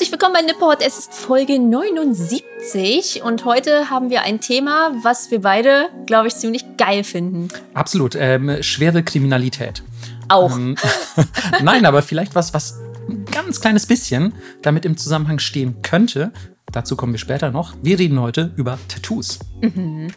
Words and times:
Herzlich 0.00 0.12
willkommen 0.12 0.32
bei 0.32 0.40
Nipport. 0.40 0.80
Es 0.80 0.98
ist 0.98 1.12
Folge 1.12 1.58
79 1.58 3.22
und 3.22 3.44
heute 3.44 3.90
haben 3.90 4.08
wir 4.08 4.22
ein 4.22 4.40
Thema, 4.40 4.92
was 5.02 5.30
wir 5.30 5.42
beide, 5.42 5.90
glaube 6.06 6.28
ich, 6.28 6.36
ziemlich 6.36 6.64
geil 6.78 7.04
finden. 7.04 7.48
Absolut. 7.74 8.14
Ähm, 8.14 8.62
schwere 8.62 9.02
Kriminalität. 9.02 9.82
Auch. 10.28 10.56
Ähm, 10.56 10.76
Nein, 11.62 11.84
aber 11.84 12.00
vielleicht 12.00 12.34
was, 12.34 12.54
was 12.54 12.80
ein 13.10 13.26
ganz 13.26 13.60
kleines 13.60 13.84
bisschen 13.84 14.32
damit 14.62 14.86
im 14.86 14.96
Zusammenhang 14.96 15.38
stehen 15.38 15.82
könnte. 15.82 16.32
Dazu 16.72 16.94
kommen 16.94 17.12
wir 17.12 17.18
später 17.18 17.50
noch. 17.50 17.74
Wir 17.82 17.98
reden 17.98 18.20
heute 18.20 18.52
über 18.56 18.78
Tattoos. 18.88 19.40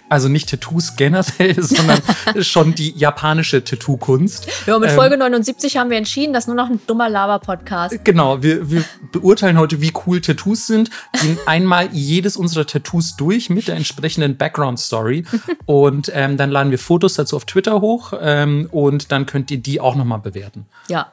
Also 0.09 0.29
nicht 0.29 0.49
Tattoos 0.49 0.95
generell, 0.95 1.55
sondern 1.61 1.99
schon 2.41 2.75
die 2.75 2.91
japanische 2.91 3.63
Tattoo-Kunst. 3.63 4.47
Ja, 4.67 4.77
mit 4.77 4.89
Ähm, 4.89 4.95
Folge 4.95 5.17
79 5.17 5.77
haben 5.77 5.89
wir 5.89 5.97
entschieden, 5.97 6.33
das 6.33 6.43
ist 6.43 6.47
nur 6.47 6.55
noch 6.55 6.69
ein 6.69 6.79
dummer 6.85 7.09
Lava-Podcast. 7.09 8.05
Genau, 8.05 8.43
wir, 8.43 8.69
wir 8.69 8.83
beurteilen 9.11 9.57
heute, 9.57 9.81
wie 9.81 9.91
cool 10.05 10.21
Tattoos 10.21 10.67
sind, 10.67 10.89
gehen 11.21 11.37
einmal 11.45 11.89
jedes 11.91 12.37
unserer 12.37 12.65
Tattoos 12.65 13.15
durch 13.15 13.49
mit 13.49 13.67
der 13.67 13.75
entsprechenden 13.75 14.37
Background-Story 14.37 15.25
und 15.65 16.11
ähm, 16.13 16.37
dann 16.37 16.51
laden 16.51 16.71
wir 16.71 16.79
Fotos 16.79 17.15
dazu 17.15 17.35
auf 17.35 17.45
Twitter 17.45 17.81
hoch 17.81 18.13
ähm, 18.21 18.67
und 18.71 19.11
dann 19.11 19.25
könnt 19.25 19.49
ihr 19.51 19.57
die 19.57 19.81
auch 19.81 19.95
nochmal 19.95 20.19
bewerten. 20.19 20.67
Ja. 20.87 21.11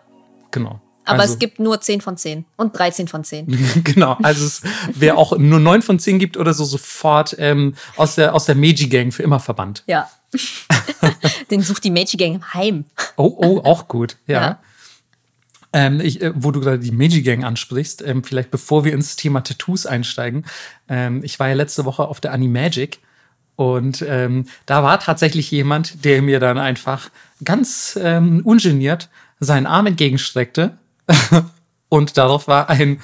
Genau. 0.51 0.81
Aber 1.11 1.23
also, 1.23 1.35
es 1.35 1.39
gibt 1.39 1.59
nur 1.59 1.81
10 1.81 2.01
von 2.01 2.17
10 2.17 2.45
und 2.57 2.79
13 2.79 3.09
von 3.09 3.25
10. 3.25 3.83
genau, 3.85 4.17
also 4.23 4.45
es, 4.45 4.63
wer 4.95 5.19
auch 5.19 5.37
nur 5.37 5.61
9 5.61 5.83
von 5.83 5.99
10 5.99 6.19
gibt 6.19 6.37
oder 6.37 6.55
so, 6.55 6.65
sofort 6.65 7.37
ähm, 7.39 7.75
aus 7.97 8.15
der, 8.15 8.35
aus 8.35 8.47
der 8.47 8.55
Meiji-Gang 8.55 9.13
für 9.13 9.23
immer 9.23 9.41
verbannt. 9.41 9.83
Ja. 9.87 10.09
Den 11.51 11.63
sucht 11.63 11.85
die 11.85 11.91
Meiji-Gang 11.91 12.35
im 12.37 12.55
Heim. 12.55 12.85
Oh, 13.17 13.35
oh, 13.37 13.61
auch 13.65 13.89
gut, 13.89 14.17
ja. 14.27 14.41
Ja. 14.41 14.61
Ähm, 15.73 16.01
ich, 16.01 16.21
äh, 16.21 16.33
wo 16.35 16.51
du 16.51 16.61
gerade 16.61 16.81
die 16.81 16.91
Meiji 16.91 17.23
Gang 17.23 17.45
ansprichst, 17.45 18.03
ähm, 18.03 18.25
vielleicht 18.25 18.51
bevor 18.51 18.85
wir 18.85 18.93
ins 18.93 19.15
Thema 19.17 19.43
Tattoos 19.43 19.87
einsteigen. 19.87 20.45
Ähm, 20.89 21.23
ich 21.23 21.39
war 21.39 21.49
ja 21.49 21.55
letzte 21.55 21.85
Woche 21.85 22.09
auf 22.09 22.21
der 22.21 22.33
Animagic 22.33 22.99
und 23.55 24.03
ähm, 24.09 24.47
da 24.67 24.83
war 24.83 24.99
tatsächlich 24.99 25.51
jemand, 25.51 26.05
der 26.05 26.23
mir 26.23 26.41
dann 26.41 26.59
einfach 26.59 27.11
ganz 27.45 27.99
ähm, 28.03 28.41
ungeniert 28.45 29.11
seinen 29.39 29.67
Arm 29.67 29.87
entgegenstreckte 29.87 30.79
und 31.89 32.17
darauf 32.17 32.49
war 32.49 32.69
ein 32.69 33.01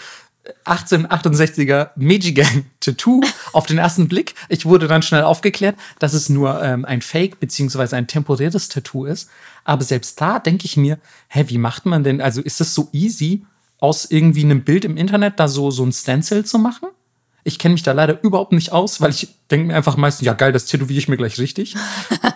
1868er 0.64 1.90
Meiji 1.96 2.32
Gang 2.32 2.66
Tattoo 2.80 3.20
auf 3.52 3.66
den 3.66 3.78
ersten 3.78 4.08
Blick. 4.08 4.34
Ich 4.48 4.64
wurde 4.64 4.86
dann 4.86 5.02
schnell 5.02 5.22
aufgeklärt, 5.24 5.76
dass 5.98 6.12
es 6.14 6.28
nur 6.28 6.62
ähm, 6.62 6.84
ein 6.84 7.02
Fake 7.02 7.40
beziehungsweise 7.40 7.96
ein 7.96 8.06
temporäres 8.06 8.68
Tattoo 8.68 9.06
ist. 9.06 9.28
Aber 9.64 9.82
selbst 9.82 10.20
da 10.20 10.38
denke 10.38 10.64
ich 10.66 10.76
mir, 10.76 10.98
hä, 11.28 11.44
wie 11.48 11.58
macht 11.58 11.86
man 11.86 12.04
denn? 12.04 12.20
Also 12.20 12.40
ist 12.40 12.60
es 12.60 12.74
so 12.74 12.88
easy, 12.92 13.44
aus 13.78 14.06
irgendwie 14.06 14.44
einem 14.44 14.62
Bild 14.64 14.84
im 14.84 14.96
Internet 14.96 15.38
da 15.38 15.48
so, 15.48 15.70
so 15.70 15.84
ein 15.84 15.92
Stencil 15.92 16.44
zu 16.44 16.58
machen? 16.58 16.88
Ich 17.44 17.58
kenne 17.58 17.74
mich 17.74 17.82
da 17.82 17.92
leider 17.92 18.22
überhaupt 18.22 18.52
nicht 18.52 18.72
aus, 18.72 19.00
weil 19.00 19.10
ich 19.10 19.28
denke 19.50 19.68
mir 19.68 19.76
einfach 19.76 19.96
meistens, 19.96 20.26
ja 20.26 20.32
geil, 20.32 20.52
das 20.52 20.66
tätowiere 20.66 20.98
ich 20.98 21.08
mir 21.08 21.16
gleich 21.16 21.38
richtig. 21.38 21.76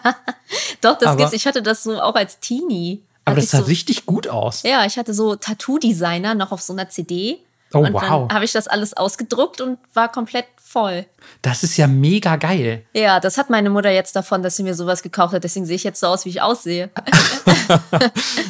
Doch, 0.80 0.98
das 0.98 1.08
Aber- 1.08 1.16
gibt's. 1.16 1.32
Ich 1.32 1.46
hatte 1.46 1.62
das 1.62 1.82
so 1.82 2.00
auch 2.00 2.14
als 2.14 2.38
Teenie. 2.40 3.02
Aber 3.30 3.40
das 3.40 3.50
sah 3.50 3.58
so, 3.58 3.64
richtig 3.64 4.06
gut 4.06 4.28
aus. 4.28 4.62
Ja, 4.62 4.84
ich 4.84 4.96
hatte 4.96 5.14
so 5.14 5.36
Tattoo-Designer 5.36 6.34
noch 6.34 6.52
auf 6.52 6.62
so 6.62 6.72
einer 6.72 6.88
CD. 6.88 7.38
Oh, 7.72 7.78
und 7.78 7.92
wow. 7.92 8.02
dann 8.02 8.34
habe 8.34 8.44
ich 8.44 8.52
das 8.52 8.66
alles 8.66 8.96
ausgedruckt 8.96 9.60
und 9.60 9.78
war 9.94 10.10
komplett 10.10 10.46
voll. 10.60 11.06
Das 11.42 11.62
ist 11.62 11.76
ja 11.76 11.86
mega 11.86 12.36
geil. 12.36 12.84
Ja, 12.94 13.20
das 13.20 13.38
hat 13.38 13.50
meine 13.50 13.70
Mutter 13.70 13.90
jetzt 13.90 14.16
davon, 14.16 14.42
dass 14.42 14.56
sie 14.56 14.62
mir 14.62 14.74
sowas 14.74 15.02
gekauft 15.02 15.34
hat. 15.34 15.44
Deswegen 15.44 15.66
sehe 15.66 15.76
ich 15.76 15.84
jetzt 15.84 16.00
so 16.00 16.06
aus, 16.08 16.24
wie 16.24 16.30
ich 16.30 16.42
aussehe. 16.42 16.90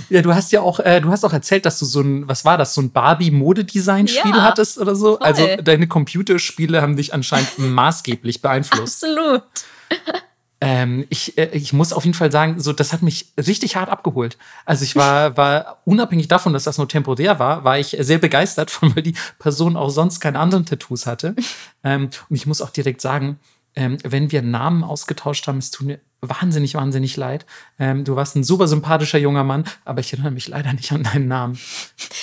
Ja, 0.09 0.23
du 0.23 0.35
hast 0.35 0.51
ja 0.51 0.61
auch, 0.61 0.81
äh, 0.81 1.01
du 1.01 1.11
hast 1.11 1.25
auch 1.25 1.33
erzählt, 1.33 1.65
dass 1.67 1.79
du 1.79 1.85
so 1.85 2.01
ein, 2.01 2.27
was 2.27 2.45
war 2.45 2.59
das, 2.59 2.75
so 2.75 2.81
ein 2.81 2.91
Barbie-Modedesign-Spiel 2.91 4.33
Ja, 4.33 4.43
hattest 4.43 4.79
oder 4.79 4.97
so. 4.97 5.19
voll. 5.19 5.27
Also 5.27 5.47
deine 5.63 5.87
Computerspiele 5.87 6.83
haben 6.83 6.97
dich 6.97 7.15
anscheinend 7.15 7.51
maßgeblich 7.59 8.43
beeinflusst. 8.43 9.05
Absolut. 9.05 9.43
Ähm, 10.63 11.07
ich, 11.09 11.39
äh, 11.39 11.49
ich 11.53 11.73
muss 11.73 11.93
auf 11.93 12.05
jeden 12.05 12.15
Fall 12.15 12.31
sagen, 12.31 12.61
so 12.61 12.73
das 12.73 12.93
hat 12.93 13.01
mich 13.03 13.33
richtig 13.39 13.77
hart 13.77 13.89
abgeholt. 13.89 14.37
Also 14.67 14.85
ich 14.85 14.95
war, 14.95 15.37
war 15.37 15.79
unabhängig 15.87 16.29
davon, 16.29 16.53
dass 16.53 16.65
das 16.65 16.77
nur 16.77 16.89
temporär 16.89 17.39
war, 17.39 17.65
war 17.65 17.79
ich 17.79 17.97
sehr 18.01 18.19
begeistert 18.19 18.71
von, 18.71 18.95
weil 18.95 19.03
die 19.03 19.15
Person 19.39 19.77
auch 19.77 19.91
sonst 19.91 20.21
keine 20.21 20.39
anderen 20.39 20.67
Tattoos 20.67 21.07
hatte. 21.07 21.35
Ähm, 21.83 22.11
und 22.29 22.37
ich 22.37 22.47
muss 22.47 22.61
auch 22.61 22.71
direkt 22.71 23.01
sagen, 23.01 23.39
ähm, 23.75 23.99
wenn 24.03 24.33
wir 24.33 24.43
Namen 24.43 24.85
ausgetauscht 24.85 25.47
haben, 25.47 25.59
es 25.59 25.71
tut 25.71 25.87
mir 25.87 26.01
wahnsinnig, 26.21 26.75
wahnsinnig 26.75 27.17
leid. 27.17 27.47
Ähm, 27.79 28.05
du 28.05 28.17
warst 28.17 28.37
ein 28.37 28.45
super 28.45 28.69
sympathischer 28.69 29.19
junger 29.19 29.45
Mann, 29.45 29.65
aber 29.85 30.01
ich 30.01 30.13
erinnere 30.13 30.33
mich 30.33 30.49
leider 30.49 30.73
nicht 30.73 30.93
an 30.93 31.05
deinen 31.05 31.29
Namen. 31.29 31.59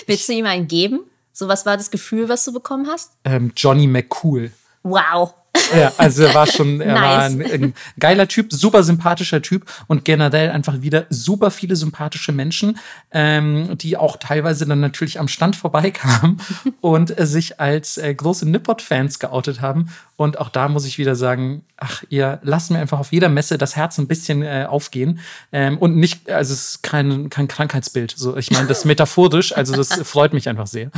Willst 0.06 0.30
du 0.30 0.34
ihm 0.34 0.46
einen 0.46 0.68
geben? 0.68 1.00
So, 1.34 1.48
was 1.48 1.66
war 1.66 1.78
das 1.78 1.92
Gefühl, 1.92 2.30
was 2.30 2.44
du 2.46 2.54
bekommen 2.54 2.88
hast? 2.88 3.14
Ähm, 3.24 3.52
Johnny 3.56 3.88
McCool. 3.88 4.52
Wow. 4.84 5.34
Ja, 5.78 5.92
also 5.98 6.24
er 6.24 6.34
war 6.34 6.48
schon, 6.48 6.82
er 6.82 6.96
war 6.96 7.30
Nice. 7.30 7.52
ein, 7.52 7.64
ein 7.64 7.74
geiler 8.00 8.28
Typ, 8.28 8.52
super 8.52 8.84
sympathischer 8.84 9.42
Typ 9.42 9.66
und 9.88 10.06
generell 10.06 10.50
einfach 10.50 10.82
wieder 10.82 11.06
super 11.10 11.52
viele 11.52 11.76
sympathische 11.76 12.32
Menschen, 12.32 12.78
ähm, 13.12 13.78
die 13.78 13.98
auch 13.98 14.18
teilweise 14.18 14.66
dann 14.66 14.80
natürlich 14.80 15.20
am 15.20 15.28
Stand 15.28 15.56
vorbeikamen 15.56 16.40
und 16.82 17.18
äh, 17.18 17.26
sich 17.26 17.60
als 17.60 17.98
äh, 17.98 18.14
große 18.14 18.48
Nippot-Fans 18.50 19.20
geoutet 19.20 19.62
haben. 19.62 19.90
Und 20.18 20.40
auch 20.40 20.50
da 20.50 20.68
muss 20.68 20.86
ich 20.86 20.98
wieder 20.98 21.16
sagen, 21.16 21.64
ach, 21.78 22.04
ihr 22.10 22.40
lasst 22.42 22.72
mir 22.72 22.80
einfach 22.80 23.00
auf 23.00 23.12
jeder 23.12 23.30
Messe 23.30 23.60
das 23.60 23.76
Herz 23.76 24.00
ein 24.00 24.08
bisschen 24.08 24.42
äh, 24.42 24.66
aufgehen. 24.68 25.20
Ähm, 25.52 25.78
und 25.78 25.96
nicht, 25.96 26.30
also 26.30 26.54
es 26.54 26.70
ist 26.70 26.84
kein, 26.84 27.30
kein 27.30 27.48
Krankheitsbild. 27.48 28.16
So, 28.18 28.36
ich 28.36 28.50
meine, 28.50 28.68
das 28.68 28.84
metaphorisch, 28.86 29.56
also 29.56 29.76
das 29.76 29.94
freut 30.02 30.34
mich 30.34 30.50
einfach 30.50 30.66
sehr. 30.66 30.90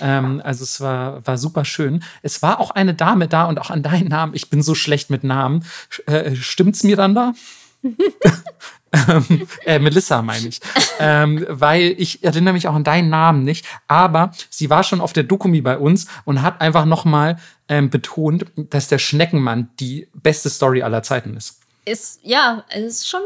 Ähm, 0.00 0.40
also 0.44 0.62
es 0.62 0.80
war, 0.80 1.26
war 1.26 1.38
super 1.38 1.64
schön. 1.64 2.04
Es 2.22 2.40
war 2.40 2.60
auch 2.60 2.70
eine 2.70 2.94
Dame 2.94 3.26
da 3.26 3.46
und 3.46 3.60
auch 3.60 3.70
an 3.70 3.82
deinen 3.82 4.08
Namen. 4.08 4.34
Ich 4.34 4.48
bin 4.48 4.62
so 4.62 4.76
schlecht 4.76 5.10
mit 5.10 5.24
Namen. 5.24 5.64
Äh, 6.06 6.36
stimmt's 6.36 6.84
Miranda? 6.84 7.34
ähm, 9.08 9.46
äh, 9.64 9.78
Melissa 9.78 10.22
meine 10.22 10.48
ich. 10.48 10.60
ähm, 10.98 11.44
weil 11.48 11.94
ich 11.98 12.24
erinnere 12.24 12.54
mich 12.54 12.68
auch 12.68 12.74
an 12.74 12.84
deinen 12.84 13.10
Namen 13.10 13.44
nicht. 13.44 13.66
Aber 13.86 14.32
sie 14.50 14.70
war 14.70 14.82
schon 14.82 15.00
auf 15.00 15.12
der 15.12 15.24
Dokumi 15.24 15.60
bei 15.60 15.78
uns 15.78 16.06
und 16.24 16.42
hat 16.42 16.60
einfach 16.60 16.84
nochmal 16.84 17.38
ähm, 17.68 17.90
betont, 17.90 18.46
dass 18.56 18.88
der 18.88 18.98
Schneckenmann 18.98 19.70
die 19.80 20.08
beste 20.14 20.48
Story 20.50 20.82
aller 20.82 21.02
Zeiten 21.02 21.36
ist. 21.36 21.60
Ist, 21.84 22.20
ja, 22.22 22.64
es 22.70 22.84
ist 22.84 23.08
schon, 23.08 23.20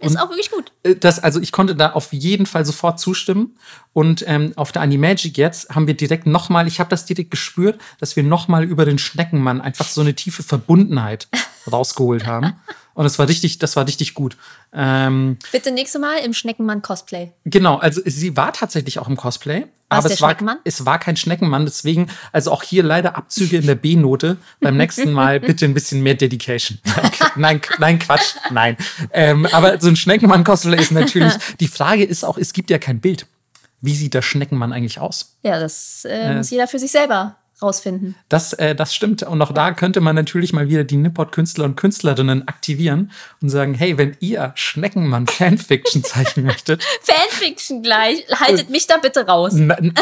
ist 0.00 0.18
auch 0.18 0.28
wirklich 0.28 0.50
gut. 0.50 0.72
Äh, 0.82 0.96
Das, 0.96 1.18
also 1.18 1.40
ich 1.40 1.52
konnte 1.52 1.74
da 1.74 1.92
auf 1.92 2.12
jeden 2.12 2.46
Fall 2.46 2.64
sofort 2.64 3.00
zustimmen. 3.00 3.56
Und 3.92 4.24
ähm, 4.26 4.52
auf 4.56 4.72
der 4.72 4.82
Animagic 4.82 5.38
jetzt 5.38 5.74
haben 5.74 5.86
wir 5.86 5.94
direkt 5.94 6.26
nochmal, 6.26 6.66
ich 6.66 6.80
habe 6.80 6.90
das 6.90 7.06
direkt 7.06 7.30
gespürt, 7.30 7.80
dass 7.98 8.14
wir 8.16 8.22
nochmal 8.22 8.64
über 8.64 8.84
den 8.84 8.98
Schneckenmann 8.98 9.60
einfach 9.60 9.86
so 9.88 10.02
eine 10.02 10.14
tiefe 10.14 10.42
Verbundenheit 10.42 11.28
rausgeholt 11.72 12.26
haben. 12.26 12.54
Und 12.96 13.04
das 13.04 13.18
war 13.18 13.28
richtig, 13.28 13.58
das 13.58 13.76
war 13.76 13.86
richtig 13.86 14.14
gut. 14.14 14.38
Ähm, 14.72 15.36
Bitte 15.52 15.70
nächstes 15.70 16.00
Mal 16.00 16.16
im 16.24 16.32
Schneckenmann-Cosplay. 16.32 17.30
genau, 17.44 17.76
also 17.76 18.00
sie 18.06 18.38
war 18.38 18.54
tatsächlich 18.54 18.98
auch 18.98 19.06
im 19.06 19.18
Cosplay. 19.18 19.66
War's 19.90 20.04
aber 20.06 20.14
es 20.14 20.22
war, 20.22 20.58
es 20.64 20.86
war 20.86 20.98
kein 20.98 21.14
Schneckenmann, 21.16 21.66
deswegen, 21.66 22.08
also 22.32 22.50
auch 22.52 22.62
hier 22.62 22.82
leider 22.82 23.14
Abzüge 23.14 23.58
in 23.58 23.66
der 23.66 23.74
B-Note. 23.74 24.38
Beim 24.60 24.78
nächsten 24.78 25.12
Mal 25.12 25.40
bitte 25.40 25.66
ein 25.66 25.74
bisschen 25.74 26.02
mehr 26.02 26.14
Dedication. 26.14 26.78
nein, 27.36 27.60
nein, 27.78 27.98
Quatsch, 27.98 28.36
nein. 28.50 28.78
Ähm, 29.12 29.46
aber 29.52 29.78
so 29.78 29.88
ein 29.88 29.96
Schneckenmann-Cosplay 29.96 30.80
ist 30.80 30.90
natürlich, 30.90 31.34
die 31.60 31.68
Frage 31.68 32.02
ist 32.02 32.24
auch, 32.24 32.38
es 32.38 32.54
gibt 32.54 32.70
ja 32.70 32.78
kein 32.78 33.00
Bild. 33.00 33.26
Wie 33.82 33.94
sieht 33.94 34.14
der 34.14 34.22
Schneckenmann 34.22 34.72
eigentlich 34.72 35.00
aus? 35.00 35.36
Ja, 35.42 35.60
das 35.60 36.06
äh, 36.06 36.34
muss 36.34 36.48
jeder 36.48 36.66
für 36.66 36.78
sich 36.78 36.90
selber 36.90 37.36
rausfinden. 37.62 38.14
Das, 38.28 38.52
äh, 38.54 38.74
das 38.74 38.94
stimmt. 38.94 39.22
Und 39.22 39.40
auch 39.40 39.52
da 39.52 39.72
könnte 39.72 40.00
man 40.00 40.14
natürlich 40.14 40.52
mal 40.52 40.68
wieder 40.68 40.84
die 40.84 40.96
Nippot-Künstler 40.96 41.64
und 41.64 41.76
Künstlerinnen 41.76 42.46
aktivieren 42.48 43.10
und 43.40 43.48
sagen, 43.48 43.74
hey, 43.74 43.96
wenn 43.98 44.16
ihr 44.20 44.52
Schneckenmann-Fanfiction 44.54 46.04
zeichnen 46.04 46.46
möchtet, 46.46 46.84
Fanfiction 47.02 47.82
gleich. 47.82 48.26
Haltet 48.30 48.70
mich 48.70 48.86
da 48.86 48.98
bitte 48.98 49.26
raus. 49.26 49.54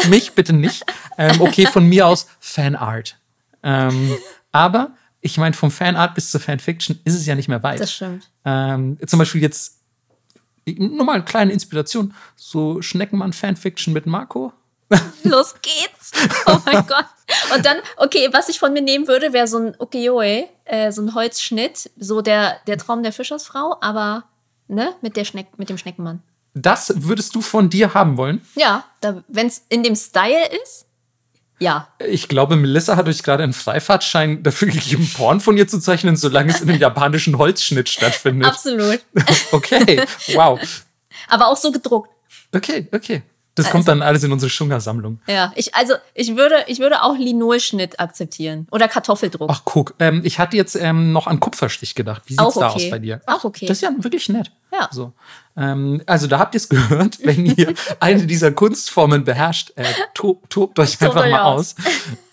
Mich 0.09 0.33
bitte 0.33 0.53
nicht. 0.53 0.83
Ähm, 1.17 1.41
okay, 1.41 1.65
von 1.65 1.87
mir 1.87 2.07
aus 2.07 2.27
Fanart. 2.39 3.17
Ähm, 3.63 4.17
aber 4.51 4.91
ich 5.21 5.37
meine, 5.37 5.53
vom 5.53 5.71
Fanart 5.71 6.13
bis 6.13 6.31
zur 6.31 6.39
Fanfiction 6.41 6.99
ist 7.03 7.15
es 7.15 7.25
ja 7.25 7.35
nicht 7.35 7.47
mehr 7.47 7.63
weit. 7.63 7.79
Das 7.79 7.93
stimmt. 7.93 8.29
Ähm, 8.43 8.97
zum 9.07 9.17
Beispiel 9.17 9.41
jetzt 9.41 9.81
nur 10.67 11.05
mal 11.05 11.13
eine 11.13 11.25
kleine 11.25 11.51
Inspiration. 11.51 12.13
So 12.35 12.81
Schneckenmann-Fanfiction 12.81 13.93
mit 13.93 14.05
Marco. 14.05 14.53
Los 15.23 15.55
geht's. 15.61 16.11
Oh 16.45 16.57
mein 16.65 16.85
Gott. 16.87 17.05
Und 17.53 17.65
dann, 17.65 17.77
okay, 17.97 18.29
was 18.31 18.49
ich 18.49 18.59
von 18.59 18.73
mir 18.73 18.81
nehmen 18.81 19.07
würde, 19.07 19.33
wäre 19.33 19.47
so 19.47 19.57
ein 19.57 19.75
Ukiyo-e, 19.79 20.45
äh, 20.65 20.91
so 20.91 21.01
ein 21.01 21.15
Holzschnitt, 21.15 21.89
so 21.97 22.21
der, 22.21 22.57
der 22.67 22.77
Traum 22.77 23.03
der 23.03 23.13
Fischersfrau, 23.13 23.77
aber 23.81 24.25
ne, 24.67 24.93
mit, 25.01 25.17
der 25.17 25.25
Schneck, 25.25 25.57
mit 25.57 25.69
dem 25.69 25.77
Schneckenmann. 25.77 26.21
Das 26.53 26.93
würdest 26.95 27.35
du 27.35 27.41
von 27.41 27.69
dir 27.69 27.93
haben 27.93 28.17
wollen? 28.17 28.41
Ja, 28.55 28.85
wenn 29.27 29.47
es 29.47 29.65
in 29.69 29.83
dem 29.83 29.95
Style 29.95 30.47
ist, 30.63 30.85
ja. 31.59 31.87
Ich 32.05 32.27
glaube, 32.27 32.55
Melissa 32.55 32.97
hat 32.97 33.07
euch 33.07 33.23
gerade 33.23 33.43
einen 33.43 33.53
Freifahrtschein 33.53 34.43
dafür 34.43 34.67
gegeben, 34.69 35.09
Porn 35.15 35.39
von 35.39 35.57
ihr 35.57 35.67
zu 35.67 35.79
zeichnen, 35.79 36.17
solange 36.17 36.51
es 36.51 36.61
in 36.61 36.69
einem 36.69 36.79
japanischen 36.79 37.37
Holzschnitt 37.37 37.89
stattfindet. 37.89 38.49
Absolut. 38.49 38.99
Okay, 39.51 40.03
wow. 40.33 40.59
Aber 41.29 41.47
auch 41.47 41.57
so 41.57 41.71
gedruckt. 41.71 42.09
Okay, 42.53 42.87
okay. 42.91 43.23
Das 43.55 43.69
kommt 43.69 43.87
dann 43.87 44.01
alles 44.01 44.23
in 44.23 44.31
unsere 44.31 44.49
Schungersammlung. 44.49 45.19
Ja, 45.27 45.53
ich, 45.55 45.73
also 45.73 45.93
ich 46.13 46.35
würde, 46.35 46.65
ich 46.67 46.79
würde 46.79 47.01
auch 47.03 47.17
Linolschnitt 47.17 47.99
akzeptieren. 47.99 48.67
Oder 48.69 48.89
Kartoffeldruck. 48.89 49.49
Ach, 49.51 49.61
guck, 49.63 49.95
ähm, 49.99 50.21
ich 50.25 50.39
hatte 50.39 50.57
jetzt 50.57 50.75
ähm, 50.75 51.13
noch 51.13 51.25
an 51.27 51.39
Kupferstich 51.39 51.95
gedacht. 51.95 52.23
Wie 52.25 52.33
sieht's 52.33 52.43
Auch 52.43 52.53
da 52.53 52.69
okay. 52.69 52.85
aus 52.85 52.91
bei 52.91 52.99
dir? 52.99 53.21
Auch 53.27 53.45
okay. 53.45 53.65
Das 53.65 53.77
ist 53.77 53.81
ja 53.81 53.91
wirklich 53.97 54.27
nett. 54.27 54.51
Ja. 54.73 54.89
So. 54.91 55.13
Ähm, 55.55 56.01
also 56.05 56.27
da 56.27 56.39
habt 56.39 56.53
ihr 56.53 56.57
es 56.57 56.67
gehört, 56.67 57.19
wenn 57.23 57.45
ihr 57.45 57.73
eine 58.01 58.25
dieser 58.27 58.51
Kunstformen 58.51 59.23
beherrscht, 59.23 59.71
äh, 59.77 59.85
tobt, 60.13 60.49
tobt 60.49 60.77
euch 60.79 61.01
einfach 61.01 61.29
mal 61.29 61.41
aus. 61.41 61.75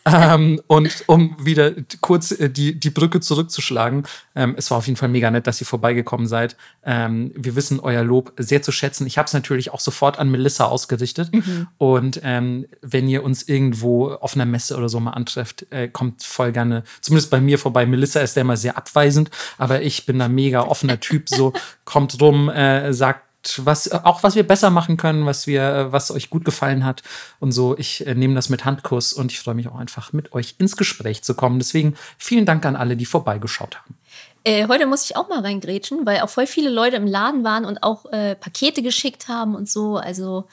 Ähm, 0.04 0.60
und 0.66 1.04
um 1.06 1.36
wieder 1.38 1.72
kurz 2.00 2.32
äh, 2.32 2.50
die, 2.50 2.78
die 2.78 2.90
Brücke 2.90 3.20
zurückzuschlagen, 3.20 4.04
ähm, 4.34 4.54
es 4.56 4.70
war 4.70 4.78
auf 4.78 4.86
jeden 4.86 4.96
Fall 4.96 5.08
mega 5.08 5.30
nett, 5.30 5.46
dass 5.46 5.60
ihr 5.60 5.66
vorbeigekommen 5.66 6.26
seid. 6.26 6.56
Ähm, 6.84 7.32
wir 7.34 7.54
wissen 7.54 7.80
euer 7.80 8.02
Lob 8.02 8.32
sehr 8.36 8.62
zu 8.62 8.72
schätzen. 8.72 9.06
Ich 9.06 9.18
habe 9.18 9.26
es 9.26 9.32
natürlich 9.32 9.72
auch 9.72 9.80
sofort 9.80 10.18
an 10.18 10.30
Melissa 10.30 10.64
ausgerichtet. 10.64 11.30
Und 11.78 12.20
ähm, 12.22 12.66
wenn 12.80 13.08
ihr 13.08 13.22
uns 13.22 13.48
irgendwo 13.48 14.08
auf 14.08 14.34
einer 14.34 14.46
Messe 14.46 14.76
oder 14.76 14.88
so 14.88 14.98
mal 15.00 15.12
antrefft, 15.12 15.66
äh, 15.70 15.88
kommt 15.88 16.22
voll 16.22 16.52
gerne, 16.52 16.84
zumindest 17.00 17.30
bei 17.30 17.40
mir 17.40 17.58
vorbei. 17.58 17.86
Melissa 17.86 18.20
ist 18.20 18.36
ja 18.36 18.42
immer 18.42 18.56
sehr 18.56 18.76
abweisend, 18.76 19.30
aber 19.58 19.82
ich 19.82 20.06
bin 20.06 20.18
da 20.18 20.28
mega 20.28 20.62
offener 20.62 21.00
Typ. 21.00 21.28
So 21.28 21.52
kommt 21.84 22.20
rum, 22.20 22.48
äh, 22.48 22.92
sagt 22.92 23.31
was 23.64 23.90
auch 23.90 24.22
was 24.22 24.34
wir 24.34 24.46
besser 24.46 24.70
machen 24.70 24.96
können, 24.96 25.26
was 25.26 25.46
wir 25.46 25.88
was 25.90 26.10
euch 26.10 26.30
gut 26.30 26.44
gefallen 26.44 26.84
hat 26.84 27.02
und 27.40 27.52
so. 27.52 27.76
Ich 27.76 28.06
äh, 28.06 28.14
nehme 28.14 28.34
das 28.34 28.48
mit 28.48 28.64
Handkuss 28.64 29.12
und 29.12 29.32
ich 29.32 29.40
freue 29.40 29.54
mich 29.54 29.68
auch 29.68 29.76
einfach 29.76 30.12
mit 30.12 30.32
euch 30.32 30.56
ins 30.58 30.76
Gespräch 30.76 31.22
zu 31.22 31.34
kommen. 31.34 31.58
Deswegen 31.58 31.94
vielen 32.18 32.46
Dank 32.46 32.64
an 32.66 32.76
alle, 32.76 32.96
die 32.96 33.06
vorbeigeschaut 33.06 33.76
haben. 33.76 33.96
Äh, 34.44 34.66
heute 34.68 34.86
muss 34.86 35.04
ich 35.04 35.16
auch 35.16 35.28
mal 35.28 35.40
reingrätschen, 35.40 36.04
weil 36.04 36.20
auch 36.20 36.28
voll 36.28 36.46
viele 36.46 36.70
Leute 36.70 36.96
im 36.96 37.06
Laden 37.06 37.44
waren 37.44 37.64
und 37.64 37.82
auch 37.82 38.06
äh, 38.12 38.34
Pakete 38.34 38.82
geschickt 38.82 39.28
haben 39.28 39.54
und 39.54 39.68
so. 39.68 39.96
Also 39.96 40.46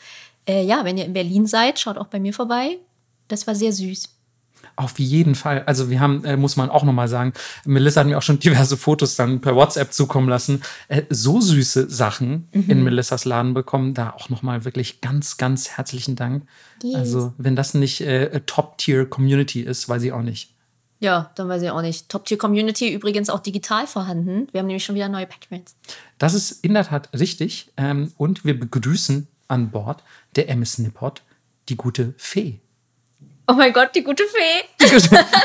äh, 0.48 0.64
ja, 0.64 0.86
wenn 0.86 0.98
ihr 0.98 1.06
in 1.06 1.14
Berlin 1.14 1.48
seid, 1.48 1.80
schaut 1.80 1.98
auch 1.98 2.08
bei 2.08 2.20
mir 2.20 2.34
vorbei. 2.34 2.78
Das 3.28 3.48
war 3.48 3.56
sehr 3.56 3.74
süß. 3.74 4.19
Auf 4.80 4.98
jeden 4.98 5.36
Fall. 5.36 5.64
Also 5.66 5.90
wir 5.90 6.00
haben, 6.00 6.24
äh, 6.24 6.38
muss 6.38 6.56
man 6.56 6.70
auch 6.70 6.86
nochmal 6.86 7.10
sagen, 7.10 7.34
Melissa 7.66 8.00
hat 8.00 8.08
mir 8.08 8.18
auch 8.18 8.22
schon 8.22 8.40
diverse 8.40 8.78
Fotos 8.78 9.18
dann 9.18 9.42
per 9.42 9.54
WhatsApp 9.54 9.92
zukommen 9.92 10.30
lassen. 10.30 10.62
Äh, 10.88 11.02
so 11.10 11.42
süße 11.42 11.90
Sachen 11.90 12.48
in 12.54 12.82
Melissas 12.86 13.26
Laden 13.26 13.54
bekommen. 13.54 13.94
Da 13.94 14.12
auch 14.12 14.30
nochmal 14.30 14.64
wirklich 14.64 15.02
ganz, 15.02 15.36
ganz 15.36 15.72
herzlichen 15.72 16.16
Dank. 16.16 16.48
Yes. 16.82 16.96
Also 16.96 17.34
wenn 17.38 17.58
das 17.58 17.74
nicht 17.74 18.00
äh, 18.00 18.40
Top-Tier-Community 18.46 19.60
ist, 19.60 19.90
weiß 19.90 20.02
ich 20.04 20.14
auch 20.14 20.22
nicht. 20.22 20.56
Ja, 21.02 21.32
dann 21.36 21.50
weiß 21.50 21.62
ich 21.62 21.72
auch 21.72 21.82
nicht. 21.82 22.08
Top-Tier-Community 22.08 22.94
übrigens 22.94 23.30
auch 23.30 23.40
digital 23.40 23.86
vorhanden. 23.86 24.48
Wir 24.54 24.60
haben 24.60 24.68
nämlich 24.68 24.86
schon 24.86 24.96
wieder 24.96 25.10
neue 25.10 25.28
Patrons. 25.28 25.76
Das 26.20 26.34
ist 26.34 26.64
in 26.64 26.74
der 26.74 26.86
Tat 26.86 27.10
richtig. 27.12 27.70
Ähm, 27.76 28.14
und 28.16 28.46
wir 28.46 28.58
begrüßen 28.58 29.28
an 29.50 29.72
Bord 29.72 30.06
der 30.38 30.48
MS 30.48 30.78
Nippot 30.78 31.22
die 31.68 31.76
gute 31.76 32.14
Fee. 32.16 32.62
Oh 33.50 33.54
mein 33.54 33.74
Gott, 33.74 33.96
die 33.96 34.04
gute 34.04 34.26
Fee. 34.26 34.86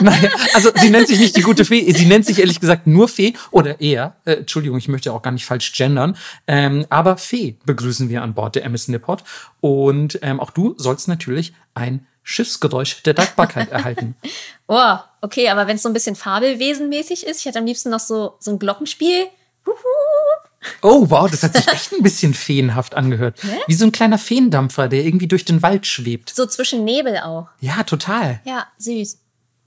naja, 0.00 0.30
also 0.52 0.70
sie 0.74 0.90
nennt 0.90 1.08
sich 1.08 1.18
nicht 1.18 1.34
die 1.36 1.40
gute 1.40 1.64
Fee, 1.64 1.90
sie 1.90 2.04
nennt 2.04 2.26
sich 2.26 2.38
ehrlich 2.38 2.60
gesagt 2.60 2.86
nur 2.86 3.08
Fee 3.08 3.32
oder 3.50 3.80
eher, 3.80 4.16
äh, 4.26 4.34
Entschuldigung, 4.34 4.76
ich 4.76 4.88
möchte 4.88 5.10
auch 5.10 5.22
gar 5.22 5.30
nicht 5.30 5.46
falsch 5.46 5.72
gendern, 5.72 6.14
ähm, 6.46 6.84
aber 6.90 7.16
Fee 7.16 7.56
begrüßen 7.64 8.10
wir 8.10 8.20
an 8.20 8.34
Bord 8.34 8.56
der 8.56 8.64
MS 8.66 8.88
Nippot 8.88 9.24
und 9.62 10.18
ähm, 10.20 10.38
auch 10.38 10.50
du 10.50 10.74
sollst 10.76 11.08
natürlich 11.08 11.54
ein 11.72 12.06
Schiffsgeräusch 12.22 13.02
der 13.04 13.14
Dankbarkeit 13.14 13.70
erhalten. 13.70 14.16
Oh, 14.66 14.96
okay, 15.20 15.50
aber 15.50 15.66
wenn 15.66 15.76
es 15.76 15.82
so 15.82 15.90
ein 15.90 15.92
bisschen 15.92 16.16
fabelwesenmäßig 16.16 17.26
ist, 17.26 17.40
ich 17.40 17.44
hätte 17.44 17.58
am 17.58 17.66
liebsten 17.66 17.90
noch 17.90 18.00
so, 18.00 18.36
so 18.40 18.50
ein 18.50 18.58
Glockenspiel. 18.58 19.26
Huhu. 19.66 19.74
Oh, 20.82 21.06
wow, 21.10 21.30
das 21.30 21.42
hat 21.42 21.54
sich 21.56 21.66
echt 21.72 21.92
ein 21.92 22.02
bisschen 22.02 22.34
feenhaft 22.34 22.94
angehört. 22.94 23.38
Wie 23.66 23.74
so 23.74 23.84
ein 23.84 23.92
kleiner 23.92 24.18
Feendampfer, 24.18 24.88
der 24.88 25.04
irgendwie 25.04 25.28
durch 25.28 25.44
den 25.44 25.62
Wald 25.62 25.86
schwebt. 25.86 26.32
So 26.34 26.46
zwischen 26.46 26.84
Nebel 26.84 27.18
auch. 27.18 27.48
Ja, 27.60 27.82
total. 27.82 28.40
Ja, 28.44 28.66
süß. 28.78 29.18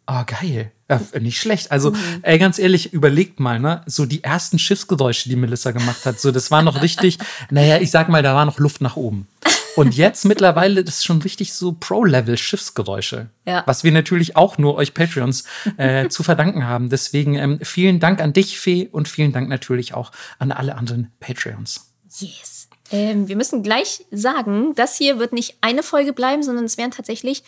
Oh, 0.10 0.24
geil. 0.26 0.72
Ja, 0.90 1.02
nicht 1.20 1.40
schlecht. 1.40 1.72
Also, 1.72 1.94
ey, 2.22 2.40
ganz 2.40 2.60
ehrlich, 2.60 2.94
überlegt 2.94 3.42
mal, 3.42 3.60
ne? 3.60 3.82
So 3.88 4.06
die 4.06 4.24
ersten 4.24 4.58
Schiffsgeräusche, 4.58 5.28
die 5.28 5.36
Melissa 5.36 5.72
gemacht 5.72 6.06
hat, 6.06 6.20
so, 6.22 6.32
das 6.32 6.50
war 6.50 6.62
noch 6.62 6.82
richtig, 6.82 7.18
naja, 7.52 7.80
ich 7.80 7.92
sag 7.92 8.08
mal, 8.08 8.24
da 8.24 8.34
war 8.34 8.46
noch 8.46 8.58
Luft 8.58 8.80
nach 8.80 8.96
oben. 8.96 9.28
Und 9.78 9.96
jetzt 9.96 10.26
mittlerweile, 10.26 10.84
das 10.84 10.98
ist 10.98 11.06
schon 11.06 11.22
richtig 11.22 11.54
so 11.54 11.74
Pro-Level-Schiffsgeräusche. 11.74 13.30
Ja. 13.46 13.64
Was 13.66 13.84
wir 13.84 13.92
natürlich 13.92 14.36
auch 14.36 14.58
nur 14.58 14.76
euch 14.76 14.94
Patreons 14.94 15.44
äh, 15.78 16.10
zu 16.10 16.24
verdanken 16.24 16.66
haben. 16.66 16.90
Deswegen 16.90 17.36
ähm, 17.36 17.60
vielen 17.62 18.00
Dank 18.00 18.22
an 18.22 18.34
dich, 18.34 18.60
Fee, 18.60 18.90
und 18.92 19.08
vielen 19.08 19.32
Dank 19.32 19.50
natürlich 19.50 19.94
auch 19.94 20.12
an 20.40 20.52
alle 20.52 20.76
anderen 20.76 21.12
Patreons. 21.20 21.92
Yes. 22.20 22.70
Ähm, 22.92 23.28
wir 23.28 23.36
müssen 23.36 23.64
gleich 23.64 24.06
sagen, 24.12 24.74
das 24.76 24.98
hier 24.98 25.20
wird 25.20 25.34
nicht 25.34 25.58
eine 25.62 25.84
Folge 25.84 26.14
bleiben, 26.14 26.44
sondern 26.44 26.66
es 26.66 26.78
werden 26.78 26.92
tatsächlich 26.92 27.44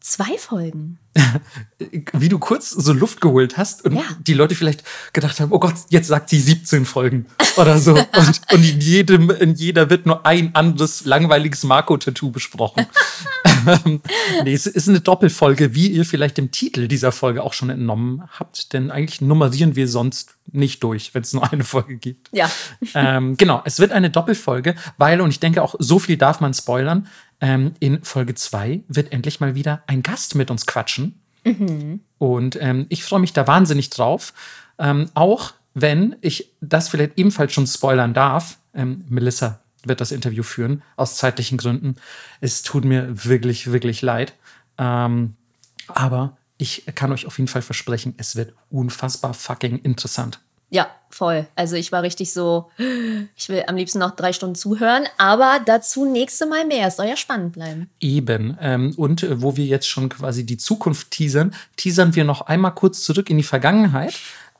zwei 0.00 0.38
Folgen. 0.38 0.98
Wie 2.12 2.28
du 2.28 2.38
kurz 2.38 2.70
so 2.70 2.92
Luft 2.92 3.20
geholt 3.20 3.56
hast 3.56 3.84
und 3.84 3.94
Ja. 3.94 4.02
die 4.20 4.34
Leute 4.34 4.54
vielleicht 4.54 4.84
gedacht 5.12 5.40
haben, 5.40 5.50
oh 5.52 5.58
Gott, 5.58 5.74
jetzt 5.90 6.06
sagt 6.06 6.30
sie 6.30 6.38
17 6.38 6.84
Folgen 6.84 7.26
oder 7.56 7.78
so. 7.78 7.94
und, 7.94 8.40
und 8.52 8.64
in 8.64 8.80
jedem, 8.80 9.30
in 9.30 9.54
jeder 9.54 9.90
wird 9.90 10.06
nur 10.06 10.24
ein 10.24 10.54
anderes 10.54 11.04
langweiliges 11.04 11.64
Marco-Tattoo 11.64 12.30
besprochen. 12.30 12.86
Ähm, 13.66 14.00
nee, 14.44 14.54
es 14.54 14.66
ist 14.66 14.88
eine 14.88 15.00
Doppelfolge, 15.00 15.74
wie 15.74 15.88
ihr 15.88 16.04
vielleicht 16.04 16.38
dem 16.38 16.50
Titel 16.52 16.86
dieser 16.86 17.10
Folge 17.12 17.42
auch 17.42 17.52
schon 17.52 17.70
entnommen 17.70 18.22
habt, 18.38 18.72
denn 18.72 18.90
eigentlich 18.90 19.20
nummerieren 19.20 19.74
wir 19.74 19.88
sonst 19.88 20.34
nicht 20.50 20.82
durch, 20.84 21.14
wenn 21.14 21.22
es 21.22 21.32
nur 21.32 21.50
eine 21.52 21.64
Folge 21.64 21.96
gibt. 21.96 22.28
Ja. 22.32 22.48
ähm, 22.94 23.36
genau, 23.36 23.60
es 23.64 23.80
wird 23.80 23.92
eine 23.92 24.10
Doppelfolge, 24.10 24.74
weil, 24.96 25.20
und 25.20 25.30
ich 25.30 25.40
denke 25.40 25.62
auch, 25.62 25.74
so 25.78 25.98
viel 25.98 26.16
darf 26.16 26.40
man 26.40 26.54
spoilern, 26.54 27.08
ähm, 27.40 27.74
in 27.80 28.02
Folge 28.02 28.34
2 28.34 28.82
wird 28.88 29.12
endlich 29.12 29.40
mal 29.40 29.54
wieder 29.54 29.82
ein 29.86 30.02
Gast 30.02 30.34
mit 30.34 30.50
uns 30.50 30.66
quatschen. 30.66 31.20
Und 32.18 32.58
ähm, 32.60 32.86
ich 32.88 33.04
freue 33.04 33.20
mich 33.20 33.32
da 33.32 33.46
wahnsinnig 33.46 33.90
drauf. 33.90 34.34
Ähm, 34.78 35.10
auch 35.14 35.52
wenn 35.74 36.16
ich 36.20 36.52
das 36.60 36.88
vielleicht 36.88 37.18
ebenfalls 37.18 37.52
schon 37.52 37.66
spoilern 37.66 38.14
darf. 38.14 38.58
Ähm, 38.74 39.04
Melissa 39.08 39.60
wird 39.84 40.00
das 40.00 40.12
Interview 40.12 40.42
führen, 40.42 40.82
aus 40.96 41.16
zeitlichen 41.16 41.58
Gründen. 41.58 41.96
Es 42.40 42.62
tut 42.62 42.84
mir 42.84 43.24
wirklich, 43.24 43.70
wirklich 43.70 44.02
leid. 44.02 44.34
Ähm, 44.76 45.36
aber 45.86 46.36
ich 46.58 46.84
kann 46.94 47.12
euch 47.12 47.26
auf 47.26 47.38
jeden 47.38 47.48
Fall 47.48 47.62
versprechen, 47.62 48.14
es 48.16 48.34
wird 48.34 48.52
unfassbar 48.70 49.32
fucking 49.34 49.78
interessant. 49.78 50.40
Ja, 50.70 50.88
voll. 51.08 51.46
Also 51.56 51.76
ich 51.76 51.92
war 51.92 52.02
richtig 52.02 52.32
so, 52.32 52.70
ich 53.36 53.48
will 53.48 53.64
am 53.66 53.76
liebsten 53.76 53.98
noch 53.98 54.14
drei 54.14 54.32
Stunden 54.32 54.54
zuhören, 54.54 55.04
aber 55.16 55.60
dazu 55.64 56.04
nächste 56.04 56.46
Mal 56.46 56.66
mehr. 56.66 56.88
Es 56.88 56.96
soll 56.96 57.06
ja 57.06 57.16
spannend 57.16 57.54
bleiben. 57.54 57.88
Eben. 58.00 58.56
Ähm, 58.60 58.92
und 58.96 59.22
äh, 59.22 59.40
wo 59.40 59.56
wir 59.56 59.64
jetzt 59.64 59.88
schon 59.88 60.08
quasi 60.08 60.44
die 60.44 60.58
Zukunft 60.58 61.10
teasern, 61.10 61.54
teasern 61.76 62.14
wir 62.14 62.24
noch 62.24 62.42
einmal 62.42 62.74
kurz 62.74 63.02
zurück 63.02 63.30
in 63.30 63.38
die 63.38 63.42
Vergangenheit. 63.42 64.14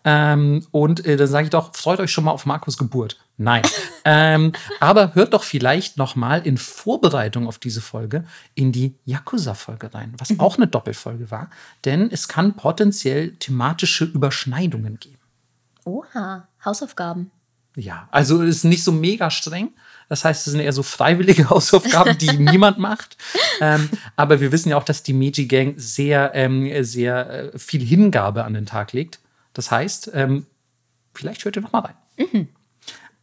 Ähm, 0.05 0.67
und 0.71 1.05
äh, 1.05 1.17
dann 1.17 1.27
sage 1.27 1.45
ich 1.45 1.51
doch, 1.51 1.75
freut 1.75 2.01
euch 2.01 2.11
schon 2.11 2.25
mal 2.25 2.31
auf 2.31 2.47
Markus 2.47 2.79
Geburt. 2.79 3.19
Nein. 3.37 3.63
ähm, 4.07 4.53
aber 4.81 5.15
hört 5.15 5.35
doch 5.35 5.43
vielleicht 5.43 5.99
noch 5.99 6.17
mal 6.17 6.47
in 6.47 6.57
Vorbereitung 6.57 7.47
auf 7.47 7.59
diese 7.59 7.83
Folge 7.83 8.25
in 8.55 8.73
die 8.73 8.95
Yakuza-Folge 9.05 9.93
rein, 9.93 10.15
was 10.17 10.39
auch 10.39 10.57
eine 10.57 10.67
Doppelfolge 10.67 11.31
war. 11.31 11.51
Denn 11.85 12.11
es 12.11 12.29
kann 12.29 12.57
potenziell 12.57 13.33
thematische 13.33 14.05
Überschneidungen 14.05 14.99
geben. 14.99 15.18
Oha, 15.89 16.47
Hausaufgaben. 16.65 17.31
Ja, 17.75 18.09
also 18.11 18.43
es 18.43 18.57
ist 18.57 18.65
nicht 18.65 18.85
so 18.85 18.93
mega 18.93 19.31
streng. 19.31 19.71
Das 20.09 20.25
heißt, 20.25 20.47
es 20.47 20.53
sind 20.53 20.61
eher 20.61 20.73
so 20.73 20.83
freiwillige 20.83 21.49
Hausaufgaben, 21.51 22.19
die 22.19 22.37
niemand 22.37 22.79
macht. 22.79 23.17
Ähm, 23.61 23.89
aber 24.17 24.41
wir 24.41 24.53
wissen 24.53 24.71
ja 24.71 24.77
auch, 24.77 24.85
dass 24.85 25.03
die 25.03 25.13
Meiji 25.13 25.47
Gang 25.47 25.75
sehr, 25.77 26.33
ähm, 26.35 26.85
sehr 26.85 27.55
äh, 27.55 27.59
viel 27.59 27.83
Hingabe 27.83 28.45
an 28.45 28.55
den 28.55 28.67
Tag 28.67 28.93
legt. 28.93 29.21
Das 29.53 29.71
heißt, 29.71 30.11
ähm, 30.15 30.47
vielleicht 31.15 31.45
hört 31.45 31.57
ihr 31.57 31.63
noch 31.63 31.73
mal 31.73 31.81
rein. 31.81 32.49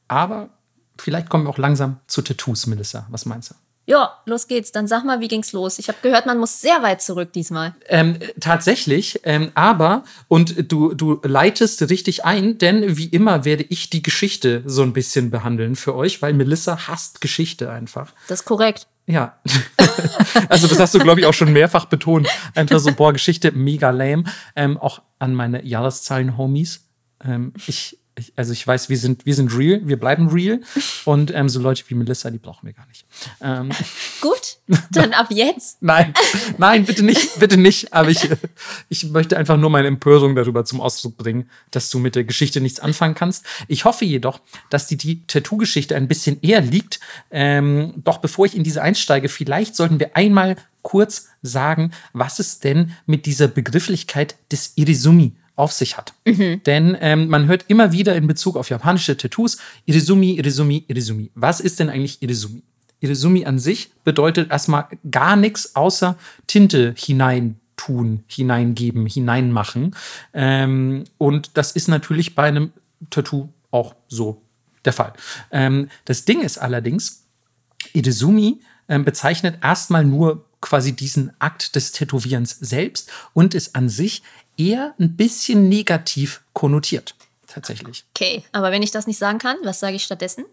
Aber 0.07 0.50
vielleicht 0.98 1.29
kommen 1.29 1.45
wir 1.45 1.50
auch 1.50 1.57
langsam 1.57 2.00
zu 2.07 2.22
Tattoos, 2.22 2.67
Melissa. 2.67 3.07
Was 3.10 3.25
meinst 3.25 3.51
du? 3.51 3.55
Ja, 3.87 4.19
los 4.25 4.47
geht's. 4.47 4.71
Dann 4.71 4.87
sag 4.87 5.03
mal, 5.05 5.19
wie 5.19 5.27
ging's 5.27 5.53
los? 5.53 5.77
Ich 5.77 5.87
habe 5.89 5.99
gehört, 6.01 6.25
man 6.25 6.39
muss 6.39 6.59
sehr 6.59 6.81
weit 6.81 7.01
zurück 7.01 7.31
diesmal. 7.33 7.75
Ähm, 7.87 8.17
tatsächlich, 8.39 9.21
ähm, 9.23 9.51
aber, 9.53 10.03
und 10.27 10.71
du, 10.71 10.93
du 10.93 11.21
leitest 11.23 11.87
richtig 11.89 12.25
ein, 12.25 12.57
denn 12.57 12.97
wie 12.97 13.05
immer 13.05 13.45
werde 13.45 13.63
ich 13.69 13.91
die 13.91 14.01
Geschichte 14.01 14.63
so 14.65 14.81
ein 14.81 14.93
bisschen 14.93 15.29
behandeln 15.29 15.75
für 15.75 15.95
euch, 15.95 16.21
weil 16.21 16.33
Melissa 16.33 16.87
hasst 16.87 17.21
Geschichte 17.21 17.71
einfach. 17.71 18.11
Das 18.27 18.41
ist 18.41 18.45
korrekt. 18.45 18.87
Ja, 19.07 19.39
also 20.49 20.65
das 20.65 20.79
hast 20.79 20.95
du, 20.95 20.99
glaube 20.99 21.19
ich, 21.19 21.27
auch 21.27 21.33
schon 21.33 21.53
mehrfach 21.53 21.85
betont. 21.85 22.27
Einfach 22.55 22.79
so, 22.79 22.91
boah, 22.91 23.13
Geschichte 23.13 23.51
mega 23.51 23.91
lame. 23.91 24.23
Ähm, 24.55 24.77
auch 24.79 25.03
an 25.19 25.35
meine 25.35 25.63
Jahreszahlen-Homies. 25.63 26.87
Ähm, 27.23 27.53
ich 27.67 27.99
Ich, 28.17 28.31
also 28.38 28.53
ich 28.53 28.65
weiß, 28.65 28.88
wir 28.88 28.98
sind, 28.98 29.25
wir 29.25 29.36
sind 29.36 29.55
real, 29.57 29.81
wir 29.84 30.00
bleiben 30.00 30.29
real. 30.29 30.62
Und 31.05 31.34
ähm, 31.34 31.50
so 31.50 31.60
Leute 31.60 31.84
wie 31.88 31.95
Melissa, 31.95 32.31
die 32.31 32.38
brauchen 32.38 32.65
wir 32.65 32.74
gar 32.74 32.88
nicht. 32.88 33.05
Ähm, 33.41 33.69
Gut, 34.22 34.57
dann 34.91 35.13
ab 35.13 35.27
jetzt. 35.31 35.77
nein, 35.81 36.13
nein, 36.57 36.86
bitte 36.86 37.03
nicht, 37.03 37.39
bitte 37.39 37.57
nicht. 37.57 37.93
Aber 37.93 38.10
ich, 38.10 38.29
ich 38.89 39.05
möchte 39.10 39.38
einfach 39.38 39.57
nur 39.57 39.69
meine 39.69 39.89
Empörung 39.89 40.36
darüber 40.36 40.63
zum 40.63 40.79
Ausdruck 40.79 41.17
bringen, 41.17 41.50
dass 41.72 41.89
du 41.89 42.00
mit 42.00 42.15
der 42.15 42.24
Geschichte 42.24 42.62
nichts 42.62 42.79
anfangen 42.79 43.15
kannst. 43.15 43.45
Ich 43.67 43.84
hoffe 43.84 44.05
jedoch, 44.05 44.39
dass 44.69 44.88
dir 44.88 44.98
die 44.98 45.25
Tattoo-Geschichte 45.27 45.95
ein 45.95 46.07
bisschen 46.07 46.41
eher 46.41 46.62
liegt. 46.62 47.01
Ähm, 47.31 47.93
doch 47.98 48.19
bevor 48.19 48.45
ich 48.45 48.55
in 48.55 48.63
diese 48.63 48.81
einsteige, 48.81 49.27
vielleicht 49.27 49.75
sollten 49.75 50.00
wir 50.00 50.15
einmal 50.15 50.55
kurz 50.84 51.29
sagen, 51.41 51.91
was 52.13 52.39
es 52.39 52.60
denn 52.60 52.93
mit 53.05 53.25
dieser 53.25 53.48
Begrifflichkeit 53.48 54.36
des 54.51 54.74
Irizumi 54.75 55.34
auf 55.55 55.71
sich 55.71 55.97
hat. 55.97 56.13
Denn 56.25 56.97
ähm, 57.00 57.27
man 57.27 57.47
hört 57.47 57.65
immer 57.67 57.91
wieder 57.91 58.15
in 58.15 58.27
Bezug 58.27 58.57
auf 58.57 58.69
japanische 58.69 59.17
Tattoos 59.17 59.57
Irizumi, 59.85 60.33
Irizumi, 60.33 60.85
Irizumi. 60.88 61.31
Was 61.35 61.59
ist 61.59 61.79
denn 61.79 61.89
eigentlich 61.89 62.21
Irizumi? 62.21 62.63
Irizumi 63.00 63.45
an 63.45 63.59
sich 63.59 63.91
bedeutet 64.03 64.51
erstmal 64.51 64.88
gar 65.09 65.35
nichts 65.35 65.75
außer 65.75 66.17
Tinte 66.47 66.93
hineintun, 66.97 68.24
hineingeben, 68.27 69.05
hineinmachen. 69.05 69.95
Ähm, 70.33 71.03
und 71.17 71.57
das 71.57 71.71
ist 71.71 71.88
natürlich 71.88 72.35
bei 72.35 72.43
einem 72.43 72.71
Tattoo 73.09 73.50
auch 73.71 73.95
so 74.07 74.41
der 74.85 74.93
Fall. 74.93 75.13
Ähm, 75.51 75.89
das 76.05 76.25
Ding 76.25 76.41
ist 76.41 76.57
allerdings, 76.57 77.25
Irizumi 77.93 78.62
ähm, 78.88 79.05
bezeichnet 79.05 79.59
erstmal 79.62 80.05
nur 80.05 80.45
quasi 80.62 80.93
diesen 80.93 81.31
Akt 81.39 81.75
des 81.75 81.91
Tätowierens 81.91 82.57
selbst 82.59 83.12
und 83.33 83.53
ist 83.53 83.75
an 83.75 83.89
sich 83.89 84.24
eher 84.57 84.93
ein 85.00 85.15
bisschen 85.15 85.69
negativ 85.69 86.41
konnotiert. 86.53 87.15
Tatsächlich. 87.47 88.03
Okay, 88.13 88.43
aber 88.51 88.71
wenn 88.71 88.83
ich 88.83 88.91
das 88.91 89.07
nicht 89.07 89.17
sagen 89.17 89.39
kann, 89.39 89.57
was 89.63 89.79
sage 89.79 89.95
ich 89.95 90.03
stattdessen? 90.03 90.45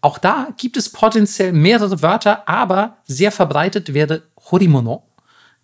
Auch 0.00 0.18
da 0.18 0.48
gibt 0.56 0.76
es 0.76 0.88
potenziell 0.88 1.52
mehrere 1.52 2.02
Wörter, 2.02 2.48
aber 2.48 2.96
sehr 3.04 3.30
verbreitet 3.30 3.94
wäre 3.94 4.22
Horimono. 4.50 5.04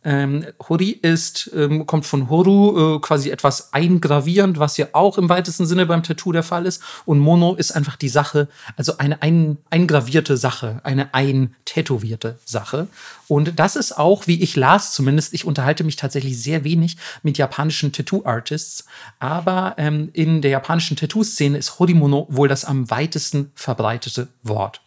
Ähm, 0.04 0.46
Hori 0.68 0.90
ist, 0.90 1.50
ähm, 1.56 1.84
kommt 1.84 2.06
von 2.06 2.30
Horu, 2.30 2.96
äh, 2.96 3.00
quasi 3.00 3.30
etwas 3.30 3.72
eingravierend, 3.72 4.58
was 4.58 4.76
ja 4.76 4.86
auch 4.92 5.18
im 5.18 5.28
weitesten 5.28 5.66
Sinne 5.66 5.86
beim 5.86 6.04
Tattoo 6.04 6.30
der 6.30 6.44
Fall 6.44 6.66
ist. 6.66 6.82
Und 7.04 7.18
Mono 7.18 7.56
ist 7.56 7.72
einfach 7.72 7.96
die 7.96 8.08
Sache, 8.08 8.48
also 8.76 8.98
eine 8.98 9.22
ein, 9.22 9.58
eingravierte 9.70 10.36
Sache, 10.36 10.80
eine 10.84 11.14
eintätowierte 11.14 12.38
Sache. 12.44 12.86
Und 13.26 13.58
das 13.58 13.74
ist 13.74 13.98
auch, 13.98 14.28
wie 14.28 14.40
ich 14.40 14.54
las 14.54 14.92
zumindest, 14.92 15.34
ich 15.34 15.44
unterhalte 15.44 15.82
mich 15.82 15.96
tatsächlich 15.96 16.40
sehr 16.40 16.62
wenig 16.62 16.96
mit 17.24 17.36
japanischen 17.36 17.92
Tattoo-Artists, 17.92 18.84
aber 19.18 19.74
ähm, 19.78 20.10
in 20.12 20.42
der 20.42 20.52
japanischen 20.52 20.96
Tattoo-Szene 20.96 21.58
ist 21.58 21.80
Horimono 21.80 22.26
wohl 22.30 22.46
das 22.46 22.64
am 22.64 22.88
weitesten 22.88 23.50
verbreitete 23.56 24.28
Wort. 24.44 24.80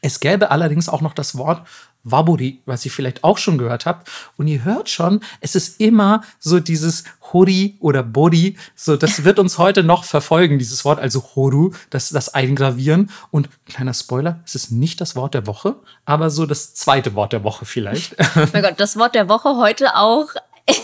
Es 0.00 0.20
gäbe 0.20 0.50
allerdings 0.50 0.88
auch 0.88 1.00
noch 1.00 1.12
das 1.12 1.36
Wort 1.36 1.66
Waburi, 2.04 2.62
was 2.64 2.84
ihr 2.84 2.90
vielleicht 2.90 3.24
auch 3.24 3.38
schon 3.38 3.58
gehört 3.58 3.86
habt. 3.86 4.08
Und 4.36 4.46
ihr 4.48 4.64
hört 4.64 4.88
schon, 4.88 5.20
es 5.40 5.54
ist 5.54 5.80
immer 5.80 6.22
so 6.38 6.60
dieses 6.60 7.04
Hori 7.32 7.76
oder 7.80 8.02
Bori. 8.02 8.56
So, 8.74 8.96
das 8.96 9.24
wird 9.24 9.38
uns 9.38 9.58
heute 9.58 9.82
noch 9.82 10.04
verfolgen, 10.04 10.58
dieses 10.58 10.84
Wort, 10.84 10.98
also 10.98 11.22
Horu, 11.34 11.72
das, 11.90 12.08
das 12.10 12.32
Eingravieren. 12.34 13.10
Und 13.30 13.48
kleiner 13.66 13.94
Spoiler, 13.94 14.40
es 14.46 14.54
ist 14.54 14.70
nicht 14.72 15.00
das 15.00 15.16
Wort 15.16 15.34
der 15.34 15.46
Woche, 15.46 15.76
aber 16.04 16.30
so 16.30 16.46
das 16.46 16.74
zweite 16.74 17.14
Wort 17.14 17.32
der 17.32 17.44
Woche 17.44 17.64
vielleicht. 17.66 18.16
Mein 18.52 18.62
Gott, 18.62 18.74
das 18.78 18.96
Wort 18.96 19.14
der 19.14 19.28
Woche 19.28 19.56
heute 19.56 19.94
auch. 19.96 20.28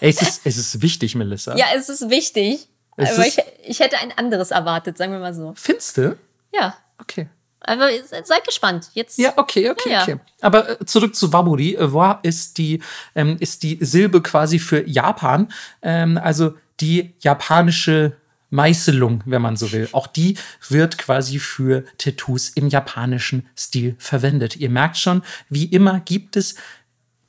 Es, 0.00 0.20
ist, 0.20 0.40
es 0.44 0.56
ist 0.56 0.82
wichtig, 0.82 1.14
Melissa. 1.14 1.56
Ja, 1.56 1.66
es 1.76 1.88
ist 1.88 2.10
wichtig. 2.10 2.68
Es 2.96 3.12
aber 3.12 3.26
ist- 3.26 3.38
ich, 3.38 3.44
ich 3.70 3.80
hätte 3.80 3.96
ein 3.98 4.10
anderes 4.18 4.50
erwartet, 4.50 4.98
sagen 4.98 5.12
wir 5.12 5.20
mal 5.20 5.32
so. 5.34 5.52
Findste? 5.56 6.18
Ja, 6.52 6.74
Okay. 7.00 7.28
Aber 7.64 7.88
seid 8.24 8.44
gespannt. 8.44 8.90
Jetzt. 8.94 9.18
Ja, 9.18 9.32
okay, 9.36 9.70
okay, 9.70 9.90
Ja, 9.90 9.98
ja. 9.98 10.02
okay. 10.02 10.16
Aber 10.40 10.80
äh, 10.80 10.84
zurück 10.84 11.14
zu 11.14 11.32
Waburi. 11.32 11.74
Äh, 11.74 11.92
Wa 11.92 12.20
ist 12.22 12.58
die, 12.58 12.82
ähm, 13.14 13.36
ist 13.40 13.62
die 13.62 13.78
Silbe 13.80 14.22
quasi 14.22 14.58
für 14.58 14.86
Japan. 14.88 15.52
Ähm, 15.82 16.18
also 16.22 16.54
die 16.80 17.14
japanische 17.20 18.16
Meißelung, 18.50 19.22
wenn 19.26 19.42
man 19.42 19.56
so 19.56 19.72
will. 19.72 19.88
Auch 19.92 20.06
die 20.06 20.36
wird 20.68 20.96
quasi 20.96 21.38
für 21.38 21.84
Tattoos 21.98 22.50
im 22.50 22.68
japanischen 22.68 23.48
Stil 23.58 23.96
verwendet. 23.98 24.56
Ihr 24.56 24.70
merkt 24.70 24.96
schon, 24.96 25.22
wie 25.48 25.64
immer 25.64 26.00
gibt 26.00 26.36
es 26.36 26.54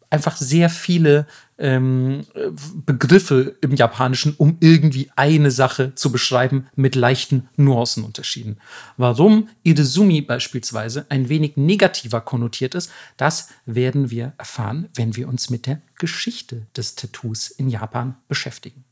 einfach 0.09 0.37
sehr 0.37 0.69
viele 0.69 1.25
ähm, 1.57 2.21
äh, 2.33 2.49
Begriffe 2.85 3.55
im 3.61 3.75
Japanischen, 3.75 4.35
um 4.37 4.57
irgendwie 4.59 5.09
eine 5.15 5.51
Sache 5.51 5.95
zu 5.95 6.11
beschreiben 6.11 6.67
mit 6.75 6.95
leichten 6.95 7.49
Nuancenunterschieden. 7.55 8.59
Warum 8.97 9.49
Idezumi 9.63 10.21
beispielsweise 10.21 11.05
ein 11.09 11.29
wenig 11.29 11.55
negativer 11.55 12.21
konnotiert 12.21 12.75
ist, 12.75 12.91
das 13.17 13.49
werden 13.65 14.11
wir 14.11 14.33
erfahren, 14.37 14.89
wenn 14.95 15.15
wir 15.15 15.27
uns 15.27 15.49
mit 15.49 15.65
der 15.65 15.81
Geschichte 15.97 16.67
des 16.75 16.95
Tattoos 16.95 17.49
in 17.49 17.69
Japan 17.69 18.15
beschäftigen. 18.27 18.83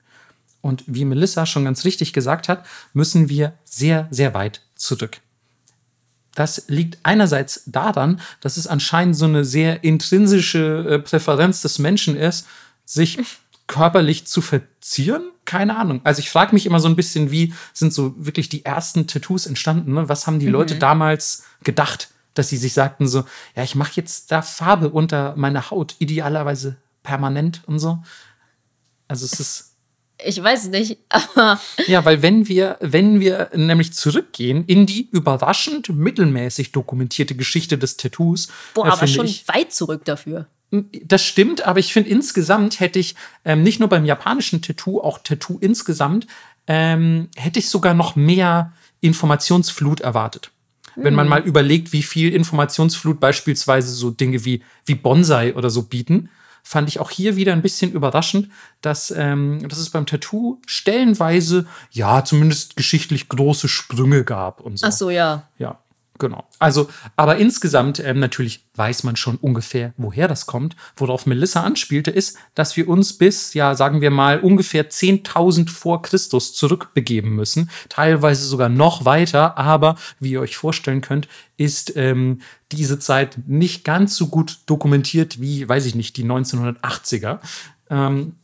Und 0.62 0.84
wie 0.88 1.04
Melissa 1.04 1.46
schon 1.46 1.66
ganz 1.66 1.84
richtig 1.84 2.14
gesagt 2.14 2.48
hat, 2.48 2.66
müssen 2.94 3.28
wir 3.28 3.54
sehr, 3.66 4.08
sehr 4.12 4.34
weit 4.34 4.62
zurück. 4.76 5.20
Das 6.36 6.66
liegt 6.68 6.98
einerseits 7.04 7.64
daran, 7.66 8.20
dass 8.42 8.58
es 8.58 8.68
anscheinend 8.68 9.16
so 9.16 9.26
eine 9.26 9.46
sehr 9.46 9.84
intrinsische 9.84 10.86
äh, 10.90 11.00
Präferenz 11.00 11.62
des 11.62 11.80
Menschen 11.80 12.16
ist, 12.16 12.48
sich 12.86 13.20
körperlich 13.68 14.26
zu 14.26 14.42
verzieren. 14.42 15.24
Keine 15.46 15.78
Ahnung. 15.78 16.02
Also 16.04 16.20
ich 16.20 16.30
frage 16.30 16.54
mich 16.54 16.66
immer 16.66 16.80
so 16.80 16.88
ein 16.88 16.96
bisschen, 16.96 17.32
wie 17.32 17.54
sind 17.74 17.94
so 17.94 18.14
wirklich 18.18 18.50
die 18.50 18.66
ersten 18.66 19.08
Tattoos 19.08 19.46
entstanden? 19.46 19.94
Ne? 19.94 20.10
Was 20.10 20.26
haben 20.26 20.40
die 20.40 20.48
Leute 20.48 20.76
damals 20.76 21.44
gedacht, 21.64 22.10
dass 22.34 22.50
sie 22.50 22.58
sich 22.58 22.74
sagten 22.74 23.08
so, 23.08 23.26
ja, 23.56 23.64
ich 23.64 23.76
mache 23.76 23.92
jetzt 23.96 24.32
da 24.32 24.42
Farbe 24.42 24.90
unter 24.90 25.36
meine 25.36 25.70
Haut, 25.70 25.96
idealerweise 26.00 26.78
permanent 27.04 27.62
und 27.68 27.80
so. 27.80 28.02
Also 29.08 29.26
es 29.26 29.40
ist 29.40 29.73
Ich 30.26 30.42
weiß 30.42 30.70
nicht, 30.70 30.98
aber 31.10 31.60
ja, 31.88 32.04
weil 32.06 32.22
wenn 32.22 32.48
wir, 32.48 32.78
wenn 32.82 33.20
wir 33.20 33.50
nämlich 33.56 33.94
zurückgehen 33.94 34.66
in 34.66 34.86
die 34.86 35.10
überraschend 35.12 35.90
mittelmäßig 35.90 36.72
dokumentierte 36.72 37.36
Geschichte 37.36 37.78
des 37.78 37.98
Tattoos, 37.98 38.48
boah, 38.74 38.88
aber 38.88 39.08
schon 39.08 39.26
ich, 39.26 39.48
weit 39.48 39.74
zurück 39.74 40.06
dafür. 40.06 40.48
das 41.06 41.24
stimmt, 41.24 41.66
aber 41.66 41.80
ich 41.80 41.94
finde 41.94 42.10
insgesamt 42.10 42.80
hätte 42.80 43.00
ich 43.00 43.16
ähm, 43.46 43.64
nicht 43.64 43.80
nur 43.80 43.90
beim 43.90 44.06
japanischen 44.06 44.62
Tattoo, 44.62 45.02
auch 45.02 45.20
Tattoo 45.20 45.58
insgesamt, 45.60 46.28
ähm, 46.68 47.30
hätte 47.36 47.60
ich 47.60 47.70
sogar 47.70 47.94
noch 47.94 48.16
mehr 48.16 48.74
Informationsflut 49.02 50.02
erwartet. 50.02 50.52
Wenn 50.96 51.16
man 51.16 51.28
mal 51.28 51.42
überlegt, 51.42 51.92
wie 51.92 52.04
viel 52.04 52.34
Informationsflut 52.34 53.20
beispielsweise 53.20 53.90
so 53.94 54.12
Dinge 54.12 54.46
wie, 54.46 54.62
wie 54.86 54.94
Bonsai 54.96 55.56
oder 55.56 55.72
so 55.72 55.84
bieten, 55.84 56.30
fand 56.64 56.88
ich 56.88 57.00
auch 57.00 57.12
hier 57.12 57.36
wieder 57.36 57.54
ein 57.54 57.62
bisschen 57.62 57.92
überraschend, 57.92 58.50
dass, 58.82 59.14
ähm, 59.16 59.68
dass 59.68 59.78
es 59.78 59.90
beim 59.90 60.06
Tattoo 60.06 60.60
stellenweise, 60.66 61.68
ja, 61.92 62.24
zumindest 62.24 62.76
geschichtlich 62.78 63.28
große 63.30 63.68
Sprünge 63.68 64.24
gab 64.24 64.62
und 64.62 64.80
so. 64.80 64.88
Ach 64.88 64.92
so, 64.92 65.10
ja. 65.10 65.48
Ja, 65.60 65.80
genau. 66.20 66.48
Also, 66.60 66.90
aber 67.16 67.38
insgesamt 67.38 68.00
ähm, 68.00 68.20
natürlich 68.20 68.66
weiß 68.76 69.04
man 69.04 69.16
schon 69.16 69.38
ungefähr, 69.38 69.94
woher 69.98 70.28
das 70.28 70.46
kommt. 70.46 70.76
Worauf 70.96 71.26
Melissa 71.26 71.62
anspielte, 71.62 72.12
ist, 72.12 72.38
dass 72.56 72.76
wir 72.78 72.88
uns 72.88 73.18
bis, 73.18 73.54
ja, 73.54 73.76
sagen 73.76 74.02
wir 74.02 74.12
mal, 74.12 74.40
ungefähr 74.40 74.90
10.000 74.90 75.70
vor 75.70 76.02
Christus 76.02 76.54
zurückbegeben 76.54 77.36
müssen. 77.36 77.70
Teilweise 77.90 78.46
sogar 78.46 78.70
noch 78.70 79.06
weiter, 79.06 79.58
aber 79.58 79.96
wie 80.20 80.32
ihr 80.32 80.42
euch 80.42 80.58
vorstellen 80.58 81.02
könnt, 81.02 81.28
ist 81.58 81.96
ähm, 81.96 82.42
diese 82.72 83.00
Zeit 83.00 83.38
nicht 83.48 83.84
ganz 83.84 84.16
so 84.16 84.28
gut 84.28 84.60
dokumentiert 84.66 85.40
wie, 85.40 85.68
weiß 85.68 85.86
ich 85.86 85.96
nicht, 85.96 86.18
die 86.18 86.26
1980er. 86.26 87.40
Ähm, 87.90 88.36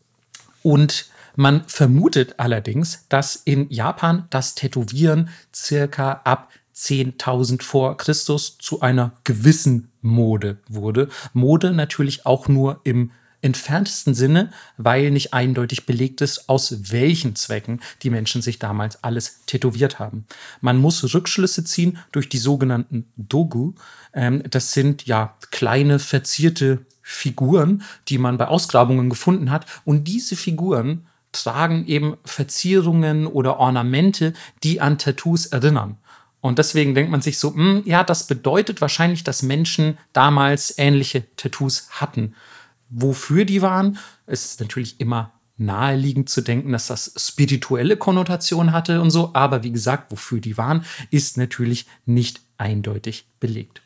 und 0.61 1.09
man 1.35 1.63
vermutet 1.67 2.35
allerdings, 2.37 3.05
dass 3.07 3.37
in 3.37 3.69
Japan 3.69 4.27
das 4.29 4.55
Tätowieren 4.55 5.29
circa 5.55 6.21
ab 6.25 6.49
10.000 6.79 7.61
vor 7.61 7.97
Christus 7.97 8.57
zu 8.57 8.81
einer 8.81 9.11
gewissen 9.23 9.91
Mode 10.01 10.57
wurde. 10.69 11.09
Mode 11.33 11.71
natürlich 11.71 12.25
auch 12.25 12.47
nur 12.47 12.79
im 12.83 13.11
entferntesten 13.41 14.13
Sinne, 14.13 14.51
weil 14.77 15.11
nicht 15.11 15.33
eindeutig 15.33 15.85
belegt 15.85 16.21
ist, 16.21 16.49
aus 16.49 16.91
welchen 16.91 17.35
Zwecken 17.35 17.81
die 18.03 18.09
Menschen 18.09 18.41
sich 18.41 18.59
damals 18.59 19.03
alles 19.03 19.45
tätowiert 19.45 19.99
haben. 19.99 20.25
Man 20.61 20.77
muss 20.77 21.13
Rückschlüsse 21.13 21.63
ziehen 21.63 21.97
durch 22.11 22.29
die 22.29 22.37
sogenannten 22.37 23.05
Dogu. 23.15 23.73
Ähm, 24.13 24.43
das 24.49 24.73
sind 24.73 25.05
ja 25.05 25.35
kleine 25.51 25.99
verzierte 25.99 26.85
Figuren, 27.01 27.83
die 28.07 28.17
man 28.17 28.37
bei 28.37 28.47
Ausgrabungen 28.47 29.09
gefunden 29.09 29.51
hat. 29.51 29.65
Und 29.85 30.07
diese 30.07 30.35
Figuren 30.35 31.07
tragen 31.31 31.85
eben 31.87 32.17
Verzierungen 32.25 33.27
oder 33.27 33.57
Ornamente, 33.57 34.33
die 34.63 34.81
an 34.81 34.97
Tattoos 34.97 35.47
erinnern. 35.47 35.97
Und 36.41 36.57
deswegen 36.57 36.95
denkt 36.95 37.11
man 37.11 37.21
sich 37.21 37.37
so, 37.37 37.53
hm, 37.53 37.83
ja, 37.85 38.03
das 38.03 38.27
bedeutet 38.27 38.81
wahrscheinlich, 38.81 39.23
dass 39.23 39.43
Menschen 39.43 39.97
damals 40.13 40.77
ähnliche 40.77 41.23
Tattoos 41.35 41.89
hatten. 41.91 42.35
Wofür 42.89 43.45
die 43.45 43.61
waren, 43.61 43.97
ist 44.25 44.59
natürlich 44.59 44.99
immer 44.99 45.33
naheliegend 45.57 46.29
zu 46.29 46.41
denken, 46.41 46.71
dass 46.71 46.87
das 46.87 47.13
spirituelle 47.17 47.97
Konnotation 47.97 48.71
hatte 48.71 49.01
und 49.01 49.11
so. 49.11 49.31
Aber 49.33 49.63
wie 49.63 49.71
gesagt, 49.71 50.11
wofür 50.11 50.39
die 50.39 50.57
waren, 50.57 50.85
ist 51.11 51.37
natürlich 51.37 51.85
nicht 52.05 52.41
eindeutig 52.57 53.27
belegt. 53.39 53.81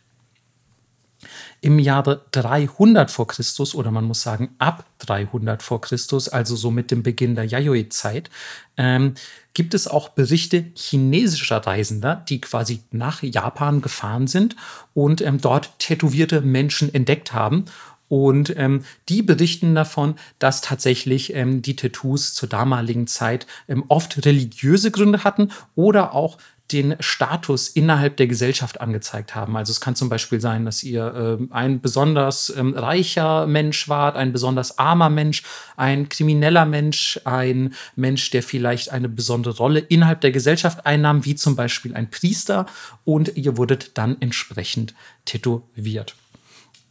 Im 1.62 1.80
Jahre 1.80 2.26
300 2.32 3.12
vor 3.12 3.28
Christus 3.28 3.76
oder 3.76 3.92
man 3.92 4.06
muss 4.06 4.22
sagen 4.22 4.56
ab 4.60 4.86
300 5.00 5.64
vor 5.64 5.82
Christus, 5.82 6.30
also 6.30 6.56
so 6.56 6.72
mit 6.72 6.92
dem 6.92 7.04
Beginn 7.04 7.36
der 7.36 7.46
Yayoi-Zeit, 7.46 8.30
ähm, 8.78 9.14
gibt 9.54 9.74
es 9.74 9.88
auch 9.88 10.10
Berichte 10.10 10.66
chinesischer 10.76 11.58
Reisender, 11.58 12.24
die 12.28 12.42
quasi 12.42 12.82
nach 12.92 13.22
Japan 13.22 13.82
gefahren 13.82 14.28
sind 14.28 14.56
und 14.94 15.22
ähm, 15.22 15.40
dort 15.40 15.78
tätowierte 15.80 16.42
Menschen 16.42 16.94
entdeckt 16.94 17.34
haben. 17.34 17.66
Und 18.10 18.56
ähm, 18.58 18.84
die 19.10 19.24
berichten 19.24 19.74
davon, 19.74 20.16
dass 20.38 20.62
tatsächlich 20.62 21.34
ähm, 21.34 21.64
die 21.64 21.76
Tattoos 21.76 22.36
zur 22.36 22.48
damaligen 22.48 23.08
Zeit 23.08 23.48
ähm, 23.68 23.86
oft 23.88 24.24
religiöse 24.26 24.92
Gründe 24.92 25.24
hatten 25.24 25.50
oder 25.76 26.14
auch 26.14 26.38
den 26.74 26.96
Status 27.00 27.70
innerhalb 27.70 28.18
der 28.18 28.28
Gesellschaft 28.28 28.82
angezeigt 28.82 29.36
haben. 29.36 29.56
Also 29.56 29.72
es 29.72 29.80
kann 29.80 29.96
zum 29.96 30.10
Beispiel 30.10 30.42
sein, 30.42 30.66
dass 30.66 30.84
ihr 30.84 31.40
äh, 31.40 31.54
ein 31.54 31.80
besonders 31.80 32.54
ähm, 32.58 32.74
reicher 32.74 33.46
Mensch 33.48 33.88
wart, 33.88 34.18
ein 34.18 34.34
besonders 34.34 34.80
armer 34.80 35.10
Mensch, 35.10 35.44
ein 35.78 36.10
krimineller 36.10 36.66
Mensch, 36.66 37.20
ein 37.24 37.74
Mensch, 37.96 38.32
der 38.32 38.44
vielleicht 38.44 38.92
eine 38.92 39.08
besondere 39.08 39.56
Rolle 39.56 39.80
innerhalb 39.80 40.22
der 40.22 40.32
Gesellschaft 40.32 40.86
einnahm, 40.86 41.24
wie 41.26 41.36
zum 41.36 41.56
Beispiel 41.56 41.94
ein 41.94 42.10
Priester, 42.10 42.66
und 43.06 43.38
ihr 43.38 43.58
wurdet 43.58 43.98
dann 43.98 44.18
entsprechend 44.20 44.96
tätowiert. 45.26 46.16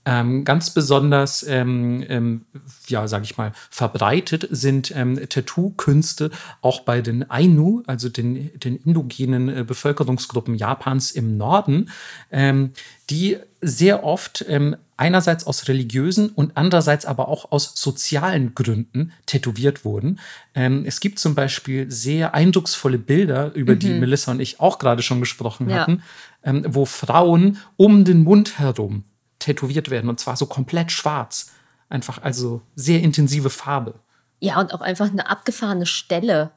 Ähm, 0.05 0.45
ganz 0.45 0.71
besonders, 0.71 1.45
ähm, 1.47 2.05
ähm, 2.09 2.45
ja, 2.89 3.07
sage 3.07 3.23
ich 3.23 3.37
mal, 3.37 3.53
verbreitet 3.71 4.49
sind 4.51 4.93
ähm, 4.97 5.17
Tattoo-Künste 5.29 6.33
auch 6.61 6.81
bei 6.81 7.01
den 7.01 7.31
Ainu, 7.31 7.85
also 7.87 8.09
den, 8.09 8.51
den 8.59 8.77
indogenen 8.77 9.49
äh, 9.49 9.65
Bevölkerungsgruppen 9.65 10.57
Japans 10.57 11.13
im 11.13 11.37
Norden, 11.37 11.91
ähm, 12.33 12.73
die 13.11 13.39
sehr 13.61 14.03
oft 14.03 14.45
ähm, 14.49 14.75
einerseits 14.97 15.47
aus 15.47 15.69
religiösen 15.69 16.31
und 16.31 16.57
andererseits 16.57 17.07
aber 17.07 17.29
auch 17.29 17.53
aus 17.53 17.75
sozialen 17.77 18.57
Gründen 18.57 19.13
tätowiert 19.27 19.85
wurden. 19.85 20.21
es 20.55 21.01
gibt 21.01 21.19
zum 21.19 21.35
Beispiel 21.35 21.91
sehr 21.91 22.35
eindrucksvolle 22.35 22.99
Bilder, 22.99 23.53
über 23.55 23.75
mhm. 23.75 23.79
die 23.81 23.95
Melissa 23.95 24.31
und 24.31 24.41
ich 24.41 24.61
auch 24.61 24.79
gerade 24.79 25.03
schon 25.03 25.19
gesprochen 25.19 25.69
ja. 25.69 25.81
hatten, 25.81 26.03
wo 26.45 26.85
Frauen 26.85 27.59
um 27.77 28.05
den 28.05 28.23
Mund 28.23 28.61
herum 28.61 29.05
tätowiert 29.43 29.91
werden 29.91 30.09
und 30.09 30.21
zwar 30.21 30.37
so 30.37 30.47
komplett 30.47 30.93
schwarz. 30.93 31.53
Einfach 31.89 32.23
also 32.23 32.63
sehr 32.75 33.01
intensive 33.01 33.51
Farbe. 33.51 33.95
Ja, 34.41 34.59
und 34.59 34.73
auch 34.75 34.81
einfach 34.81 35.11
eine 35.11 35.29
abgefahrene 35.29 35.87
Stelle. 35.87 36.51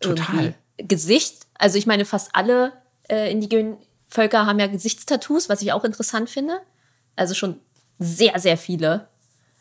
Total. 0.00 0.36
Irgendwie. 0.36 0.54
Gesicht, 0.78 1.46
also 1.54 1.76
ich 1.76 1.86
meine, 1.86 2.04
fast 2.04 2.30
alle 2.34 2.72
äh, 3.08 3.30
indigenen 3.30 3.76
Völker 4.08 4.46
haben 4.46 4.58
ja 4.58 4.66
Gesichtstattoos, 4.66 5.48
was 5.48 5.60
ich 5.60 5.72
auch 5.72 5.84
interessant 5.84 6.30
finde. 6.30 6.60
Also 7.16 7.34
schon 7.34 7.60
sehr, 7.98 8.38
sehr 8.38 8.56
viele. 8.56 9.08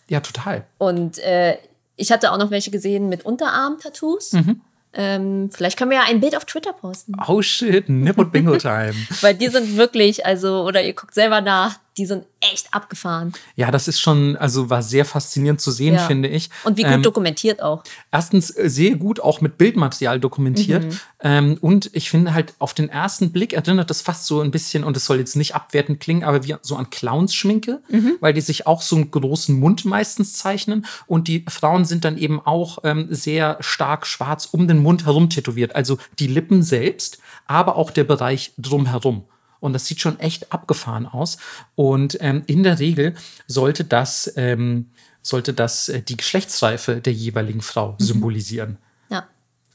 Ja, 0.09 0.21
total. 0.21 0.65
Und 0.77 1.19
äh, 1.19 1.57
ich 1.95 2.11
hatte 2.11 2.31
auch 2.31 2.37
noch 2.37 2.51
welche 2.51 2.71
gesehen 2.71 3.09
mit 3.09 3.25
Unterarm-Tattoos. 3.25 4.33
Mhm. 4.33 4.61
Ähm, 4.93 5.49
vielleicht 5.51 5.77
können 5.77 5.91
wir 5.91 5.97
ja 5.97 6.05
ein 6.05 6.21
Bild 6.21 6.35
auf 6.35 6.45
Twitter 6.45 6.73
posten. 6.73 7.13
Oh 7.27 7.41
shit, 7.41 7.89
Nip 7.89 8.17
und 8.17 8.31
Bingo 8.31 8.57
Time. 8.57 8.95
Weil 9.21 9.35
die 9.35 9.47
sind 9.47 9.75
wirklich, 9.75 10.25
also, 10.25 10.63
oder 10.63 10.81
ihr 10.81 10.93
guckt 10.93 11.13
selber 11.13 11.41
nach, 11.41 11.77
die 11.97 12.05
sind 12.05 12.25
echt 12.39 12.73
abgefahren. 12.73 13.33
Ja, 13.55 13.71
das 13.71 13.87
ist 13.87 13.99
schon, 13.99 14.37
also 14.37 14.69
war 14.69 14.83
sehr 14.83 15.05
faszinierend 15.05 15.59
zu 15.59 15.71
sehen, 15.71 15.95
ja. 15.95 16.05
finde 16.05 16.29
ich. 16.29 16.49
Und 16.63 16.77
wie 16.77 16.83
gut 16.83 16.91
ähm, 16.91 17.03
dokumentiert 17.03 17.61
auch. 17.61 17.83
Erstens 18.11 18.55
äh, 18.55 18.69
sehr 18.69 18.95
gut 18.95 19.19
auch 19.19 19.41
mit 19.41 19.57
Bildmaterial 19.57 20.19
dokumentiert. 20.19 20.85
Mhm. 20.85 20.99
Ähm, 21.21 21.57
und 21.61 21.89
ich 21.93 22.09
finde 22.09 22.33
halt 22.33 22.53
auf 22.59 22.73
den 22.73 22.89
ersten 22.89 23.31
Blick 23.31 23.53
erinnert 23.53 23.89
das 23.89 24.01
fast 24.01 24.27
so 24.27 24.41
ein 24.41 24.51
bisschen, 24.51 24.83
und 24.83 24.95
es 24.95 25.05
soll 25.05 25.17
jetzt 25.17 25.35
nicht 25.35 25.55
abwertend 25.55 25.99
klingen, 25.99 26.23
aber 26.23 26.43
wie 26.43 26.55
so 26.61 26.75
an 26.75 26.89
Clownsschminke, 26.89 27.81
mhm. 27.89 28.17
weil 28.19 28.33
die 28.33 28.41
sich 28.41 28.67
auch 28.67 28.81
so 28.83 28.95
einen 28.95 29.09
großen 29.09 29.59
Mund 29.59 29.85
meistens 29.85 30.35
zeichnen. 30.35 30.85
Und 31.07 31.27
die 31.27 31.43
Frauen 31.49 31.85
sind 31.85 32.05
dann 32.05 32.17
eben 32.17 32.39
auch 32.39 32.79
ähm, 32.83 33.07
sehr 33.09 33.57
stark 33.61 34.05
schwarz 34.05 34.47
um 34.51 34.67
den 34.67 34.83
Mund 34.83 35.05
herum 35.05 35.29
tätowiert. 35.29 35.75
Also 35.75 35.97
die 36.19 36.27
Lippen 36.27 36.61
selbst, 36.61 37.17
aber 37.47 37.75
auch 37.75 37.89
der 37.89 38.03
Bereich 38.03 38.53
drumherum. 38.57 39.25
Und 39.59 39.73
das 39.73 39.85
sieht 39.85 40.01
schon 40.01 40.19
echt 40.19 40.51
abgefahren 40.51 41.05
aus. 41.05 41.37
Und 41.75 42.17
ähm, 42.21 42.43
in 42.47 42.63
der 42.63 42.79
Regel 42.79 43.15
sollte 43.47 43.83
das, 43.83 44.31
ähm, 44.35 44.89
sollte 45.21 45.53
das 45.53 45.89
äh, 45.89 46.01
die 46.01 46.17
Geschlechtsreife 46.17 47.01
der 47.01 47.13
jeweiligen 47.13 47.61
Frau 47.61 47.93
mhm. 47.93 48.03
symbolisieren. 48.03 48.77
Ja. 49.09 49.27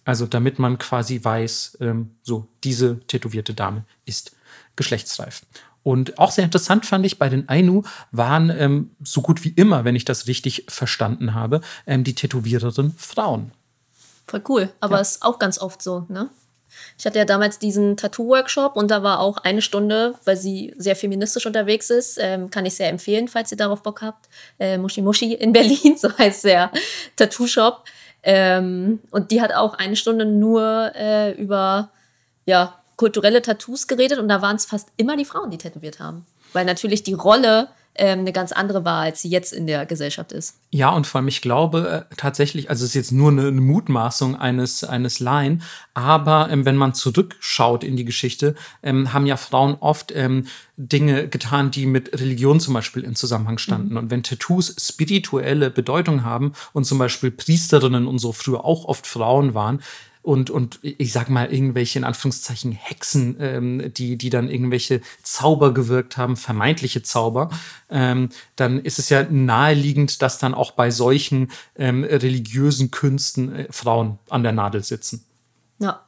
Also 0.04 0.26
damit 0.26 0.58
man 0.58 0.78
quasi 0.78 1.22
weiß, 1.22 1.78
ähm, 1.80 2.10
so, 2.22 2.48
diese 2.64 3.00
tätowierte 3.06 3.54
Dame 3.54 3.84
ist 4.04 4.36
geschlechtsreif. 4.76 5.42
Und 5.82 6.18
auch 6.18 6.30
sehr 6.30 6.44
interessant 6.44 6.86
fand 6.86 7.04
ich, 7.04 7.18
bei 7.18 7.28
den 7.28 7.48
Ainu 7.48 7.82
waren 8.12 8.50
ähm, 8.50 8.90
so 9.02 9.20
gut 9.20 9.42
wie 9.44 9.50
immer, 9.50 9.84
wenn 9.84 9.96
ich 9.96 10.04
das 10.04 10.26
richtig 10.26 10.66
verstanden 10.68 11.34
habe, 11.34 11.60
ähm, 11.86 12.04
die 12.04 12.14
Tätowiererinnen 12.14 12.94
Frauen. 12.96 13.52
Voll 14.26 14.42
cool, 14.48 14.72
aber 14.80 14.96
ja. 14.96 15.00
ist 15.00 15.22
auch 15.22 15.38
ganz 15.38 15.58
oft 15.58 15.82
so, 15.82 16.06
ne? 16.08 16.30
Ich 16.98 17.06
hatte 17.06 17.18
ja 17.18 17.24
damals 17.24 17.58
diesen 17.58 17.96
Tattoo-Workshop 17.96 18.76
und 18.76 18.90
da 18.90 19.02
war 19.02 19.20
auch 19.20 19.38
eine 19.38 19.62
Stunde, 19.62 20.14
weil 20.24 20.36
sie 20.36 20.74
sehr 20.76 20.96
feministisch 20.96 21.46
unterwegs 21.46 21.90
ist, 21.90 22.18
ähm, 22.20 22.50
kann 22.50 22.66
ich 22.66 22.74
sehr 22.74 22.88
empfehlen, 22.88 23.28
falls 23.28 23.50
ihr 23.50 23.56
darauf 23.56 23.82
Bock 23.82 24.02
habt. 24.02 24.28
Äh, 24.58 24.78
Mushi 24.78 25.02
Mushi 25.02 25.34
in 25.34 25.52
Berlin, 25.54 25.96
so 25.96 26.16
heißt 26.16 26.44
der 26.44 26.70
Tattoo-Shop. 27.16 27.84
Ähm, 28.22 29.00
und 29.10 29.30
die 29.30 29.40
hat 29.40 29.52
auch 29.52 29.74
eine 29.74 29.96
Stunde 29.96 30.24
nur 30.24 30.92
äh, 30.94 31.32
über 31.32 31.90
ja, 32.46 32.78
kulturelle 32.96 33.42
Tattoos 33.42 33.86
geredet 33.88 34.18
und 34.18 34.28
da 34.28 34.42
waren 34.42 34.56
es 34.56 34.64
fast 34.64 34.88
immer 34.96 35.16
die 35.16 35.24
Frauen, 35.24 35.50
die 35.50 35.58
tätowiert 35.58 35.98
haben. 35.98 36.26
Weil 36.52 36.64
natürlich 36.64 37.02
die 37.02 37.14
Rolle 37.14 37.68
ähm, 37.94 38.20
eine 38.20 38.32
ganz 38.32 38.52
andere 38.52 38.84
war, 38.84 39.02
als 39.02 39.22
sie 39.22 39.28
jetzt 39.28 39.52
in 39.52 39.66
der 39.66 39.84
Gesellschaft 39.84 40.32
ist. 40.32 40.56
Ja, 40.70 40.90
und 40.90 41.06
vor 41.06 41.18
allem, 41.18 41.28
ich 41.28 41.42
glaube 41.42 42.06
äh, 42.10 42.14
tatsächlich, 42.16 42.70
also 42.70 42.84
es 42.84 42.90
ist 42.90 42.94
jetzt 42.94 43.12
nur 43.12 43.30
eine, 43.30 43.48
eine 43.48 43.60
Mutmaßung 43.60 44.34
eines, 44.34 44.82
eines 44.82 45.20
Laien, 45.20 45.62
aber 45.92 46.48
ähm, 46.50 46.64
wenn 46.64 46.76
man 46.76 46.94
zurückschaut 46.94 47.84
in 47.84 47.96
die 47.96 48.06
Geschichte, 48.06 48.54
ähm, 48.82 49.12
haben 49.12 49.26
ja 49.26 49.36
Frauen 49.36 49.76
oft 49.80 50.10
ähm, 50.14 50.46
Dinge 50.76 51.28
getan, 51.28 51.70
die 51.70 51.84
mit 51.84 52.18
Religion 52.18 52.60
zum 52.60 52.72
Beispiel 52.74 53.04
in 53.04 53.14
Zusammenhang 53.14 53.58
standen. 53.58 53.90
Mhm. 53.90 53.96
Und 53.98 54.10
wenn 54.10 54.22
Tattoos 54.22 54.74
spirituelle 54.80 55.70
Bedeutung 55.70 56.24
haben 56.24 56.52
und 56.72 56.84
zum 56.84 56.98
Beispiel 56.98 57.30
Priesterinnen 57.30 58.06
und 58.06 58.18
so 58.18 58.32
früher 58.32 58.64
auch 58.64 58.86
oft 58.86 59.06
Frauen 59.06 59.52
waren, 59.52 59.80
und, 60.22 60.50
und 60.50 60.78
ich 60.82 61.12
sag 61.12 61.28
mal, 61.28 61.52
irgendwelche 61.52 61.98
in 61.98 62.04
Anführungszeichen 62.04 62.72
Hexen, 62.72 63.36
ähm, 63.40 63.92
die, 63.92 64.16
die 64.16 64.30
dann 64.30 64.48
irgendwelche 64.48 65.00
Zauber 65.22 65.74
gewirkt 65.74 66.16
haben, 66.16 66.36
vermeintliche 66.36 67.02
Zauber, 67.02 67.50
ähm, 67.90 68.28
dann 68.54 68.80
ist 68.80 69.00
es 69.00 69.08
ja 69.08 69.24
naheliegend, 69.28 70.22
dass 70.22 70.38
dann 70.38 70.54
auch 70.54 70.70
bei 70.70 70.90
solchen 70.90 71.50
ähm, 71.76 72.04
religiösen 72.04 72.92
Künsten 72.92 73.54
äh, 73.54 73.66
Frauen 73.70 74.18
an 74.30 74.44
der 74.44 74.52
Nadel 74.52 74.84
sitzen. 74.84 75.24
Ja. 75.80 76.06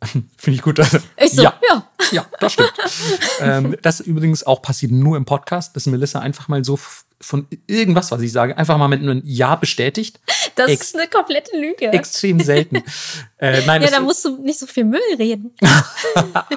Finde 0.36 0.56
ich 0.56 0.62
gut. 0.62 0.78
Ich 1.16 1.32
so, 1.32 1.42
ja. 1.42 1.58
Ja, 1.68 1.88
ja 2.12 2.26
das 2.40 2.52
stimmt. 2.52 2.72
ähm, 3.40 3.76
das 3.82 4.00
übrigens 4.00 4.44
auch 4.44 4.62
passiert 4.62 4.92
nur 4.92 5.16
im 5.16 5.24
Podcast, 5.24 5.74
dass 5.74 5.86
Melissa 5.86 6.20
einfach 6.20 6.48
mal 6.48 6.64
so 6.64 6.78
von 7.20 7.48
irgendwas, 7.66 8.12
was 8.12 8.22
ich 8.22 8.30
sage, 8.30 8.56
einfach 8.56 8.78
mal 8.78 8.86
mit 8.86 9.02
einem 9.02 9.22
Ja 9.24 9.56
bestätigt. 9.56 10.20
Das 10.54 10.70
Ex 10.70 10.88
ist 10.88 10.96
eine 10.96 11.08
komplette 11.08 11.56
Lüge. 11.56 11.86
Extrem 11.86 12.38
selten. 12.38 12.76
äh, 13.38 13.64
nein, 13.66 13.82
ja, 13.82 13.90
da 13.90 14.00
musst 14.00 14.24
du 14.24 14.40
nicht 14.40 14.58
so 14.58 14.66
viel 14.66 14.84
Müll 14.84 15.00
reden. 15.18 15.52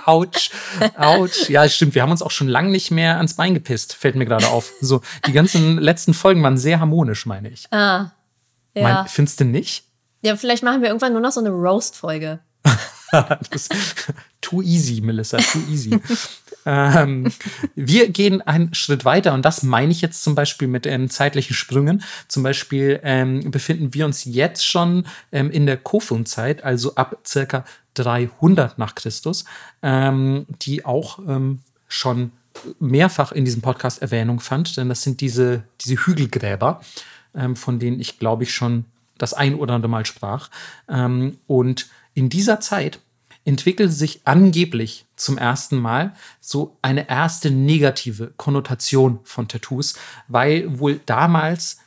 Autsch, 0.06 0.52
Autsch. 0.98 1.50
Ja, 1.50 1.68
stimmt. 1.68 1.96
Wir 1.96 2.04
haben 2.04 2.12
uns 2.12 2.22
auch 2.22 2.32
schon 2.32 2.48
lange 2.48 2.70
nicht 2.70 2.92
mehr 2.92 3.18
ans 3.18 3.36
Bein 3.36 3.56
gepisst, 3.56 3.96
fällt 3.96 4.16
mir 4.16 4.26
gerade 4.26 4.48
auf. 4.50 4.72
So, 4.82 5.02
die 5.26 5.32
ganzen 5.32 5.80
letzten 5.80 6.14
Folgen 6.14 6.44
waren 6.44 6.58
sehr 6.58 6.80
harmonisch, 6.80 7.26
meine 7.26 7.50
ich. 7.50 7.66
Ah. 7.72 8.12
Ja. 8.76 8.84
Mein, 8.84 9.08
findest 9.08 9.40
du 9.40 9.46
nicht? 9.46 9.86
Ja, 10.22 10.36
vielleicht 10.36 10.64
machen 10.64 10.82
wir 10.82 10.90
irgendwann 10.90 11.14
nur 11.14 11.22
noch 11.22 11.32
so 11.32 11.40
eine 11.40 11.50
Roast-Folge. 11.50 12.40
too 14.42 14.62
easy, 14.62 15.02
Melissa, 15.02 15.38
too 15.38 15.60
easy. 15.70 16.00
ähm, 16.66 17.32
wir 17.76 18.10
gehen 18.10 18.42
einen 18.42 18.74
Schritt 18.74 19.06
weiter 19.06 19.34
und 19.34 19.44
das 19.44 19.64
meine 19.64 19.92
ich 19.92 20.02
jetzt 20.02 20.24
zum 20.24 20.36
Beispiel 20.36 20.68
mit 20.68 20.86
ähm, 20.86 21.10
zeitlichen 21.10 21.54
Sprüngen. 21.54 22.04
Zum 22.28 22.44
Beispiel 22.44 23.00
ähm, 23.04 23.52
befinden 23.52 23.94
wir 23.94 24.06
uns 24.06 24.26
jetzt 24.26 24.66
schon 24.66 25.06
ähm, 25.32 25.52
in 25.52 25.66
der 25.66 25.78
Kofun-Zeit, 25.78 26.64
also 26.64 26.96
ab 26.96 27.18
circa 27.26 27.66
300 27.96 28.78
nach 28.78 28.96
Christus, 28.96 29.46
ähm, 29.82 30.46
die 30.62 30.86
auch 30.86 31.20
ähm, 31.20 31.60
schon 31.88 32.32
mehrfach 32.80 33.32
in 33.32 33.46
diesem 33.46 33.62
Podcast 33.62 34.02
Erwähnung 34.02 34.40
fand, 34.40 34.78
denn 34.78 34.90
das 34.90 35.04
sind 35.04 35.22
diese, 35.22 35.64
diese 35.80 35.96
Hügelgräber, 36.06 36.82
von 37.54 37.80
denen 37.80 38.02
ich 38.02 38.20
glaube 38.20 38.44
ich 38.44 38.54
schon 38.54 38.84
das 39.18 39.34
ein 39.34 39.56
oder 39.56 39.74
andere 39.74 39.90
Mal 39.90 40.06
sprach. 40.06 40.50
und 41.48 41.88
in 42.14 42.30
dieser 42.30 42.60
Zeit 42.60 43.00
entwickelt 43.44 43.92
sich 43.92 44.22
angeblich 44.26 45.06
zum 45.16 45.38
ersten 45.38 45.78
Mal 45.78 46.14
so 46.40 46.78
eine 46.82 47.10
erste 47.10 47.50
negative 47.50 48.34
Konnotation 48.38 49.20
von 49.24 49.48
Tattoos, 49.48 49.96
weil 50.28 50.80
wohl 50.80 51.00
damals 51.06 51.80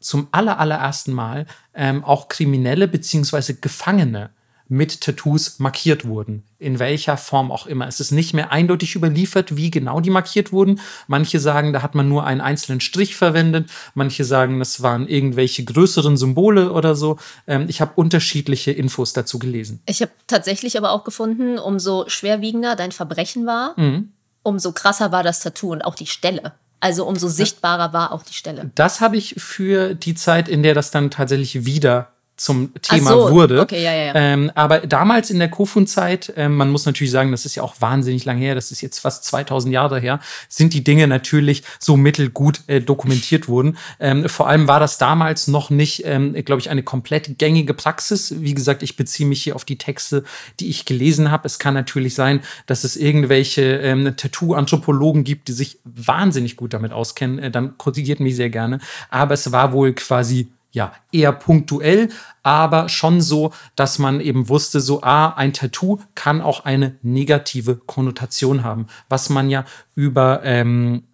zum 0.00 0.28
aller, 0.32 0.58
allerersten 0.58 1.12
Mal 1.12 1.46
ähm, 1.72 2.04
auch 2.04 2.28
Kriminelle 2.28 2.86
bzw. 2.86 3.54
Gefangene 3.60 4.30
mit 4.68 5.02
Tattoos 5.02 5.58
markiert 5.58 6.06
wurden. 6.06 6.42
In 6.58 6.78
welcher 6.78 7.16
Form 7.18 7.52
auch 7.52 7.66
immer. 7.66 7.86
Es 7.86 8.00
ist 8.00 8.12
nicht 8.12 8.32
mehr 8.32 8.50
eindeutig 8.50 8.94
überliefert, 8.94 9.56
wie 9.56 9.70
genau 9.70 10.00
die 10.00 10.08
markiert 10.10 10.52
wurden. 10.52 10.80
Manche 11.06 11.38
sagen, 11.38 11.72
da 11.74 11.82
hat 11.82 11.94
man 11.94 12.08
nur 12.08 12.24
einen 12.24 12.40
einzelnen 12.40 12.80
Strich 12.80 13.14
verwendet. 13.14 13.70
Manche 13.94 14.24
sagen, 14.24 14.58
das 14.58 14.82
waren 14.82 15.06
irgendwelche 15.06 15.64
größeren 15.64 16.16
Symbole 16.16 16.72
oder 16.72 16.94
so. 16.94 17.18
Ähm, 17.46 17.66
ich 17.68 17.80
habe 17.82 17.92
unterschiedliche 17.96 18.70
Infos 18.72 19.12
dazu 19.12 19.38
gelesen. 19.38 19.80
Ich 19.86 20.00
habe 20.00 20.12
tatsächlich 20.26 20.78
aber 20.78 20.92
auch 20.92 21.04
gefunden, 21.04 21.58
umso 21.58 22.08
schwerwiegender 22.08 22.74
dein 22.74 22.92
Verbrechen 22.92 23.44
war, 23.46 23.74
Mhm. 23.78 24.12
umso 24.42 24.72
krasser 24.72 25.12
war 25.12 25.22
das 25.22 25.40
Tattoo 25.40 25.72
und 25.72 25.82
auch 25.84 25.94
die 25.94 26.06
Stelle. 26.06 26.52
Also 26.80 27.06
umso 27.06 27.28
sichtbarer 27.28 27.92
war 27.94 28.12
auch 28.12 28.22
die 28.22 28.34
Stelle. 28.34 28.70
Das 28.74 29.00
habe 29.00 29.16
ich 29.16 29.36
für 29.38 29.94
die 29.94 30.14
Zeit, 30.14 30.48
in 30.50 30.62
der 30.62 30.74
das 30.74 30.90
dann 30.90 31.10
tatsächlich 31.10 31.64
wieder 31.64 32.13
zum 32.36 32.72
Thema 32.82 33.10
so, 33.10 33.30
wurde. 33.30 33.60
okay, 33.60 33.82
ja, 33.82 33.94
ja. 33.94 34.12
Ähm, 34.14 34.50
aber 34.56 34.80
damals 34.80 35.30
in 35.30 35.38
der 35.38 35.48
Kofun-Zeit, 35.48 36.32
ähm, 36.36 36.56
man 36.56 36.70
muss 36.70 36.84
natürlich 36.84 37.12
sagen, 37.12 37.30
das 37.30 37.46
ist 37.46 37.54
ja 37.54 37.62
auch 37.62 37.76
wahnsinnig 37.80 38.24
lang 38.24 38.38
her, 38.38 38.56
das 38.56 38.72
ist 38.72 38.80
jetzt 38.80 38.98
fast 38.98 39.24
2000 39.24 39.72
Jahre 39.72 40.00
her, 40.00 40.18
sind 40.48 40.74
die 40.74 40.82
Dinge 40.82 41.06
natürlich 41.06 41.62
so 41.78 41.96
mittelgut 41.96 42.60
äh, 42.66 42.80
dokumentiert 42.80 43.46
wurden. 43.46 43.76
Ähm, 44.00 44.28
vor 44.28 44.48
allem 44.48 44.66
war 44.66 44.80
das 44.80 44.98
damals 44.98 45.46
noch 45.46 45.70
nicht, 45.70 46.02
ähm, 46.06 46.34
glaube 46.44 46.60
ich, 46.60 46.70
eine 46.70 46.82
komplett 46.82 47.38
gängige 47.38 47.72
Praxis. 47.72 48.34
Wie 48.40 48.54
gesagt, 48.54 48.82
ich 48.82 48.96
beziehe 48.96 49.28
mich 49.28 49.42
hier 49.42 49.54
auf 49.54 49.64
die 49.64 49.78
Texte, 49.78 50.24
die 50.58 50.68
ich 50.70 50.86
gelesen 50.86 51.30
habe. 51.30 51.46
Es 51.46 51.60
kann 51.60 51.74
natürlich 51.74 52.14
sein, 52.14 52.40
dass 52.66 52.82
es 52.82 52.96
irgendwelche 52.96 53.62
ähm, 53.62 54.16
Tattoo-Anthropologen 54.16 55.22
gibt, 55.22 55.46
die 55.46 55.52
sich 55.52 55.78
wahnsinnig 55.84 56.56
gut 56.56 56.74
damit 56.74 56.92
auskennen. 56.92 57.38
Äh, 57.38 57.50
dann 57.52 57.78
korrigiert 57.78 58.18
mich 58.18 58.34
sehr 58.34 58.50
gerne. 58.50 58.80
Aber 59.08 59.34
es 59.34 59.52
war 59.52 59.72
wohl 59.72 59.92
quasi 59.92 60.48
ja, 60.74 60.92
eher 61.12 61.32
punktuell, 61.32 62.08
aber 62.42 62.88
schon 62.88 63.20
so, 63.20 63.52
dass 63.76 63.98
man 64.00 64.20
eben 64.20 64.48
wusste, 64.48 64.80
so, 64.80 65.02
ah, 65.02 65.28
ein 65.30 65.52
Tattoo 65.52 66.00
kann 66.16 66.42
auch 66.42 66.64
eine 66.64 66.96
negative 67.02 67.76
Konnotation 67.76 68.64
haben, 68.64 68.88
was 69.08 69.30
man 69.30 69.48
ja 69.50 69.64
über 69.94 70.42
ähm, 70.42 71.04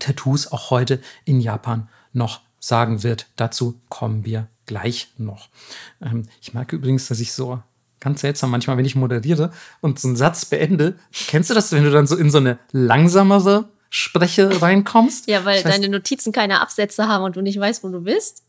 Tattoos 0.00 0.50
auch 0.50 0.70
heute 0.70 1.00
in 1.24 1.40
Japan 1.40 1.88
noch 2.12 2.40
sagen 2.58 3.04
wird. 3.04 3.28
Dazu 3.36 3.80
kommen 3.88 4.24
wir 4.24 4.48
gleich 4.66 5.12
noch. 5.16 5.48
Ähm, 6.02 6.24
ich 6.42 6.52
merke 6.52 6.74
übrigens, 6.74 7.06
dass 7.06 7.20
ich 7.20 7.32
so 7.32 7.62
ganz 8.00 8.20
seltsam 8.22 8.50
manchmal, 8.50 8.76
wenn 8.76 8.84
ich 8.84 8.96
moderiere 8.96 9.52
und 9.80 10.00
so 10.00 10.08
einen 10.08 10.16
Satz 10.16 10.44
beende, 10.44 10.98
kennst 11.28 11.50
du 11.50 11.54
das, 11.54 11.70
wenn 11.70 11.84
du 11.84 11.90
dann 11.92 12.08
so 12.08 12.16
in 12.16 12.30
so 12.32 12.38
eine 12.38 12.58
langsamere 12.72 13.68
Spreche 13.90 14.60
reinkommst? 14.60 15.28
Ja, 15.28 15.44
weil 15.44 15.60
Ich 15.60 15.64
weiß- 15.66 15.70
deine 15.70 15.88
Notizen 15.88 16.32
keine 16.32 16.60
Absätze 16.60 17.06
haben 17.06 17.22
und 17.22 17.36
du 17.36 17.42
nicht 17.42 17.60
weißt, 17.60 17.84
wo 17.84 17.88
du 17.90 18.00
bist. 18.00 18.42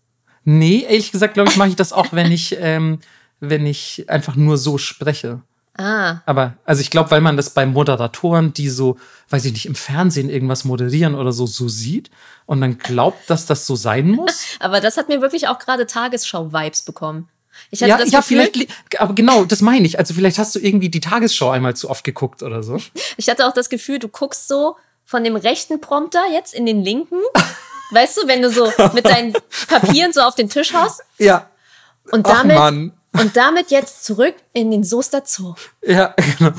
Nee, 0.46 0.86
ehrlich 0.88 1.12
gesagt, 1.12 1.34
glaube 1.34 1.50
ich, 1.50 1.58
mache 1.58 1.70
ich 1.70 1.76
das 1.76 1.92
auch, 1.92 2.08
wenn 2.12 2.32
ich, 2.32 2.56
ähm, 2.60 3.00
wenn 3.40 3.66
ich 3.66 4.06
einfach 4.08 4.36
nur 4.36 4.58
so 4.58 4.78
spreche. 4.78 5.42
Ah, 5.78 6.22
Aber, 6.26 6.54
also 6.64 6.80
ich 6.80 6.90
glaube, 6.90 7.12
weil 7.12 7.20
man 7.20 7.36
das 7.36 7.50
bei 7.50 7.66
Moderatoren, 7.66 8.54
die 8.54 8.70
so, 8.70 8.98
weiß 9.30 9.44
ich 9.46 9.52
nicht, 9.52 9.66
im 9.66 9.76
Fernsehen 9.76 10.30
irgendwas 10.30 10.64
moderieren 10.64 11.16
oder 11.16 11.34
so, 11.34 11.46
so 11.46 11.68
sieht 11.68 12.10
und 12.46 12.62
dann 12.62 12.78
glaubt, 12.78 13.30
dass 13.30 13.46
das 13.46 13.66
so 13.66 13.76
sein 13.76 14.12
muss. 14.12 14.46
aber 14.60 14.80
das 14.80 14.96
hat 14.96 15.10
mir 15.10 15.20
wirklich 15.20 15.50
auch 15.50 15.60
gerade 15.60 15.86
Tagesschau-Vibes 15.86 16.84
bekommen. 16.84 17.28
Ich 17.72 17.82
hatte 17.82 17.90
ja, 17.90 17.98
das 17.98 18.12
ja, 18.12 18.20
Gefühl, 18.20 18.50
vielleicht, 18.54 19.02
aber 19.02 19.16
genau, 19.16 19.44
das 19.44 19.62
meine 19.62 19.86
ich. 19.86 20.00
Also 20.00 20.14
vielleicht 20.14 20.38
hast 20.38 20.56
du 20.56 20.60
irgendwie 20.60 20.90
die 20.90 21.00
Tagesschau 21.00 21.50
einmal 21.50 21.76
zu 21.76 21.90
oft 21.90 22.04
geguckt 22.04 22.42
oder 22.44 22.64
so. 22.64 22.78
ich 23.18 23.30
hatte 23.30 23.48
auch 23.48 23.54
das 23.54 23.70
Gefühl, 23.70 24.00
du 24.00 24.08
guckst 24.08 24.48
so 24.48 24.78
von 25.04 25.24
dem 25.24 25.36
rechten 25.36 25.82
Prompter 25.82 26.24
jetzt 26.32 26.54
in 26.54 26.66
den 26.66 26.84
linken. 26.84 27.20
Weißt 27.92 28.18
du, 28.18 28.28
wenn 28.28 28.42
du 28.42 28.50
so 28.50 28.72
mit 28.94 29.06
deinen 29.06 29.34
Papieren 29.68 30.12
so 30.14 30.22
auf 30.22 30.36
den 30.36 30.50
Tisch 30.50 30.74
haust 30.74 31.02
Ja. 31.18 31.50
und 32.12 32.28
damit, 32.28 32.58
und 32.58 33.36
damit 33.38 33.72
jetzt 33.72 34.04
zurück 34.06 34.36
in 34.54 34.72
den 34.72 34.84
Soester 34.84 35.22
Zoo. 35.26 35.56
Ja, 35.86 36.14
genau. 36.38 36.52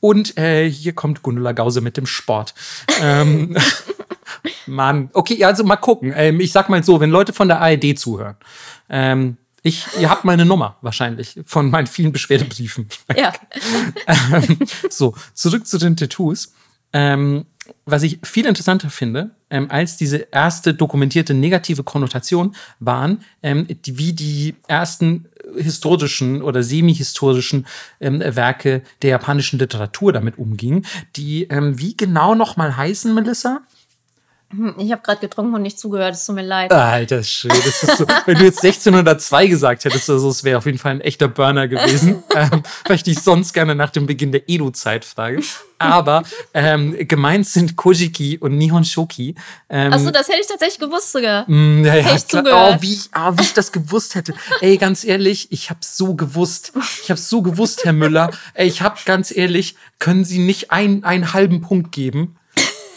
Und 0.00 0.36
äh, 0.38 0.68
hier 0.70 0.92
kommt 0.94 1.22
Gundula 1.22 1.52
Gause 1.52 1.80
mit 1.80 1.96
dem 1.96 2.06
Sport. 2.06 2.54
ähm, 3.00 3.56
Mann. 4.66 5.10
Okay, 5.12 5.42
also 5.44 5.64
mal 5.64 5.76
gucken. 5.76 6.12
Ähm, 6.16 6.40
ich 6.40 6.52
sag 6.52 6.68
mal 6.68 6.82
so, 6.84 7.00
wenn 7.00 7.10
Leute 7.10 7.32
von 7.32 7.48
der 7.48 7.60
ARD 7.60 7.98
zuhören, 7.98 8.36
ähm, 8.88 9.36
ich, 9.62 9.86
ihr 9.98 10.10
habt 10.10 10.24
meine 10.26 10.44
Nummer 10.44 10.76
wahrscheinlich 10.82 11.40
von 11.46 11.70
meinen 11.70 11.86
vielen 11.86 12.12
Beschwerdebriefen. 12.12 12.88
Ja. 13.16 13.32
ähm, 14.06 14.58
so, 14.90 15.14
zurück 15.32 15.66
zu 15.66 15.78
den 15.78 15.96
Tattoos. 15.96 16.52
Ähm, 16.92 17.46
was 17.86 18.02
ich 18.02 18.18
viel 18.22 18.46
interessanter 18.46 18.90
finde, 18.90 19.30
ähm, 19.50 19.70
als 19.70 19.96
diese 19.96 20.26
erste 20.30 20.74
dokumentierte 20.74 21.34
negative 21.34 21.82
Konnotation, 21.82 22.54
waren, 22.80 23.22
ähm, 23.42 23.66
die, 23.68 23.98
wie 23.98 24.12
die 24.12 24.56
ersten 24.66 25.26
historischen 25.56 26.42
oder 26.42 26.62
semi-historischen 26.62 27.66
ähm, 28.00 28.20
Werke 28.20 28.82
der 29.02 29.10
japanischen 29.10 29.58
Literatur 29.58 30.12
damit 30.12 30.38
umgingen, 30.38 30.86
die 31.16 31.44
ähm, 31.44 31.78
wie 31.78 31.96
genau 31.96 32.34
nochmal 32.34 32.76
heißen, 32.76 33.14
Melissa? 33.14 33.62
Ich 34.78 34.92
habe 34.92 35.02
gerade 35.02 35.20
getrunken 35.20 35.54
und 35.54 35.62
nicht 35.62 35.78
zugehört, 35.78 36.14
es 36.14 36.26
tut 36.26 36.34
mir 36.36 36.42
leid. 36.42 36.72
Alter 36.72 37.22
Schwede, 37.22 37.56
das 37.64 37.82
ist 37.82 37.98
so, 37.98 38.06
wenn 38.26 38.38
du 38.38 38.44
jetzt 38.44 38.64
1602 38.64 39.46
gesagt 39.46 39.84
hättest, 39.84 40.08
also 40.10 40.28
es 40.28 40.44
wäre 40.44 40.58
auf 40.58 40.66
jeden 40.66 40.78
Fall 40.78 40.92
ein 40.92 41.00
echter 41.00 41.28
Burner 41.28 41.68
gewesen, 41.68 42.22
ähm, 42.34 42.62
weil 42.86 42.96
ich 42.96 43.02
dich 43.02 43.20
sonst 43.20 43.52
gerne 43.52 43.74
nach 43.74 43.90
dem 43.90 44.06
Beginn 44.06 44.32
der 44.32 44.48
Edo-Zeit 44.48 45.04
frage. 45.04 45.40
Aber 45.78 46.22
ähm, 46.54 46.96
gemeint 47.08 47.46
sind 47.46 47.76
Kojiki 47.76 48.38
und 48.38 48.56
Nihon 48.56 48.84
Shoki. 48.84 49.34
Ähm, 49.68 49.92
Achso, 49.92 50.10
das 50.10 50.28
hätte 50.28 50.38
ich 50.40 50.46
tatsächlich 50.46 50.78
gewusst 50.78 51.12
sogar. 51.12 51.44
Mm, 51.50 51.84
Ja, 51.84 51.94
ja, 51.96 52.02
Hätte 52.04 52.16
ich 52.16 52.26
zugehört. 52.28 52.76
Oh, 52.78 52.82
wie, 52.82 52.94
ich, 52.94 53.10
oh, 53.14 53.32
wie 53.36 53.42
ich 53.42 53.52
das 53.54 53.72
gewusst 53.72 54.14
hätte. 54.14 54.34
Ey, 54.60 54.78
ganz 54.78 55.04
ehrlich, 55.04 55.48
ich 55.50 55.70
hab's 55.70 55.96
so 55.96 56.14
gewusst. 56.14 56.72
Ich 57.02 57.10
hab's 57.10 57.28
so 57.28 57.42
gewusst, 57.42 57.84
Herr 57.84 57.92
Müller. 57.92 58.30
Ey, 58.54 58.66
ich 58.68 58.82
hab 58.82 59.04
ganz 59.04 59.36
ehrlich, 59.36 59.74
können 59.98 60.24
Sie 60.24 60.38
nicht 60.38 60.70
ein, 60.70 61.04
einen 61.04 61.32
halben 61.34 61.60
Punkt 61.60 61.92
geben? 61.92 62.36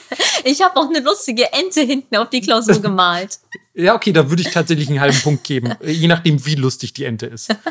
Ich 0.44 0.62
habe 0.62 0.78
auch 0.80 0.88
eine 0.90 1.00
lustige 1.00 1.52
Ente 1.52 1.82
hinten 1.82 2.16
auf 2.16 2.30
die 2.30 2.42
Klausur 2.42 2.80
gemalt. 2.82 3.40
Ja, 3.74 3.96
okay, 3.96 4.12
da 4.14 4.30
würde 4.30 4.42
ich 4.42 4.50
tatsächlich 4.52 4.88
einen 4.90 5.02
halben 5.02 5.20
Punkt 5.22 5.44
geben. 5.44 5.74
Je 5.84 6.08
nachdem, 6.08 6.46
wie 6.46 6.56
lustig 6.56 6.94
die 6.94 7.06
Ente 7.06 7.26
ist. 7.28 7.50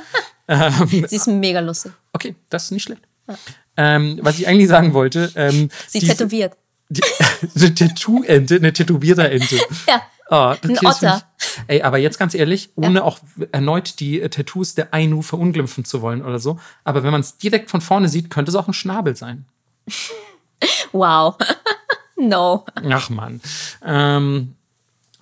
Ähm, 0.48 1.04
Sie 1.08 1.16
ist 1.16 1.26
mega 1.26 1.58
lustig. 1.58 1.90
okay, 2.12 2.36
das 2.50 2.66
ist 2.66 2.70
nicht 2.70 2.84
schlecht. 2.84 3.02
Ähm, 3.76 4.20
was 4.22 4.38
ich 4.38 4.46
eigentlich 4.46 4.68
sagen 4.68 4.94
wollte, 4.94 5.32
ähm, 5.34 5.70
Sie 5.88 5.98
diese- 5.98 6.12
tätowiert. 6.12 6.52
die, 6.88 7.02
eine 7.56 7.74
Tattoo-Ente, 7.74 8.54
eine 8.54 8.72
Tätowierer-Ente. 8.72 9.56
Ja. 9.88 10.02
Ah, 10.30 10.54
das 10.62 10.70
Ein 10.70 10.86
Otter. 10.86 11.22
Ey, 11.66 11.82
aber 11.82 11.98
jetzt 11.98 12.18
ganz 12.20 12.34
ehrlich, 12.34 12.70
ohne 12.76 13.02
auch 13.02 13.18
erneut 13.50 13.98
die 13.98 14.20
äh, 14.20 14.28
Tattoos 14.28 14.76
der 14.76 14.94
Ainu 14.94 15.20
verunglimpfen 15.22 15.84
zu 15.84 16.00
wollen 16.00 16.24
oder 16.24 16.38
so. 16.38 16.60
Aber 16.84 17.02
wenn 17.02 17.10
man 17.10 17.22
es 17.22 17.38
direkt 17.38 17.68
von 17.68 17.80
vorne 17.80 18.08
sieht, 18.08 18.30
könnte 18.30 18.50
es 18.52 18.54
auch 18.54 18.68
ein 18.68 18.72
Schnabel 18.72 19.16
sein. 19.16 19.46
Wow. 20.92 21.34
No. 22.16 22.64
Ach 22.74 23.10
man. 23.10 23.40
Ähm, 23.84 24.54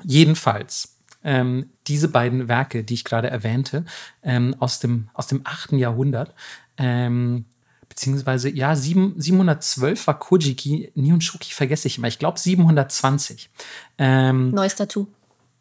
jedenfalls, 0.03 0.97
ähm, 1.23 1.71
diese 1.87 2.09
beiden 2.09 2.49
Werke, 2.49 2.85
die 2.85 2.95
ich 2.95 3.05
gerade 3.05 3.29
erwähnte, 3.29 3.85
ähm, 4.23 4.55
aus, 4.59 4.79
dem, 4.81 5.09
aus 5.15 5.27
dem 5.27 5.43
8. 5.45 5.73
Jahrhundert, 5.73 6.35
ähm, 6.77 7.47
beziehungsweise, 7.89 8.51
ja, 8.51 8.75
sieben, 8.77 9.15
712 9.17 10.07
war 10.07 10.19
Kojiki, 10.19 10.91
Nihon 10.95 11.21
Shoki 11.21 11.53
vergesse 11.53 11.89
ich 11.89 11.99
immer. 11.99 12.09
Ich 12.09 12.19
glaube 12.19 12.39
720. 12.39 13.51
Ähm, 13.99 14.51
Neues 14.51 14.75
Tattoo. 14.75 15.07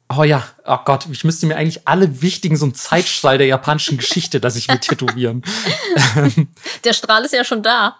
Oh 0.09 0.23
ja, 0.23 0.43
oh 0.65 0.77
Gott, 0.85 1.07
ich 1.11 1.23
müsste 1.23 1.45
mir 1.45 1.55
eigentlich 1.55 1.87
alle 1.87 2.21
wichtigen 2.21 2.55
so 2.57 2.65
einen 2.65 2.75
Zeitstrahl 2.75 3.37
der 3.37 3.47
japanischen 3.47 3.97
Geschichte, 3.97 4.39
dass 4.39 4.55
ich 4.55 4.67
mir 4.67 4.79
tätowieren. 4.79 5.43
Der 6.83 6.93
Strahl 6.93 7.23
ist 7.23 7.33
ja 7.33 7.43
schon 7.43 7.63
da. 7.63 7.97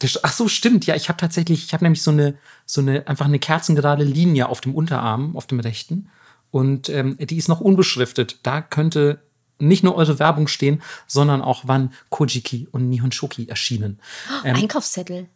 Der 0.00 0.10
Ach 0.22 0.32
so, 0.32 0.48
stimmt. 0.48 0.86
Ja, 0.86 0.94
ich 0.94 1.08
habe 1.08 1.18
tatsächlich, 1.18 1.64
ich 1.64 1.74
habe 1.74 1.84
nämlich 1.84 2.02
so 2.02 2.12
eine, 2.12 2.38
so 2.66 2.80
eine, 2.80 3.06
einfach 3.06 3.26
eine 3.26 3.38
kerzengerade 3.38 4.04
Linie 4.04 4.48
auf 4.48 4.60
dem 4.60 4.74
Unterarm, 4.74 5.36
auf 5.36 5.46
dem 5.46 5.60
rechten. 5.60 6.08
Und 6.50 6.88
ähm, 6.88 7.16
die 7.18 7.36
ist 7.36 7.48
noch 7.48 7.60
unbeschriftet. 7.60 8.38
Da 8.42 8.60
könnte 8.62 9.20
nicht 9.58 9.84
nur 9.84 9.94
eure 9.96 10.18
Werbung 10.18 10.46
stehen, 10.48 10.82
sondern 11.06 11.42
auch 11.42 11.62
wann 11.66 11.92
Kojiki 12.10 12.68
und 12.70 12.88
Nihon 12.88 13.12
Shoki 13.12 13.48
erschienen. 13.48 14.00
Ähm, 14.44 14.56
Einkaufszettel. 14.56 15.28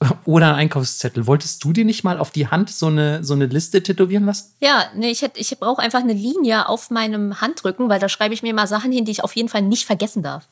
oder 0.24 0.48
ein 0.48 0.54
Einkaufszettel. 0.54 1.26
Wolltest 1.26 1.62
du 1.62 1.72
dir 1.72 1.84
nicht 1.84 2.04
mal 2.04 2.18
auf 2.18 2.30
die 2.30 2.48
Hand 2.48 2.70
so 2.70 2.86
eine, 2.86 3.22
so 3.22 3.34
eine 3.34 3.46
Liste 3.46 3.82
tätowieren 3.82 4.24
lassen? 4.24 4.54
Ja, 4.60 4.84
nee, 4.96 5.10
ich, 5.10 5.22
hätt- 5.22 5.36
ich 5.36 5.58
brauche 5.58 5.82
einfach 5.82 6.00
eine 6.00 6.14
Linie 6.14 6.68
auf 6.68 6.90
meinem 6.90 7.40
Handrücken, 7.40 7.88
weil 7.88 8.00
da 8.00 8.08
schreibe 8.08 8.32
ich 8.34 8.42
mir 8.42 8.54
mal 8.54 8.66
Sachen 8.66 8.92
hin, 8.92 9.04
die 9.04 9.12
ich 9.12 9.22
auf 9.24 9.36
jeden 9.36 9.48
Fall 9.48 9.62
nicht 9.62 9.84
vergessen 9.84 10.22
darf. 10.22 10.48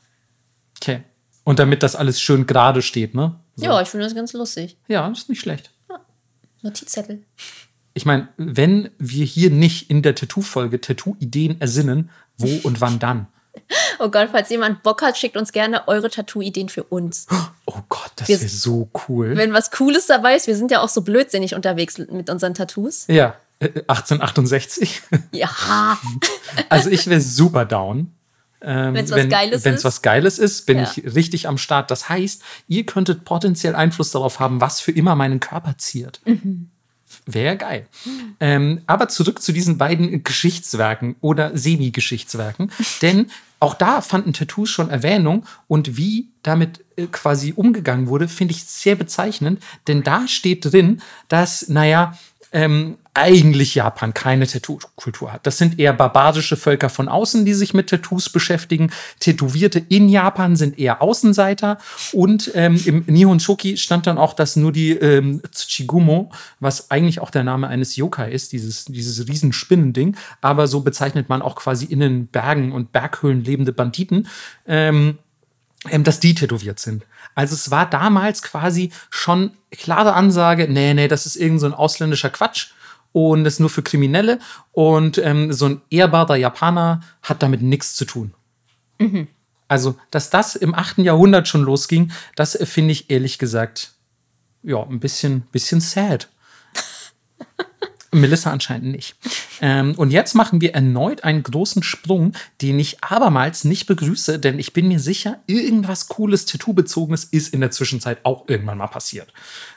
Okay. 0.81 1.03
Und 1.45 1.59
damit 1.59 1.83
das 1.83 1.97
alles 1.97 2.21
schön 2.21 2.47
gerade 2.47 2.83
steht, 2.83 3.14
ne? 3.14 3.37
So. 3.57 3.64
Ja, 3.64 3.81
ich 3.81 3.88
finde 3.88 4.05
das 4.05 4.14
ganz 4.14 4.33
lustig. 4.35 4.77
Ja, 4.87 5.09
das 5.09 5.21
ist 5.21 5.29
nicht 5.31 5.41
schlecht. 5.41 5.71
Notizzettel. 6.62 7.23
Ich 7.94 8.07
meine, 8.07 8.29
wenn 8.37 8.90
wir 8.99 9.25
hier 9.25 9.51
nicht 9.51 9.90
in 9.90 10.03
der 10.03 10.14
Tattoo-Folge 10.14 10.81
Tattoo-Ideen 10.81 11.61
ersinnen, 11.61 12.11
wo 12.37 12.49
und 12.62 12.81
wann 12.81 12.99
dann? 12.99 13.27
Oh 13.99 14.09
Gott, 14.09 14.29
falls 14.31 14.51
jemand 14.51 14.85
Bock 14.85 15.03
hat, 15.03 15.18
schickt 15.18 15.37
uns 15.37 15.51
gerne 15.51 15.88
eure 15.88 16.09
Tattoo-Ideen 16.11 16.68
für 16.68 16.85
uns. 16.85 17.27
Oh 17.66 17.81
Gott, 17.90 18.12
das 18.16 18.29
wäre 18.29 18.49
so 18.49 18.88
cool. 19.09 19.37
Wenn 19.37 19.53
was 19.53 19.71
Cooles 19.71 20.07
dabei 20.07 20.37
ist, 20.37 20.47
wir 20.47 20.57
sind 20.57 20.71
ja 20.71 20.81
auch 20.81 20.88
so 20.88 21.03
blödsinnig 21.03 21.55
unterwegs 21.55 21.99
mit 21.99 22.31
unseren 22.31 22.55
Tattoos. 22.55 23.05
ja, 23.09 23.35
Äh, 23.61 23.66
1868. 23.88 25.03
Ja. 25.33 25.99
Also 26.71 26.88
ich 26.88 27.07
wäre 27.09 27.21
super 27.21 27.64
down. 27.66 28.12
Ähm, 28.61 28.94
Wenn's 28.94 29.11
was 29.11 29.18
wenn 29.18 29.29
Geiles 29.29 29.64
wenn's 29.64 29.79
ist? 29.79 29.85
was 29.85 30.03
Geiles 30.03 30.38
ist, 30.38 30.66
bin 30.66 30.79
Ja. 30.79 30.85
ich 30.97 31.14
richtig 31.14 31.47
am 31.49 31.59
Start. 31.59 31.90
Das 31.90 32.09
heißt, 32.09 32.42
ihr 32.66 32.85
könntet 32.87 33.25
potenziell 33.25 33.75
Einfluss 33.77 34.11
darauf 34.11 34.40
haben, 34.40 34.61
was 34.61 34.81
für 34.81 34.92
immer 34.92 35.14
meinen 35.14 35.38
Körper 35.40 35.77
ziert. 35.79 36.21
Wäre 37.25 37.57
geil. 37.57 37.87
Ähm, 38.40 38.83
aber 38.87 39.09
zurück 39.09 39.40
zu 39.40 39.53
diesen 39.53 39.79
beiden 39.79 40.23
Geschichtswerken 40.25 41.16
oder 41.21 41.57
Semi-Geschichtswerken. 41.57 42.71
Denn 43.03 43.31
auch 43.61 43.75
da 43.75 44.03
fanden 44.03 44.33
Tattoos 44.35 44.71
schon 44.71 44.90
Erwähnung 44.90 45.44
und 45.68 45.97
wie 45.97 46.29
damit 46.42 46.85
äh, 46.97 47.07
quasi 47.07 47.53
umgegangen 47.57 48.09
wurde, 48.09 48.29
finde 48.29 48.53
ich 48.55 48.64
sehr 48.64 48.94
bezeichnend. 48.94 49.62
Denn 49.87 50.03
da 50.03 50.29
steht 50.29 50.64
drin, 50.71 51.01
dass, 51.29 51.68
naja, 51.68 52.16
ähm, 52.53 52.99
eigentlich 53.19 53.75
Japan 53.75 54.15
keine 54.15 54.47
Tattoo-Kultur 54.47 55.33
hat. 55.33 55.47
Das 55.47 55.59
sind 55.59 55.79
eher 55.79 55.93
barbarische 55.93 56.57
Völker 56.57 56.89
von 56.89 57.09
außen, 57.09 57.45
die 57.45 57.53
sich 57.53 57.75
mit 57.75 57.91
Tattoos 57.91 58.31
beschäftigen. 58.31 58.91
Tätowierte 59.19 59.81
in 59.81 60.09
Japan 60.09 60.55
sind 60.55 60.79
eher 60.79 61.03
Außenseiter. 61.03 61.79
Und 62.13 62.53
ähm, 62.55 62.81
im 62.87 63.05
Nihon 63.07 63.41
Shoki 63.41 63.77
stand 63.77 64.07
dann 64.07 64.19
auch, 64.19 64.35
dass 64.35 64.57
nur 64.57 64.73
die 64.73 64.93
ähm, 64.93 65.43
Tsuchigumo, 65.51 66.31
was 66.61 66.91
eigentlich 66.91 67.21
auch 67.21 67.31
der 67.31 67.45
Name 67.45 67.67
eines 67.67 67.97
Yokai 67.97 68.31
ist, 68.31 68.53
dieses, 68.53 68.85
dieses 68.85 69.27
Riesenspinnending, 69.27 70.17
aber 70.41 70.69
so 70.69 70.81
bezeichnet 70.81 71.29
man 71.29 71.43
auch 71.43 71.57
quasi 71.57 71.87
in 71.87 72.01
den 72.01 72.29
Bergen 72.29 72.73
und 72.73 72.93
Berghöhlen 72.93 73.43
lebende 73.43 73.73
Banditen, 73.73 74.29
ähm, 74.67 75.19
ähm, 75.91 76.05
dass 76.05 76.21
die 76.21 76.35
tätowiert 76.35 76.79
sind. 76.79 77.05
Also 77.35 77.55
es 77.55 77.71
war 77.71 77.89
damals 77.89 78.43
quasi 78.43 78.91
schon 79.11 79.53
klare 79.71 80.15
Ansage, 80.15 80.67
nee, 80.69 80.95
nee, 80.95 81.09
das 81.09 81.27
ist 81.27 81.37
irgend 81.37 81.61
so 81.61 81.67
ein 81.67 81.75
ausländischer 81.75 82.31
Quatsch 82.31 82.69
und 83.27 83.45
das 83.45 83.55
ist 83.55 83.61
nur 83.61 83.71
für 83.71 83.83
Kriminelle 83.83 84.39
und 84.73 85.19
ähm, 85.19 85.53
so 85.53 85.67
ein 85.67 85.83
ehrbarer 85.91 86.37
Japaner 86.37 87.01
hat 87.23 87.43
damit 87.43 87.63
nichts 87.63 87.95
zu 87.95 88.05
tun. 88.05 88.35
Also, 89.69 89.97
dass 90.11 90.31
das 90.31 90.57
im 90.57 90.75
8. 90.75 90.99
Jahrhundert 90.99 91.47
schon 91.47 91.63
losging, 91.63 92.11
das 92.37 92.55
äh, 92.55 92.67
finde 92.67 92.93
ich 92.93 93.11
ehrlich 93.11 93.39
gesagt, 93.39 93.93
ja, 94.63 94.83
ein 94.83 94.99
bisschen, 94.99 95.43
bisschen 95.53 95.81
sad. 95.81 96.29
Melissa 98.11 98.51
anscheinend 98.51 98.92
nicht. 98.92 99.16
Ähm, 99.61 99.94
und 99.97 100.11
jetzt 100.11 100.35
machen 100.35 100.61
wir 100.61 100.75
erneut 100.75 101.25
einen 101.25 101.42
großen 101.42 101.83
Sprung, 101.83 102.33
den 102.62 102.79
ich 102.79 103.03
abermals 103.03 103.64
nicht 103.64 103.87
begrüße, 103.87 104.38
denn 104.38 104.59
ich 104.59 104.73
bin 104.73 104.88
mir 104.88 105.01
sicher, 105.01 105.40
irgendwas 105.47 106.09
Cooles, 106.09 106.47
Tattoo-bezogenes 106.47 107.25
ist 107.25 107.53
in 107.53 107.61
der 107.61 107.71
Zwischenzeit 107.71 108.25
auch 108.25 108.49
irgendwann 108.49 108.79
mal 108.79 108.87
passiert. 108.87 109.33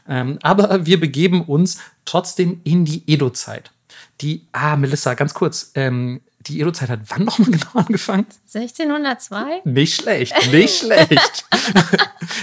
Ähm, 0.08 0.40
aber 0.42 0.86
wir 0.86 1.00
begeben 1.00 1.44
uns 1.44 1.80
trotzdem 2.06 2.62
in 2.64 2.86
die 2.86 3.04
Edo-Zeit. 3.08 3.72
Die, 4.22 4.46
ah, 4.52 4.76
Melissa, 4.76 5.16
ganz 5.16 5.34
kurz, 5.34 5.72
ähm, 5.76 6.22
die 6.48 6.60
Edo-Zeit 6.62 6.90
hat 6.90 7.00
wann 7.08 7.24
nochmal 7.24 7.52
genau 7.52 7.72
angefangen? 7.74 8.26
1602? 8.54 9.62
Nicht 9.66 10.02
schlecht, 10.02 10.34
nicht 10.52 10.80
schlecht. 10.80 11.46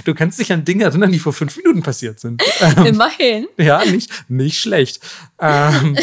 Du 0.05 0.15
kannst 0.15 0.39
dich 0.39 0.53
an 0.53 0.65
Dinge 0.65 0.85
erinnern, 0.85 1.13
die 1.13 1.19
vor 1.19 1.33
fünf 1.33 1.57
Minuten 1.57 1.83
passiert 1.83 2.21
sind. 2.21 2.43
Immerhin. 2.85 3.49
Ja, 3.57 3.85
nicht, 3.85 4.11
nicht 4.29 4.61
schlecht. 4.61 5.01
Ähm, 5.41 5.97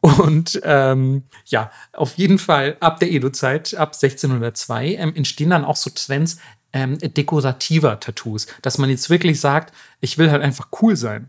und 0.00 0.60
ähm, 0.64 1.24
ja, 1.46 1.70
auf 1.92 2.14
jeden 2.14 2.38
Fall 2.38 2.76
ab 2.80 3.00
der 3.00 3.10
Edo-Zeit, 3.10 3.74
ab 3.74 3.94
1602, 3.94 4.94
ähm, 4.94 5.14
entstehen 5.14 5.50
dann 5.50 5.64
auch 5.64 5.76
so 5.76 5.90
Trends 5.90 6.38
ähm, 6.72 6.98
dekorativer 6.98 8.00
Tattoos, 8.00 8.46
dass 8.62 8.78
man 8.78 8.90
jetzt 8.90 9.10
wirklich 9.10 9.40
sagt, 9.40 9.74
ich 10.00 10.18
will 10.18 10.30
halt 10.30 10.42
einfach 10.42 10.68
cool 10.80 10.96
sein. 10.96 11.28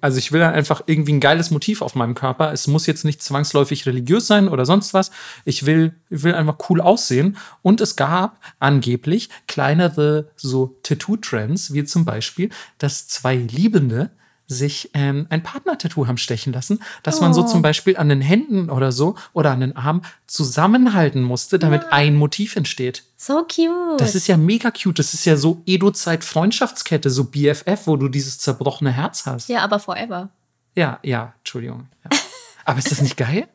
Also 0.00 0.18
ich 0.18 0.32
will 0.32 0.42
einfach 0.42 0.82
irgendwie 0.86 1.12
ein 1.12 1.20
geiles 1.20 1.50
Motiv 1.50 1.80
auf 1.82 1.94
meinem 1.94 2.14
Körper. 2.14 2.52
Es 2.52 2.66
muss 2.66 2.86
jetzt 2.86 3.04
nicht 3.04 3.22
zwangsläufig 3.22 3.86
religiös 3.86 4.26
sein 4.26 4.48
oder 4.48 4.66
sonst 4.66 4.94
was. 4.94 5.10
Ich 5.44 5.64
will, 5.64 5.94
ich 6.08 6.22
will 6.22 6.34
einfach 6.34 6.58
cool 6.68 6.80
aussehen. 6.80 7.36
Und 7.62 7.80
es 7.80 7.96
gab 7.96 8.40
angeblich 8.58 9.28
kleinere 9.46 10.30
so 10.36 10.78
Tattoo-Trends, 10.82 11.72
wie 11.72 11.84
zum 11.84 12.04
Beispiel, 12.04 12.50
dass 12.78 13.06
zwei 13.06 13.36
Liebende 13.36 14.10
sich 14.52 14.90
ähm, 14.94 15.26
ein 15.30 15.42
Partner-Tattoo 15.42 16.06
haben 16.06 16.18
stechen 16.18 16.52
lassen, 16.52 16.82
dass 17.02 17.20
man 17.20 17.32
so 17.32 17.42
Oh. 17.42 17.46
zum 17.46 17.62
Beispiel 17.62 17.96
an 17.96 18.08
den 18.08 18.20
Händen 18.20 18.68
oder 18.68 18.90
so 18.92 19.14
oder 19.32 19.52
an 19.52 19.60
den 19.60 19.76
Armen 19.76 20.02
zusammenhalten 20.26 21.22
musste, 21.22 21.58
damit 21.58 21.92
ein 21.92 22.16
Motiv 22.16 22.56
entsteht. 22.56 23.04
So 23.16 23.44
cute. 23.44 23.98
Das 24.00 24.14
ist 24.14 24.26
ja 24.26 24.36
mega 24.36 24.70
cute. 24.70 24.98
Das 24.98 25.14
ist 25.14 25.24
ja 25.24 25.36
so 25.36 25.62
Edo-Zeit-Freundschaftskette, 25.66 27.10
so 27.10 27.24
BFF, 27.24 27.86
wo 27.86 27.96
du 27.96 28.08
dieses 28.08 28.38
zerbrochene 28.38 28.90
Herz 28.92 29.24
hast. 29.26 29.48
ja, 29.48 29.60
aber 29.62 29.78
forever. 29.78 30.30
Ja, 30.74 30.98
ja, 31.02 31.34
Entschuldigung. 31.38 31.88
Ja. 32.04 32.18
Aber 32.64 32.78
ist 32.78 32.90
das 32.90 33.00
nicht 33.02 33.16
geil? 33.16 33.48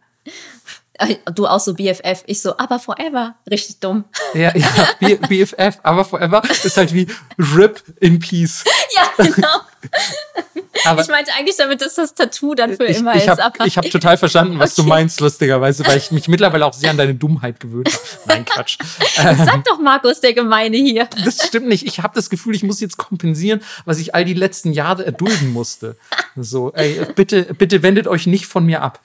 Äh, 0.97 1.15
Du 1.33 1.45
auch 1.47 1.59
so 1.59 1.73
BFF, 1.73 2.23
ich 2.25 2.41
so, 2.41 2.57
aber 2.57 2.79
forever. 2.79 3.35
Richtig 3.51 3.79
dumm. 3.81 4.05
Ja, 4.33 4.55
ja, 4.55 4.67
B 4.99 5.15
BFF, 5.15 5.79
aber 5.83 6.05
forever 6.05 6.41
ist 6.63 6.77
halt 6.77 6.93
wie 6.93 7.07
RIP 7.37 7.83
in 7.99 8.19
Peace. 8.19 8.63
Ja, 8.95 9.25
genau. 9.25 9.59
Aber 10.83 11.01
Ich 11.01 11.07
meinte 11.07 11.31
eigentlich 11.37 11.55
damit, 11.57 11.81
dass 11.81 11.95
das 11.95 12.13
Tattoo 12.13 12.53
dann 12.53 12.75
für 12.75 12.85
ich, 12.85 12.97
immer 12.97 13.15
ich 13.15 13.21
ist. 13.23 13.29
habe 13.29 13.43
aber 13.45 13.65
hab 13.65 13.89
total 13.89 14.17
verstanden, 14.17 14.59
was 14.59 14.75
du 14.75 14.81
Okay. 14.81 14.89
meinst, 14.89 15.19
lustigerweise, 15.21 15.85
weil 15.87 15.97
ich 15.97 16.11
mich 16.11 16.27
mittlerweile 16.27 16.65
auch 16.65 16.73
sehr 16.73 16.89
an 16.89 16.97
deine 16.97 17.15
Dummheit 17.15 17.59
gewöhnt 17.59 17.87
habe. 17.87 17.99
Nein, 18.27 18.45
Quatsch. 18.45 18.77
Sag 19.15 19.63
doch 19.63 19.79
Markus, 19.79 20.19
der 20.21 20.33
Gemeine 20.33 20.77
hier. 20.77 21.07
Das 21.23 21.47
stimmt 21.47 21.67
nicht. 21.67 21.85
Ich 21.87 21.99
habe 22.01 22.13
das 22.13 22.29
Gefühl, 22.29 22.55
ich 22.55 22.63
muss 22.63 22.79
jetzt 22.81 22.97
kompensieren, 22.97 23.61
was 23.85 23.99
ich 23.99 24.13
all 24.13 24.25
die 24.25 24.33
letzten 24.33 24.73
Jahre 24.73 25.05
erdulden 25.05 25.53
musste. 25.53 25.95
So, 26.35 26.73
ey, 26.73 27.01
bitte, 27.15 27.43
bitte 27.53 27.81
wendet 27.81 28.07
euch 28.07 28.27
nicht 28.27 28.45
von 28.45 28.65
mir 28.65 28.81
ab. 28.81 28.99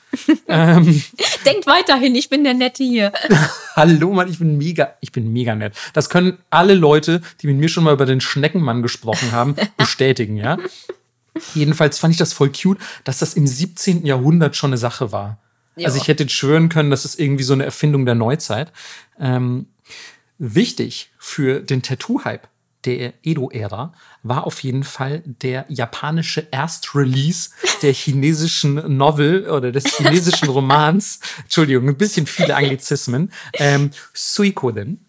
Denkt 0.49 1.67
weiterhin, 1.67 2.15
ich 2.15 2.29
bin 2.29 2.45
der 2.45 2.55
Nette 2.55 2.83
hier. 2.83 3.13
Hallo, 3.77 4.13
Mann, 4.13 4.29
ich 4.29 4.39
bin 4.39 4.59
mega, 4.59 4.95
ich 5.01 5.13
bin 5.13 5.33
mega 5.33 5.55
nett. 5.55 5.75
Das 5.93 6.11
können 6.11 6.39
alle 6.51 6.75
Leute, 6.75 7.23
die 7.41 7.47
mit 7.47 7.57
mir 7.57 7.69
schon 7.69 7.85
mal 7.85 7.93
über 7.95 8.07
den 8.07 8.21
Schneckenmann 8.21 8.83
gesprochen 8.83 9.33
haben, 9.33 9.55
bestätigen, 9.77 10.37
ja. 10.37 10.59
Jedenfalls 11.55 11.99
fand 11.99 12.13
ich 12.13 12.19
das 12.19 12.33
voll 12.33 12.51
cute, 12.51 12.79
dass 13.05 13.19
das 13.19 13.35
im 13.35 13.47
17. 13.47 14.05
Jahrhundert 14.05 14.57
schon 14.57 14.71
eine 14.71 14.79
Sache 14.79 15.13
war. 15.13 15.39
Ja. 15.77 15.87
Also 15.87 15.99
ich 15.99 16.09
hätte 16.09 16.29
schwören 16.29 16.69
können, 16.69 16.91
das 16.91 17.05
ist 17.05 17.19
irgendwie 17.19 17.45
so 17.45 17.53
eine 17.53 17.65
Erfindung 17.65 18.05
der 18.05 18.15
Neuzeit. 18.15 18.73
Ähm, 19.19 19.67
wichtig 20.39 21.11
für 21.19 21.61
den 21.61 21.83
Tattoo-Hype 21.83 22.49
der 22.85 23.13
Edo-Ära 23.23 23.93
war 24.23 24.47
auf 24.47 24.63
jeden 24.63 24.85
Fall 24.85 25.23
der 25.25 25.67
japanische 25.69 26.51
Erstrelease 26.51 27.51
der 27.83 27.93
chinesischen 27.93 28.97
Novel 28.97 29.49
oder 29.49 29.71
des 29.73 29.97
chinesischen 29.97 30.49
Romans. 30.51 31.21
Entschuldigung, 31.43 31.89
ein 31.89 31.97
bisschen 31.97 32.27
viele 32.27 32.57
Anglizismen. 32.57 33.33
Ähm, 33.55 33.91
Suikoden. 34.15 35.05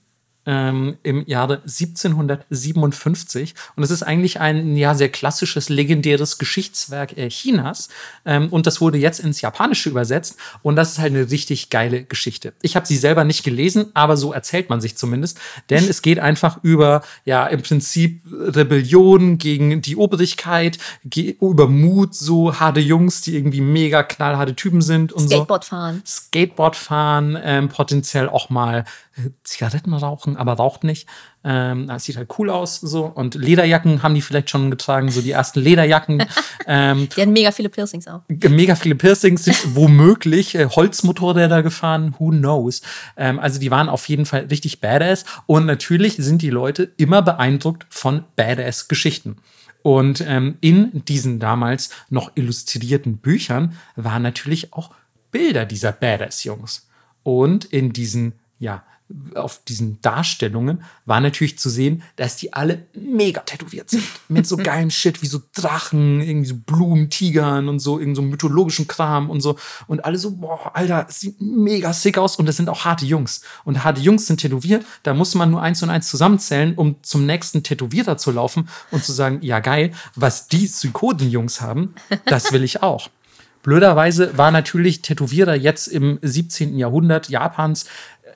Ähm, 0.46 0.98
im 1.04 1.24
Jahre 1.28 1.62
1757. 1.62 3.54
Und 3.76 3.84
es 3.84 3.92
ist 3.92 4.02
eigentlich 4.04 4.40
ein 4.40 4.76
ja, 4.76 4.96
sehr 4.96 5.10
klassisches, 5.10 5.70
legendäres 5.70 6.38
Geschichtswerk 6.40 7.18
äh, 7.18 7.30
Chinas. 7.30 7.90
Ähm, 8.26 8.50
und 8.50 8.66
das 8.66 8.82
wurde 8.82 8.98
jetzt 8.98 9.20
ins 9.20 9.42
Japanische 9.42 9.90
übersetzt. 9.90 10.38
Und 10.64 10.76
das 10.76 10.94
ist 10.94 11.00
halt 11.00 11.14
eine 11.14 11.30
richtig 11.30 11.70
geile 11.70 12.04
Geschichte. 12.04 12.54
Ich 12.62 12.76
habe 12.76 12.88
sie 12.88 12.98
selber 12.98 13.24
nicht 13.24 13.44
gelesen, 13.44 13.92
aber 13.94 14.18
so 14.18 14.34
erzählt 14.34 14.70
man 14.70 14.82
sich 14.82 14.98
zumindest. 14.98 15.40
Denn 15.70 15.88
es 15.88 16.02
geht 16.02 16.20
einfach 16.20 16.64
über, 16.64 17.04
ja, 17.26 17.46
im 17.48 17.62
Prinzip 17.62 18.22
Rebellion 18.32 19.38
gegen 19.38 19.82
die 19.82 19.96
Obrigkeit, 19.96 20.78
ge 21.06 21.36
über 21.42 21.68
Mut, 21.68 22.16
so 22.16 22.60
harte 22.60 22.80
Jungs, 22.80 23.22
die 23.22 23.36
irgendwie 23.36 23.62
mega 23.62 24.04
knallharte 24.04 24.56
Typen 24.56 24.82
sind 24.82 25.14
und 25.14 25.30
so. 25.30 25.36
Skateboard 25.36 25.66
fahren. 25.66 26.04
Skateboard 26.06 26.76
fahren, 26.76 27.38
ähm, 27.42 27.70
potenziell 27.70 28.30
auch 28.30 28.50
mal 28.50 28.86
äh, 29.18 29.30
Zigaretten 29.44 29.94
rauchen, 29.94 30.31
aber 30.38 30.54
raucht 30.54 30.84
nicht. 30.84 31.08
Ähm, 31.44 31.88
das 31.88 32.04
sieht 32.04 32.18
halt 32.18 32.30
cool 32.38 32.50
aus 32.50 32.76
so. 32.76 33.06
Und 33.06 33.36
Lederjacken 33.36 34.04
haben 34.04 34.14
die 34.14 34.22
vielleicht 34.22 34.50
schon 34.50 34.70
getragen, 34.70 35.10
so 35.10 35.22
die 35.22 35.32
ersten 35.32 35.60
Lederjacken. 35.60 36.24
ähm, 36.68 37.10
Die 37.16 37.22
hatten 37.22 37.34
mega 37.34 37.52
viele 37.52 37.70
Piercings 37.70 38.08
auch. 38.08 38.22
mega 38.28 38.76
viele 38.76 38.96
Piercings 38.96 39.44
sind 39.46 39.58
womöglich 39.76 40.56
äh, 40.56 40.68
Holzmotorräder 40.68 41.64
gefahren, 41.64 42.16
who 42.20 42.30
knows. 42.30 42.82
Ähm, 43.18 43.40
also 43.40 43.60
die 43.60 43.72
waren 43.72 43.90
auf 43.90 44.08
jeden 44.08 44.26
Fall 44.26 44.42
richtig 44.50 44.82
badass. 44.82 45.26
Und 45.48 45.66
natürlich 45.66 46.16
sind 46.18 46.42
die 46.42 46.50
Leute 46.50 46.92
immer 46.98 47.22
beeindruckt 47.22 47.86
von 47.90 48.26
Badass-Geschichten. 48.36 49.38
Und 49.84 50.24
ähm, 50.28 50.58
in 50.62 51.04
diesen 51.06 51.40
damals 51.40 51.90
noch 52.10 52.32
illustrierten 52.36 53.18
Büchern 53.18 53.78
waren 53.96 54.22
natürlich 54.22 54.74
auch 54.74 54.92
Bilder 55.32 55.66
dieser 55.66 55.92
Badass-Jungs. 55.92 56.88
Und 57.24 57.66
in 57.66 57.94
diesen, 57.94 58.34
ja, 58.60 58.84
auf 59.36 59.62
diesen 59.68 60.02
Darstellungen 60.02 60.84
war 61.06 61.20
natürlich 61.20 61.58
zu 61.60 61.70
sehen, 61.70 62.04
dass 62.16 62.36
die 62.38 62.54
alle 62.54 62.86
mega 62.94 63.42
tätowiert 63.42 63.90
sind. 63.90 64.04
Mit 64.28 64.48
so 64.48 64.58
geilem 64.64 64.92
Shit 64.92 65.22
wie 65.22 65.28
so 65.28 65.42
Drachen, 65.56 66.22
irgendwie 66.22 66.48
so 66.48 66.56
Blumen, 66.56 67.10
Tigern 67.10 67.70
und 67.70 67.80
so, 67.80 68.00
irgend 68.00 68.16
so 68.16 68.22
mythologischen 68.22 68.88
Kram 68.88 69.30
und 69.30 69.42
so. 69.42 69.58
Und 69.88 70.06
alle 70.06 70.18
so, 70.18 70.32
boah, 70.32 70.72
Alter, 70.76 71.06
das 71.06 71.20
sieht 71.20 71.40
mega 71.40 71.94
sick 71.94 72.18
aus. 72.18 72.36
Und 72.36 72.46
das 72.46 72.58
sind 72.58 72.70
auch 72.70 72.86
harte 72.86 73.06
Jungs. 73.06 73.42
Und 73.64 73.84
harte 73.84 74.02
Jungs 74.02 74.28
sind 74.28 74.40
tätowiert. 74.42 74.86
Da 75.04 75.14
muss 75.14 75.36
man 75.36 75.52
nur 75.52 75.62
eins 75.62 75.82
und 75.84 75.90
eins 75.90 76.10
zusammenzählen, 76.10 76.76
um 76.76 77.02
zum 77.04 77.26
nächsten 77.26 77.64
Tätowierer 77.64 78.18
zu 78.18 78.32
laufen 78.32 78.70
und 78.92 79.04
zu 79.04 79.12
sagen, 79.12 79.40
ja 79.42 79.60
geil, 79.60 79.92
was 80.16 80.48
die 80.48 80.68
Psychoden-Jungs 80.68 81.62
haben, 81.62 81.96
das 82.26 82.52
will 82.52 82.64
ich 82.64 82.82
auch. 82.84 83.10
Blöderweise 83.64 84.38
war 84.38 84.50
natürlich 84.50 85.02
Tätowierer 85.02 85.56
jetzt 85.56 85.88
im 85.88 86.18
17. 86.22 86.78
Jahrhundert 86.78 87.30
Japans, 87.30 87.86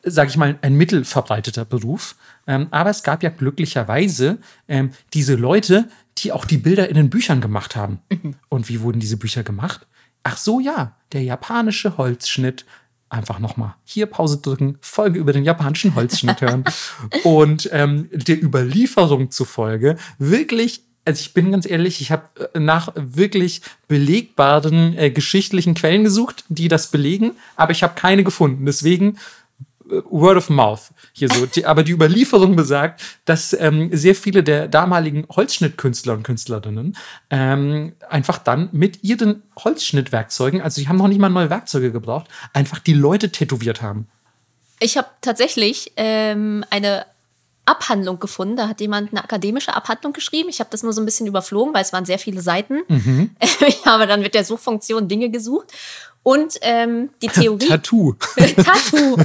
sage 0.06 0.30
ich 0.30 0.38
mal, 0.38 0.58
ein 0.62 0.76
mittelverbreiteter 0.76 1.66
Beruf. 1.66 2.16
Ähm, 2.48 2.68
aber 2.72 2.92
es 2.92 3.04
gab 3.04 3.24
ja 3.24 3.30
glücklicherweise 3.30 4.38
ähm, 4.68 4.92
diese 5.14 5.36
Leute, 5.36 5.90
die 6.20 6.32
auch 6.32 6.46
die 6.46 6.58
Bilder 6.58 6.88
in 6.90 6.96
den 6.96 7.10
Büchern 7.10 7.42
gemacht 7.42 7.76
haben. 7.76 8.00
Mhm. 8.10 8.36
Und 8.50 8.70
wie 8.70 8.82
wurden 8.82 9.00
diese 9.00 9.18
Bücher 9.18 9.44
gemacht? 9.44 9.88
Ach 10.24 10.38
so, 10.38 10.60
ja, 10.60 10.96
der 11.12 11.24
japanische 11.24 11.98
Holzschnitt. 11.98 12.66
Einfach 13.08 13.38
nochmal 13.38 13.76
hier 13.84 14.08
Pause 14.08 14.40
drücken, 14.40 14.78
Folge 14.82 15.20
über 15.20 15.32
den 15.32 15.44
japanischen 15.44 15.94
Holzschnitt 15.96 16.42
hören. 16.42 16.66
und 17.24 17.70
ähm, 17.72 18.10
der 18.12 18.42
Überlieferung 18.42 19.32
zufolge 19.32 19.96
wirklich 20.18 20.82
also 21.06 21.22
ich 21.22 21.34
bin 21.34 21.52
ganz 21.52 21.70
ehrlich, 21.70 22.02
ich 22.02 22.12
habe 22.12 22.24
äh, 22.54 22.60
nach 22.60 22.92
wirklich 22.96 23.62
belegbaren 23.88 24.98
äh, 24.98 25.12
geschichtlichen 25.12 25.76
Quellen 25.76 26.04
gesucht, 26.04 26.44
die 26.50 26.68
das 26.68 26.90
belegen, 26.90 27.34
aber 27.56 27.72
ich 27.72 27.84
habe 27.84 27.94
keine 27.96 28.24
gefunden. 28.24 28.66
Deswegen 28.66 29.20
Word 29.88 30.38
of 30.38 30.50
Mouth 30.50 30.92
hier 31.14 31.30
so. 31.30 31.48
Aber 31.66 31.84
die 31.84 31.92
Überlieferung 31.92 32.56
besagt, 32.56 33.02
dass 33.26 33.54
ähm, 33.54 33.90
sehr 33.92 34.16
viele 34.16 34.44
der 34.44 34.68
damaligen 34.68 35.26
Holzschnittkünstler 35.30 36.14
und 36.14 36.24
Künstlerinnen 36.24 36.98
ähm, 37.30 37.94
einfach 38.10 38.38
dann 38.38 38.70
mit 38.72 39.04
ihren 39.04 39.44
Holzschnittwerkzeugen, 39.58 40.62
also 40.62 40.82
sie 40.82 40.88
haben 40.88 40.98
noch 40.98 41.08
nicht 41.08 41.20
mal 41.20 41.30
neue 41.30 41.50
Werkzeuge 41.50 41.92
gebraucht, 41.92 42.28
einfach 42.54 42.80
die 42.80 42.94
Leute 42.94 43.32
tätowiert 43.32 43.82
haben. 43.82 44.08
Ich 44.80 44.98
habe 44.98 45.08
tatsächlich 45.22 45.94
ähm, 45.96 46.66
eine 46.70 47.06
Abhandlung 47.66 48.20
gefunden. 48.20 48.56
Da 48.56 48.68
hat 48.68 48.82
jemand 48.82 49.12
eine 49.12 49.24
akademische 49.24 49.74
Abhandlung 49.74 50.14
geschrieben. 50.14 50.50
Ich 50.50 50.60
habe 50.60 50.70
das 50.70 50.84
nur 50.84 50.94
so 50.94 51.02
ein 51.02 51.06
bisschen 51.06 51.28
überflogen, 51.28 51.74
weil 51.74 51.82
es 51.82 51.94
waren 51.94 52.06
sehr 52.06 52.20
viele 52.20 52.42
Seiten. 52.42 52.84
Mhm. 52.88 53.36
Ich 53.68 53.86
habe 53.86 54.06
dann 54.08 54.22
mit 54.22 54.34
der 54.36 54.44
Suchfunktion 54.44 55.08
Dinge 55.08 55.30
gesucht. 55.30 55.72
Und 56.26 56.58
ähm, 56.62 57.12
die 57.22 57.28
Theorie. 57.40 57.68
Tattoo. 57.68 58.16
Tattoo. 58.36 59.16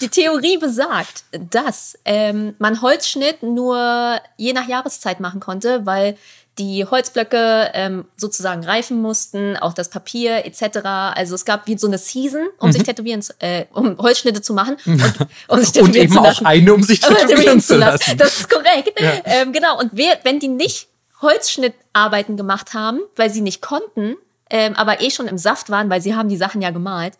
Die 0.00 0.08
Theorie 0.08 0.56
besagt, 0.56 1.24
dass 1.50 1.98
ähm, 2.06 2.54
man 2.58 2.80
Holzschnitt 2.80 3.42
nur 3.42 4.18
je 4.38 4.54
nach 4.54 4.66
Jahreszeit 4.66 5.20
machen 5.20 5.40
konnte, 5.40 5.84
weil 5.84 6.16
die 6.56 6.86
Holzblöcke 6.86 7.70
ähm, 7.74 8.06
sozusagen 8.16 8.64
reifen 8.64 9.02
mussten, 9.02 9.58
auch 9.58 9.74
das 9.74 9.90
Papier 9.90 10.46
etc. 10.46 10.78
Also 11.14 11.34
es 11.34 11.44
gab 11.44 11.66
wie 11.66 11.76
so 11.76 11.86
eine 11.86 11.98
Season, 11.98 12.48
um 12.58 12.68
mhm. 12.68 12.72
sich 12.72 12.82
tätowieren, 12.82 13.22
äh, 13.40 13.66
um 13.74 13.98
Holzschnitte 13.98 14.40
zu 14.40 14.54
machen 14.54 14.78
und, 14.86 15.02
um 15.48 15.60
sich 15.60 15.72
tätowieren 15.72 15.86
und 15.86 15.96
eben 15.96 16.12
zu 16.14 16.22
lassen. 16.22 16.46
auch 16.46 16.50
eine, 16.50 16.72
um 16.72 16.82
sich 16.82 17.00
tätowieren 17.00 17.60
zu 17.60 17.76
lassen. 17.76 18.16
Das 18.16 18.40
ist 18.40 18.48
korrekt. 18.48 18.98
Ja. 18.98 19.12
Ähm, 19.26 19.52
genau. 19.52 19.78
Und 19.78 19.90
wer, 19.92 20.18
wenn 20.24 20.40
die 20.40 20.48
nicht 20.48 20.88
Holzschnittarbeiten 21.20 22.38
gemacht 22.38 22.72
haben, 22.72 23.00
weil 23.16 23.28
sie 23.28 23.42
nicht 23.42 23.60
konnten, 23.60 24.16
ähm, 24.50 24.74
aber 24.74 25.00
eh 25.00 25.10
schon 25.10 25.28
im 25.28 25.38
Saft 25.38 25.70
waren, 25.70 25.90
weil 25.90 26.00
sie 26.00 26.14
haben 26.14 26.28
die 26.28 26.36
Sachen 26.36 26.62
ja 26.62 26.70
gemalt 26.70 27.14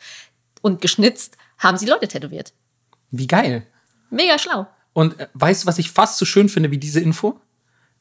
und 0.62 0.80
geschnitzt, 0.80 1.36
haben 1.58 1.76
sie 1.76 1.86
Leute 1.86 2.08
tätowiert. 2.08 2.52
Wie 3.10 3.26
geil. 3.26 3.66
Mega 4.10 4.38
schlau. 4.38 4.66
Und 4.92 5.18
äh, 5.18 5.28
weißt 5.34 5.62
du, 5.62 5.66
was 5.66 5.78
ich 5.78 5.90
fast 5.90 6.18
so 6.18 6.24
schön 6.24 6.48
finde 6.48 6.70
wie 6.70 6.78
diese 6.78 7.00
Info? 7.00 7.40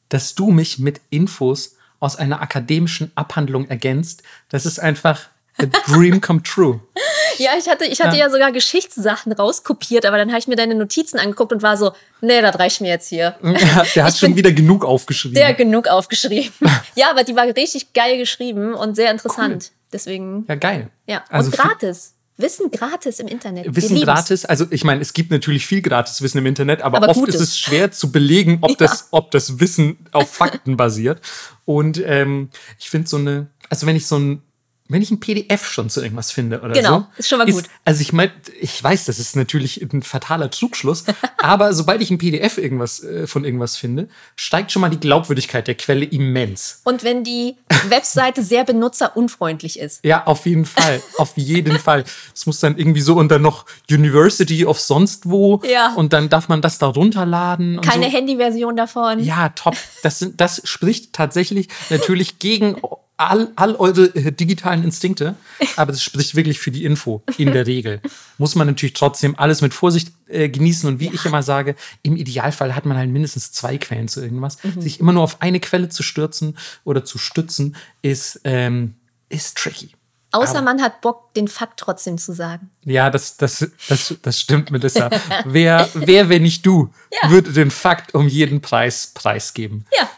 dass 0.08 0.34
du 0.34 0.50
mich 0.50 0.78
mit 0.78 1.00
Infos 1.10 1.76
aus 2.00 2.16
einer 2.16 2.40
akademischen 2.40 3.10
Abhandlung 3.14 3.68
ergänzt. 3.68 4.22
Das 4.48 4.66
ist 4.66 4.78
einfach 4.78 5.28
a 5.58 5.66
dream 5.86 6.20
come 6.20 6.42
true. 6.42 6.80
Ja, 7.38 7.52
ich 7.58 7.68
hatte, 7.68 7.84
ich 7.84 8.00
hatte 8.00 8.16
ja. 8.16 8.26
ja 8.26 8.30
sogar 8.30 8.52
Geschichtssachen 8.52 9.32
rauskopiert, 9.32 10.06
aber 10.06 10.16
dann 10.16 10.28
habe 10.30 10.38
ich 10.38 10.48
mir 10.48 10.56
deine 10.56 10.74
Notizen 10.74 11.18
angeguckt 11.18 11.52
und 11.52 11.62
war 11.62 11.76
so, 11.76 11.92
nee, 12.20 12.40
das 12.40 12.58
reicht 12.58 12.80
mir 12.80 12.88
jetzt 12.88 13.08
hier. 13.08 13.36
Ja, 13.42 13.84
der 13.94 14.04
hat 14.04 14.14
ich 14.14 14.20
schon 14.20 14.36
wieder 14.36 14.52
genug 14.52 14.84
aufgeschrieben. 14.84 15.34
Der 15.34 15.48
hat 15.48 15.58
genug 15.58 15.88
aufgeschrieben. 15.88 16.52
ja, 16.94 17.10
aber 17.10 17.24
die 17.24 17.34
war 17.34 17.44
richtig 17.44 17.92
geil 17.92 18.18
geschrieben 18.18 18.74
und 18.74 18.94
sehr 18.94 19.10
interessant. 19.10 19.64
Cool. 19.64 19.76
Deswegen. 19.92 20.44
Ja, 20.48 20.54
geil. 20.54 20.90
Ja, 21.06 21.24
also 21.28 21.50
und 21.50 21.56
gratis. 21.56 22.14
Wissen 22.36 22.70
gratis 22.70 23.18
im 23.18 23.26
Internet. 23.26 23.74
Wissen 23.74 24.00
gratis, 24.00 24.44
also 24.44 24.64
ich 24.70 24.84
meine, 24.84 25.00
es 25.00 25.12
gibt 25.12 25.32
natürlich 25.32 25.66
viel 25.66 25.82
gratis 25.82 26.22
Wissen 26.22 26.38
im 26.38 26.46
Internet, 26.46 26.82
aber, 26.82 26.98
aber 26.98 27.08
oft 27.08 27.18
Gutes. 27.18 27.34
ist 27.34 27.40
es 27.40 27.58
schwer 27.58 27.90
zu 27.90 28.12
belegen, 28.12 28.58
ob, 28.60 28.70
ja. 28.70 28.76
das, 28.78 29.08
ob 29.10 29.32
das 29.32 29.58
Wissen 29.58 30.06
auf 30.12 30.30
Fakten 30.30 30.76
basiert. 30.76 31.20
Und 31.64 32.00
ähm, 32.04 32.50
ich 32.78 32.90
finde 32.90 33.08
so 33.08 33.16
eine, 33.16 33.48
also 33.68 33.88
wenn 33.88 33.96
ich 33.96 34.06
so 34.06 34.18
ein 34.18 34.42
wenn 34.88 35.02
ich 35.02 35.10
ein 35.10 35.20
PDF 35.20 35.66
schon 35.66 35.90
zu 35.90 36.02
irgendwas 36.02 36.32
finde 36.32 36.60
oder 36.60 36.72
genau, 36.72 36.88
so. 36.88 36.96
Genau, 36.96 37.08
ist 37.18 37.28
schon 37.28 37.38
mal 37.38 37.46
gut. 37.46 37.62
Ist, 37.62 37.70
also 37.84 38.00
ich 38.00 38.12
meine, 38.12 38.32
ich 38.60 38.82
weiß, 38.82 39.04
das 39.04 39.18
ist 39.18 39.36
natürlich 39.36 39.82
ein 39.82 40.02
fataler 40.02 40.50
Trugschluss, 40.50 41.04
aber 41.38 41.74
sobald 41.74 42.00
ich 42.00 42.10
ein 42.10 42.18
PDF 42.18 42.56
irgendwas 42.58 43.02
äh, 43.04 43.26
von 43.26 43.44
irgendwas 43.44 43.76
finde, 43.76 44.08
steigt 44.34 44.72
schon 44.72 44.80
mal 44.80 44.88
die 44.88 44.98
Glaubwürdigkeit 44.98 45.68
der 45.68 45.74
Quelle 45.74 46.06
immens. 46.06 46.80
Und 46.84 47.04
wenn 47.04 47.22
die 47.22 47.56
Webseite 47.88 48.42
sehr 48.42 48.64
benutzerunfreundlich 48.64 49.78
ist. 49.78 50.04
Ja, 50.04 50.26
auf 50.26 50.46
jeden 50.46 50.64
Fall, 50.64 51.02
auf 51.18 51.36
jeden 51.36 51.78
Fall. 51.78 52.04
Es 52.34 52.46
muss 52.46 52.60
dann 52.60 52.78
irgendwie 52.78 53.02
so 53.02 53.16
und 53.16 53.28
dann 53.28 53.42
noch 53.42 53.66
University 53.90 54.64
of 54.64 54.80
sonst 54.80 55.28
wo 55.28 55.60
ja. 55.64 55.92
und 55.94 56.12
dann 56.14 56.30
darf 56.30 56.48
man 56.48 56.62
das 56.62 56.78
da 56.78 56.86
runterladen. 56.86 57.80
Keine 57.82 58.06
so. 58.06 58.12
Handyversion 58.12 58.74
davon. 58.74 59.22
Ja, 59.22 59.50
top. 59.50 59.76
Das, 60.02 60.26
das 60.34 60.62
spricht 60.64 61.12
tatsächlich 61.12 61.68
natürlich 61.90 62.38
gegen 62.38 62.76
all, 63.18 63.52
all 63.56 63.74
eure 63.76 64.04
äh, 64.14 64.32
digitalen 64.32 64.82
Instinkte, 64.84 65.34
aber 65.76 65.92
das 65.92 66.02
spricht 66.02 66.34
wirklich 66.34 66.58
für 66.58 66.70
die 66.70 66.84
Info 66.84 67.22
in 67.36 67.52
der 67.52 67.66
Regel. 67.66 68.00
Muss 68.38 68.54
man 68.54 68.66
natürlich 68.66 68.94
trotzdem 68.94 69.38
alles 69.38 69.60
mit 69.60 69.74
Vorsicht 69.74 70.12
äh, 70.28 70.48
genießen 70.48 70.88
und 70.88 71.00
wie 71.00 71.06
ja. 71.06 71.12
ich 71.12 71.26
immer 71.26 71.42
sage, 71.42 71.74
im 72.02 72.16
Idealfall 72.16 72.74
hat 72.74 72.86
man 72.86 72.96
halt 72.96 73.10
mindestens 73.10 73.52
zwei 73.52 73.76
Quellen 73.76 74.08
zu 74.08 74.22
irgendwas. 74.22 74.62
Mhm. 74.62 74.80
Sich 74.80 75.00
immer 75.00 75.12
nur 75.12 75.24
auf 75.24 75.42
eine 75.42 75.60
Quelle 75.60 75.88
zu 75.88 76.02
stürzen 76.02 76.56
oder 76.84 77.04
zu 77.04 77.18
stützen, 77.18 77.76
ist, 78.02 78.40
ähm, 78.44 78.94
ist 79.28 79.58
tricky. 79.58 79.92
Außer 80.30 80.58
aber, 80.58 80.62
man 80.62 80.82
hat 80.82 81.00
Bock, 81.00 81.32
den 81.34 81.48
Fakt 81.48 81.80
trotzdem 81.80 82.18
zu 82.18 82.34
sagen. 82.34 82.70
Ja, 82.84 83.08
das, 83.08 83.38
das, 83.38 83.66
das, 83.88 84.14
das 84.20 84.40
stimmt, 84.40 84.70
Melissa. 84.70 85.08
wer, 85.46 85.88
wer, 85.94 86.28
wenn 86.28 86.42
nicht 86.42 86.66
du, 86.66 86.92
ja. 87.22 87.30
würde 87.30 87.52
den 87.52 87.70
Fakt 87.70 88.14
um 88.14 88.28
jeden 88.28 88.60
Preis 88.60 89.12
preisgeben? 89.14 89.86
Ja. 89.98 90.10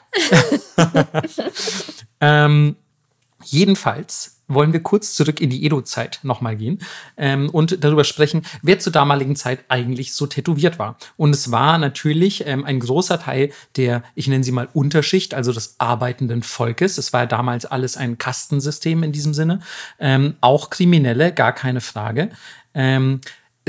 ähm, 2.20 2.76
Jedenfalls 3.44 4.40
wollen 4.50 4.72
wir 4.72 4.82
kurz 4.82 5.14
zurück 5.14 5.40
in 5.40 5.48
die 5.48 5.64
Edo-Zeit 5.64 6.20
nochmal 6.22 6.56
gehen 6.56 6.80
ähm, 7.16 7.48
und 7.50 7.82
darüber 7.84 8.04
sprechen, 8.04 8.42
wer 8.62 8.78
zur 8.78 8.92
damaligen 8.92 9.36
Zeit 9.36 9.60
eigentlich 9.68 10.12
so 10.12 10.26
tätowiert 10.26 10.78
war. 10.78 10.98
Und 11.16 11.30
es 11.30 11.50
war 11.52 11.78
natürlich 11.78 12.46
ähm, 12.46 12.64
ein 12.64 12.80
großer 12.80 13.20
Teil 13.20 13.52
der, 13.76 14.02
ich 14.14 14.26
nenne 14.26 14.44
sie 14.44 14.52
mal 14.52 14.68
Unterschicht, 14.72 15.34
also 15.34 15.52
des 15.52 15.76
arbeitenden 15.78 16.42
Volkes. 16.42 16.98
Es 16.98 17.12
war 17.12 17.20
ja 17.20 17.26
damals 17.26 17.64
alles 17.64 17.96
ein 17.96 18.18
Kastensystem 18.18 19.02
in 19.02 19.12
diesem 19.12 19.34
Sinne. 19.34 19.60
Ähm, 19.98 20.34
auch 20.40 20.70
Kriminelle, 20.70 21.32
gar 21.32 21.52
keine 21.52 21.80
Frage. 21.80 22.30
Ähm, 22.74 23.20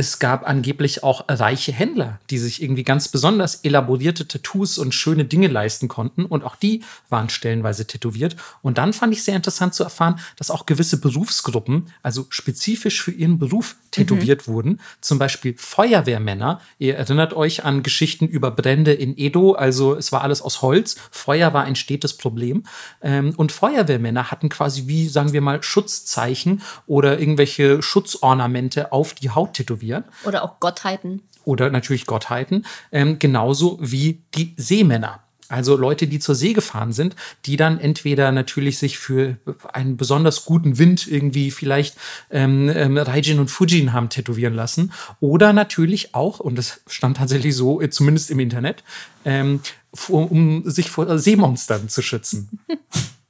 es 0.01 0.17
gab 0.17 0.49
angeblich 0.49 1.03
auch 1.03 1.25
reiche 1.29 1.71
Händler, 1.71 2.19
die 2.31 2.39
sich 2.39 2.63
irgendwie 2.63 2.83
ganz 2.83 3.07
besonders 3.07 3.57
elaborierte 3.63 4.27
Tattoos 4.27 4.79
und 4.79 4.95
schöne 4.95 5.25
Dinge 5.25 5.47
leisten 5.47 5.87
konnten. 5.89 6.25
Und 6.25 6.43
auch 6.43 6.55
die 6.55 6.81
waren 7.09 7.29
stellenweise 7.29 7.85
tätowiert. 7.85 8.35
Und 8.63 8.79
dann 8.79 8.93
fand 8.93 9.13
ich 9.13 9.23
sehr 9.23 9.35
interessant 9.35 9.75
zu 9.75 9.83
erfahren, 9.83 10.19
dass 10.37 10.49
auch 10.49 10.65
gewisse 10.65 10.99
Berufsgruppen, 10.99 11.93
also 12.01 12.25
spezifisch 12.29 13.03
für 13.03 13.11
ihren 13.11 13.37
Beruf 13.37 13.75
tätowiert 13.91 14.47
mhm. 14.47 14.51
wurden. 14.53 14.81
Zum 15.01 15.19
Beispiel 15.19 15.53
Feuerwehrmänner. 15.55 16.61
Ihr 16.79 16.95
erinnert 16.95 17.33
euch 17.33 17.63
an 17.63 17.83
Geschichten 17.83 18.27
über 18.27 18.49
Brände 18.49 18.93
in 18.93 19.15
Edo. 19.15 19.51
Also 19.51 19.95
es 19.95 20.11
war 20.11 20.23
alles 20.23 20.41
aus 20.41 20.63
Holz. 20.63 20.95
Feuer 21.11 21.53
war 21.53 21.65
ein 21.65 21.75
stetes 21.75 22.17
Problem. 22.17 22.63
Ähm, 23.03 23.35
und 23.37 23.51
Feuerwehrmänner 23.51 24.31
hatten 24.31 24.49
quasi 24.49 24.87
wie, 24.87 25.07
sagen 25.07 25.31
wir 25.31 25.41
mal, 25.41 25.61
Schutzzeichen 25.61 26.63
oder 26.87 27.19
irgendwelche 27.19 27.83
Schutzornamente 27.83 28.91
auf 28.91 29.13
die 29.13 29.29
Haut 29.29 29.53
tätowiert 29.53 29.90
tätowieren. 29.91 30.05
Oder 30.23 30.43
auch 30.43 30.59
Gottheiten. 30.59 31.21
Oder 31.43 31.69
natürlich 31.69 32.05
Gottheiten. 32.05 32.65
Ähm, 32.91 33.19
genauso 33.19 33.77
wie 33.81 34.21
die 34.35 34.53
Seemänner. 34.57 35.19
Also 35.49 35.75
Leute, 35.75 36.07
die 36.07 36.19
zur 36.19 36.33
See 36.33 36.53
gefahren 36.53 36.93
sind, 36.93 37.17
die 37.45 37.57
dann 37.57 37.77
entweder 37.77 38.31
natürlich 38.31 38.77
sich 38.79 38.97
für 38.97 39.35
einen 39.73 39.97
besonders 39.97 40.45
guten 40.45 40.77
Wind 40.77 41.07
irgendwie 41.07 41.51
vielleicht 41.51 41.97
ähm, 42.29 42.69
ähm, 42.69 42.97
Raijin 42.97 43.37
und 43.37 43.49
Fujin 43.51 43.91
haben 43.91 44.07
tätowieren 44.07 44.53
lassen. 44.53 44.93
Oder 45.19 45.51
natürlich 45.51 46.15
auch, 46.15 46.39
und 46.39 46.55
das 46.55 46.79
stand 46.87 47.17
tatsächlich 47.17 47.53
so, 47.53 47.81
äh, 47.81 47.89
zumindest 47.89 48.31
im 48.31 48.39
Internet, 48.39 48.85
ähm, 49.25 49.59
um 50.07 50.63
sich 50.69 50.89
vor 50.89 51.19
Seemonstern 51.19 51.89
zu 51.89 52.01
schützen. 52.01 52.59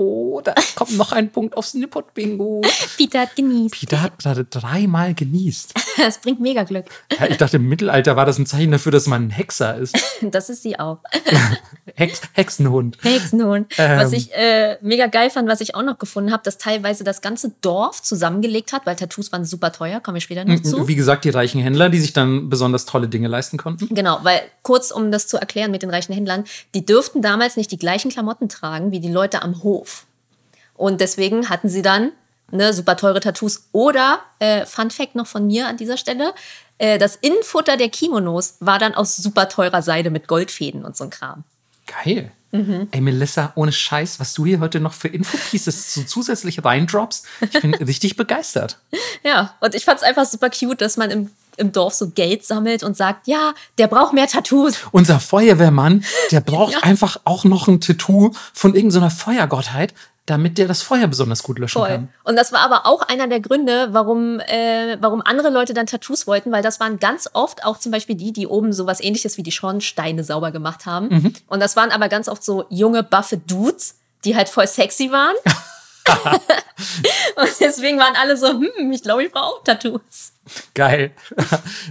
Oh, 0.00 0.40
da 0.42 0.54
kommt 0.76 0.96
noch 0.96 1.10
ein 1.10 1.30
Punkt 1.30 1.56
aufs 1.56 1.74
Nippot-Bingo. 1.74 2.62
Peter 2.96 3.22
hat 3.22 3.34
genießt. 3.34 3.74
Peter 3.74 4.00
hat 4.00 4.16
gerade 4.20 4.44
dreimal 4.44 5.12
genießt. 5.12 5.74
Das 5.98 6.18
bringt 6.18 6.38
mega 6.38 6.62
Glück. 6.62 6.84
Ja, 7.18 7.26
ich 7.26 7.38
dachte, 7.38 7.56
im 7.56 7.68
Mittelalter 7.68 8.14
war 8.14 8.24
das 8.24 8.38
ein 8.38 8.46
Zeichen 8.46 8.70
dafür, 8.70 8.92
dass 8.92 9.08
man 9.08 9.26
ein 9.26 9.30
Hexer 9.30 9.76
ist. 9.78 9.98
Das 10.22 10.48
ist 10.48 10.62
sie 10.62 10.78
auch. 10.78 10.98
Hex, 11.98 12.22
Hexenhund. 12.32 12.96
Hexenhund. 13.02 13.74
Ähm. 13.76 13.98
Was 13.98 14.12
ich 14.12 14.32
äh, 14.32 14.78
mega 14.82 15.08
geil 15.08 15.30
fand, 15.30 15.48
was 15.48 15.60
ich 15.60 15.74
auch 15.74 15.82
noch 15.82 15.98
gefunden 15.98 16.32
habe, 16.32 16.44
dass 16.44 16.56
teilweise 16.56 17.02
das 17.02 17.20
ganze 17.20 17.52
Dorf 17.60 18.02
zusammengelegt 18.02 18.72
hat, 18.72 18.86
weil 18.86 18.94
Tattoos 18.94 19.32
waren 19.32 19.44
super 19.44 19.72
teuer, 19.72 19.98
komme 19.98 20.18
ich 20.18 20.24
später 20.24 20.44
noch 20.44 20.62
zu. 20.62 20.86
Wie 20.86 20.94
gesagt, 20.94 21.24
die 21.24 21.30
reichen 21.30 21.60
Händler, 21.60 21.88
die 21.88 21.98
sich 21.98 22.12
dann 22.12 22.48
besonders 22.48 22.84
tolle 22.84 23.08
Dinge 23.08 23.26
leisten 23.26 23.58
konnten. 23.58 23.92
Genau, 23.92 24.20
weil 24.22 24.40
kurz, 24.62 24.92
um 24.92 25.10
das 25.10 25.26
zu 25.26 25.38
erklären 25.38 25.72
mit 25.72 25.82
den 25.82 25.90
reichen 25.90 26.12
Händlern, 26.12 26.44
die 26.74 26.86
dürften 26.86 27.20
damals 27.20 27.56
nicht 27.56 27.72
die 27.72 27.78
gleichen 27.78 28.12
Klamotten 28.12 28.48
tragen 28.48 28.92
wie 28.92 29.00
die 29.00 29.10
Leute 29.10 29.42
am 29.42 29.64
Hof. 29.64 30.06
Und 30.74 31.00
deswegen 31.00 31.48
hatten 31.48 31.68
sie 31.68 31.82
dann 31.82 32.12
ne, 32.52 32.72
super 32.72 32.96
teure 32.96 33.18
Tattoos. 33.18 33.68
Oder, 33.72 34.20
äh, 34.38 34.64
Fun 34.66 34.90
Fact 34.90 35.14
noch 35.16 35.26
von 35.26 35.46
mir 35.46 35.66
an 35.66 35.76
dieser 35.76 35.96
Stelle, 35.96 36.32
äh, 36.78 36.98
das 36.98 37.16
Innenfutter 37.16 37.76
der 37.76 37.88
Kimonos 37.88 38.56
war 38.60 38.78
dann 38.78 38.94
aus 38.94 39.16
super 39.16 39.48
teurer 39.48 39.82
Seide 39.82 40.10
mit 40.10 40.28
Goldfäden 40.28 40.84
und 40.84 40.96
so 40.96 41.04
ein 41.04 41.10
Kram. 41.10 41.44
Geil. 42.04 42.30
Ey, 42.50 43.02
Melissa, 43.02 43.52
ohne 43.56 43.72
Scheiß, 43.72 44.20
was 44.20 44.32
du 44.32 44.46
hier 44.46 44.58
heute 44.60 44.80
noch 44.80 44.94
für 44.94 45.08
Infopieces 45.08 45.92
so 45.92 46.02
zusätzlich 46.02 46.64
reindroppst, 46.64 47.26
ich 47.42 47.60
bin 47.60 47.74
richtig 47.84 48.16
begeistert. 48.16 48.78
Ja, 49.22 49.54
und 49.60 49.74
ich 49.74 49.84
fand 49.84 49.98
es 49.98 50.02
einfach 50.02 50.24
super 50.24 50.48
cute, 50.48 50.80
dass 50.80 50.96
man 50.96 51.10
im, 51.10 51.30
im 51.58 51.72
Dorf 51.72 51.92
so 51.92 52.08
Geld 52.08 52.46
sammelt 52.46 52.82
und 52.84 52.96
sagt, 52.96 53.26
ja, 53.26 53.52
der 53.76 53.86
braucht 53.86 54.14
mehr 54.14 54.26
Tattoos. 54.28 54.76
Unser 54.92 55.20
Feuerwehrmann, 55.20 56.04
der 56.30 56.40
braucht 56.50 56.72
Ja. 56.72 56.80
einfach 56.84 57.20
auch 57.24 57.44
noch 57.44 57.68
ein 57.68 57.82
Tattoo 57.82 58.32
von 58.54 58.74
irgendeiner 58.74 59.10
Feuergottheit, 59.10 59.92
damit 60.28 60.58
der 60.58 60.68
das 60.68 60.82
Feuer 60.82 61.06
besonders 61.06 61.42
gut 61.42 61.58
löschen 61.58 61.80
Voll. 61.80 61.88
kann. 61.88 62.08
Und 62.24 62.36
das 62.36 62.52
war 62.52 62.60
aber 62.60 62.86
auch 62.86 63.02
einer 63.02 63.28
der 63.28 63.40
Gründe, 63.40 63.88
warum, 63.92 64.40
äh, 64.40 64.96
warum 65.00 65.22
andere 65.22 65.50
Leute 65.50 65.74
dann 65.74 65.86
Tattoos 65.86 66.26
wollten, 66.26 66.52
weil 66.52 66.62
das 66.62 66.80
waren 66.80 66.98
ganz 66.98 67.28
oft 67.32 67.64
auch 67.64 67.78
zum 67.78 67.92
Beispiel 67.92 68.16
die, 68.16 68.32
die 68.32 68.46
oben 68.46 68.72
sowas 68.72 69.00
ähnliches 69.00 69.36
wie 69.38 69.42
die 69.42 69.52
Schornsteine 69.52 70.24
sauber 70.24 70.50
gemacht 70.50 70.86
haben. 70.86 71.08
Mhm. 71.08 71.32
Und 71.46 71.60
das 71.60 71.76
waren 71.76 71.90
aber 71.90 72.08
ganz 72.08 72.28
oft 72.28 72.44
so 72.44 72.66
junge, 72.68 73.02
buffe 73.02 73.38
Dudes, 73.38 73.96
die 74.24 74.36
halt 74.36 74.48
voll 74.48 74.66
sexy 74.66 75.10
waren. 75.10 75.34
Und 77.36 77.60
deswegen 77.60 77.98
waren 77.98 78.14
alle 78.16 78.36
so, 78.36 78.48
hm, 78.48 78.92
ich 78.92 79.02
glaube, 79.02 79.24
ich 79.24 79.32
brauche 79.32 79.44
auch 79.44 79.64
Tattoos. 79.64 80.32
Geil. 80.74 81.12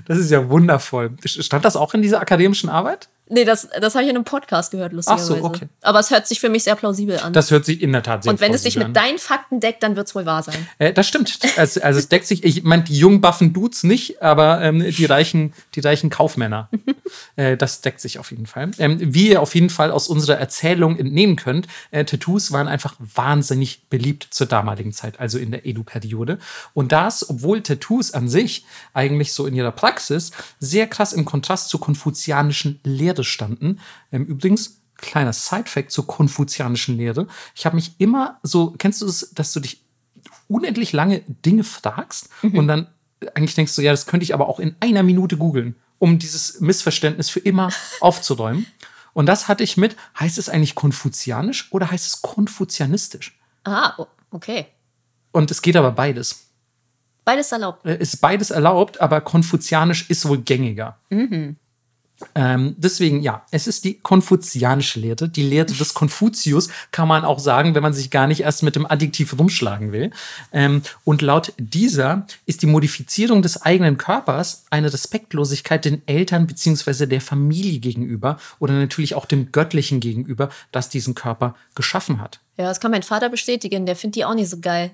Das 0.07 0.17
ist 0.17 0.31
ja 0.31 0.49
wundervoll. 0.49 1.11
Stand 1.23 1.65
das 1.65 1.75
auch 1.75 1.93
in 1.93 2.01
dieser 2.01 2.19
akademischen 2.19 2.69
Arbeit? 2.69 3.09
Nee, 3.29 3.45
das, 3.45 3.67
das 3.79 3.95
habe 3.95 4.05
ich 4.05 4.09
in 4.09 4.15
einem 4.15 4.23
Podcast 4.23 4.71
gehört, 4.71 4.93
lustigerweise. 4.93 5.43
okay. 5.43 5.67
Aber 5.81 5.99
es 5.99 6.11
hört 6.11 6.27
sich 6.27 6.39
für 6.39 6.49
mich 6.49 6.63
sehr 6.63 6.75
plausibel 6.75 7.19
an. 7.19 7.33
Das 7.33 7.51
hört 7.51 7.65
sich 7.65 7.81
in 7.81 7.91
der 7.91 8.03
Tat 8.03 8.23
sehr 8.23 8.31
Und 8.31 8.39
wenn 8.39 8.53
es 8.53 8.63
sich 8.63 8.77
mit 8.77 8.87
an. 8.87 8.93
deinen 8.93 9.17
Fakten 9.17 9.59
deckt, 9.59 9.83
dann 9.83 9.95
wird 9.95 10.07
es 10.07 10.15
wohl 10.15 10.25
wahr 10.25 10.43
sein. 10.43 10.67
Äh, 10.77 10.93
das 10.93 11.07
stimmt. 11.07 11.39
Also, 11.57 11.81
also 11.81 11.99
es 11.99 12.07
deckt 12.07 12.25
sich, 12.25 12.43
ich 12.43 12.63
meine, 12.63 12.83
die 12.83 12.97
jungen 12.97 13.19
buffen 13.19 13.51
Dudes 13.51 13.83
nicht, 13.83 14.21
aber 14.21 14.61
ähm, 14.61 14.79
die, 14.79 15.05
reichen, 15.05 15.53
die 15.75 15.81
reichen 15.81 16.09
Kaufmänner. 16.09 16.69
äh, 17.35 17.57
das 17.57 17.81
deckt 17.81 17.99
sich 17.99 18.19
auf 18.19 18.31
jeden 18.31 18.45
Fall. 18.45 18.71
Ähm, 18.77 18.97
wie 18.99 19.29
ihr 19.29 19.41
auf 19.41 19.55
jeden 19.55 19.69
Fall 19.69 19.91
aus 19.91 20.07
unserer 20.07 20.37
Erzählung 20.37 20.97
entnehmen 20.97 21.35
könnt, 21.35 21.67
äh, 21.91 22.05
Tattoos 22.05 22.51
waren 22.51 22.67
einfach 22.67 22.95
wahnsinnig 22.99 23.87
beliebt 23.89 24.27
zur 24.31 24.47
damaligen 24.47 24.93
Zeit, 24.93 25.19
also 25.19 25.37
in 25.37 25.51
der 25.51 25.65
Edu-Periode. 25.65 26.37
Und 26.73 26.91
das, 26.91 27.29
obwohl 27.29 27.61
Tattoos 27.61 28.13
an 28.13 28.29
sich 28.29 28.65
eigentlich 28.93 29.33
so 29.33 29.45
in 29.45 29.55
ihrer 29.55 29.71
Praxis 29.71 30.31
sehr 30.59 30.87
krass 30.87 31.11
im 31.11 31.25
Kontrast 31.25 31.69
zur 31.69 31.81
konfuzianischen 31.81 32.79
Lehre 32.83 33.16
standen. 33.23 33.79
Ähm, 34.11 34.25
übrigens, 34.25 34.81
kleiner 34.97 35.33
Side-Fact 35.33 35.91
zur 35.91 36.07
konfuzianischen 36.07 36.97
Lehre. 36.97 37.27
Ich 37.55 37.65
habe 37.65 37.75
mich 37.75 37.93
immer 37.99 38.39
so, 38.43 38.71
kennst 38.77 39.01
du 39.01 39.05
es, 39.05 39.31
dass 39.33 39.53
du 39.53 39.59
dich 39.59 39.83
unendlich 40.47 40.93
lange 40.93 41.21
Dinge 41.45 41.63
fragst 41.63 42.29
und 42.41 42.67
dann 42.67 42.87
eigentlich 43.35 43.55
denkst 43.55 43.75
du, 43.75 43.81
ja, 43.81 43.91
das 43.91 44.05
könnte 44.05 44.23
ich 44.23 44.33
aber 44.33 44.47
auch 44.47 44.59
in 44.59 44.75
einer 44.79 45.03
Minute 45.03 45.37
googeln, 45.37 45.75
um 45.99 46.19
dieses 46.19 46.59
Missverständnis 46.61 47.29
für 47.29 47.39
immer 47.39 47.71
aufzuräumen. 48.01 48.65
Und 49.13 49.25
das 49.25 49.47
hatte 49.47 49.63
ich 49.63 49.77
mit, 49.77 49.95
heißt 50.19 50.37
es 50.37 50.49
eigentlich 50.49 50.75
konfuzianisch 50.75 51.67
oder 51.71 51.89
heißt 51.89 52.05
es 52.05 52.21
konfuzianistisch? 52.21 53.37
Ah, 53.63 53.93
okay. 54.29 54.67
Und 55.31 55.49
es 55.49 55.61
geht 55.61 55.75
aber 55.75 55.91
beides. 55.91 56.47
Beides 57.25 57.51
erlaubt. 57.51 57.85
Äh, 57.85 57.97
Ist 57.97 58.21
beides 58.21 58.51
erlaubt, 58.51 59.01
aber 59.01 59.21
konfuzianisch 59.21 60.09
ist 60.09 60.27
wohl 60.27 60.37
gängiger. 60.37 60.97
Ähm, 62.33 62.75
deswegen, 62.77 63.21
ja, 63.21 63.45
es 63.51 63.67
ist 63.67 63.83
die 63.83 63.99
konfuzianische 63.99 64.99
Lehre. 64.99 65.29
Die 65.29 65.43
Lehre 65.43 65.67
des 65.67 65.93
Konfuzius 65.93 66.69
kann 66.91 67.07
man 67.07 67.23
auch 67.23 67.39
sagen, 67.39 67.75
wenn 67.75 67.83
man 67.83 67.93
sich 67.93 68.09
gar 68.09 68.27
nicht 68.27 68.41
erst 68.41 68.63
mit 68.63 68.75
dem 68.75 68.89
Adjektiv 68.89 69.37
rumschlagen 69.37 69.91
will. 69.91 70.11
Ähm, 70.51 70.81
und 71.03 71.21
laut 71.21 71.53
dieser 71.57 72.25
ist 72.45 72.61
die 72.63 72.67
Modifizierung 72.67 73.41
des 73.41 73.61
eigenen 73.61 73.97
Körpers 73.97 74.65
eine 74.69 74.91
Respektlosigkeit 74.91 75.85
den 75.85 76.01
Eltern 76.07 76.47
bzw. 76.47 77.05
der 77.05 77.21
Familie 77.21 77.79
gegenüber 77.79 78.39
oder 78.59 78.73
natürlich 78.73 79.13
auch 79.15 79.25
dem 79.25 79.51
Göttlichen 79.51 79.99
gegenüber, 79.99 80.49
das 80.71 80.89
diesen 80.89 81.13
Körper 81.13 81.55
geschaffen 81.75 82.19
hat. 82.19 82.39
Ja, 82.57 82.65
das 82.65 82.79
kann 82.79 82.89
mein 82.89 83.03
Vater 83.03 83.29
bestätigen. 83.29 83.85
Der 83.85 83.95
findet 83.95 84.15
die 84.15 84.25
auch 84.25 84.33
nicht 84.33 84.49
so 84.49 84.57
geil. 84.59 84.91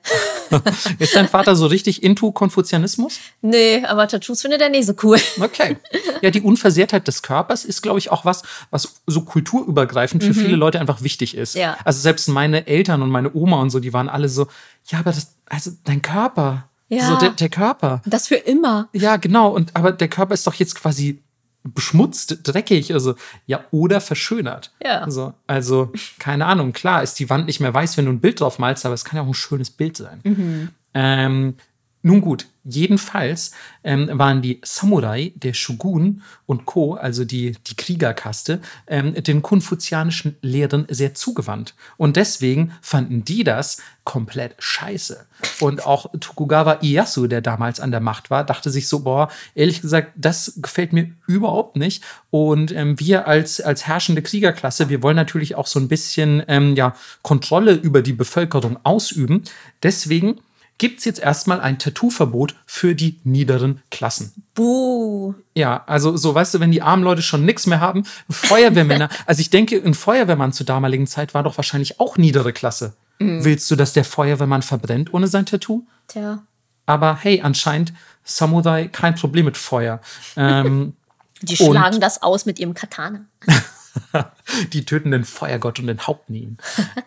Ist 0.99 1.15
dein 1.15 1.29
Vater 1.29 1.55
so 1.55 1.65
richtig 1.65 2.03
into 2.03 2.31
Konfuzianismus? 2.31 3.19
nee, 3.41 3.83
aber 3.85 4.07
Tattoos 4.07 4.41
findet 4.41 4.61
er 4.61 4.69
nicht 4.69 4.85
so 4.85 4.93
cool. 5.03 5.17
Okay. 5.39 5.77
Ja, 6.21 6.29
die 6.29 6.41
Unversehrtheit 6.41 7.07
des 7.07 7.21
Körpers 7.21 7.65
ist, 7.65 7.81
glaube 7.81 7.99
ich, 7.99 8.11
auch 8.11 8.25
was, 8.25 8.43
was 8.69 9.01
so 9.07 9.21
kulturübergreifend 9.21 10.23
für 10.23 10.33
viele 10.33 10.55
Leute 10.55 10.79
einfach 10.79 11.01
wichtig 11.01 11.35
ist. 11.35 11.55
Mhm. 11.55 11.61
Ja. 11.61 11.77
Also 11.85 12.01
selbst 12.01 12.27
meine 12.27 12.67
Eltern 12.67 13.01
und 13.01 13.09
meine 13.09 13.33
Oma 13.33 13.61
und 13.61 13.69
so, 13.69 13.79
die 13.79 13.93
waren 13.93 14.09
alle 14.09 14.29
so, 14.29 14.47
ja, 14.87 14.99
aber 14.99 15.11
das, 15.11 15.33
also 15.47 15.71
dein 15.85 16.01
Körper. 16.01 16.69
Ja. 16.89 17.07
So 17.07 17.15
der, 17.17 17.29
der 17.29 17.49
Körper. 17.49 18.01
Das 18.05 18.27
für 18.27 18.35
immer. 18.35 18.89
Ja, 18.93 19.15
genau. 19.15 19.49
Und 19.49 19.75
aber 19.75 19.91
der 19.91 20.09
Körper 20.09 20.33
ist 20.33 20.45
doch 20.45 20.53
jetzt 20.53 20.75
quasi 20.75 21.23
beschmutzt, 21.63 22.39
dreckig, 22.43 22.93
also 22.93 23.15
ja, 23.45 23.63
oder 23.71 24.01
verschönert. 24.01 24.71
Ja. 24.83 25.01
Also, 25.01 25.33
also, 25.47 25.91
keine 26.19 26.45
Ahnung, 26.45 26.73
klar 26.73 27.03
ist 27.03 27.19
die 27.19 27.29
Wand 27.29 27.45
nicht 27.45 27.59
mehr 27.59 27.73
weiß, 27.73 27.97
wenn 27.97 28.05
du 28.05 28.11
ein 28.11 28.19
Bild 28.19 28.41
drauf 28.41 28.59
malst, 28.59 28.85
aber 28.85 28.95
es 28.95 29.05
kann 29.05 29.17
ja 29.17 29.23
auch 29.23 29.27
ein 29.27 29.33
schönes 29.33 29.69
Bild 29.69 29.97
sein. 29.97 30.19
Mhm. 30.23 30.69
Ähm, 30.93 31.55
nun 32.05 32.19
gut, 32.19 32.47
jedenfalls 32.65 33.53
ähm, 33.85 34.09
waren 34.11 34.41
die 34.41 34.59
Samurai, 34.61 35.31
der 35.37 35.53
Shogun 35.53 36.21
und 36.45 36.65
Co., 36.65 36.95
also 36.95 37.23
die, 37.23 37.55
die 37.65 37.77
Kriegerkaste, 37.77 38.59
ähm, 38.87 39.13
den 39.13 39.41
konfuzianischen 39.41 40.35
Lehren 40.41 40.85
sehr 40.89 41.13
zugewandt. 41.13 41.75
Und 41.95 42.17
deswegen 42.17 42.73
fanden 42.81 43.23
die 43.23 43.45
das 43.45 43.81
komplett 44.03 44.55
scheiße. 44.59 45.25
Und 45.61 45.85
auch 45.85 46.11
Tokugawa 46.19 46.79
Ieyasu, 46.81 47.27
der 47.27 47.39
damals 47.39 47.79
an 47.79 47.91
der 47.91 48.01
Macht 48.01 48.29
war, 48.29 48.43
dachte 48.43 48.69
sich 48.69 48.89
so, 48.89 48.99
boah, 48.99 49.29
ehrlich 49.55 49.81
gesagt, 49.81 50.11
das 50.17 50.55
gefällt 50.57 50.91
mir 50.91 51.09
überhaupt 51.25 51.77
nicht. 51.77 52.03
Und 52.31 52.73
ähm, 52.73 52.99
wir 52.99 53.29
als, 53.29 53.61
als 53.61 53.87
herrschende 53.87 54.21
Kriegerklasse, 54.21 54.89
wir 54.89 55.01
wollen 55.01 55.15
natürlich 55.15 55.55
auch 55.55 55.67
so 55.67 55.79
ein 55.79 55.87
bisschen 55.87 56.43
ähm, 56.49 56.75
ja, 56.75 56.97
Kontrolle 57.21 57.71
über 57.71 58.01
die 58.01 58.11
Bevölkerung 58.11 58.77
ausüben. 58.83 59.43
Deswegen 59.83 60.41
gibt 60.77 60.99
es 60.99 61.05
jetzt 61.05 61.19
erstmal 61.19 61.61
ein 61.61 61.79
Tattoo-Verbot 61.79 62.55
für 62.65 62.95
die 62.95 63.19
niederen 63.23 63.81
Klassen. 63.91 64.33
Buh. 64.53 65.33
Ja, 65.55 65.83
also 65.87 66.17
so, 66.17 66.33
weißt 66.33 66.55
du, 66.55 66.59
wenn 66.59 66.71
die 66.71 66.81
armen 66.81 67.03
Leute 67.03 67.21
schon 67.21 67.45
nichts 67.45 67.67
mehr 67.67 67.79
haben, 67.79 68.03
Feuerwehrmänner, 68.29 69.09
also 69.25 69.39
ich 69.41 69.49
denke, 69.49 69.81
ein 69.83 69.93
Feuerwehrmann 69.93 70.53
zur 70.53 70.65
damaligen 70.65 71.07
Zeit 71.07 71.33
war 71.33 71.43
doch 71.43 71.57
wahrscheinlich 71.57 71.99
auch 71.99 72.17
niedere 72.17 72.53
Klasse. 72.53 72.93
Willst 73.19 73.69
du, 73.71 73.75
dass 73.75 73.93
der 73.93 74.03
Feuerwehrmann 74.03 74.63
verbrennt 74.63 75.13
ohne 75.13 75.27
sein 75.27 75.45
Tattoo? 75.45 75.85
Tja. 76.07 76.43
Aber 76.85 77.15
hey, 77.15 77.41
anscheinend 77.41 77.93
Samurai 78.23 78.87
kein 78.87 79.15
Problem 79.15 79.45
mit 79.45 79.57
Feuer. 79.57 80.01
Ähm, 80.35 80.95
Die 81.41 81.55
schlagen 81.55 81.99
das 81.99 82.21
aus 82.21 82.45
mit 82.45 82.59
ihrem 82.59 82.73
Katana. 82.73 83.25
die 84.73 84.85
töten 84.85 85.11
den 85.11 85.23
Feuergott 85.23 85.79
und 85.79 85.87
den 85.87 86.01
Hauptnehmen. 86.01 86.57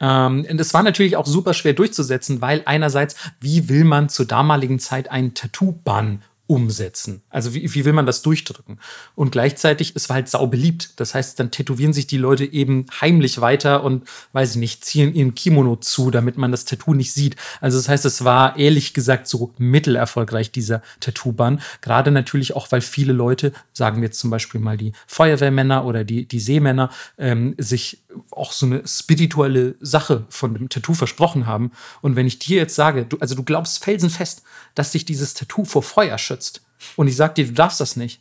ähm, 0.01 0.47
es 0.59 0.75
war 0.75 0.83
natürlich 0.83 1.17
auch 1.17 1.27
super 1.27 1.55
schwer 1.55 1.73
durchzusetzen, 1.73 2.41
weil 2.41 2.63
einerseits, 2.65 3.17
wie 3.41 3.69
will 3.69 3.85
man 3.85 4.09
zur 4.09 4.27
damaligen 4.27 4.79
Zeit 4.79 5.11
einen 5.11 5.35
Tattoo-Bann 5.35 6.23
umsetzen? 6.47 7.23
Also 7.29 7.55
wie, 7.55 7.75
wie 7.75 7.85
will 7.85 7.93
man 7.93 8.07
das 8.07 8.23
durchdrücken? 8.23 8.79
Und 9.15 9.33
gleichzeitig, 9.33 9.93
es 9.95 10.09
war 10.09 10.15
halt 10.15 10.29
sau 10.29 10.47
beliebt. 10.47 10.91
Das 10.97 11.15
heißt, 11.15 11.39
dann 11.41 11.51
tätowieren 11.51 11.93
sich 11.93 12.07
die 12.07 12.19
Leute 12.19 12.45
eben 12.45 12.87
heimlich 13.01 13.41
weiter 13.41 13.83
und, 13.83 14.07
weiß 14.33 14.53
ich 14.53 14.57
nicht, 14.57 14.85
ziehen 14.85 15.15
ihren 15.15 15.35
Kimono 15.35 15.77
zu, 15.77 16.11
damit 16.11 16.39
man 16.39 16.51
das 16.51 16.65
Tattoo 16.65 16.95
nicht 16.95 17.13
sieht. 17.13 17.37
Also 17.61 17.79
das 17.79 17.89
heißt, 17.89 18.05
es 18.05 18.25
war 18.25 18.57
ehrlich 18.57 18.95
gesagt 18.95 19.27
so 19.29 19.53
mittelerfolgreich, 19.59 20.53
dieser 20.53 20.83
Tattoo-Bann. 21.01 21.61
Gerade 21.81 22.11
natürlich 22.11 22.55
auch, 22.55 22.71
weil 22.71 22.81
viele 22.81 23.13
Leute, 23.13 23.53
sagen 23.73 24.01
wir 24.01 24.09
jetzt 24.09 24.21
zum 24.21 24.31
Beispiel 24.31 24.61
mal 24.61 24.77
die 24.77 24.93
Feuerwehrmänner 25.07 25.85
oder 25.85 26.05
die, 26.05 26.27
die 26.27 26.41
Seemänner, 26.41 26.91
ähm, 27.19 27.55
sich 27.59 28.03
auch 28.31 28.53
so 28.53 28.67
eine 28.67 28.87
spirituelle 28.87 29.77
Sache 29.81 30.27
von 30.29 30.55
dem 30.55 30.69
Tattoo 30.69 30.95
versprochen 30.95 31.47
haben. 31.47 31.73
Und 32.03 32.17
wenn 32.17 32.27
ich 32.27 32.39
dir 32.39 32.57
jetzt 32.57 32.75
sage, 32.75 33.05
du, 33.05 33.19
also 33.19 33.35
du 33.35 33.43
glaubst 33.43 33.83
felsenfest, 33.83 34.43
dass 34.75 34.93
dich 34.93 35.05
dieses 35.05 35.35
Tattoo 35.35 35.65
vor 35.65 35.83
Feuer 35.83 36.19
schützt 36.19 36.63
und 36.97 37.09
ich 37.09 37.17
sag 37.17 37.35
dir, 37.35 37.47
du 37.47 37.53
darfst 37.53 37.81
das 37.81 37.97
nicht. 37.97 38.21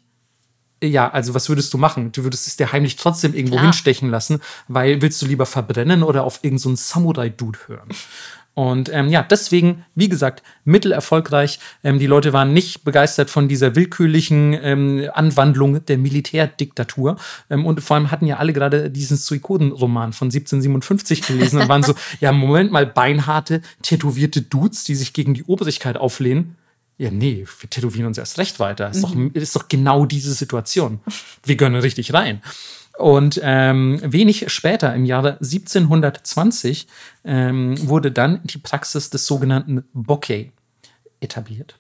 Ja, 0.84 1.10
also 1.10 1.34
was 1.34 1.50
würdest 1.50 1.74
du 1.74 1.78
machen? 1.78 2.12
Du 2.12 2.24
würdest 2.24 2.48
es 2.48 2.58
dir 2.58 2.72
heimlich 2.72 2.98
trotzdem 2.98 3.34
irgendwo 3.34 3.56
Klar. 3.56 3.66
hinstechen 3.68 4.10
lassen, 4.10 4.42
weil 4.68 5.02
willst 5.02 5.22
du 5.22 5.26
lieber 5.26 5.46
verbrennen 5.46 6.04
oder 6.04 6.24
auf 6.24 6.40
irgendeinen 6.44 6.76
so 6.76 6.84
Samurai-Dude 6.84 7.60
hören? 7.68 7.90
Und 8.56 8.90
ähm, 8.94 9.10
ja, 9.10 9.22
deswegen, 9.22 9.84
wie 9.96 10.08
gesagt, 10.08 10.42
mittelerfolgreich. 10.64 11.60
Ähm, 11.84 12.00
die 12.00 12.08
Leute 12.08 12.32
waren 12.32 12.54
nicht 12.54 12.86
begeistert 12.86 13.30
von 13.30 13.50
dieser 13.50 13.76
willkürlichen 13.76 14.58
ähm, 14.62 15.10
Anwandlung 15.14 15.86
der 15.86 15.98
Militärdiktatur. 15.98 17.18
Ähm, 17.50 17.66
und 17.66 17.82
vor 17.82 17.98
allem 17.98 18.12
hatten 18.12 18.26
ja 18.26 18.38
alle 18.38 18.54
gerade 18.54 18.90
diesen 18.90 19.18
Suikoden-Roman 19.18 20.14
von 20.14 20.28
1757 20.28 21.22
gelesen 21.22 21.62
und 21.62 21.68
waren 21.68 21.84
so, 21.84 21.96
ja, 22.22 22.32
Moment 22.32 22.72
mal, 22.72 22.86
beinharte, 22.86 23.62
tätowierte 23.82 24.42
Dudes, 24.42 24.86
die 24.86 24.96
sich 24.96 25.12
gegen 25.12 25.34
die 25.34 25.44
Obrigkeit 25.44 25.98
auflehnen. 25.98 26.56
Ja, 26.98 27.12
nee, 27.12 27.46
wir 27.60 27.70
tätowieren 27.70 28.08
uns 28.08 28.18
erst 28.18 28.38
recht 28.38 28.62
weiter. 28.62 28.90
Ist, 28.90 29.04
doch, 29.04 29.14
ist 29.34 29.56
doch 29.58 29.68
genau 29.68 30.06
diese 30.06 30.32
Situation. 30.32 31.02
Wir 31.44 31.58
gönnen 31.58 31.82
richtig 31.82 32.14
rein. 32.14 32.42
Und 32.98 33.40
ähm, 33.44 34.00
wenig 34.04 34.50
später, 34.52 34.94
im 34.96 35.06
Jahre 35.06 35.34
1720, 35.34 36.88
ähm, 37.26 37.76
wurde 37.88 38.12
dann 38.12 38.42
die 38.44 38.58
Praxis 38.58 39.10
des 39.10 39.26
sogenannten 39.26 39.84
Bokeh 39.94 40.52
etabliert. 41.20 41.78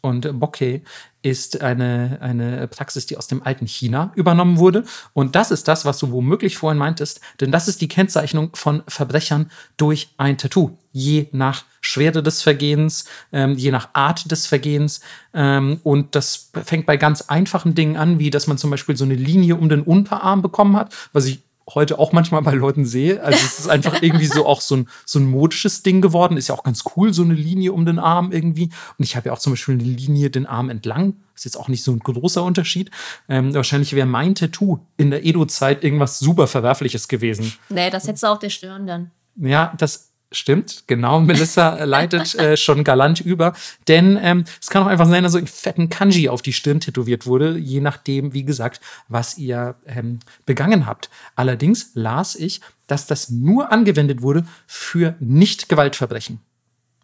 Und 0.00 0.38
Bokeh 0.38 0.82
ist 1.22 1.62
eine, 1.62 2.18
eine 2.20 2.66
Praxis, 2.68 3.06
die 3.06 3.16
aus 3.16 3.28
dem 3.28 3.42
alten 3.42 3.66
China 3.66 4.12
übernommen 4.16 4.58
wurde. 4.58 4.84
Und 5.12 5.36
das 5.36 5.50
ist 5.50 5.68
das, 5.68 5.84
was 5.84 5.98
du 5.98 6.10
womöglich 6.10 6.56
vorhin 6.56 6.78
meintest, 6.78 7.20
denn 7.40 7.52
das 7.52 7.68
ist 7.68 7.80
die 7.80 7.88
Kennzeichnung 7.88 8.50
von 8.54 8.82
Verbrechern 8.88 9.50
durch 9.76 10.14
ein 10.18 10.36
Tattoo. 10.36 10.76
Je 10.90 11.28
nach 11.32 11.64
Schwere 11.80 12.22
des 12.22 12.42
Vergehens, 12.42 13.06
ähm, 13.32 13.54
je 13.54 13.70
nach 13.70 13.90
Art 13.92 14.30
des 14.30 14.46
Vergehens. 14.46 15.00
Ähm, 15.32 15.80
und 15.84 16.14
das 16.14 16.50
fängt 16.64 16.86
bei 16.86 16.96
ganz 16.96 17.22
einfachen 17.22 17.74
Dingen 17.74 17.96
an, 17.96 18.18
wie 18.18 18.30
dass 18.30 18.46
man 18.46 18.58
zum 18.58 18.70
Beispiel 18.70 18.96
so 18.96 19.04
eine 19.04 19.14
Linie 19.14 19.56
um 19.56 19.68
den 19.68 19.82
Unterarm 19.82 20.42
bekommen 20.42 20.76
hat, 20.76 20.94
was 21.12 21.26
ich 21.26 21.42
heute 21.74 21.98
auch 21.98 22.12
manchmal 22.12 22.42
bei 22.42 22.52
Leuten 22.52 22.84
sehe. 22.84 23.22
Also 23.22 23.38
es 23.44 23.58
ist 23.60 23.68
einfach 23.68 24.02
irgendwie 24.02 24.26
so 24.26 24.46
auch 24.46 24.60
so 24.60 24.76
ein, 24.76 24.88
so 25.04 25.18
ein 25.18 25.30
modisches 25.30 25.82
Ding 25.82 26.00
geworden. 26.00 26.36
Ist 26.36 26.48
ja 26.48 26.54
auch 26.54 26.64
ganz 26.64 26.84
cool, 26.96 27.12
so 27.12 27.22
eine 27.22 27.34
Linie 27.34 27.72
um 27.72 27.86
den 27.86 27.98
Arm 27.98 28.32
irgendwie. 28.32 28.70
Und 28.98 29.04
ich 29.04 29.16
habe 29.16 29.28
ja 29.28 29.32
auch 29.32 29.38
zum 29.38 29.52
Beispiel 29.52 29.74
eine 29.74 29.84
Linie 29.84 30.30
den 30.30 30.46
Arm 30.46 30.70
entlang. 30.70 31.14
Ist 31.34 31.44
jetzt 31.44 31.56
auch 31.56 31.68
nicht 31.68 31.82
so 31.82 31.92
ein 31.92 31.98
großer 31.98 32.42
Unterschied. 32.42 32.90
Ähm, 33.28 33.54
wahrscheinlich 33.54 33.94
wäre 33.94 34.06
mein 34.06 34.34
Tattoo 34.34 34.80
in 34.96 35.10
der 35.10 35.24
Edo-Zeit 35.24 35.82
irgendwas 35.82 36.18
super 36.18 36.46
Verwerfliches 36.46 37.08
gewesen. 37.08 37.52
Nee, 37.68 37.90
das 37.90 38.06
hättest 38.06 38.22
du 38.22 38.28
auf 38.28 38.38
der 38.38 38.50
Stirn 38.50 38.86
dann. 38.86 39.10
Ja, 39.36 39.72
das 39.78 40.11
Stimmt, 40.32 40.84
genau. 40.86 41.20
Melissa 41.20 41.84
leitet 41.84 42.34
äh, 42.34 42.56
schon 42.56 42.84
galant 42.84 43.20
über. 43.20 43.54
Denn 43.88 44.18
ähm, 44.20 44.44
es 44.60 44.70
kann 44.70 44.82
auch 44.82 44.88
einfach 44.88 45.06
sein, 45.06 45.22
dass 45.22 45.32
so 45.32 45.38
ein 45.38 45.46
fetten 45.46 45.88
Kanji 45.88 46.28
auf 46.28 46.42
die 46.42 46.52
Stirn 46.52 46.80
tätowiert 46.80 47.26
wurde, 47.26 47.58
je 47.58 47.80
nachdem, 47.80 48.32
wie 48.32 48.44
gesagt, 48.44 48.80
was 49.08 49.38
ihr 49.38 49.76
ähm, 49.86 50.18
begangen 50.46 50.86
habt. 50.86 51.10
Allerdings 51.36 51.90
las 51.94 52.34
ich, 52.34 52.60
dass 52.86 53.06
das 53.06 53.30
nur 53.30 53.72
angewendet 53.72 54.22
wurde 54.22 54.44
für 54.66 55.14
Nicht-Gewaltverbrechen. 55.20 56.40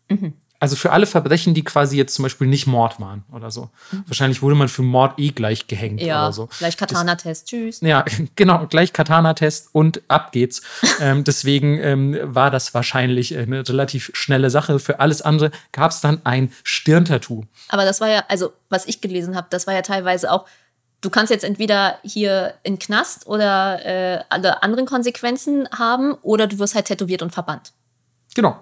Mhm. 0.09 0.35
Also 0.61 0.75
für 0.75 0.91
alle 0.91 1.07
Verbrechen, 1.07 1.55
die 1.55 1.63
quasi 1.63 1.97
jetzt 1.97 2.15
zum 2.15 2.25
Beispiel 2.25 2.49
nicht 2.49 2.67
Mord 2.67 2.99
waren 3.01 3.25
oder 3.33 3.51
so. 3.51 3.71
Mhm. 3.93 4.05
Wahrscheinlich 4.09 4.43
wurde 4.43 4.57
man 4.57 4.69
für 4.69 4.83
Mord 4.83 5.19
eh 5.19 5.31
gleich 5.31 5.69
gehängt 5.69 6.01
ja, 6.01 6.25
oder 6.25 6.33
so. 6.33 6.49
Gleich 6.59 6.77
Katana-Test, 6.77 7.47
tschüss. 7.47 7.81
Ja, 7.81 8.05
genau, 8.35 8.67
gleich 8.67 8.93
Katana-Test 8.93 9.69
und 9.73 10.03
ab 10.09 10.33
geht's. 10.33 10.63
ähm, 11.01 11.23
deswegen 11.23 11.79
ähm, 11.79 12.19
war 12.23 12.51
das 12.51 12.75
wahrscheinlich 12.75 13.37
eine 13.37 13.69
relativ 13.69 14.11
schnelle 14.15 14.51
Sache. 14.51 14.81
Für 14.81 14.99
alles 14.99 15.23
andere 15.23 15.53
gab 15.71 15.93
es 15.93 16.01
dann 16.01 16.23
ein 16.25 16.53
Stirntattoo. 16.65 17.45
Aber 17.69 17.85
das 17.85 18.01
war 18.01 18.09
ja, 18.09 18.25
also 18.29 18.53
was 18.69 18.87
ich 18.87 19.01
gelesen 19.01 19.37
habe, 19.37 19.47
das 19.51 19.69
war 19.69 19.75
ja 19.75 19.83
teilweise 19.83 20.33
auch 20.33 20.47
du 21.01 21.11
kannst 21.11 21.31
jetzt 21.31 21.45
entweder 21.45 21.99
hier 22.03 22.55
in 22.63 22.79
Knast 22.79 23.27
oder 23.27 23.85
äh, 23.87 24.25
alle 24.31 24.63
anderen 24.63 24.87
Konsequenzen 24.87 25.69
haben 25.71 26.15
oder 26.23 26.47
du 26.47 26.59
wirst 26.59 26.75
halt 26.75 26.87
tätowiert 26.87 27.23
und 27.23 27.31
verbannt. 27.31 27.73
Genau. 28.35 28.59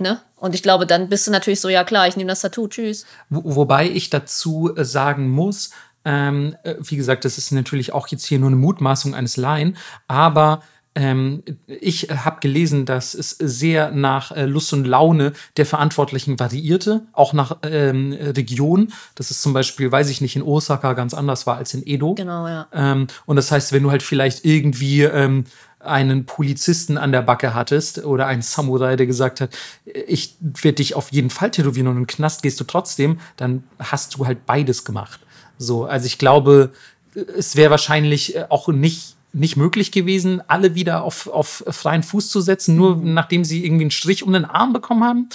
Ne? 0.00 0.20
Und 0.36 0.54
ich 0.54 0.62
glaube, 0.62 0.86
dann 0.86 1.08
bist 1.08 1.26
du 1.26 1.30
natürlich 1.30 1.60
so, 1.60 1.68
ja 1.68 1.84
klar, 1.84 2.08
ich 2.08 2.16
nehme 2.16 2.28
das 2.28 2.40
Tattoo, 2.40 2.68
tschüss. 2.68 3.06
Wo, 3.28 3.56
wobei 3.56 3.88
ich 3.88 4.10
dazu 4.10 4.74
äh, 4.76 4.84
sagen 4.84 5.28
muss, 5.28 5.70
ähm, 6.04 6.56
äh, 6.62 6.74
wie 6.80 6.96
gesagt, 6.96 7.24
das 7.24 7.38
ist 7.38 7.50
natürlich 7.52 7.92
auch 7.92 8.08
jetzt 8.08 8.24
hier 8.24 8.38
nur 8.38 8.48
eine 8.48 8.56
Mutmaßung 8.56 9.14
eines 9.14 9.36
Laien, 9.36 9.76
aber 10.06 10.62
ähm, 10.98 11.44
ich 11.66 12.08
habe 12.10 12.40
gelesen, 12.40 12.84
dass 12.84 13.14
es 13.14 13.30
sehr 13.30 13.92
nach 13.92 14.32
äh, 14.32 14.46
Lust 14.46 14.72
und 14.72 14.84
Laune 14.84 15.32
der 15.56 15.64
Verantwortlichen 15.64 16.40
variierte, 16.40 17.02
auch 17.12 17.32
nach 17.32 17.58
ähm, 17.62 18.12
Region. 18.12 18.92
Das 19.14 19.30
ist 19.30 19.40
zum 19.40 19.52
Beispiel, 19.52 19.92
weiß 19.92 20.10
ich 20.10 20.20
nicht, 20.20 20.34
in 20.34 20.42
Osaka 20.42 20.94
ganz 20.94 21.14
anders 21.14 21.46
war 21.46 21.56
als 21.56 21.72
in 21.72 21.86
Edo. 21.86 22.14
Genau, 22.14 22.48
ja. 22.48 22.66
Ähm, 22.72 23.06
und 23.26 23.36
das 23.36 23.52
heißt, 23.52 23.72
wenn 23.72 23.84
du 23.84 23.92
halt 23.92 24.02
vielleicht 24.02 24.44
irgendwie 24.44 25.02
ähm, 25.02 25.44
einen 25.80 26.26
Polizisten 26.26 26.98
an 26.98 27.12
der 27.12 27.22
Backe 27.22 27.54
hattest 27.54 28.04
oder 28.04 28.26
einen 28.26 28.42
Samurai, 28.42 28.96
der 28.96 29.06
gesagt 29.06 29.40
hat, 29.40 29.56
ich 29.84 30.34
werde 30.40 30.76
dich 30.76 30.94
auf 30.94 31.12
jeden 31.12 31.30
Fall 31.30 31.50
tätowieren 31.50 31.88
und 31.88 31.96
in 31.96 32.02
den 32.02 32.06
Knast 32.06 32.42
gehst 32.42 32.58
du 32.60 32.64
trotzdem, 32.64 33.20
dann 33.36 33.62
hast 33.78 34.16
du 34.16 34.26
halt 34.26 34.44
beides 34.46 34.84
gemacht. 34.84 35.20
So, 35.56 35.84
also 35.84 36.06
ich 36.06 36.18
glaube, 36.18 36.72
es 37.14 37.56
wäre 37.56 37.70
wahrscheinlich 37.70 38.36
äh, 38.36 38.46
auch 38.48 38.68
nicht 38.68 39.16
nicht 39.34 39.56
möglich 39.58 39.92
gewesen, 39.92 40.40
alle 40.48 40.74
wieder 40.74 41.02
auf, 41.04 41.26
auf 41.26 41.62
freien 41.68 42.02
Fuß 42.02 42.30
zu 42.30 42.40
setzen, 42.40 42.76
nur 42.76 42.96
nachdem 42.96 43.44
sie 43.44 43.62
irgendwie 43.64 43.84
einen 43.84 43.90
Strich 43.90 44.22
um 44.22 44.32
den 44.32 44.46
Arm 44.46 44.72
bekommen 44.72 45.04
haben 45.04 45.28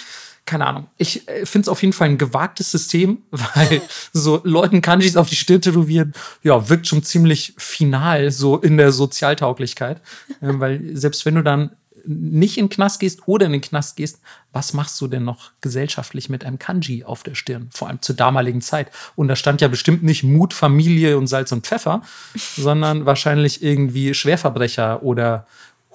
keine 0.46 0.66
Ahnung. 0.66 0.88
Ich 0.98 1.28
äh, 1.28 1.46
finde 1.46 1.66
es 1.66 1.70
auf 1.70 1.82
jeden 1.82 1.94
Fall 1.94 2.10
ein 2.10 2.18
gewagtes 2.18 2.72
System, 2.72 3.20
weil 3.32 3.82
so 4.12 4.42
Leuten 4.44 4.82
Kanjis 4.82 5.16
auf 5.16 5.30
die 5.30 5.36
Stirn 5.36 5.62
tätowieren, 5.62 6.14
ja, 6.42 6.70
wirkt 6.70 6.88
schon 6.88 7.04
ziemlich 7.04 7.54
final 7.58 8.32
so 8.32 8.58
in 8.58 8.78
der 8.78 8.92
Sozialtauglichkeit. 8.92 10.02
Ähm, 10.42 10.60
weil 10.60 10.82
selbst 10.96 11.26
wenn 11.26 11.36
du 11.36 11.44
dann 11.44 11.72
nicht 12.06 12.58
in 12.58 12.66
den 12.66 12.70
Knast 12.72 13.00
gehst 13.00 13.28
oder 13.28 13.46
in 13.46 13.54
den 13.54 13.62
Knast 13.62 13.96
gehst, 13.96 14.20
was 14.52 14.74
machst 14.74 15.00
du 15.00 15.08
denn 15.08 15.24
noch 15.24 15.52
gesellschaftlich 15.62 16.28
mit 16.28 16.44
einem 16.44 16.60
Kanji 16.60 17.04
auf 17.04 17.24
der 17.24 17.36
Stirn? 17.36 17.70
Vor 17.72 17.88
allem 17.88 18.02
zur 18.02 18.16
damaligen 18.16 18.62
Zeit. 18.62 18.92
Und 19.16 19.28
da 19.30 19.36
stand 19.36 19.62
ja 19.62 19.68
bestimmt 19.70 20.04
nicht 20.04 20.24
Mut, 20.24 20.54
Familie 20.54 21.18
und 21.18 21.28
Salz 21.28 21.52
und 21.52 21.66
Pfeffer, 21.66 22.02
sondern 22.58 23.06
wahrscheinlich 23.06 23.64
irgendwie 23.64 24.14
Schwerverbrecher 24.14 25.04
oder 25.04 25.48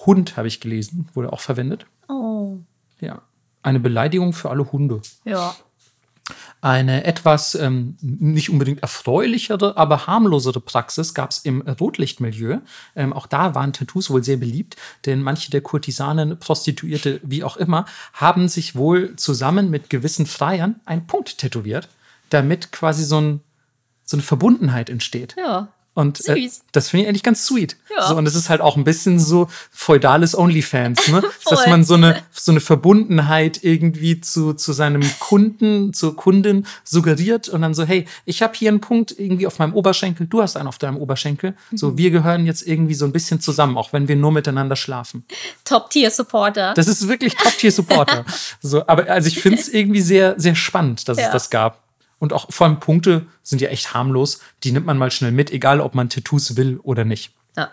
Hund, 0.06 0.36
habe 0.36 0.48
ich 0.48 0.60
gelesen, 0.60 1.08
wurde 1.12 1.32
auch 1.32 1.40
verwendet. 1.40 1.84
Oh. 2.08 2.58
Ja 3.00 3.22
eine 3.62 3.80
Beleidigung 3.80 4.32
für 4.32 4.50
alle 4.50 4.70
Hunde. 4.72 5.00
Ja. 5.24 5.54
Eine 6.60 7.04
etwas 7.04 7.54
ähm, 7.54 7.96
nicht 8.00 8.50
unbedingt 8.50 8.82
erfreulichere, 8.82 9.76
aber 9.76 10.06
harmlosere 10.06 10.60
Praxis 10.60 11.14
gab 11.14 11.30
es 11.30 11.38
im 11.38 11.62
Rotlichtmilieu. 11.62 12.58
Ähm, 12.96 13.12
auch 13.12 13.26
da 13.26 13.54
waren 13.54 13.72
Tattoos 13.72 14.10
wohl 14.10 14.24
sehr 14.24 14.36
beliebt, 14.36 14.76
denn 15.06 15.22
manche 15.22 15.50
der 15.50 15.60
Kurtisanen, 15.60 16.38
Prostituierte, 16.38 17.20
wie 17.22 17.44
auch 17.44 17.56
immer, 17.56 17.86
haben 18.12 18.48
sich 18.48 18.74
wohl 18.74 19.16
zusammen 19.16 19.70
mit 19.70 19.88
gewissen 19.88 20.26
Freiern 20.26 20.80
einen 20.84 21.06
Punkt 21.06 21.38
tätowiert, 21.38 21.88
damit 22.28 22.72
quasi 22.72 23.04
so, 23.04 23.20
ein, 23.20 23.40
so 24.04 24.16
eine 24.16 24.22
Verbundenheit 24.22 24.90
entsteht. 24.90 25.36
Ja. 25.38 25.68
Und 25.98 26.28
äh, 26.28 26.48
das 26.70 26.90
finde 26.90 27.02
ich 27.02 27.08
eigentlich 27.08 27.24
ganz 27.24 27.44
sweet. 27.44 27.76
Ja. 27.90 28.06
So, 28.06 28.14
und 28.14 28.24
es 28.24 28.36
ist 28.36 28.50
halt 28.50 28.60
auch 28.60 28.76
ein 28.76 28.84
bisschen 28.84 29.18
so 29.18 29.48
feudales 29.72 30.38
Onlyfans, 30.38 31.08
ne? 31.08 31.24
Dass 31.50 31.66
man 31.66 31.82
so 31.82 31.94
eine, 31.94 32.22
so 32.30 32.52
eine 32.52 32.60
Verbundenheit 32.60 33.64
irgendwie 33.64 34.20
zu, 34.20 34.52
zu 34.52 34.72
seinem 34.72 35.02
Kunden, 35.18 35.92
zur 35.92 36.14
Kundin 36.14 36.66
suggeriert 36.84 37.48
und 37.48 37.62
dann 37.62 37.74
so, 37.74 37.82
hey, 37.82 38.06
ich 38.26 38.42
habe 38.42 38.52
hier 38.54 38.68
einen 38.68 38.80
Punkt 38.80 39.18
irgendwie 39.18 39.48
auf 39.48 39.58
meinem 39.58 39.74
Oberschenkel, 39.74 40.28
du 40.28 40.40
hast 40.40 40.56
einen 40.56 40.68
auf 40.68 40.78
deinem 40.78 40.98
Oberschenkel. 40.98 41.54
So, 41.72 41.90
mhm. 41.90 41.98
wir 41.98 42.10
gehören 42.12 42.46
jetzt 42.46 42.64
irgendwie 42.64 42.94
so 42.94 43.04
ein 43.04 43.10
bisschen 43.10 43.40
zusammen, 43.40 43.76
auch 43.76 43.92
wenn 43.92 44.06
wir 44.06 44.14
nur 44.14 44.30
miteinander 44.30 44.76
schlafen. 44.76 45.24
Top-Tier-Supporter. 45.64 46.74
Das 46.74 46.86
ist 46.86 47.08
wirklich 47.08 47.34
Top-Tier-Supporter. 47.34 48.24
so, 48.60 48.86
aber 48.86 49.10
also 49.10 49.26
ich 49.26 49.40
finde 49.40 49.58
es 49.58 49.68
irgendwie 49.68 50.00
sehr, 50.00 50.38
sehr 50.38 50.54
spannend, 50.54 51.08
dass 51.08 51.18
ja. 51.18 51.26
es 51.26 51.32
das 51.32 51.50
gab. 51.50 51.87
Und 52.18 52.32
auch 52.32 52.50
vor 52.50 52.66
allem 52.66 52.80
Punkte 52.80 53.26
sind 53.42 53.60
ja 53.60 53.68
echt 53.68 53.94
harmlos. 53.94 54.40
Die 54.64 54.72
nimmt 54.72 54.86
man 54.86 54.98
mal 54.98 55.10
schnell 55.10 55.32
mit, 55.32 55.50
egal 55.50 55.80
ob 55.80 55.94
man 55.94 56.08
Tattoos 56.08 56.56
will 56.56 56.80
oder 56.82 57.04
nicht. 57.04 57.32
Ja. 57.56 57.70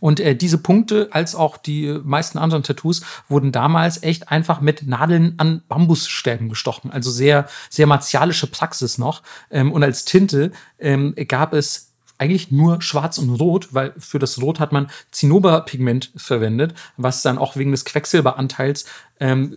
Und 0.00 0.20
äh, 0.20 0.36
diese 0.36 0.58
Punkte, 0.58 1.08
als 1.12 1.34
auch 1.34 1.56
die 1.56 1.98
meisten 2.04 2.38
anderen 2.38 2.62
Tattoos, 2.62 3.02
wurden 3.28 3.52
damals 3.52 4.02
echt 4.02 4.30
einfach 4.30 4.60
mit 4.60 4.86
Nadeln 4.86 5.34
an 5.38 5.62
Bambusstäben 5.68 6.48
gestochen. 6.48 6.90
Also 6.90 7.10
sehr, 7.10 7.48
sehr 7.70 7.86
martialische 7.86 8.46
Praxis 8.46 8.98
noch. 8.98 9.22
Ähm, 9.50 9.72
und 9.72 9.82
als 9.82 10.04
Tinte 10.04 10.52
ähm, 10.78 11.14
gab 11.28 11.54
es 11.54 11.92
eigentlich 12.18 12.52
nur 12.52 12.80
schwarz 12.82 13.18
und 13.18 13.30
rot, 13.30 13.68
weil 13.72 13.94
für 13.98 14.20
das 14.20 14.40
Rot 14.40 14.60
hat 14.60 14.70
man 14.70 14.88
Zinnoberpigment 15.10 16.12
verwendet, 16.14 16.72
was 16.96 17.22
dann 17.22 17.36
auch 17.36 17.56
wegen 17.56 17.72
des 17.72 17.84
Quecksilberanteils 17.84 18.84
ähm, 19.18 19.56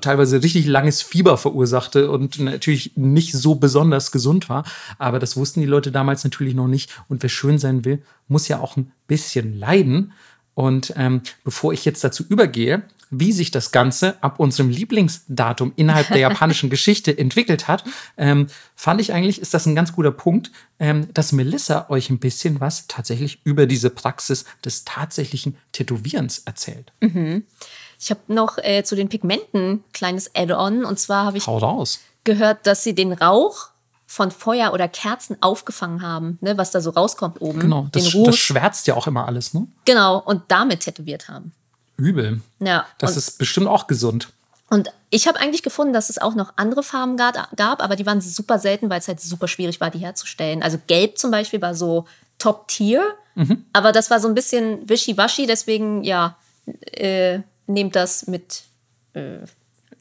teilweise 0.00 0.42
richtig 0.42 0.66
langes 0.66 1.02
Fieber 1.02 1.38
verursachte 1.38 2.10
und 2.10 2.38
natürlich 2.38 2.92
nicht 2.96 3.32
so 3.32 3.54
besonders 3.54 4.12
gesund 4.12 4.48
war. 4.48 4.64
Aber 4.98 5.18
das 5.18 5.36
wussten 5.36 5.60
die 5.60 5.66
Leute 5.66 5.92
damals 5.92 6.24
natürlich 6.24 6.54
noch 6.54 6.68
nicht. 6.68 6.90
Und 7.08 7.22
wer 7.22 7.30
schön 7.30 7.58
sein 7.58 7.84
will, 7.84 8.02
muss 8.28 8.48
ja 8.48 8.60
auch 8.60 8.76
ein 8.76 8.92
bisschen 9.06 9.58
leiden. 9.58 10.12
Und 10.54 10.92
ähm, 10.96 11.22
bevor 11.44 11.72
ich 11.72 11.84
jetzt 11.84 12.04
dazu 12.04 12.24
übergehe, 12.28 12.82
wie 13.12 13.32
sich 13.32 13.50
das 13.50 13.72
Ganze 13.72 14.20
ab 14.22 14.40
unserem 14.40 14.70
Lieblingsdatum 14.70 15.74
innerhalb 15.76 16.08
der 16.08 16.16
japanischen 16.16 16.70
Geschichte 16.70 17.16
entwickelt 17.16 17.68
hat, 17.68 17.84
ähm, 18.16 18.46
fand 18.74 19.02
ich 19.02 19.12
eigentlich, 19.12 19.40
ist 19.40 19.52
das 19.52 19.66
ein 19.66 19.74
ganz 19.74 19.92
guter 19.92 20.10
Punkt, 20.10 20.50
ähm, 20.78 21.08
dass 21.12 21.32
Melissa 21.32 21.90
euch 21.90 22.08
ein 22.08 22.18
bisschen 22.18 22.60
was 22.60 22.86
tatsächlich 22.86 23.42
über 23.44 23.66
diese 23.66 23.90
Praxis 23.90 24.46
des 24.64 24.84
tatsächlichen 24.84 25.56
Tätowierens 25.72 26.38
erzählt. 26.38 26.92
Mhm. 27.00 27.44
Ich 28.02 28.10
habe 28.10 28.20
noch 28.26 28.58
äh, 28.58 28.82
zu 28.82 28.96
den 28.96 29.08
Pigmenten 29.08 29.84
kleines 29.92 30.34
Add-on 30.34 30.84
und 30.84 30.98
zwar 30.98 31.24
habe 31.24 31.38
ich 31.38 31.44
gehört, 32.24 32.66
dass 32.66 32.82
sie 32.82 32.96
den 32.96 33.12
Rauch 33.12 33.68
von 34.08 34.32
Feuer 34.32 34.72
oder 34.72 34.88
Kerzen 34.88 35.36
aufgefangen 35.40 36.02
haben, 36.02 36.36
ne, 36.40 36.58
was 36.58 36.72
da 36.72 36.80
so 36.80 36.90
rauskommt 36.90 37.40
oben. 37.40 37.60
Genau, 37.60 37.86
das, 37.92 38.10
das 38.10 38.36
schwärzt 38.36 38.88
ja 38.88 38.96
auch 38.96 39.06
immer 39.06 39.28
alles, 39.28 39.54
ne? 39.54 39.68
Genau, 39.84 40.18
und 40.18 40.42
damit 40.48 40.80
tätowiert 40.80 41.28
haben. 41.28 41.52
Übel. 41.96 42.40
Ja. 42.58 42.86
Das 42.98 43.16
ist 43.16 43.38
bestimmt 43.38 43.68
auch 43.68 43.86
gesund. 43.86 44.30
Und 44.68 44.92
ich 45.10 45.28
habe 45.28 45.38
eigentlich 45.38 45.62
gefunden, 45.62 45.92
dass 45.92 46.10
es 46.10 46.18
auch 46.18 46.34
noch 46.34 46.54
andere 46.56 46.82
Farben 46.82 47.16
gab, 47.16 47.80
aber 47.80 47.94
die 47.94 48.04
waren 48.04 48.20
super 48.20 48.58
selten, 48.58 48.90
weil 48.90 48.98
es 48.98 49.06
halt 49.06 49.20
super 49.20 49.46
schwierig 49.46 49.80
war, 49.80 49.90
die 49.90 50.00
herzustellen. 50.00 50.64
Also 50.64 50.76
Gelb 50.88 51.18
zum 51.18 51.30
Beispiel 51.30 51.62
war 51.62 51.76
so 51.76 52.06
Top-Tier. 52.38 53.04
Mhm. 53.36 53.64
Aber 53.72 53.92
das 53.92 54.10
war 54.10 54.18
so 54.18 54.26
ein 54.26 54.34
bisschen 54.34 54.88
wischiwaschi, 54.88 55.46
deswegen, 55.46 56.02
ja, 56.02 56.36
äh, 56.66 57.40
nehmt 57.66 57.96
das 57.96 58.26
mit. 58.26 58.62
Äh, 59.14 59.38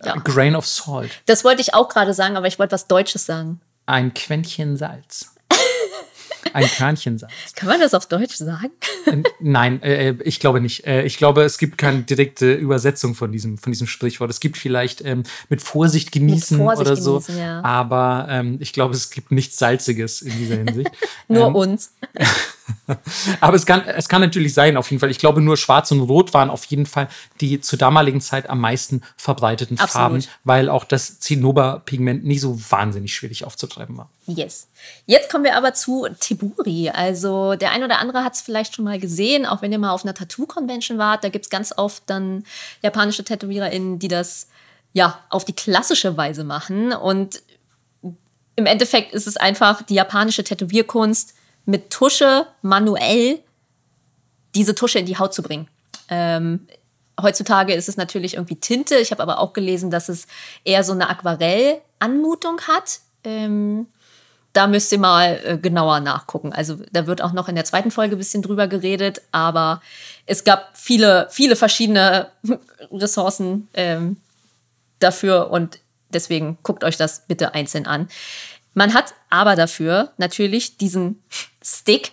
ja. 0.04 0.16
Grain 0.16 0.56
of 0.56 0.66
Salt. 0.66 1.22
Das 1.28 1.44
wollte 1.44 1.62
ich 1.62 1.74
auch 1.74 1.88
gerade 1.88 2.14
sagen, 2.14 2.36
aber 2.36 2.48
ich 2.48 2.58
wollte 2.58 2.72
was 2.72 2.88
Deutsches 2.88 3.26
sagen. 3.26 3.62
Ein 3.86 4.14
Quäntchen 4.14 4.78
Salz. 4.78 5.32
Ein 6.54 6.66
Körnchen 6.66 7.18
Salz. 7.18 7.34
Kann 7.56 7.70
man 7.70 7.80
das 7.80 7.94
auf 7.94 8.08
Deutsch 8.08 8.36
sagen? 8.36 8.72
Äh, 9.06 9.24
Nein, 9.40 9.82
äh, 9.84 10.16
ich 10.24 10.40
glaube 10.40 10.60
nicht. 10.60 10.86
Äh, 10.86 11.04
ich 11.04 11.18
glaube, 11.18 11.44
es 11.44 11.58
gibt 11.58 11.78
keine 11.78 12.02
direkte 12.02 12.54
Übersetzung 12.54 13.16
von 13.16 13.32
diesem, 13.32 13.58
von 13.58 13.72
diesem 13.72 13.88
Sprichwort. 13.88 14.30
Es 14.30 14.40
gibt 14.40 14.58
vielleicht 14.58 15.02
ähm, 15.02 15.24
mit 15.50 15.62
Vorsicht 15.62 16.12
genießen 16.12 16.58
Vorsicht 16.58 16.88
oder 16.88 16.96
so. 16.96 17.20
genießen, 17.20 17.38
ja. 17.38 17.64
Aber 17.64 18.28
ähm, 18.30 18.58
ich 18.60 18.74
glaube, 18.74 18.96
es 18.96 19.12
gibt 19.12 19.32
nichts 19.32 19.58
Salziges 19.58 20.22
in 20.22 20.38
dieser 20.38 20.56
Hinsicht. 20.56 20.92
Nur 21.28 21.48
ähm, 21.48 21.56
uns. 21.56 21.94
Aber 23.42 23.56
es 23.56 23.66
kann, 23.66 23.82
es 23.82 24.10
kann 24.10 24.22
natürlich 24.22 24.54
sein, 24.54 24.78
auf 24.78 24.90
jeden 24.90 25.00
Fall. 25.00 25.12
Ich 25.12 25.20
glaube, 25.20 25.42
nur 25.42 25.58
Schwarz 25.58 25.92
und 25.92 26.02
Rot 26.02 26.34
waren 26.34 26.50
auf 26.50 26.66
jeden 26.66 26.86
Fall 26.86 27.08
die 27.40 27.62
zur 27.62 27.80
damaligen 27.80 28.22
Zeit 28.22 28.50
am 28.50 28.60
meisten 28.60 29.02
verbreiteten 29.18 29.80
Absolut. 29.80 30.24
Farben, 30.24 30.26
weil 30.44 30.70
auch 30.70 30.84
das 30.84 31.20
Zinnoberpigment 31.20 32.24
nicht 32.24 32.42
so 32.42 32.60
wahnsinnig 32.70 33.14
schwierig 33.14 33.46
aufzutreiben 33.46 33.98
war. 33.98 34.10
Yes. 34.28 34.68
Jetzt 35.06 35.32
kommen 35.32 35.44
wir 35.44 35.58
aber 35.58 35.74
zu 35.74 36.08
Tiburi. 36.20 36.90
Also 36.90 37.56
der 37.56 37.72
ein 37.72 37.84
oder 37.84 38.00
andere 38.00 38.24
hat 38.24 38.36
es 38.36 38.42
vielleicht 38.42 38.76
schon 38.76 38.86
mal 38.86 39.00
gesehen, 39.00 39.46
auch 39.46 39.62
wenn 39.62 39.72
ihr 39.72 39.80
mal 39.80 39.92
auf 39.92 40.04
einer 40.04 40.14
Tattoo-Convention 40.14 40.98
wart. 40.98 41.24
Da 41.24 41.30
gibt 41.30 41.46
es 41.46 41.50
ganz 41.50 41.74
oft 41.76 42.04
dann 42.06 42.44
japanische 42.82 43.24
TätowiererInnen, 43.24 44.00
die 44.00 44.08
das 44.08 44.48
ja 44.94 45.20
auf 45.30 45.46
die 45.46 45.54
klassische 45.54 46.18
Weise 46.18 46.44
machen. 46.44 46.94
Und 46.94 47.42
im 48.56 48.66
Endeffekt 48.66 49.14
ist 49.14 49.28
es 49.28 49.38
einfach 49.38 49.82
die 49.82 49.96
japanische 49.96 50.44
Tätowierkunst 50.44 51.34
mit 51.66 51.90
Tusche 51.90 52.48
manuell 52.62 53.40
diese 54.56 54.76
Tusche 54.76 55.00
in 55.00 55.06
die 55.06 55.18
Haut 55.18 55.34
zu 55.34 55.44
bringen. 55.44 55.68
Ähm, 56.10 56.68
heutzutage 57.22 57.74
ist 57.74 57.90
es 57.90 57.98
natürlich 57.98 58.36
irgendwie 58.36 58.58
Tinte. 58.58 58.96
Ich 58.98 59.12
habe 59.12 59.24
aber 59.24 59.40
auch 59.40 59.54
gelesen, 59.54 59.92
dass 59.92 60.10
es 60.10 60.28
eher 60.64 60.84
so 60.84 60.92
eine 60.92 61.10
Aquarell-Anmutung 61.10 62.62
hat. 62.62 63.00
Ähm, 63.24 63.88
da 64.54 64.68
müsst 64.68 64.92
ihr 64.92 65.00
mal 65.00 65.40
äh, 65.46 65.58
genauer 65.58 66.02
nachgucken. 66.02 66.52
Also 66.52 66.78
da 66.92 67.08
wird 67.08 67.22
auch 67.22 67.32
noch 67.32 67.48
in 67.48 67.56
der 67.56 67.64
zweiten 67.64 67.92
Folge 67.92 68.16
ein 68.16 68.20
bisschen 68.20 68.42
drüber 68.42 68.68
geredet, 68.68 69.22
aber 69.32 69.82
es 70.26 70.44
gab 70.44 70.78
viele, 70.78 71.28
viele 71.32 71.56
verschiedene 71.56 72.28
Ressourcen 72.92 73.70
ähm, 73.74 74.18
dafür 75.00 75.52
und 75.52 75.80
deswegen 76.10 76.58
guckt 76.64 76.84
euch 76.84 76.98
das 76.98 77.26
bitte 77.28 77.54
einzeln 77.54 77.88
an. 77.88 78.10
Man 78.74 78.94
hat 78.94 79.14
aber 79.30 79.56
dafür 79.56 80.14
natürlich 80.18 80.78
diesen 80.78 81.22
Stick, 81.64 82.12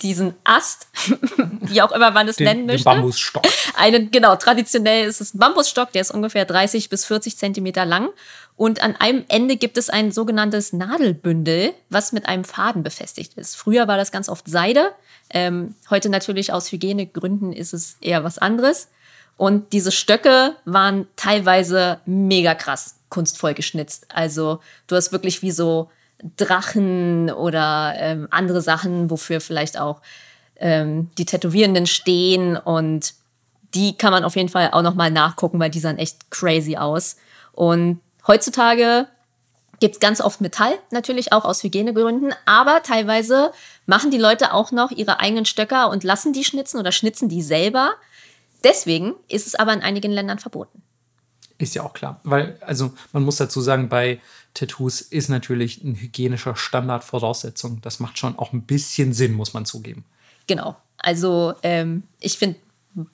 diesen 0.00 0.34
Ast, 0.44 0.86
wie 1.60 1.82
auch 1.82 1.92
immer 1.92 2.10
man 2.12 2.28
es 2.28 2.36
Den, 2.36 2.44
nennen 2.44 2.60
den 2.60 2.66
möchte. 2.66 2.84
Bambusstock. 2.84 3.44
Einen, 3.76 4.10
genau, 4.10 4.36
traditionell 4.36 5.06
ist 5.06 5.20
es 5.20 5.34
ein 5.34 5.38
Bambusstock, 5.38 5.92
der 5.92 6.02
ist 6.02 6.10
ungefähr 6.12 6.44
30 6.44 6.88
bis 6.88 7.04
40 7.04 7.36
Zentimeter 7.36 7.84
lang. 7.84 8.10
Und 8.56 8.82
an 8.82 8.96
einem 8.96 9.24
Ende 9.28 9.56
gibt 9.56 9.76
es 9.76 9.90
ein 9.90 10.10
sogenanntes 10.10 10.72
Nadelbündel, 10.72 11.74
was 11.90 12.12
mit 12.12 12.26
einem 12.26 12.44
Faden 12.44 12.82
befestigt 12.82 13.34
ist. 13.34 13.56
Früher 13.56 13.86
war 13.86 13.96
das 13.96 14.12
ganz 14.12 14.28
oft 14.28 14.48
Seide. 14.48 14.92
Ähm, 15.30 15.74
heute 15.90 16.08
natürlich 16.08 16.52
aus 16.52 16.72
Hygienegründen 16.72 17.52
ist 17.52 17.72
es 17.72 17.96
eher 18.00 18.24
was 18.24 18.38
anderes. 18.38 18.88
Und 19.36 19.72
diese 19.72 19.92
Stöcke 19.92 20.56
waren 20.64 21.06
teilweise 21.16 22.00
mega 22.06 22.54
krass 22.54 22.96
kunstvoll 23.08 23.54
geschnitzt. 23.54 24.06
Also 24.12 24.60
du 24.86 24.96
hast 24.96 25.12
wirklich 25.12 25.42
wie 25.42 25.52
so 25.52 25.90
Drachen 26.36 27.30
oder 27.30 27.94
ähm, 27.96 28.28
andere 28.30 28.60
Sachen, 28.60 29.10
wofür 29.10 29.40
vielleicht 29.40 29.78
auch 29.78 30.00
ähm, 30.56 31.10
die 31.16 31.24
Tätowierenden 31.24 31.86
stehen 31.86 32.56
und 32.56 33.14
die 33.74 33.96
kann 33.96 34.12
man 34.12 34.24
auf 34.24 34.36
jeden 34.36 34.48
Fall 34.48 34.70
auch 34.72 34.82
noch 34.82 34.94
mal 34.94 35.10
nachgucken, 35.10 35.60
weil 35.60 35.70
die 35.70 35.80
sahen 35.80 35.98
echt 35.98 36.30
crazy 36.30 36.76
aus. 36.76 37.16
Und 37.52 38.00
heutzutage 38.26 39.06
gibt 39.80 39.96
es 39.96 40.00
ganz 40.00 40.20
oft 40.20 40.40
Metall, 40.40 40.72
natürlich 40.90 41.32
auch 41.32 41.44
aus 41.44 41.62
Hygienegründen, 41.62 42.34
aber 42.46 42.82
teilweise 42.82 43.52
machen 43.86 44.10
die 44.10 44.18
Leute 44.18 44.52
auch 44.52 44.72
noch 44.72 44.90
ihre 44.90 45.20
eigenen 45.20 45.44
Stöcker 45.44 45.90
und 45.90 46.02
lassen 46.02 46.32
die 46.32 46.44
schnitzen 46.44 46.78
oder 46.78 46.92
schnitzen 46.92 47.28
die 47.28 47.42
selber. 47.42 47.92
Deswegen 48.64 49.14
ist 49.28 49.46
es 49.46 49.54
aber 49.54 49.72
in 49.72 49.82
einigen 49.82 50.10
Ländern 50.10 50.38
verboten. 50.38 50.82
Ist 51.58 51.74
ja 51.74 51.82
auch 51.82 51.92
klar. 51.92 52.20
Weil, 52.24 52.56
also 52.60 52.92
man 53.12 53.24
muss 53.24 53.36
dazu 53.36 53.60
sagen, 53.60 53.88
bei 53.88 54.20
Tattoos 54.58 55.00
ist 55.00 55.28
natürlich 55.28 55.84
ein 55.84 55.94
hygienischer 55.94 56.56
Standard 56.56 57.04
Voraussetzung. 57.04 57.80
Das 57.80 58.00
macht 58.00 58.18
schon 58.18 58.36
auch 58.38 58.52
ein 58.52 58.62
bisschen 58.62 59.12
Sinn, 59.12 59.34
muss 59.34 59.54
man 59.54 59.64
zugeben. 59.64 60.04
Genau. 60.48 60.76
Also 60.96 61.54
ähm, 61.62 62.02
ich 62.18 62.38
finde 62.38 62.56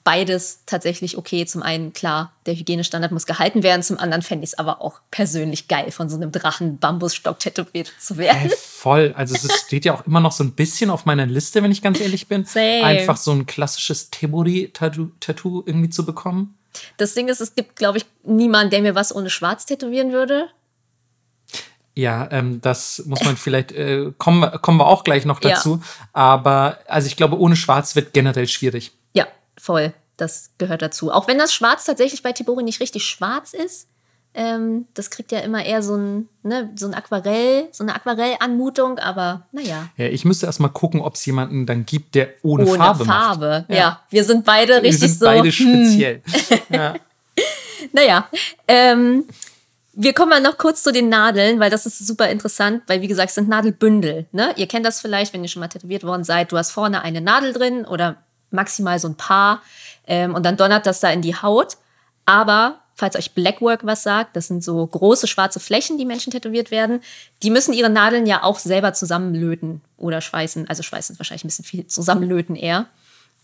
beides 0.03 0.61
tatsächlich 0.65 1.17
okay. 1.17 1.45
Zum 1.45 1.61
einen, 1.61 1.93
klar, 1.93 2.33
der 2.47 2.55
Hygienestandard 2.55 3.11
muss 3.11 3.27
gehalten 3.27 3.61
werden. 3.61 3.83
Zum 3.83 3.99
anderen 3.99 4.23
fände 4.23 4.43
ich 4.43 4.53
es 4.53 4.57
aber 4.57 4.81
auch 4.81 5.01
persönlich 5.11 5.67
geil, 5.67 5.91
von 5.91 6.09
so 6.09 6.15
einem 6.15 6.31
Drachen 6.31 6.79
Bambusstock 6.79 7.37
tätowiert 7.37 7.93
zu 7.99 8.17
werden. 8.17 8.37
Hey, 8.39 8.51
voll. 8.57 9.13
Also 9.15 9.35
es 9.35 9.61
steht 9.67 9.85
ja 9.85 9.93
auch 9.93 10.07
immer 10.07 10.21
noch 10.21 10.31
so 10.31 10.43
ein 10.43 10.53
bisschen 10.53 10.89
auf 10.89 11.05
meiner 11.05 11.27
Liste, 11.27 11.61
wenn 11.61 11.71
ich 11.71 11.83
ganz 11.83 11.99
ehrlich 11.99 12.27
bin. 12.27 12.45
Same. 12.45 12.83
Einfach 12.83 13.17
so 13.17 13.31
ein 13.31 13.45
klassisches 13.45 14.09
Tebori-Tattoo 14.09 15.63
irgendwie 15.67 15.91
zu 15.91 16.07
bekommen. 16.07 16.57
Das 16.97 17.13
Ding 17.13 17.27
ist, 17.27 17.39
es 17.39 17.53
gibt, 17.53 17.75
glaube 17.75 17.99
ich, 17.99 18.05
niemanden, 18.23 18.71
der 18.71 18.81
mir 18.81 18.95
was 18.95 19.15
ohne 19.15 19.29
Schwarz 19.29 19.67
tätowieren 19.67 20.11
würde. 20.11 20.47
Ja, 21.97 22.27
ähm, 22.31 22.59
das 22.61 23.03
muss 23.05 23.23
man 23.23 23.37
vielleicht, 23.37 23.71
äh, 23.71 24.11
kommen, 24.17 24.41
wir- 24.41 24.59
kommen 24.59 24.77
wir 24.79 24.85
auch 24.87 25.03
gleich 25.05 25.23
noch 25.25 25.41
Ja. 25.41 25.51
dazu. 25.51 25.81
Aber 26.13 26.77
also 26.87 27.07
ich 27.07 27.15
glaube, 27.15 27.39
ohne 27.39 27.55
Schwarz 27.55 27.95
wird 27.95 28.11
generell 28.13 28.47
schwierig. 28.47 28.91
Ja, 29.13 29.25
voll. 29.57 29.93
Das 30.17 30.51
gehört 30.57 30.81
dazu. 30.81 31.11
Auch 31.11 31.27
wenn 31.27 31.37
das 31.37 31.53
Schwarz 31.53 31.85
tatsächlich 31.85 32.21
bei 32.23 32.31
Tibori 32.33 32.63
nicht 32.63 32.79
richtig 32.81 33.05
schwarz 33.05 33.53
ist. 33.53 33.87
Ähm, 34.37 34.85
das 34.93 35.09
kriegt 35.11 35.31
ja 35.31 35.39
immer 35.39 35.63
eher 35.63 35.81
so 35.81 35.95
ein, 35.95 36.27
ne, 36.43 36.69
so 36.75 36.85
ein 36.87 36.93
Aquarell, 36.93 37.69
so 37.71 37.85
eine 37.85 37.95
Aquarellanmutung, 37.95 38.99
aber 38.99 39.43
naja. 39.53 39.87
Ja, 39.95 40.07
ich 40.07 40.25
müsste 40.25 40.45
erst 40.47 40.59
mal 40.59 40.67
gucken, 40.67 40.99
ob 40.99 41.15
es 41.15 41.25
jemanden 41.25 41.65
dann 41.65 41.85
gibt, 41.85 42.15
der 42.15 42.27
ohne, 42.43 42.65
Ohne 42.65 42.77
Farbe, 42.77 43.05
Farbe. 43.05 43.65
macht. 43.69 43.77
Ja. 43.79 44.01
wir 44.09 44.23
sind 44.25 44.43
beide 44.43 44.73
Wir 44.73 44.83
richtig 44.83 45.11
sind 45.11 45.19
so. 45.19 45.25
beide 45.27 45.49
hm. 45.49 45.85
speziell. 45.85 46.21
ja. 46.69 46.95
Naja, 47.93 48.27
ähm, 48.67 49.23
wir 49.95 50.13
kommen 50.13 50.29
mal 50.29 50.41
noch 50.41 50.57
kurz 50.57 50.83
zu 50.83 50.91
den 50.91 51.09
Nadeln, 51.09 51.59
weil 51.59 51.69
das 51.69 51.85
ist 51.85 52.05
super 52.05 52.29
interessant, 52.29 52.83
weil 52.87 53.01
wie 53.01 53.07
gesagt, 53.07 53.29
es 53.29 53.35
sind 53.35 53.47
Nadelbündel. 53.47 54.25
Ne? 54.33 54.53
Ihr 54.57 54.67
kennt 54.67 54.85
das 54.85 54.99
vielleicht, 54.99 55.33
wenn 55.33 55.41
ihr 55.41 55.49
schon 55.49 55.61
mal 55.61 55.69
tätowiert 55.69 56.03
worden 56.03 56.25
seid. 56.25 56.51
Du 56.51 56.57
hast 56.57 56.71
vorne 56.71 57.01
eine 57.01 57.21
Nadel 57.21 57.53
drin 57.53 57.85
oder 57.85 58.17
maximal 58.51 58.99
so 58.99 59.07
ein 59.07 59.15
paar 59.15 59.61
ähm, 60.05 60.35
und 60.35 60.45
dann 60.45 60.57
donnert 60.57 60.85
das 60.85 60.99
da 60.99 61.09
in 61.09 61.21
die 61.21 61.35
Haut. 61.35 61.77
Aber 62.25 62.81
falls 62.95 63.15
euch 63.15 63.33
Blackwork 63.33 63.85
was 63.85 64.03
sagt, 64.03 64.35
das 64.35 64.47
sind 64.47 64.63
so 64.63 64.85
große 64.85 65.27
schwarze 65.27 65.61
Flächen, 65.61 65.97
die 65.97 66.05
Menschen 66.05 66.31
tätowiert 66.31 66.71
werden, 66.71 67.01
die 67.41 67.49
müssen 67.49 67.73
ihre 67.73 67.89
Nadeln 67.89 68.25
ja 68.25 68.43
auch 68.43 68.59
selber 68.59 68.93
zusammenlöten 68.93 69.81
oder 69.97 70.19
schweißen. 70.19 70.67
Also 70.67 70.83
schweißen 70.83 71.13
ist 71.13 71.19
wahrscheinlich 71.19 71.45
ein 71.45 71.47
bisschen 71.47 71.65
viel, 71.65 71.87
zusammenlöten 71.87 72.55
eher. 72.55 72.87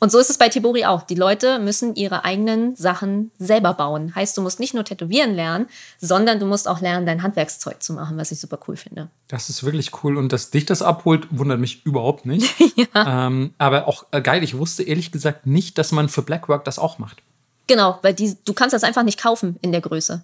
Und 0.04 0.12
so 0.12 0.18
ist 0.18 0.32
es 0.32 0.40
bei 0.40 0.50
Tibori 0.50 0.84
auch. 0.86 1.04
Die 1.04 1.14
Leute 1.14 1.60
müssen 1.60 1.94
ihre 1.94 2.26
eigenen 2.26 2.76
Sachen 2.76 3.30
selber 3.38 3.76
bauen. 3.76 4.16
Heißt, 4.16 4.36
du 4.36 4.42
musst 4.42 4.60
nicht 4.60 4.74
nur 4.74 4.84
tätowieren 4.84 5.36
lernen, 5.36 5.68
sondern 6.00 6.40
du 6.40 6.48
musst 6.48 6.68
auch 6.68 6.82
lernen, 6.82 7.06
dein 7.06 7.22
Handwerkszeug 7.22 7.84
zu 7.84 7.94
machen, 7.94 8.18
was 8.18 8.32
ich 8.32 8.40
super 8.40 8.58
cool 8.68 8.76
finde. 8.76 9.10
Das 9.28 9.50
ist 9.50 9.64
wirklich 9.64 9.92
cool. 10.04 10.18
Und 10.18 10.34
dass 10.34 10.50
dich 10.50 10.66
das 10.66 10.82
abholt, 10.82 11.28
wundert 11.30 11.60
mich 11.60 11.86
überhaupt 11.86 12.26
nicht. 12.26 12.52
ähm, 12.96 13.54
aber 13.60 13.88
auch 13.88 14.08
äh, 14.10 14.24
geil, 14.24 14.44
ich 14.44 14.58
wusste 14.58 14.82
ehrlich 14.82 15.12
gesagt 15.12 15.46
nicht, 15.46 15.78
dass 15.78 15.92
man 15.92 16.10
für 16.10 16.24
Blackwork 16.24 16.66
das 16.66 16.80
auch 16.80 16.98
macht. 16.98 17.22
Genau, 17.68 18.00
weil 18.02 18.16
die, 18.16 18.36
du 18.44 18.54
kannst 18.54 18.74
das 18.74 18.84
einfach 18.84 19.04
nicht 19.04 19.22
kaufen 19.22 19.58
in 19.62 19.72
der 19.72 19.82
Größe. 19.82 20.24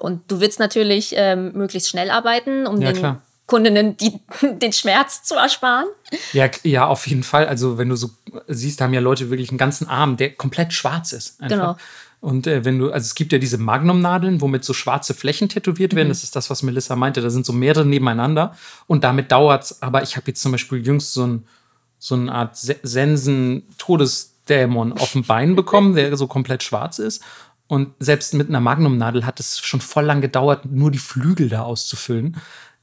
Und 0.00 0.22
du 0.28 0.40
willst 0.40 0.58
natürlich 0.58 1.14
ähm, 1.16 1.52
möglichst 1.52 1.88
schnell 1.88 2.10
arbeiten, 2.10 2.66
um 2.66 2.80
Ja, 2.80 2.90
den 2.90 2.98
klar. 2.98 3.22
Kundinnen 3.46 3.96
die, 3.96 4.20
den 4.42 4.72
Schmerz 4.72 5.22
zu 5.22 5.36
ersparen. 5.36 5.86
Ja, 6.32 6.50
ja, 6.62 6.86
auf 6.86 7.06
jeden 7.06 7.22
Fall. 7.22 7.46
Also, 7.46 7.78
wenn 7.78 7.88
du 7.88 7.96
so 7.96 8.10
siehst, 8.48 8.80
da 8.80 8.84
haben 8.84 8.94
ja 8.94 9.00
Leute 9.00 9.30
wirklich 9.30 9.50
einen 9.50 9.58
ganzen 9.58 9.88
Arm, 9.88 10.16
der 10.16 10.34
komplett 10.34 10.72
schwarz 10.72 11.12
ist. 11.12 11.40
Einfach. 11.40 11.56
Genau. 11.56 11.76
Und 12.20 12.46
äh, 12.46 12.64
wenn 12.64 12.78
du, 12.78 12.90
also 12.90 13.04
es 13.04 13.14
gibt 13.14 13.32
ja 13.32 13.38
diese 13.38 13.58
Magnum-Nadeln, 13.58 14.40
womit 14.40 14.64
so 14.64 14.72
schwarze 14.72 15.12
Flächen 15.14 15.48
tätowiert 15.48 15.94
werden. 15.94 16.08
Das 16.08 16.24
ist 16.24 16.34
das, 16.34 16.50
was 16.50 16.64
Melissa 16.64 16.96
meinte. 16.96 17.20
Da 17.20 17.30
sind 17.30 17.46
so 17.46 17.52
mehrere 17.52 17.86
nebeneinander. 17.86 18.56
Und 18.86 19.04
damit 19.04 19.30
dauert's. 19.30 19.80
Aber 19.82 20.02
ich 20.02 20.16
habe 20.16 20.26
jetzt 20.28 20.40
zum 20.42 20.50
Beispiel 20.50 20.84
jüngst 20.84 21.12
so, 21.12 21.24
ein, 21.26 21.46
so 21.98 22.16
eine 22.16 22.32
Art 22.32 22.56
Se 22.56 22.74
Sensen-Todesdämon 22.82 24.94
auf 24.94 25.12
dem 25.12 25.22
Bein 25.22 25.54
bekommen, 25.54 25.94
der 25.94 26.16
so 26.16 26.26
komplett 26.26 26.64
schwarz 26.64 26.98
ist. 26.98 27.22
Und 27.68 27.94
selbst 27.98 28.34
mit 28.34 28.48
einer 28.48 28.60
Magnum-Nadel 28.60 29.26
hat 29.26 29.40
es 29.40 29.58
schon 29.60 29.80
voll 29.80 30.04
lang 30.04 30.20
gedauert, 30.20 30.64
nur 30.64 30.90
die 30.90 30.98
Flügel 30.98 31.48
da 31.48 31.62
auszufüllen. 31.62 32.36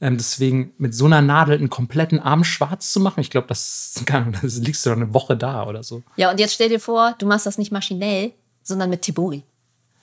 Ähm, 0.04 0.18
deswegen 0.18 0.74
mit 0.76 0.94
so 0.94 1.06
einer 1.06 1.22
Nadel 1.22 1.56
einen 1.56 1.70
kompletten 1.70 2.20
Arm 2.20 2.44
schwarz 2.44 2.92
zu 2.92 3.00
machen, 3.00 3.20
ich 3.20 3.30
glaube, 3.30 3.46
das, 3.46 3.94
Ahnung, 4.12 4.36
das 4.42 4.58
liegst 4.58 4.84
du 4.84 4.90
dann 4.90 5.02
eine 5.02 5.14
Woche 5.14 5.34
da 5.34 5.66
oder 5.66 5.82
so. 5.82 6.02
Ja, 6.16 6.30
und 6.30 6.38
jetzt 6.38 6.52
stell 6.52 6.68
dir 6.68 6.78
vor, 6.78 7.14
du 7.18 7.24
machst 7.24 7.46
das 7.46 7.56
nicht 7.56 7.72
maschinell, 7.72 8.32
sondern 8.62 8.90
mit 8.90 9.00
Tibori. 9.00 9.44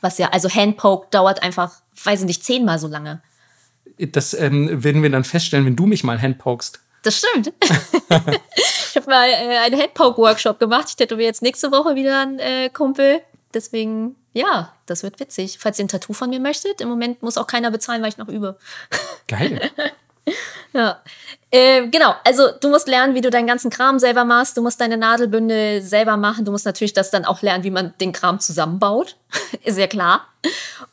Was 0.02 0.18
ja, 0.18 0.30
also 0.30 0.50
Handpoke 0.50 1.08
dauert 1.12 1.44
einfach, 1.44 1.82
weiß 2.04 2.22
ich 2.22 2.26
nicht, 2.26 2.44
zehnmal 2.44 2.80
so 2.80 2.88
lange. 2.88 3.22
Das 4.00 4.34
ähm, 4.34 4.84
werden 4.84 5.04
wir 5.04 5.12
dann 5.12 5.24
feststellen, 5.24 5.68
wenn 5.68 5.76
du 5.76 5.86
mich 5.86 6.04
mal 6.04 6.20
handpokst. 6.20 6.80
Das 7.04 7.18
stimmt. 7.18 7.54
Ich 8.92 8.98
habe 8.98 9.10
mal 9.10 9.30
äh, 9.30 9.58
einen 9.60 9.80
Handpoke-Workshop 9.80 10.60
gemacht. 10.60 10.88
Ich 10.90 10.96
tätowiere 10.98 11.28
jetzt 11.28 11.42
nächste 11.42 11.72
Woche 11.72 11.96
wieder 11.96 12.24
einen 12.24 12.40
äh, 12.40 12.70
Kumpel. 12.70 13.22
Deswegen, 13.54 14.18
ja, 14.34 14.74
das 14.86 15.04
wird 15.04 15.20
witzig. 15.20 15.58
Falls 15.60 15.80
ihr 15.80 15.86
ein 15.86 15.90
Tattoo 15.90 16.14
von 16.14 16.30
mir 16.30 16.40
möchtet, 16.40 16.82
im 16.82 16.90
Moment 16.90 17.22
muss 17.22 17.38
auch 17.38 17.48
keiner 17.48 17.72
bezahlen, 17.72 18.02
weil 18.02 18.10
ich 18.10 18.18
noch 18.18 18.30
übe. 18.30 18.58
Geil. 19.28 19.72
Ja, 20.74 21.02
äh, 21.50 21.88
genau. 21.88 22.16
Also 22.24 22.50
du 22.62 22.70
musst 22.70 22.88
lernen, 22.88 23.14
wie 23.14 23.22
du 23.22 23.30
deinen 23.30 23.48
ganzen 23.48 23.70
Kram 23.70 24.00
selber 24.00 24.24
machst. 24.24 24.56
Du 24.56 24.62
musst 24.62 24.80
deine 24.80 24.98
Nadelbündel 24.98 25.82
selber 25.82 26.16
machen. 26.16 26.46
Du 26.46 26.52
musst 26.52 26.66
natürlich 26.66 26.94
das 26.94 27.12
dann 27.12 27.26
auch 27.26 27.42
lernen, 27.42 27.64
wie 27.64 27.72
man 27.72 27.94
den 28.00 28.14
Kram 28.14 28.40
zusammenbaut. 28.40 29.18
Ist 29.64 29.78
ja 29.78 29.88
klar. 29.88 30.28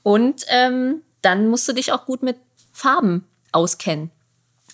Und 0.03 0.45
ähm, 0.49 1.03
dann 1.23 1.49
musst 1.49 1.69
du 1.69 1.73
dich 1.73 1.93
auch 1.93 2.07
gut 2.07 2.23
mit 2.23 2.37
Farben 2.73 3.25
auskennen. 3.53 4.11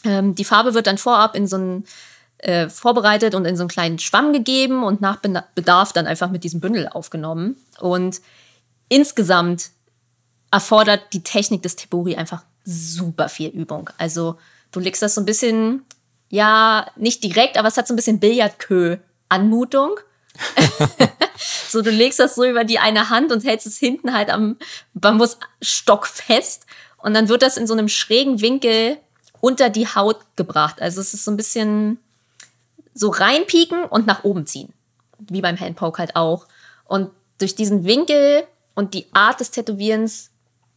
Ähm, 0.05 0.35
die 0.35 0.45
Farbe 0.45 0.75
wird 0.75 0.87
dann 0.87 0.99
vorab 0.99 1.35
in 1.35 1.47
so 1.47 1.57
einen 1.57 1.85
äh, 2.39 2.69
vorbereitet 2.69 3.35
und 3.35 3.45
in 3.45 3.57
so 3.57 3.63
einen 3.63 3.69
kleinen 3.69 3.99
Schwamm 3.99 4.33
gegeben 4.33 4.85
und 4.85 5.01
nach 5.01 5.19
Bedarf 5.55 5.93
dann 5.93 6.07
einfach 6.07 6.31
mit 6.31 6.45
diesem 6.45 6.61
Bündel 6.61 6.89
aufgenommen. 6.89 7.57
Und 7.81 8.21
insgesamt 8.89 9.71
erfordert 10.51 11.13
die 11.13 11.23
Technik 11.23 11.63
des 11.63 11.77
Tebori 11.77 12.17
einfach 12.17 12.45
super 12.65 13.29
viel 13.29 13.51
Übung. 13.51 13.91
Also 13.99 14.39
du 14.73 14.81
legst 14.81 15.03
das 15.03 15.15
so 15.15 15.21
ein 15.21 15.27
bisschen, 15.27 15.85
ja, 16.31 16.87
nicht 16.97 17.23
direkt, 17.23 17.59
aber 17.59 17.69
es 17.69 17.77
hat 17.77 17.87
so 17.87 17.95
ein 17.95 17.97
bisschen 17.97 18.21
Billardkö-Anmutung. 18.21 19.99
so, 21.69 21.83
du 21.83 21.91
legst 21.91 22.19
das 22.19 22.35
so 22.35 22.45
über 22.45 22.65
die 22.65 22.79
eine 22.79 23.11
Hand 23.11 23.33
und 23.33 23.45
hältst 23.45 23.67
es 23.67 23.79
hinten 23.79 24.13
halt 24.13 24.31
am 24.31 24.57
Bambusstock 24.95 26.07
fest. 26.07 26.67
Und 26.99 27.15
dann 27.15 27.29
wird 27.29 27.43
das 27.43 27.57
in 27.57 27.67
so 27.67 27.75
einem 27.75 27.89
schrägen 27.89 28.41
Winkel 28.41 28.97
unter 29.41 29.69
die 29.69 29.87
Haut 29.87 30.21
gebracht. 30.37 30.81
Also 30.81 31.01
es 31.01 31.13
ist 31.13 31.25
so 31.25 31.31
ein 31.31 31.37
bisschen 31.37 31.99
so 32.95 33.11
reinpieken 33.11 33.85
und 33.85 34.07
nach 34.07 34.25
oben 34.25 34.47
ziehen. 34.47 34.73
Wie 35.19 35.43
beim 35.43 35.59
Handpoke 35.59 35.99
halt 35.99 36.17
auch. 36.17 36.47
Und 36.85 37.11
durch 37.39 37.55
diesen 37.55 37.85
Winkel 37.85 38.45
und 38.75 38.95
die 38.95 39.07
Art 39.13 39.41
des 39.41 39.51
Tätowierens 39.51 40.31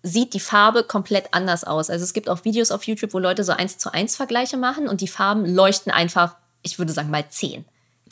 sieht 0.03 0.33
die 0.33 0.39
Farbe 0.39 0.83
komplett 0.83 1.33
anders 1.33 1.63
aus. 1.63 1.89
Also 1.89 2.03
es 2.03 2.13
gibt 2.13 2.29
auch 2.29 2.45
Videos 2.45 2.71
auf 2.71 2.83
YouTube, 2.83 3.13
wo 3.13 3.19
Leute 3.19 3.43
so 3.43 3.51
eins 3.51 3.77
zu 3.77 3.93
eins 3.93 4.15
Vergleiche 4.15 4.57
machen 4.57 4.87
und 4.87 5.01
die 5.01 5.07
Farben 5.07 5.45
leuchten 5.45 5.91
einfach, 5.91 6.35
ich 6.61 6.79
würde 6.79 6.93
sagen, 6.93 7.09
mal 7.09 7.27
zehn. 7.29 7.65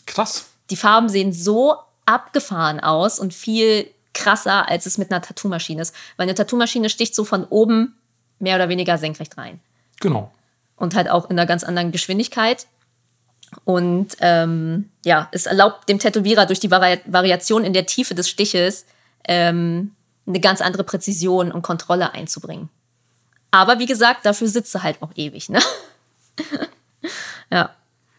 Krass. 0.05 0.47
Die 0.69 0.75
Farben 0.75 1.09
sehen 1.09 1.31
so 1.31 1.75
abgefahren 2.05 2.79
aus 2.79 3.19
und 3.19 3.33
viel 3.33 3.89
krasser, 4.13 4.69
als 4.69 4.85
es 4.85 4.97
mit 4.97 5.11
einer 5.11 5.21
Tattoo-Maschine 5.21 5.81
ist. 5.81 5.93
Weil 6.17 6.25
eine 6.25 6.35
Tattoo-Maschine 6.35 6.89
sticht 6.89 7.15
so 7.15 7.23
von 7.23 7.45
oben 7.45 7.95
mehr 8.39 8.55
oder 8.55 8.69
weniger 8.69 8.97
senkrecht 8.97 9.37
rein. 9.37 9.59
Genau. 9.99 10.31
Und 10.75 10.95
halt 10.95 11.09
auch 11.09 11.29
in 11.29 11.37
einer 11.37 11.45
ganz 11.45 11.63
anderen 11.63 11.91
Geschwindigkeit. 11.91 12.67
Und 13.63 14.17
ähm, 14.19 14.89
ja, 15.03 15.29
es 15.31 15.45
erlaubt 15.45 15.87
dem 15.87 15.99
Tätowierer 15.99 16.45
durch 16.45 16.59
die 16.59 16.71
Vari 16.71 16.99
Variation 17.05 17.63
in 17.63 17.73
der 17.73 17.85
Tiefe 17.85 18.15
des 18.15 18.27
Stiches 18.27 18.85
ähm, 19.27 19.95
eine 20.27 20.39
ganz 20.39 20.61
andere 20.61 20.83
Präzision 20.83 21.51
und 21.51 21.61
Kontrolle 21.61 22.13
einzubringen. 22.13 22.69
Aber 23.51 23.79
wie 23.79 23.85
gesagt, 23.85 24.25
dafür 24.25 24.47
sitzt 24.47 24.75
er 24.75 24.83
halt 24.83 25.01
auch 25.01 25.11
ewig, 25.15 25.49
ne? 25.49 25.59
ja. 27.51 27.69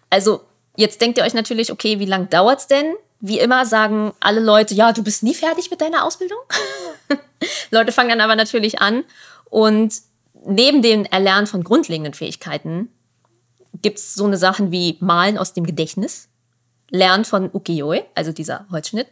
Also, 0.09 0.43
jetzt 0.77 1.01
denkt 1.01 1.19
ihr 1.19 1.25
euch 1.25 1.35
natürlich, 1.35 1.73
okay, 1.73 1.99
wie 1.99 2.07
lange 2.07 2.27
dauert's 2.27 2.69
denn? 2.69 2.95
Wie 3.21 3.39
immer 3.39 3.67
sagen 3.67 4.13
alle 4.21 4.41
Leute, 4.41 4.75
ja, 4.75 4.93
du 4.93 5.03
bist 5.03 5.23
nie 5.23 5.35
fertig 5.35 5.71
mit 5.71 5.81
deiner 5.81 6.05
Ausbildung. 6.05 6.39
Leute 7.71 7.93
fangen 7.93 8.11
dann 8.11 8.21
aber 8.21 8.37
natürlich 8.37 8.81
an 8.81 9.05
und 9.51 9.95
neben 10.47 10.83
dem 10.83 11.05
Erlernen 11.05 11.47
von 11.47 11.65
grundlegenden 11.65 12.15
Fähigkeiten 12.15 12.91
gibt 13.83 13.99
es 13.99 14.15
so 14.15 14.25
eine 14.25 14.37
Sachen 14.37 14.71
wie 14.71 14.97
Malen 15.01 15.39
aus 15.39 15.53
dem 15.53 15.67
Gedächtnis, 15.67 16.29
Lernen 16.91 17.25
von 17.25 17.51
Ukiyo-e, 17.53 18.05
also 18.15 18.33
dieser 18.33 18.67
Holzschnitt, 18.71 19.09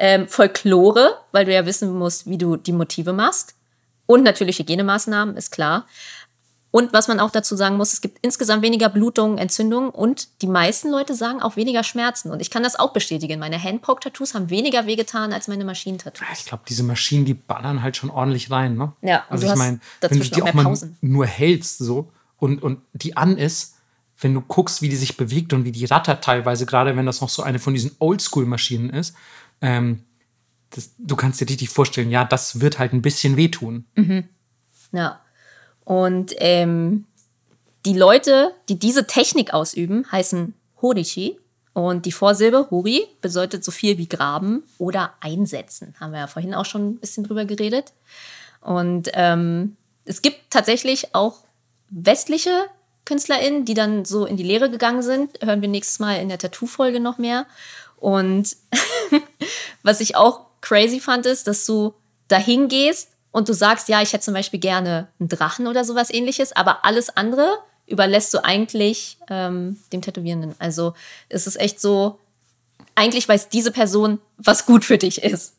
ähm, 0.00 0.26
Folklore, 0.28 1.18
weil 1.30 1.44
du 1.44 1.52
ja 1.52 1.66
wissen 1.66 1.92
musst, 1.92 2.26
wie 2.26 2.38
du 2.38 2.56
die 2.56 2.72
Motive 2.72 3.12
machst. 3.12 3.54
Und 4.06 4.24
natürlich 4.24 4.58
Hygienemaßnahmen, 4.58 5.36
ist 5.36 5.52
klar. 5.52 5.86
Und 6.72 6.92
was 6.92 7.06
man 7.06 7.20
auch 7.20 7.30
dazu 7.30 7.54
sagen 7.54 7.76
muss, 7.76 7.92
es 7.92 8.00
gibt 8.00 8.18
insgesamt 8.22 8.62
weniger 8.62 8.88
Blutungen, 8.88 9.38
Entzündungen 9.38 9.90
und 9.90 10.40
die 10.40 10.46
meisten 10.46 10.90
Leute 10.90 11.14
sagen 11.14 11.42
auch 11.42 11.56
weniger 11.56 11.84
Schmerzen. 11.84 12.30
Und 12.30 12.40
ich 12.40 12.50
kann 12.50 12.62
das 12.62 12.76
auch 12.76 12.92
bestätigen. 12.92 13.38
Meine 13.40 13.62
Handpoke-Tattoos 13.62 14.34
haben 14.34 14.48
weniger 14.50 14.86
wehgetan 14.86 15.32
als 15.32 15.48
meine 15.48 15.64
Maschinentattoos. 15.64 16.26
Ich 16.32 16.46
glaube, 16.46 16.62
diese 16.66 16.82
Maschinen, 16.82 17.24
die 17.24 17.34
ballern 17.34 17.82
halt 17.82 17.96
schon 17.96 18.08
ordentlich 18.08 18.50
rein, 18.50 18.76
ne? 18.76 18.92
Ja, 19.02 19.24
also 19.28 19.46
ich 19.46 19.54
meine, 19.56 19.80
wenn 20.00 20.18
du 20.18 20.24
die 20.24 20.42
auch 20.42 20.54
mal 20.54 20.76
nur 21.02 21.26
hältst 21.26 21.78
so 21.78 22.10
und, 22.38 22.62
und 22.62 22.80
die 22.94 23.16
an 23.16 23.36
ist, 23.36 23.74
wenn 24.20 24.34
du 24.34 24.40
guckst, 24.40 24.80
wie 24.80 24.88
die 24.88 24.96
sich 24.96 25.16
bewegt 25.16 25.52
und 25.52 25.64
wie 25.64 25.72
die 25.72 25.84
rattert 25.86 26.22
teilweise, 26.24 26.66
gerade 26.66 26.96
wenn 26.96 27.06
das 27.06 27.20
noch 27.20 27.28
so 27.28 27.42
eine 27.42 27.58
von 27.58 27.74
diesen 27.74 27.96
Oldschool-Maschinen 27.98 28.90
ist, 28.90 29.14
ähm, 29.60 30.04
das, 30.70 30.94
du 30.98 31.16
kannst 31.16 31.40
dir 31.40 31.48
richtig 31.48 31.68
vorstellen, 31.68 32.10
ja, 32.10 32.24
das 32.24 32.60
wird 32.60 32.78
halt 32.78 32.92
ein 32.92 33.02
bisschen 33.02 33.36
wehtun. 33.36 33.84
Mhm. 33.94 34.28
Ja. 34.92 35.20
Und 35.84 36.34
ähm, 36.38 37.06
die 37.84 37.96
Leute, 37.96 38.52
die 38.68 38.78
diese 38.78 39.06
Technik 39.06 39.52
ausüben, 39.52 40.06
heißen 40.10 40.54
Horishi. 40.80 41.38
Und 41.72 42.04
die 42.04 42.12
Vorsilbe 42.12 42.68
Hori 42.70 43.06
bedeutet 43.20 43.64
so 43.64 43.70
viel 43.70 43.96
wie 43.96 44.08
graben 44.08 44.64
oder 44.78 45.14
einsetzen. 45.20 45.94
Haben 46.00 46.12
wir 46.12 46.20
ja 46.20 46.26
vorhin 46.26 46.52
auch 46.52 46.64
schon 46.64 46.90
ein 46.90 46.98
bisschen 46.98 47.24
drüber 47.24 47.44
geredet. 47.44 47.92
Und 48.60 49.08
ähm, 49.14 49.76
es 50.04 50.20
gibt 50.20 50.50
tatsächlich 50.50 51.14
auch 51.14 51.44
westliche 51.88 52.66
KünstlerInnen, 53.04 53.64
die 53.64 53.74
dann 53.74 54.04
so 54.04 54.26
in 54.26 54.36
die 54.36 54.42
Lehre 54.42 54.70
gegangen 54.70 55.02
sind. 55.02 55.38
Hören 55.42 55.62
wir 55.62 55.68
nächstes 55.68 56.00
Mal 56.00 56.20
in 56.20 56.28
der 56.28 56.38
Tattoo-Folge 56.38 57.00
noch 57.00 57.18
mehr. 57.18 57.46
Und 58.00 58.56
was 59.82 60.00
ich 60.00 60.16
auch 60.16 60.40
crazy 60.60 61.00
fand, 61.00 61.26
ist, 61.26 61.46
dass 61.46 61.64
du 61.66 61.94
dahin 62.28 62.68
gehst 62.68 63.10
und 63.30 63.48
du 63.48 63.52
sagst, 63.52 63.88
ja, 63.88 64.02
ich 64.02 64.12
hätte 64.12 64.24
zum 64.24 64.34
Beispiel 64.34 64.60
gerne 64.60 65.08
einen 65.20 65.28
Drachen 65.28 65.66
oder 65.66 65.84
sowas 65.84 66.10
ähnliches, 66.10 66.52
aber 66.52 66.84
alles 66.84 67.16
andere 67.16 67.58
überlässt 67.86 68.32
du 68.34 68.44
eigentlich 68.44 69.18
ähm, 69.28 69.78
dem 69.92 70.00
Tätowierenden. 70.00 70.54
Also 70.58 70.94
es 71.28 71.46
ist 71.46 71.60
echt 71.60 71.80
so, 71.80 72.18
eigentlich 72.94 73.28
weiß 73.28 73.48
diese 73.48 73.72
Person, 73.72 74.20
was 74.36 74.66
gut 74.66 74.84
für 74.84 74.98
dich 74.98 75.22
ist. 75.22 75.54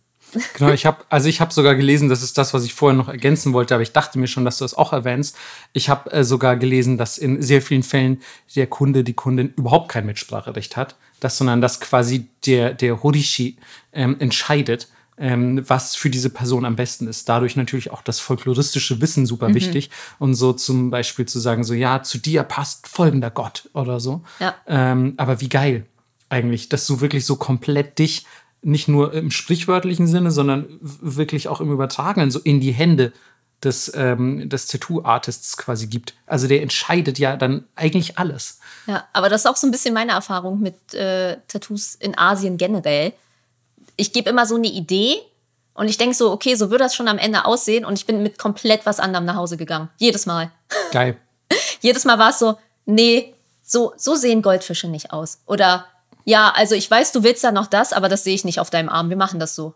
Genau, 0.53 0.71
ich 0.71 0.85
habe 0.85 1.03
also 1.09 1.27
ich 1.27 1.41
habe 1.41 1.53
sogar 1.53 1.75
gelesen, 1.75 2.09
das 2.09 2.23
ist 2.23 2.37
das, 2.37 2.53
was 2.53 2.63
ich 2.63 2.73
vorher 2.73 2.97
noch 2.97 3.09
ergänzen 3.09 3.53
wollte, 3.53 3.73
aber 3.73 3.83
ich 3.83 3.91
dachte 3.91 4.19
mir 4.19 4.27
schon, 4.27 4.45
dass 4.45 4.57
du 4.57 4.63
das 4.63 4.73
auch 4.73 4.93
erwähnst. 4.93 5.35
Ich 5.73 5.89
habe 5.89 6.11
äh, 6.11 6.23
sogar 6.23 6.55
gelesen, 6.55 6.97
dass 6.97 7.17
in 7.17 7.41
sehr 7.41 7.61
vielen 7.61 7.83
Fällen 7.83 8.21
der 8.55 8.67
Kunde, 8.67 9.03
die 9.03 9.13
Kundin 9.13 9.53
überhaupt 9.57 9.89
kein 9.89 10.05
Mitspracherecht 10.05 10.77
hat, 10.77 10.95
das, 11.19 11.37
sondern 11.37 11.61
dass 11.61 11.79
quasi 11.79 12.27
der, 12.45 12.73
der 12.73 13.03
Horishi 13.03 13.57
ähm, 13.93 14.15
entscheidet, 14.19 14.87
ähm, 15.17 15.63
was 15.67 15.95
für 15.95 16.09
diese 16.09 16.29
Person 16.29 16.65
am 16.65 16.75
besten 16.75 17.07
ist. 17.07 17.29
Dadurch 17.29 17.55
natürlich 17.55 17.91
auch 17.91 18.01
das 18.01 18.19
folkloristische 18.19 19.01
Wissen 19.01 19.25
super 19.25 19.49
mhm. 19.49 19.55
wichtig. 19.55 19.89
Und 20.17 20.33
so 20.33 20.53
zum 20.53 20.89
Beispiel 20.89 21.27
zu 21.27 21.39
sagen, 21.39 21.63
so, 21.63 21.73
ja, 21.73 22.01
zu 22.01 22.17
dir 22.17 22.43
passt 22.43 22.87
folgender 22.87 23.29
Gott 23.29 23.69
oder 23.73 23.99
so. 23.99 24.23
Ja. 24.39 24.55
Ähm, 24.67 25.13
aber 25.17 25.39
wie 25.39 25.49
geil 25.49 25.85
eigentlich, 26.29 26.69
dass 26.69 26.87
du 26.87 27.01
wirklich 27.01 27.25
so 27.25 27.35
komplett 27.35 27.99
dich 27.99 28.25
nicht 28.61 28.87
nur 28.87 29.13
im 29.13 29.31
sprichwörtlichen 29.31 30.07
Sinne, 30.07 30.31
sondern 30.31 30.67
wirklich 30.81 31.47
auch 31.47 31.61
im 31.61 31.71
Übertragenen 31.71 32.31
so 32.31 32.39
in 32.39 32.59
die 32.59 32.71
Hände 32.71 33.11
des, 33.63 33.91
ähm, 33.95 34.49
des 34.49 34.67
Tattoo-Artists 34.67 35.57
quasi 35.57 35.87
gibt. 35.87 36.13
Also 36.25 36.47
der 36.47 36.61
entscheidet 36.61 37.19
ja 37.19 37.35
dann 37.37 37.65
eigentlich 37.75 38.17
alles. 38.17 38.59
Ja, 38.87 39.07
aber 39.13 39.29
das 39.29 39.41
ist 39.41 39.47
auch 39.47 39.57
so 39.57 39.67
ein 39.67 39.71
bisschen 39.71 39.93
meine 39.93 40.13
Erfahrung 40.13 40.59
mit 40.59 40.93
äh, 40.93 41.37
Tattoos 41.47 41.95
in 41.95 42.17
Asien 42.17 42.57
generell. 42.57 43.13
Ich 43.97 44.13
gebe 44.13 44.29
immer 44.29 44.45
so 44.45 44.55
eine 44.55 44.67
Idee 44.67 45.17
und 45.73 45.87
ich 45.87 45.97
denke 45.97 46.15
so, 46.15 46.31
okay, 46.31 46.55
so 46.55 46.71
würde 46.71 46.83
das 46.83 46.95
schon 46.95 47.07
am 47.07 47.17
Ende 47.17 47.45
aussehen 47.45 47.85
und 47.85 47.97
ich 47.97 48.05
bin 48.05 48.23
mit 48.23 48.37
komplett 48.37 48.85
was 48.85 48.99
anderem 48.99 49.25
nach 49.25 49.35
Hause 49.35 49.57
gegangen. 49.57 49.89
Jedes 49.97 50.25
Mal. 50.25 50.51
Geil. 50.91 51.17
Jedes 51.81 52.05
Mal 52.05 52.17
war 52.17 52.29
es 52.29 52.39
so, 52.39 52.57
nee, 52.85 53.33
so, 53.63 53.93
so 53.95 54.15
sehen 54.15 54.41
Goldfische 54.41 54.87
nicht 54.87 55.13
aus. 55.13 55.39
Oder 55.45 55.85
ja, 56.25 56.51
also 56.55 56.75
ich 56.75 56.89
weiß, 56.89 57.11
du 57.11 57.23
willst 57.23 57.43
da 57.43 57.51
noch 57.51 57.67
das, 57.67 57.93
aber 57.93 58.09
das 58.09 58.23
sehe 58.23 58.35
ich 58.35 58.45
nicht 58.45 58.59
auf 58.59 58.69
deinem 58.69 58.89
Arm. 58.89 59.09
Wir 59.09 59.17
machen 59.17 59.39
das 59.39 59.55
so. 59.55 59.75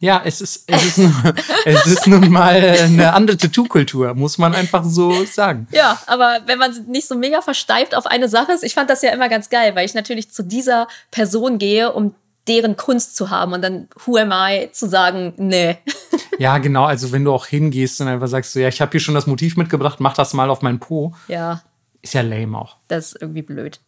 Ja, 0.00 0.20
es 0.24 0.40
ist, 0.40 0.64
es 0.66 0.98
ist, 0.98 1.10
es 1.64 1.86
ist 1.86 2.06
nun 2.06 2.28
mal 2.30 2.56
eine 2.56 3.12
andere 3.14 3.36
Tattoo-Kultur, 3.36 4.14
muss 4.14 4.36
man 4.38 4.54
einfach 4.54 4.84
so 4.84 5.24
sagen. 5.24 5.66
Ja, 5.70 5.98
aber 6.06 6.40
wenn 6.46 6.58
man 6.58 6.72
nicht 6.88 7.08
so 7.08 7.14
mega 7.14 7.40
versteift 7.40 7.94
auf 7.94 8.06
eine 8.06 8.28
Sache 8.28 8.52
ist, 8.52 8.64
ich 8.64 8.74
fand 8.74 8.90
das 8.90 9.02
ja 9.02 9.12
immer 9.12 9.28
ganz 9.28 9.48
geil, 9.48 9.74
weil 9.74 9.86
ich 9.86 9.94
natürlich 9.94 10.30
zu 10.30 10.42
dieser 10.42 10.88
Person 11.10 11.58
gehe, 11.58 11.92
um 11.92 12.14
deren 12.46 12.76
Kunst 12.76 13.16
zu 13.16 13.30
haben 13.30 13.54
und 13.54 13.62
dann 13.62 13.88
who 14.04 14.18
am 14.18 14.30
I 14.32 14.68
zu 14.72 14.86
sagen, 14.88 15.32
nee. 15.36 15.78
Ja, 16.38 16.58
genau, 16.58 16.84
also 16.84 17.12
wenn 17.12 17.24
du 17.24 17.32
auch 17.32 17.46
hingehst 17.46 18.00
und 18.00 18.08
einfach 18.08 18.26
sagst 18.26 18.52
so, 18.52 18.60
ja, 18.60 18.68
ich 18.68 18.80
habe 18.80 18.90
hier 18.90 19.00
schon 19.00 19.14
das 19.14 19.26
Motiv 19.26 19.56
mitgebracht, 19.56 20.00
mach 20.00 20.14
das 20.14 20.34
mal 20.34 20.50
auf 20.50 20.62
meinen 20.62 20.80
Po. 20.80 21.14
Ja. 21.28 21.62
Ist 22.02 22.12
ja 22.12 22.20
lame 22.20 22.58
auch. 22.58 22.76
Das 22.88 23.12
ist 23.12 23.22
irgendwie 23.22 23.42
blöd. 23.42 23.80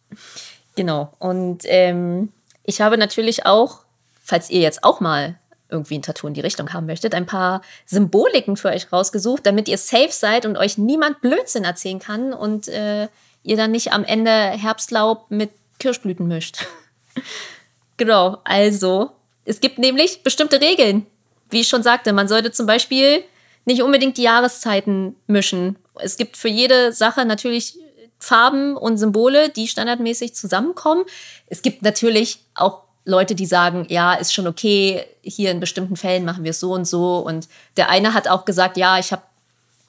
Genau. 0.77 1.11
Und 1.17 1.63
ähm, 1.65 2.31
ich 2.63 2.81
habe 2.81 2.97
natürlich 2.97 3.45
auch, 3.47 3.79
falls 4.23 4.49
ihr 4.51 4.61
jetzt 4.61 4.83
auch 4.83 4.99
mal 4.99 5.39
irgendwie 5.69 5.97
ein 5.97 6.03
Tattoo 6.03 6.27
in 6.27 6.35
die 6.35 6.41
Richtung 6.41 6.71
haben 6.71 6.85
möchtet, 6.85 7.15
ein 7.15 7.25
paar 7.25 7.61
Symboliken 7.87 8.55
für 8.55 8.69
euch 8.69 8.93
rausgesucht, 8.93 9.45
damit 9.45 9.67
ihr 9.67 9.79
safe 9.79 10.11
seid 10.11 10.45
und 10.45 10.55
euch 10.55 10.77
niemand 10.77 11.19
Blödsinn 11.21 11.63
erzählen 11.63 11.99
kann 11.99 12.31
und 12.31 12.67
äh, 12.67 13.07
ihr 13.43 13.57
dann 13.57 13.71
nicht 13.71 13.91
am 13.91 14.03
Ende 14.03 14.31
Herbstlaub 14.31 15.25
mit 15.29 15.49
Kirschblüten 15.79 16.27
mischt. 16.27 16.67
genau, 17.97 18.37
also 18.43 19.11
es 19.45 19.59
gibt 19.59 19.79
nämlich 19.79 20.21
bestimmte 20.21 20.61
Regeln. 20.61 21.07
Wie 21.49 21.61
ich 21.61 21.67
schon 21.67 21.81
sagte, 21.83 22.13
man 22.13 22.27
sollte 22.27 22.51
zum 22.51 22.67
Beispiel 22.67 23.23
nicht 23.65 23.81
unbedingt 23.81 24.17
die 24.17 24.23
Jahreszeiten 24.23 25.15
mischen. 25.25 25.77
Es 25.95 26.17
gibt 26.17 26.37
für 26.37 26.49
jede 26.49 26.93
Sache 26.93 27.25
natürlich 27.25 27.79
Farben 28.19 28.75
und 28.75 28.97
Symbole, 28.97 29.49
die 29.49 29.67
standardmäßig 29.67 30.35
zusammenkommen. 30.35 31.03
Es 31.47 31.61
gibt 31.61 31.81
natürlich 31.81 32.39
auch 32.55 32.83
Leute, 33.05 33.35
die 33.35 33.45
sagen, 33.45 33.85
ja, 33.89 34.13
ist 34.13 34.33
schon 34.33 34.47
okay, 34.47 35.05
hier 35.21 35.51
in 35.51 35.59
bestimmten 35.59 35.95
Fällen 35.95 36.25
machen 36.25 36.43
wir 36.43 36.51
es 36.51 36.59
so 36.59 36.73
und 36.73 36.85
so. 36.85 37.19
Und 37.19 37.47
der 37.77 37.89
eine 37.89 38.13
hat 38.13 38.27
auch 38.27 38.43
gesagt, 38.43 38.75
ja, 38.75 38.99
ich 38.99 39.11
habe 39.11 39.21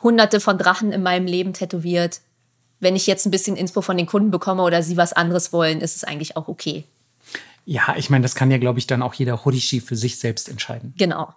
hunderte 0.02 0.40
von 0.40 0.56
Drachen 0.56 0.92
in 0.92 1.02
meinem 1.02 1.26
Leben 1.26 1.52
tätowiert. 1.52 2.20
Wenn 2.80 2.94
ich 2.94 3.08
jetzt 3.08 3.26
ein 3.26 3.32
bisschen 3.32 3.56
Inspo 3.56 3.80
von 3.80 3.96
den 3.96 4.06
Kunden 4.06 4.30
bekomme 4.30 4.62
oder 4.62 4.84
sie 4.84 4.96
was 4.96 5.12
anderes 5.12 5.52
wollen, 5.52 5.80
ist 5.80 5.96
es 5.96 6.04
eigentlich 6.04 6.36
auch 6.36 6.46
okay. 6.46 6.84
Ja, 7.64 7.94
ich 7.96 8.08
meine, 8.08 8.22
das 8.22 8.36
kann 8.36 8.50
ja, 8.50 8.58
glaube 8.58 8.78
ich, 8.78 8.86
dann 8.86 9.02
auch 9.02 9.14
jeder 9.14 9.44
Horishi 9.44 9.80
für 9.80 9.96
sich 9.96 10.18
selbst 10.18 10.48
entscheiden. 10.48 10.94
Genau. 10.96 11.34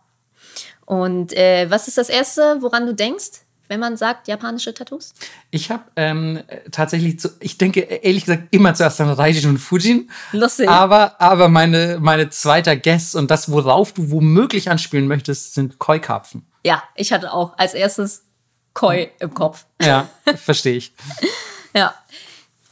Und 0.86 1.34
äh, 1.34 1.70
was 1.70 1.88
ist 1.88 1.98
das 1.98 2.10
Erste, 2.10 2.58
woran 2.62 2.86
du 2.86 2.94
denkst, 2.94 3.42
wenn 3.72 3.80
man 3.80 3.96
sagt 3.96 4.28
japanische 4.28 4.74
Tattoos? 4.74 5.14
Ich 5.50 5.72
habe 5.72 5.84
ähm, 5.96 6.44
tatsächlich, 6.74 7.22
zu, 7.22 7.30
ich 7.40 7.58
denke 7.58 7.80
ehrlich 7.80 8.26
gesagt 8.26 8.50
immer 8.52 8.74
zuerst 8.74 9.00
an 9.00 9.10
Raijin 9.10 9.50
und 9.50 9.60
Fujin. 9.60 10.12
Lustig. 10.34 10.68
Aber, 10.68 11.22
aber 11.22 11.48
meine, 11.48 11.98
meine 12.02 12.30
zweiter 12.30 12.76
Guess 12.76 13.16
und 13.16 13.32
das, 13.32 13.50
worauf 13.50 13.94
du 13.94 14.12
womöglich 14.12 14.70
anspielen 14.70 15.08
möchtest, 15.08 15.54
sind 15.54 15.80
Koi-Karpfen. 15.80 16.46
Ja, 16.66 16.84
ich 16.96 17.14
hatte 17.14 17.32
auch 17.32 17.58
als 17.58 17.74
erstes 17.74 18.26
Koi 18.74 19.10
im 19.20 19.34
Kopf. 19.34 19.66
Ja, 19.82 20.10
verstehe 20.36 20.76
ich. 20.76 20.92
ja. 21.74 21.94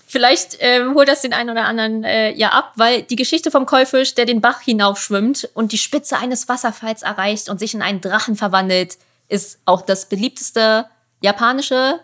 Vielleicht 0.05 0.57
ähm, 0.59 0.95
holt 0.95 1.07
das 1.07 1.21
den 1.21 1.31
einen 1.31 1.51
oder 1.51 1.63
anderen 1.63 2.03
äh, 2.03 2.33
ja 2.33 2.49
ab, 2.49 2.73
weil 2.75 3.03
die 3.03 3.15
Geschichte 3.15 3.51
vom 3.51 3.65
Keufisch, 3.65 4.15
der 4.15 4.25
den 4.25 4.41
Bach 4.41 4.59
hinaufschwimmt 4.59 5.49
und 5.53 5.71
die 5.71 5.77
Spitze 5.77 6.17
eines 6.17 6.49
Wasserfalls 6.49 7.03
erreicht 7.03 7.47
und 7.47 7.59
sich 7.59 7.73
in 7.73 7.81
einen 7.81 8.01
Drachen 8.01 8.35
verwandelt, 8.35 8.97
ist 9.29 9.59
auch 9.65 9.81
das 9.81 10.09
beliebteste 10.09 10.85
japanische 11.21 11.99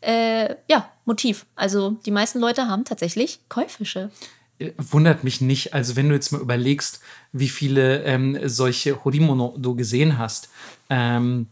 äh, 0.00 0.56
ja, 0.68 0.90
Motiv. 1.04 1.46
Also 1.54 1.98
die 2.06 2.10
meisten 2.10 2.40
Leute 2.40 2.66
haben 2.66 2.84
tatsächlich 2.84 3.40
Koi-Fische. 3.48 4.10
Äh, 4.58 4.72
wundert 4.78 5.22
mich 5.24 5.40
nicht. 5.40 5.74
Also 5.74 5.96
wenn 5.96 6.08
du 6.08 6.14
jetzt 6.14 6.32
mal 6.32 6.40
überlegst, 6.40 7.00
wie 7.32 7.48
viele 7.48 8.02
ähm, 8.04 8.38
solche 8.44 9.04
Horimono 9.04 9.54
du 9.58 9.74
gesehen 9.74 10.18
hast, 10.18 10.48
ähm, 10.88 11.48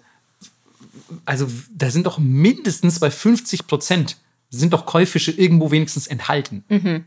also 1.24 1.48
da 1.74 1.90
sind 1.90 2.06
doch 2.06 2.18
mindestens 2.18 2.98
bei 3.00 3.10
50 3.10 3.66
Prozent 3.66 4.16
sind 4.50 4.72
doch 4.72 4.86
Käufische 4.86 5.30
irgendwo 5.30 5.70
wenigstens 5.70 6.06
enthalten. 6.06 6.64
Mhm. 6.68 7.04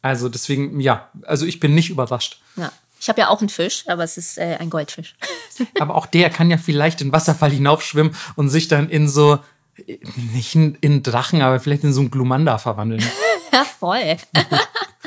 Also 0.00 0.28
deswegen, 0.28 0.80
ja, 0.80 1.10
also 1.22 1.46
ich 1.46 1.60
bin 1.60 1.74
nicht 1.74 1.90
überrascht. 1.90 2.40
Ja. 2.56 2.72
Ich 3.02 3.08
habe 3.08 3.20
ja 3.20 3.28
auch 3.30 3.40
einen 3.40 3.48
Fisch, 3.48 3.82
aber 3.88 4.04
es 4.04 4.16
ist 4.16 4.38
äh, 4.38 4.58
ein 4.60 4.70
Goldfisch. 4.70 5.16
aber 5.80 5.96
auch 5.96 6.06
der 6.06 6.30
kann 6.30 6.52
ja 6.52 6.56
vielleicht 6.56 7.00
den 7.00 7.10
Wasserfall 7.10 7.50
hinaufschwimmen 7.50 8.14
und 8.36 8.48
sich 8.48 8.68
dann 8.68 8.88
in 8.88 9.08
so, 9.08 9.40
nicht 10.32 10.54
in, 10.54 10.78
in 10.80 11.02
Drachen, 11.02 11.42
aber 11.42 11.58
vielleicht 11.58 11.82
in 11.82 11.92
so 11.92 12.00
einen 12.00 12.12
Glumanda 12.12 12.58
verwandeln. 12.58 13.02
ja, 13.52 13.64
voll. 13.64 14.18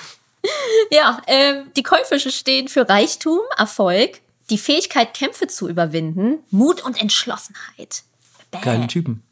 ja, 0.91 1.21
äh, 1.25 1.61
die 1.77 1.83
Käufische 1.83 2.31
stehen 2.31 2.67
für 2.67 2.89
Reichtum, 2.89 3.39
Erfolg, 3.57 4.19
die 4.49 4.57
Fähigkeit, 4.57 5.13
Kämpfe 5.13 5.47
zu 5.47 5.69
überwinden, 5.69 6.39
Mut 6.51 6.83
und 6.83 7.01
Entschlossenheit. 7.01 8.03
Bäh. 8.51 8.59
Geile 8.61 8.87
Typen. 8.87 9.23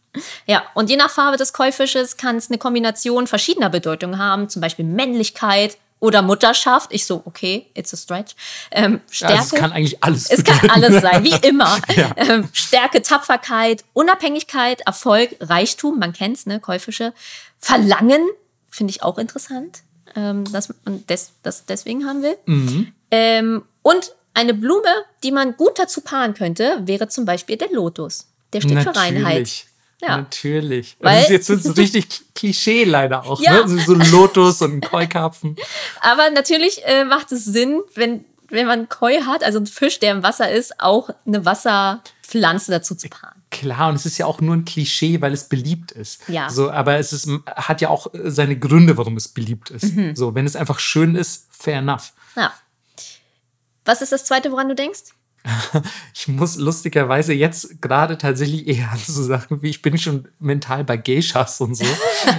Ja, 0.45 0.63
und 0.73 0.89
je 0.89 0.95
nach 0.95 1.09
Farbe 1.09 1.35
des 1.35 1.51
Käufisches 1.51 2.15
kann 2.15 2.37
es 2.37 2.49
eine 2.49 2.59
Kombination 2.59 3.27
verschiedener 3.27 3.69
Bedeutungen 3.69 4.19
haben, 4.19 4.47
zum 4.47 4.61
Beispiel 4.61 4.85
Männlichkeit 4.85 5.77
oder 6.03 6.21
Mutterschaft. 6.21 6.93
Ich 6.93 7.05
so, 7.05 7.21
okay, 7.23 7.65
it's 7.73 7.93
a 7.93 7.97
stretch. 7.97 8.35
Ähm, 8.71 8.99
Stärke. 9.09 9.35
Also 9.37 9.55
es 9.55 9.61
kann 9.61 9.71
eigentlich 9.71 10.03
alles 10.03 10.29
Es 10.29 10.43
kann 10.43 10.69
alles 10.69 11.01
sein, 11.01 11.23
wie 11.23 11.33
immer. 11.47 11.77
ja. 11.95 12.11
ähm, 12.17 12.49
Stärke, 12.51 13.01
Tapferkeit, 13.01 13.85
Unabhängigkeit, 13.93 14.81
Erfolg, 14.81 15.37
Reichtum, 15.39 15.99
man 15.99 16.11
kennt's, 16.11 16.45
ne, 16.45 16.59
Käufische. 16.59 17.13
Verlangen, 17.57 18.21
finde 18.69 18.91
ich 18.91 19.01
auch 19.01 19.17
interessant. 19.17 19.83
Ähm, 20.13 20.43
das, 20.51 20.73
und 20.83 21.09
des, 21.09 21.31
das 21.41 21.65
deswegen 21.65 22.05
haben 22.05 22.21
wir. 22.21 22.37
Mhm. 22.47 22.91
Ähm, 23.09 23.63
und 23.81 24.11
eine 24.33 24.53
Blume, 24.53 24.89
die 25.23 25.31
man 25.31 25.55
gut 25.55 25.79
dazu 25.79 26.01
paaren 26.01 26.33
könnte, 26.33 26.81
wäre 26.81 27.07
zum 27.07 27.23
Beispiel 27.23 27.55
der 27.55 27.71
Lotus. 27.71 28.27
Der 28.51 28.59
steht 28.59 28.73
Natürlich. 28.73 28.93
für 28.93 28.99
Reinheit. 28.99 29.65
Ja. 30.03 30.17
Natürlich. 30.17 30.97
Weil, 30.99 31.21
das 31.21 31.29
ist 31.29 31.49
jetzt 31.49 31.63
so 31.63 31.71
richtig 31.81 32.07
Klischee 32.35 32.83
leider 32.83 33.25
auch. 33.25 33.41
Ja. 33.41 33.65
Ne? 33.65 33.79
So 33.79 33.93
Lotus 33.93 34.61
und 34.61 34.73
ein 34.73 34.81
Koi-Karpfen. 34.81 35.55
Aber 36.01 36.29
natürlich 36.31 36.83
äh, 36.85 37.05
macht 37.05 37.31
es 37.31 37.45
Sinn, 37.45 37.81
wenn, 37.95 38.25
wenn 38.49 38.67
man 38.67 38.89
Koi 38.89 39.21
hat, 39.21 39.43
also 39.43 39.59
ein 39.59 39.65
Fisch, 39.65 39.99
der 39.99 40.11
im 40.11 40.23
Wasser 40.23 40.51
ist, 40.51 40.79
auch 40.79 41.09
eine 41.25 41.45
Wasserpflanze 41.45 42.71
dazu 42.71 42.95
zu 42.95 43.07
paaren. 43.07 43.41
Klar, 43.49 43.89
und 43.89 43.95
es 43.95 44.05
ist 44.05 44.17
ja 44.17 44.25
auch 44.25 44.41
nur 44.41 44.55
ein 44.55 44.65
Klischee, 44.65 45.21
weil 45.21 45.31
es 45.31 45.47
beliebt 45.47 45.91
ist. 45.91 46.27
Ja. 46.27 46.49
So, 46.49 46.69
aber 46.69 46.97
es 46.97 47.13
ist, 47.13 47.29
hat 47.45 47.81
ja 47.81 47.89
auch 47.89 48.07
seine 48.13 48.57
Gründe, 48.57 48.97
warum 48.97 49.15
es 49.15 49.29
beliebt 49.29 49.69
ist. 49.69 49.95
Mhm. 49.95 50.15
So, 50.15 50.35
wenn 50.35 50.45
es 50.45 50.55
einfach 50.55 50.79
schön 50.79 51.15
ist, 51.15 51.47
fair 51.51 51.77
enough. 51.77 52.13
Ja. 52.35 52.51
Was 53.85 54.01
ist 54.01 54.11
das 54.11 54.25
Zweite, 54.25 54.51
woran 54.51 54.69
du 54.69 54.75
denkst? 54.75 55.13
ich 56.13 56.27
muss 56.27 56.57
lustigerweise 56.57 57.33
jetzt 57.33 57.81
gerade 57.81 58.17
tatsächlich 58.17 58.67
eher 58.67 58.91
an 58.91 58.99
so 59.05 59.23
Sachen 59.23 59.61
wie 59.61 59.69
ich 59.69 59.81
bin 59.81 59.97
schon 59.97 60.27
mental 60.39 60.83
bei 60.83 60.97
Geishas 60.97 61.59
und 61.61 61.75
so. 61.75 61.85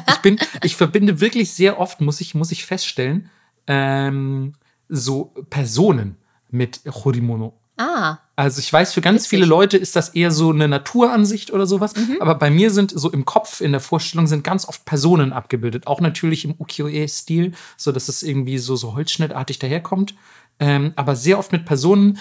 ich 0.08 0.18
bin, 0.18 0.38
ich 0.62 0.76
verbinde 0.76 1.20
wirklich 1.20 1.52
sehr 1.52 1.78
oft, 1.78 2.00
muss 2.00 2.20
ich, 2.20 2.34
muss 2.34 2.52
ich 2.52 2.64
feststellen, 2.64 3.30
ähm, 3.66 4.54
so 4.88 5.34
Personen 5.50 6.16
mit 6.50 6.80
Horimono. 6.86 7.54
Ah. 7.76 8.18
Also 8.36 8.60
ich 8.60 8.72
weiß, 8.72 8.92
für 8.92 9.00
ganz 9.00 9.22
Witzig. 9.22 9.30
viele 9.30 9.46
Leute 9.46 9.76
ist 9.76 9.96
das 9.96 10.10
eher 10.10 10.30
so 10.30 10.50
eine 10.50 10.68
Naturansicht 10.68 11.52
oder 11.52 11.66
sowas. 11.66 11.94
Mhm. 11.96 12.18
Aber 12.20 12.36
bei 12.36 12.50
mir 12.50 12.70
sind 12.70 12.92
so 12.94 13.10
im 13.10 13.24
Kopf, 13.24 13.60
in 13.60 13.72
der 13.72 13.80
Vorstellung, 13.80 14.26
sind 14.26 14.44
ganz 14.44 14.68
oft 14.68 14.84
Personen 14.84 15.32
abgebildet. 15.32 15.86
Auch 15.86 16.00
natürlich 16.00 16.44
im 16.44 16.54
Ukiyo-e-Stil, 16.58 17.52
so 17.76 17.92
dass 17.92 18.08
es 18.08 18.22
irgendwie 18.22 18.58
so, 18.58 18.76
so 18.76 18.94
holzschnittartig 18.94 19.58
daherkommt. 19.58 20.14
Ähm, 20.60 20.92
aber 20.94 21.16
sehr 21.16 21.38
oft 21.38 21.50
mit 21.50 21.64
Personen, 21.64 22.18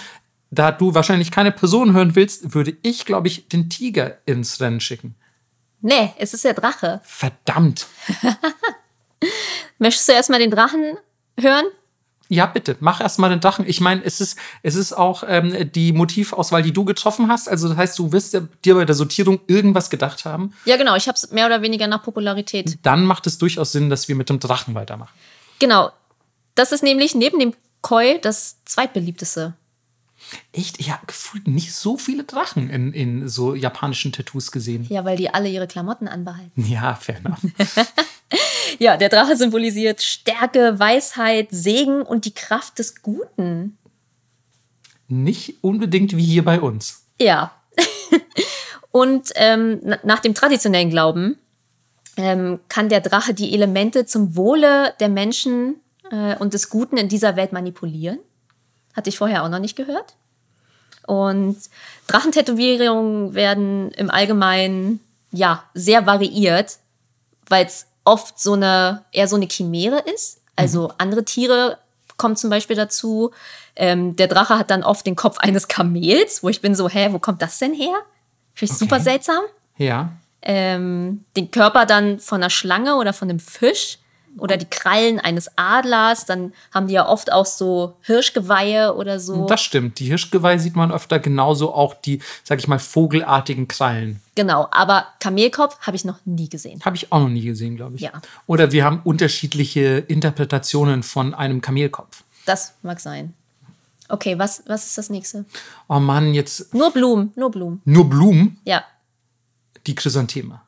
da 0.53 0.71
du 0.71 0.93
wahrscheinlich 0.93 1.31
keine 1.31 1.51
Person 1.51 1.93
hören 1.93 2.15
willst, 2.15 2.53
würde 2.53 2.75
ich, 2.81 3.05
glaube 3.05 3.27
ich, 3.27 3.47
den 3.47 3.69
Tiger 3.69 4.17
ins 4.25 4.59
Rennen 4.61 4.79
schicken. 4.79 5.15
Nee, 5.81 6.13
es 6.17 6.33
ist 6.33 6.45
der 6.45 6.53
Drache. 6.53 7.01
Verdammt. 7.03 7.87
Möchtest 9.79 10.07
du 10.07 10.13
erstmal 10.13 10.39
den 10.39 10.51
Drachen 10.51 10.97
hören? 11.39 11.65
Ja, 12.29 12.45
bitte, 12.45 12.77
mach 12.79 13.01
erstmal 13.01 13.29
den 13.29 13.41
Drachen. 13.41 13.65
Ich 13.67 13.81
meine, 13.81 14.03
es 14.03 14.21
ist, 14.21 14.37
es 14.63 14.75
ist 14.75 14.93
auch 14.93 15.23
ähm, 15.27 15.71
die 15.71 15.91
Motivauswahl, 15.91 16.63
die 16.63 16.71
du 16.71 16.85
getroffen 16.85 17.27
hast. 17.29 17.49
Also, 17.49 17.67
das 17.67 17.77
heißt, 17.77 17.99
du 17.99 18.11
wirst 18.11 18.33
dir 18.65 18.75
bei 18.75 18.85
der 18.85 18.95
Sortierung 18.95 19.41
irgendwas 19.47 19.89
gedacht 19.89 20.23
haben. 20.25 20.53
Ja, 20.65 20.77
genau. 20.77 20.95
Ich 20.95 21.07
habe 21.07 21.15
es 21.15 21.31
mehr 21.31 21.45
oder 21.45 21.61
weniger 21.61 21.85
nach 21.87 22.01
Popularität. 22.01 22.79
Dann 22.81 23.05
macht 23.05 23.27
es 23.27 23.37
durchaus 23.37 23.73
Sinn, 23.73 23.89
dass 23.89 24.07
wir 24.07 24.15
mit 24.15 24.29
dem 24.29 24.39
Drachen 24.39 24.73
weitermachen. 24.73 25.13
Genau. 25.59 25.91
Das 26.55 26.71
ist 26.71 26.81
nämlich 26.81 27.13
neben 27.13 27.39
dem 27.39 27.53
Koi 27.81 28.19
das 28.19 28.63
zweitbeliebteste 28.63 29.53
echt, 30.51 30.79
ich 30.79 30.91
habe 30.91 31.05
gefühlt 31.05 31.47
nicht 31.47 31.73
so 31.73 31.97
viele 31.97 32.23
Drachen 32.23 32.69
in, 32.69 32.93
in 32.93 33.27
so 33.27 33.55
japanischen 33.55 34.11
Tattoos 34.11 34.51
gesehen. 34.51 34.85
Ja, 34.89 35.05
weil 35.05 35.17
die 35.17 35.33
alle 35.33 35.49
ihre 35.49 35.67
Klamotten 35.67 36.07
anbehalten. 36.07 36.51
Ja, 36.73 36.95
fair 36.95 37.17
enough. 37.17 37.39
ja, 38.79 38.97
der 38.97 39.09
Drache 39.09 39.35
symbolisiert 39.35 40.01
Stärke, 40.01 40.79
Weisheit, 40.79 41.49
Segen 41.51 42.01
und 42.01 42.25
die 42.25 42.33
Kraft 42.33 42.79
des 42.79 43.01
Guten. 43.01 43.77
Nicht 45.07 45.63
unbedingt 45.63 46.15
wie 46.15 46.23
hier 46.23 46.43
bei 46.43 46.59
uns. 46.59 47.05
Ja. 47.19 47.51
und 48.91 49.31
ähm, 49.35 49.81
nach 50.03 50.19
dem 50.19 50.33
traditionellen 50.33 50.89
Glauben 50.89 51.37
ähm, 52.17 52.59
kann 52.69 52.89
der 52.89 53.01
Drache 53.01 53.33
die 53.33 53.53
Elemente 53.53 54.05
zum 54.05 54.35
Wohle 54.35 54.93
der 54.99 55.09
Menschen 55.09 55.75
äh, 56.11 56.35
und 56.37 56.53
des 56.53 56.69
Guten 56.69 56.97
in 56.97 57.09
dieser 57.09 57.35
Welt 57.35 57.53
manipulieren. 57.53 58.19
Hatte 58.95 59.09
ich 59.09 59.17
vorher 59.17 59.43
auch 59.43 59.49
noch 59.49 59.59
nicht 59.59 59.75
gehört. 59.75 60.15
Und 61.05 61.57
Drachentätowierungen 62.07 63.33
werden 63.33 63.91
im 63.91 64.09
Allgemeinen 64.09 64.99
ja 65.31 65.63
sehr 65.73 66.05
variiert, 66.05 66.77
weil 67.47 67.65
es 67.65 67.87
oft 68.03 68.39
so 68.39 68.53
eine 68.53 69.03
eher 69.11 69.27
so 69.27 69.35
eine 69.35 69.47
Chimäre 69.47 70.03
ist. 70.13 70.41
Also 70.55 70.89
mhm. 70.89 70.93
andere 70.97 71.25
Tiere 71.25 71.77
kommen 72.17 72.35
zum 72.35 72.49
Beispiel 72.49 72.75
dazu. 72.75 73.31
Ähm, 73.75 74.15
der 74.15 74.27
Drache 74.27 74.57
hat 74.57 74.69
dann 74.69 74.83
oft 74.83 75.05
den 75.05 75.15
Kopf 75.15 75.39
eines 75.39 75.67
Kamels, 75.67 76.43
wo 76.43 76.49
ich 76.49 76.61
bin 76.61 76.75
so, 76.75 76.89
hä, 76.89 77.09
wo 77.11 77.19
kommt 77.19 77.41
das 77.41 77.59
denn 77.59 77.73
her? 77.73 77.95
Finde 78.53 78.71
ich 78.73 78.77
okay. 78.77 78.85
super 78.85 78.99
seltsam. 78.99 79.43
Ja. 79.77 80.11
Ähm, 80.41 81.25
den 81.35 81.49
Körper 81.51 81.85
dann 81.85 82.19
von 82.19 82.41
einer 82.41 82.49
Schlange 82.49 82.95
oder 82.95 83.13
von 83.13 83.29
einem 83.29 83.39
Fisch. 83.39 83.97
Oder 84.37 84.57
die 84.57 84.65
Krallen 84.65 85.19
eines 85.19 85.49
Adlers. 85.57 86.25
Dann 86.25 86.53
haben 86.73 86.87
die 86.87 86.93
ja 86.95 87.07
oft 87.07 87.31
auch 87.31 87.45
so 87.45 87.95
Hirschgeweihe 88.01 88.95
oder 88.95 89.19
so. 89.19 89.45
Das 89.47 89.61
stimmt. 89.61 89.99
Die 89.99 90.05
Hirschgeweih 90.05 90.57
sieht 90.57 90.75
man 90.75 90.91
öfter, 90.91 91.19
genauso 91.19 91.73
auch 91.73 91.93
die, 91.93 92.21
sag 92.43 92.59
ich 92.59 92.67
mal, 92.67 92.79
vogelartigen 92.79 93.67
Krallen. 93.67 94.19
Genau, 94.35 94.67
aber 94.71 95.05
Kamelkopf 95.19 95.77
habe 95.81 95.95
ich 95.95 96.05
noch 96.05 96.17
nie 96.25 96.49
gesehen. 96.49 96.81
Habe 96.83 96.95
ich 96.95 97.11
auch 97.11 97.19
noch 97.19 97.29
nie 97.29 97.43
gesehen, 97.43 97.75
glaube 97.75 97.95
ich. 97.95 98.01
Ja. 98.01 98.11
Oder 98.47 98.71
wir 98.71 98.83
haben 98.83 99.01
unterschiedliche 99.03 99.97
Interpretationen 99.99 101.03
von 101.03 101.33
einem 101.33 101.61
Kamelkopf. 101.61 102.23
Das 102.45 102.73
mag 102.81 102.99
sein. 102.99 103.33
Okay, 104.09 104.37
was, 104.37 104.63
was 104.67 104.85
ist 104.85 104.97
das 104.97 105.09
nächste? 105.09 105.45
Oh 105.87 105.99
Mann, 105.99 106.33
jetzt 106.33 106.73
Nur 106.73 106.91
Blumen, 106.91 107.31
nur 107.35 107.51
Blumen. 107.51 107.81
nur 107.85 108.09
Blumen, 108.09 108.59
Ja. 108.65 108.83
die 109.87 109.95
Chrysantheme. 109.95 110.59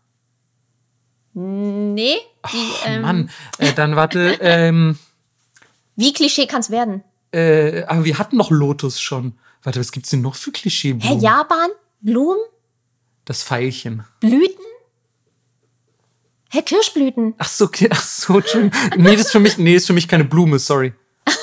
Nee, 1.37 2.15
die, 2.53 2.71
ähm, 2.85 3.01
Mann, 3.01 3.29
äh, 3.57 3.73
dann 3.73 3.95
warte, 3.97 4.37
ähm, 4.41 4.97
wie 5.97 6.13
Klischee 6.13 6.47
kann 6.47 6.61
es 6.61 6.69
werden? 6.71 7.03
äh, 7.33 7.83
aber 7.83 8.05
wir 8.05 8.17
hatten 8.17 8.37
noch 8.37 8.49
Lotus 8.51 9.01
schon. 9.01 9.33
Warte, 9.63 9.79
was 9.79 9.91
gibt's 9.91 10.09
denn 10.11 10.21
noch 10.21 10.35
für 10.35 10.51
Hä, 10.51 10.53
Klischeeblumen? 10.53 11.19
Japan? 11.21 11.69
Blumen? 11.99 12.39
Das 13.25 13.43
Veilchen. 13.43 14.05
Blüten? 14.21 14.63
Hä, 16.51 16.61
Kirschblüten? 16.61 17.33
Ach 17.37 17.47
so, 17.49 17.65
okay, 17.65 17.89
ach 17.91 18.01
so, 18.01 18.37
Entschuldigung. 18.37 18.79
Nee, 18.97 19.15
das 19.17 19.25
ist 19.25 19.31
für 19.31 19.39
mich, 19.39 19.57
nee, 19.57 19.75
ist 19.75 19.87
für 19.87 19.93
mich 19.93 20.07
keine 20.07 20.23
Blume, 20.23 20.59
sorry. 20.59 20.93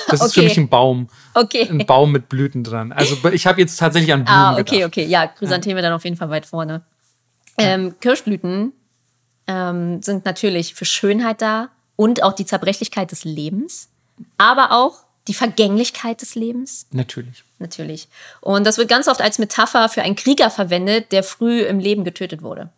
Das 0.08 0.22
ist 0.24 0.32
für 0.34 0.40
Okay. 0.40 0.48
mich 0.48 0.56
ein 0.58 0.68
Baum. 0.68 1.08
Okay. 1.34 1.68
Ein 1.68 1.84
Baum 1.84 2.12
mit 2.12 2.28
Blüten 2.28 2.62
dran. 2.64 2.92
Also 2.92 3.16
ich 3.30 3.46
habe 3.46 3.60
jetzt 3.60 3.76
tatsächlich 3.76 4.12
an 4.12 4.24
Blumen 4.24 4.38
Ah, 4.38 4.52
okay, 4.58 4.76
gedacht. 4.76 4.86
okay. 4.86 5.04
Ja, 5.06 5.26
Chrysantheme 5.26 5.82
dann 5.82 5.92
auf 5.92 6.04
jeden 6.04 6.16
Fall 6.16 6.30
weit 6.30 6.46
vorne. 6.46 6.84
Ähm, 7.58 7.96
Kirschblüten 8.00 8.72
ähm, 9.52 10.02
sind 10.02 10.24
natürlich 10.24 10.74
für 10.74 10.84
Schönheit 10.84 11.42
da 11.42 11.68
und 11.96 12.22
auch 12.22 12.32
die 12.32 12.46
Zerbrechlichkeit 12.46 13.10
des 13.10 13.24
Lebens, 13.24 13.88
aber 14.38 14.72
auch 14.72 15.00
die 15.28 15.34
Vergänglichkeit 15.34 16.20
des 16.20 16.34
Lebens, 16.34 16.86
Natürlich. 16.90 17.44
natürlich. 17.58 18.08
Und 18.40 18.66
das 18.66 18.78
wird 18.78 18.88
ganz 18.88 19.06
oft 19.06 19.20
als 19.20 19.38
Metapher 19.38 19.88
für 19.88 20.02
einen 20.02 20.16
Krieger 20.16 20.50
verwendet, 20.50 21.12
der 21.12 21.22
früh 21.22 21.60
im 21.60 21.78
Leben 21.78 22.02
getötet 22.02 22.42
wurde. 22.42 22.70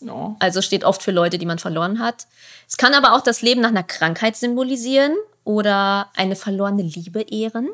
Ja. 0.00 0.34
Also 0.38 0.62
steht 0.62 0.84
oft 0.84 1.02
für 1.02 1.10
Leute, 1.10 1.38
die 1.38 1.46
man 1.46 1.58
verloren 1.58 1.98
hat. 1.98 2.26
Es 2.66 2.76
kann 2.76 2.94
aber 2.94 3.14
auch 3.14 3.20
das 3.20 3.42
Leben 3.42 3.60
nach 3.60 3.68
einer 3.68 3.82
Krankheit 3.82 4.36
symbolisieren 4.36 5.14
oder 5.44 6.10
eine 6.16 6.34
verlorene 6.34 6.82
Liebe 6.82 7.22
ehren. 7.22 7.68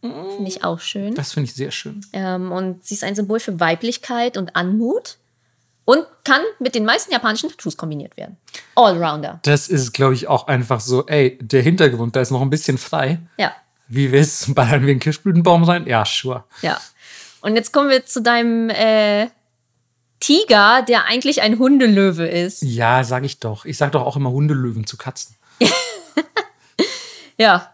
Finde 0.00 0.46
ich 0.46 0.64
auch 0.64 0.78
schön. 0.78 1.14
Das 1.14 1.32
finde 1.32 1.48
ich 1.48 1.54
sehr 1.54 1.72
schön. 1.72 2.00
Ähm, 2.12 2.52
und 2.52 2.84
sie 2.84 2.94
ist 2.94 3.04
ein 3.04 3.16
Symbol 3.16 3.40
für 3.40 3.58
Weiblichkeit 3.58 4.36
und 4.36 4.54
Anmut 4.54 5.18
und 5.88 6.04
kann 6.22 6.42
mit 6.58 6.74
den 6.74 6.84
meisten 6.84 7.10
japanischen 7.12 7.48
Tattoos 7.48 7.78
kombiniert 7.78 8.18
werden. 8.18 8.36
Allrounder. 8.74 9.40
Das 9.44 9.68
ist, 9.68 9.94
glaube 9.94 10.12
ich, 10.12 10.28
auch 10.28 10.46
einfach 10.46 10.80
so, 10.80 11.06
ey, 11.06 11.38
der 11.40 11.62
Hintergrund, 11.62 12.14
da 12.14 12.20
ist 12.20 12.30
noch 12.30 12.42
ein 12.42 12.50
bisschen 12.50 12.76
frei. 12.76 13.20
Ja, 13.38 13.54
Wie 13.86 14.12
willst 14.12 14.54
Ballern 14.54 14.82
wir 14.82 14.90
einen 14.90 15.00
Kirschblütenbaum 15.00 15.64
rein? 15.64 15.86
Ja, 15.86 16.04
sure. 16.04 16.44
ja. 16.60 16.78
Und 17.40 17.56
jetzt 17.56 17.72
kommen 17.72 17.88
wir 17.88 18.04
zu 18.04 18.20
deinem 18.20 18.68
äh, 18.68 19.28
Tiger, 20.20 20.82
der 20.86 21.06
eigentlich 21.06 21.40
ein 21.40 21.58
Hundelöwe 21.58 22.26
ist. 22.26 22.60
Ja, 22.60 23.02
sag 23.02 23.24
ich 23.24 23.40
doch. 23.40 23.64
Ich 23.64 23.78
sag 23.78 23.92
doch 23.92 24.04
auch 24.04 24.16
immer 24.16 24.30
Hundelöwen 24.30 24.86
zu 24.86 24.98
Katzen. 24.98 25.36
Ja. 27.40 27.72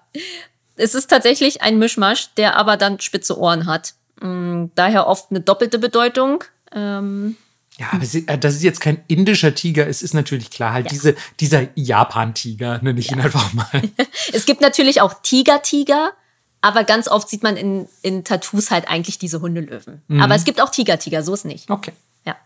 Es 0.77 0.95
ist 0.95 1.09
tatsächlich 1.09 1.63
ein 1.63 1.79
Mischmasch, 1.79 2.35
der 2.35 2.57
aber 2.57 2.77
dann 2.77 3.01
spitze 3.01 3.39
Ohren 3.39 3.67
hat. 3.67 3.95
Mm, 4.21 4.67
Daher 4.75 5.07
oft 5.07 5.31
eine 5.31 5.41
doppelte 5.41 5.79
Bedeutung. 5.79 6.45
Ähm, 6.71 7.37
Ja, 7.79 7.89
aber 7.93 8.05
äh, 8.05 8.39
dass 8.39 8.55
es 8.55 8.63
jetzt 8.63 8.81
kein 8.81 9.03
indischer 9.09 9.55
Tiger 9.55 9.87
ist, 9.87 10.03
ist 10.03 10.15
natürlich 10.15 10.51
klar. 10.51 10.73
Halt 10.73 10.87
Ja. 10.87 10.91
diese, 10.93 11.17
dieser 11.41 11.67
Japan-Tiger, 11.75 12.81
nenne 12.83 13.01
ich 13.01 13.11
ihn 13.11 13.21
einfach 13.21 13.53
mal. 13.53 13.67
Es 14.33 14.47
gibt 14.47 14.61
natürlich 14.61 15.01
auch 15.01 15.15
Tiger-Tiger, 15.23 16.13
aber 16.61 16.85
ganz 16.85 17.09
oft 17.09 17.29
sieht 17.29 17.43
man 17.43 17.57
in, 17.57 17.89
in 18.03 18.25
Tattoos 18.25 18.71
halt 18.71 18.89
eigentlich 18.89 19.19
diese 19.19 19.41
Hundelöwen. 19.41 20.03
Aber 20.21 20.35
es 20.35 20.45
gibt 20.45 20.61
auch 20.63 20.71
Tiger-Tiger, 20.71 21.23
so 21.23 21.35
ist 21.35 21.45
nicht. 21.45 21.69
Okay. 21.69 21.93
Ja. 22.25 22.37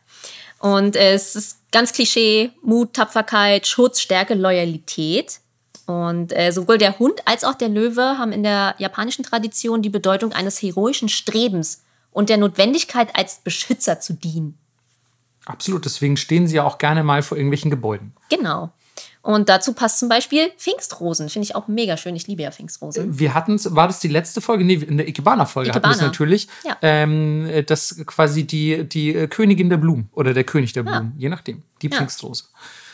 Und 0.60 0.96
äh, 0.96 1.12
es 1.12 1.36
ist 1.36 1.58
ganz 1.70 1.92
Klischee: 1.92 2.50
Mut, 2.62 2.94
Tapferkeit, 2.94 3.66
Schutz, 3.66 4.00
Stärke, 4.00 4.34
Loyalität. 4.34 5.40
Und 5.86 6.36
äh, 6.36 6.50
sowohl 6.52 6.76
der 6.78 6.98
Hund 6.98 7.20
als 7.26 7.44
auch 7.44 7.54
der 7.54 7.68
Löwe 7.70 8.18
haben 8.18 8.32
in 8.32 8.42
der 8.42 8.74
japanischen 8.78 9.24
Tradition 9.24 9.80
die 9.82 9.88
Bedeutung 9.88 10.32
eines 10.32 10.60
heroischen 10.60 11.08
Strebens 11.08 11.82
und 12.10 12.28
der 12.28 12.36
Notwendigkeit, 12.36 13.14
als 13.16 13.38
Beschützer 13.38 14.00
zu 14.00 14.12
dienen. 14.14 14.58
Absolut. 15.48 15.84
Deswegen 15.84 16.16
stehen 16.16 16.46
sie 16.46 16.56
ja 16.56 16.64
auch 16.64 16.78
gerne 16.78 17.02
mal 17.02 17.22
vor 17.22 17.36
irgendwelchen 17.36 17.70
Gebäuden. 17.70 18.12
Genau. 18.30 18.70
Und 19.22 19.48
dazu 19.48 19.72
passt 19.72 19.98
zum 19.98 20.08
Beispiel 20.08 20.50
Pfingstrosen. 20.56 21.28
Finde 21.28 21.44
ich 21.44 21.54
auch 21.54 21.68
mega 21.68 21.96
schön. 21.96 22.16
Ich 22.16 22.26
liebe 22.26 22.42
ja 22.42 22.50
Pfingstrosen. 22.50 23.18
Wir 23.18 23.34
hatten 23.34 23.54
es, 23.54 23.74
war 23.74 23.86
das 23.86 24.00
die 24.00 24.08
letzte 24.08 24.40
Folge? 24.40 24.64
Nee, 24.64 24.74
in 24.74 24.96
der 24.96 25.08
Ikebana-Folge 25.08 25.70
hatten 25.70 25.84
wir 25.84 25.90
es 25.90 25.96
Ikebana. 25.96 26.10
natürlich. 26.10 26.48
Ja. 26.64 26.76
Ähm, 26.82 27.64
das 27.66 28.00
quasi 28.06 28.46
die, 28.46 28.88
die 28.88 29.14
äh, 29.14 29.26
Königin 29.26 29.70
der 29.70 29.76
Blumen 29.76 30.08
oder 30.12 30.34
der 30.34 30.44
König 30.44 30.72
der 30.72 30.82
Blumen, 30.82 31.14
je 31.18 31.28
nachdem. 31.28 31.62
Die 31.82 31.88
Pfingstrose. 31.88 32.44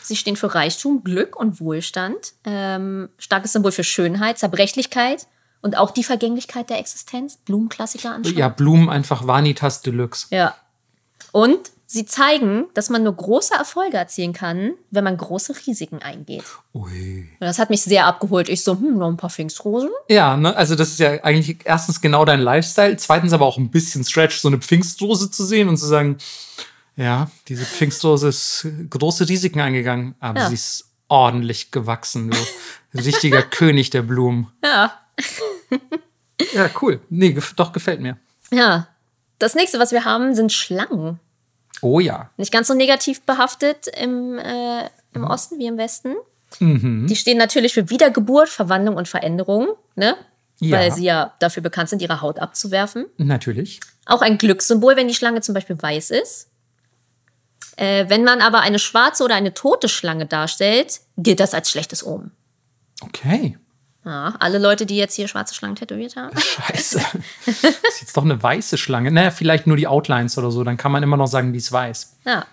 Sie 0.01 0.15
stehen 0.15 0.35
für 0.35 0.53
Reichtum, 0.53 1.03
Glück 1.03 1.35
und 1.35 1.59
Wohlstand. 1.59 2.33
Ähm, 2.43 3.09
starkes 3.17 3.53
Symbol 3.53 3.71
für 3.71 3.83
Schönheit, 3.83 4.37
Zerbrechlichkeit 4.37 5.27
und 5.61 5.77
auch 5.77 5.91
die 5.91 6.03
Vergänglichkeit 6.03 6.69
der 6.69 6.79
Existenz. 6.79 7.37
Blumenklassiker 7.37 8.13
anschauen. 8.13 8.37
Ja, 8.37 8.49
Blumen 8.49 8.89
einfach 8.89 9.25
Vanitas 9.25 9.81
Deluxe. 9.81 10.27
Ja. 10.29 10.55
Und 11.31 11.71
sie 11.87 12.05
zeigen, 12.05 12.65
dass 12.73 12.89
man 12.89 13.03
nur 13.03 13.15
große 13.15 13.53
Erfolge 13.53 13.97
erzielen 13.97 14.33
kann, 14.33 14.73
wenn 14.91 15.03
man 15.03 15.17
große 15.17 15.53
Risiken 15.67 16.01
eingeht. 16.01 16.43
Ui. 16.73 17.29
Und 17.39 17.45
das 17.47 17.59
hat 17.59 17.69
mich 17.69 17.83
sehr 17.83 18.05
abgeholt. 18.05 18.49
Ich 18.49 18.63
so, 18.63 18.73
hm, 18.73 18.97
noch 18.97 19.07
ein 19.09 19.17
paar 19.17 19.29
Pfingstrosen. 19.29 19.89
Ja, 20.09 20.35
ne? 20.35 20.55
also 20.55 20.75
das 20.75 20.89
ist 20.89 20.99
ja 20.99 21.23
eigentlich 21.23 21.57
erstens 21.63 22.01
genau 22.01 22.25
dein 22.25 22.41
Lifestyle, 22.41 22.97
zweitens 22.97 23.33
aber 23.33 23.45
auch 23.45 23.57
ein 23.57 23.69
bisschen 23.69 24.03
Stretch, 24.03 24.37
so 24.39 24.47
eine 24.47 24.57
Pfingstrose 24.59 25.29
zu 25.31 25.45
sehen 25.45 25.69
und 25.69 25.77
zu 25.77 25.85
sagen, 25.85 26.17
ja, 26.95 27.29
diese 27.47 27.65
Pfingstrose 27.65 28.29
ist 28.29 28.67
große 28.89 29.27
Risiken 29.27 29.59
eingegangen, 29.59 30.15
aber 30.19 30.39
Ja. 30.41 30.47
sie 30.47 30.55
ist 30.55 30.85
ordentlich 31.07 31.71
gewachsen, 31.71 32.31
du. 32.31 32.37
Richtiger 32.99 33.41
König 33.43 33.89
der 33.89 34.01
Blumen. 34.01 34.51
Ja. 34.63 34.91
Ja, 36.53 36.69
cool. 36.81 36.99
Nee, 37.09 37.37
doch 37.55 37.73
gefällt 37.73 38.01
mir. 38.01 38.17
Ja. 38.51 38.87
Das 39.39 39.55
nächste, 39.55 39.79
was 39.79 39.91
wir 39.91 40.05
haben, 40.05 40.33
sind 40.35 40.53
Schlangen. 40.53 41.19
Oh 41.85 41.99
ja. 41.99 42.31
Nicht 42.37 42.51
ganz 42.51 42.67
so 42.67 42.73
negativ 42.73 43.21
behaftet 43.21 43.85
im, 43.87 44.39
äh, 44.39 44.89
im 45.13 45.23
Osten 45.23 45.59
wie 45.59 45.67
im 45.67 45.77
Westen. 45.77 46.15
Die 46.59 47.15
stehen 47.15 47.37
natürlich 47.37 47.73
für 47.75 47.91
Wiedergeburt, 47.91 48.49
Verwandlung 48.49 48.95
und 48.95 49.07
Veränderung, 49.07 49.67
ne? 49.95 50.15
Ja. 50.59 50.77
Weil 50.77 50.91
sie 50.91 51.03
ja 51.03 51.35
dafür 51.39 51.61
bekannt 51.61 51.89
sind, 51.89 52.01
ihre 52.01 52.21
Haut 52.21 52.39
abzuwerfen. 52.39 53.05
Natürlich. 53.17 53.81
Auch 54.07 54.21
ein 54.21 54.39
Glückssymbol, 54.39 54.95
wenn 54.95 55.07
die 55.07 55.13
Schlange 55.13 55.41
zum 55.41 55.53
Beispiel 55.53 55.79
weiß 55.79 56.09
ist. 56.09 56.49
Äh, 57.75 58.05
wenn 58.07 58.23
man 58.23 58.41
aber 58.41 58.61
eine 58.61 58.79
schwarze 58.79 59.23
oder 59.23 59.35
eine 59.35 59.53
tote 59.53 59.87
Schlange 59.87 60.25
darstellt, 60.25 61.01
gilt 61.17 61.39
das 61.39 61.53
als 61.53 61.69
schlechtes 61.69 62.03
Omen. 62.03 62.31
Okay. 63.01 63.59
Ja, 64.05 64.35
alle 64.39 64.59
Leute, 64.59 64.85
die 64.85 64.97
jetzt 64.97 65.15
hier 65.15 65.27
schwarze 65.27 65.55
Schlangen 65.55 65.75
tätowiert 65.75 66.15
haben. 66.15 66.37
Scheiße. 66.39 67.01
das 67.45 67.55
ist 67.63 68.01
jetzt 68.01 68.15
doch 68.15 68.23
eine 68.23 68.41
weiße 68.41 68.77
Schlange. 68.77 69.11
Naja, 69.11 69.31
vielleicht 69.31 69.65
nur 69.65 69.77
die 69.77 69.87
Outlines 69.87 70.37
oder 70.37 70.51
so. 70.51 70.63
Dann 70.63 70.77
kann 70.77 70.91
man 70.91 71.01
immer 71.01 71.17
noch 71.17 71.25
sagen, 71.27 71.51
die 71.53 71.57
ist 71.57 71.71
weiß. 71.71 72.17
Ja. 72.25 72.45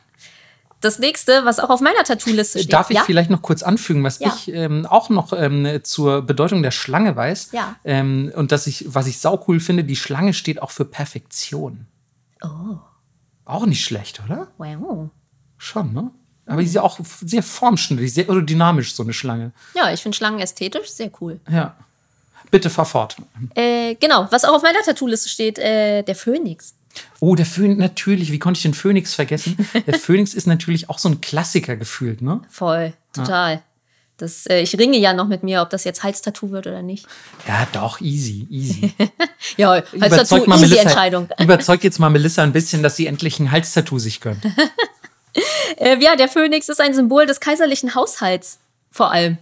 Das 0.81 0.99
nächste, 0.99 1.45
was 1.45 1.61
auch 1.61 1.71
auf 1.71 1.81
meiner 1.81 2.03
Tattoo-Liste 2.03 2.59
steht. 2.59 2.73
Darf 2.73 2.91
ich 2.91 2.97
ja? 2.97 3.03
vielleicht 3.05 3.31
noch 3.31 3.43
kurz 3.43 3.63
anfügen, 3.63 4.03
was 4.03 4.19
Ja. 4.19 4.35
ich 4.35 4.53
ähm, 4.53 4.85
auch 4.87 5.11
noch 5.11 5.33
ähm, 5.33 5.81
zur 5.85 6.23
Bedeutung 6.23 6.63
der 6.63 6.73
Schlange 6.73 7.15
weiß? 7.15 7.53
Ja. 7.53 7.77
Ähm, 7.85 8.33
und 8.35 8.51
dass 8.51 8.67
ich, 8.67 8.87
was 8.89 9.07
ich 9.07 9.19
saucool 9.21 9.61
finde, 9.61 9.85
die 9.85 9.95
Schlange 9.95 10.33
steht 10.35 10.61
auch 10.61 10.71
für 10.71 10.85
Perfektion. 10.85 11.87
Oh, 12.43 12.79
Auch 13.45 13.67
nicht 13.67 13.85
schlecht, 13.85 14.23
oder? 14.25 14.49
wow. 14.59 15.11
Schon, 15.59 15.93
ne? 15.93 16.11
Aber 16.53 16.61
die 16.61 16.69
ist 16.69 16.75
ja 16.75 16.83
auch 16.83 16.99
sehr 17.25 17.43
formschnittig, 17.43 18.13
sehr 18.13 18.29
aerodynamisch, 18.29 18.95
so 18.95 19.03
eine 19.03 19.15
Schlange. 19.15 19.53
Ja, 19.75 19.91
ich 19.91 20.03
finde 20.03 20.15
Schlangen 20.15 20.39
ästhetisch 20.39 20.91
sehr 20.91 21.11
cool. 21.23 21.41
Ja. 21.51 21.75
Bitte 22.51 22.69
fahr 22.69 22.85
fort. 22.85 23.17
Äh, 23.55 23.95
genau, 23.95 24.29
was 24.31 24.45
auch 24.45 24.53
auf 24.53 24.63
meiner 24.63 24.83
Tattoo-Liste 24.83 25.31
steht, 25.31 25.59
äh, 25.59 26.03
der 26.03 26.15
Phönix. 26.15 26.75
Oh, 27.21 27.35
der 27.35 27.47
Phönix, 27.47 27.79
natürlich, 27.79 28.33
wie 28.33 28.39
konnte 28.39 28.59
ich 28.59 28.63
den 28.65 28.75
Phönix 28.75 29.15
vergessen? 29.15 29.57
Der 29.87 29.95
Phönix 29.99 30.35
ist 30.35 30.47
natürlich 30.47 30.91
auch 30.91 30.99
so 30.99 31.09
ein 31.09 31.23
Klassiker 31.23 31.77
gefühlt, 31.77 32.21
ne? 32.21 32.43
Voll, 32.51 32.93
total. 33.15 33.63
Das, 34.19 34.45
äh, 34.45 34.61
ich 34.61 34.79
ringe 34.79 34.99
ja 34.99 35.15
noch 35.15 35.29
mit 35.29 35.43
mir, 35.43 35.63
ob 35.63 35.71
das 35.71 35.85
jetzt 35.85 36.03
Halstattoo 36.03 36.51
wird 36.51 36.67
oder 36.67 36.83
nicht. 36.83 37.07
Ja, 37.49 37.67
doch, 37.73 38.03
easy, 38.03 38.47
easy. 38.51 38.93
Ja, 39.57 39.83
Halstattoo, 40.01 40.47
mal 40.47 40.57
easy 40.57 40.67
Melissa, 40.67 40.83
Entscheidung. 40.83 41.29
überzeug 41.39 41.83
jetzt 41.83 41.99
mal 41.99 42.11
Melissa 42.11 42.43
ein 42.43 42.53
bisschen, 42.53 42.83
dass 42.83 42.97
sie 42.97 43.07
endlich 43.07 43.41
ein 43.41 43.51
Halstattoo 43.51 43.99
sich 43.99 44.21
gönnt. 44.21 44.45
Äh, 45.77 45.99
ja, 46.03 46.17
der 46.17 46.29
Phönix 46.29 46.69
ist 46.69 46.81
ein 46.81 46.95
Symbol 46.95 47.27
des 47.27 47.41
kaiserlichen 47.41 47.95
Haushalts, 47.95 48.59
vor 48.91 49.11
allem. 49.13 49.39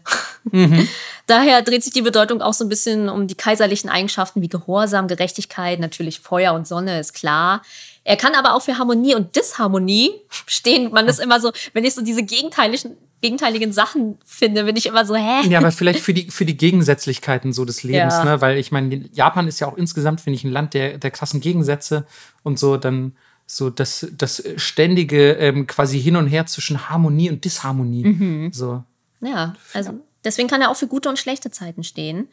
Daher 1.26 1.62
dreht 1.62 1.84
sich 1.84 1.92
die 1.92 2.02
Bedeutung 2.02 2.42
auch 2.42 2.54
so 2.54 2.64
ein 2.64 2.68
bisschen 2.68 3.08
um 3.08 3.26
die 3.26 3.34
kaiserlichen 3.34 3.90
Eigenschaften 3.90 4.42
wie 4.42 4.48
Gehorsam, 4.48 5.06
Gerechtigkeit, 5.08 5.78
natürlich 5.80 6.20
Feuer 6.20 6.54
und 6.54 6.66
Sonne, 6.66 6.98
ist 7.00 7.12
klar. 7.12 7.62
Er 8.04 8.16
kann 8.16 8.34
aber 8.34 8.54
auch 8.54 8.62
für 8.62 8.78
Harmonie 8.78 9.14
und 9.14 9.36
Disharmonie 9.36 10.12
stehen. 10.46 10.90
Man 10.92 11.06
ist 11.08 11.20
immer 11.20 11.40
so, 11.40 11.52
wenn 11.72 11.84
ich 11.84 11.94
so 11.94 12.02
diese 12.02 12.22
gegenteiligen 12.22 12.96
gegenteiligen 13.22 13.70
Sachen 13.70 14.16
finde, 14.24 14.64
bin 14.64 14.76
ich 14.76 14.86
immer 14.86 15.04
so, 15.04 15.14
hä? 15.14 15.46
Ja, 15.46 15.58
aber 15.58 15.72
vielleicht 15.72 16.00
für 16.00 16.14
die, 16.14 16.30
für 16.30 16.46
die 16.46 16.56
Gegensätzlichkeiten 16.56 17.52
so 17.52 17.66
des 17.66 17.82
Lebens, 17.82 18.14
Ja. 18.14 18.24
ne? 18.24 18.40
Weil 18.40 18.56
ich 18.56 18.72
meine, 18.72 19.10
Japan 19.12 19.46
ist 19.46 19.60
ja 19.60 19.66
auch 19.66 19.76
insgesamt, 19.76 20.22
finde 20.22 20.38
ich, 20.38 20.44
ein 20.44 20.50
Land 20.50 20.72
der, 20.72 20.96
der 20.96 21.10
krassen 21.10 21.42
Gegensätze 21.42 22.06
und 22.44 22.58
so 22.58 22.78
dann 22.78 23.14
so 23.56 23.68
das, 23.70 24.06
das 24.16 24.42
ständige 24.56 25.32
ähm, 25.32 25.66
quasi 25.66 26.00
hin 26.00 26.16
und 26.16 26.28
her 26.28 26.46
zwischen 26.46 26.88
Harmonie 26.88 27.30
und 27.30 27.44
Disharmonie. 27.44 28.04
Mhm. 28.04 28.52
So. 28.52 28.84
Ja, 29.20 29.54
also 29.74 30.00
deswegen 30.24 30.48
kann 30.48 30.60
er 30.62 30.70
auch 30.70 30.76
für 30.76 30.86
gute 30.86 31.08
und 31.08 31.18
schlechte 31.18 31.50
Zeiten 31.50 31.82
stehen. 31.82 32.28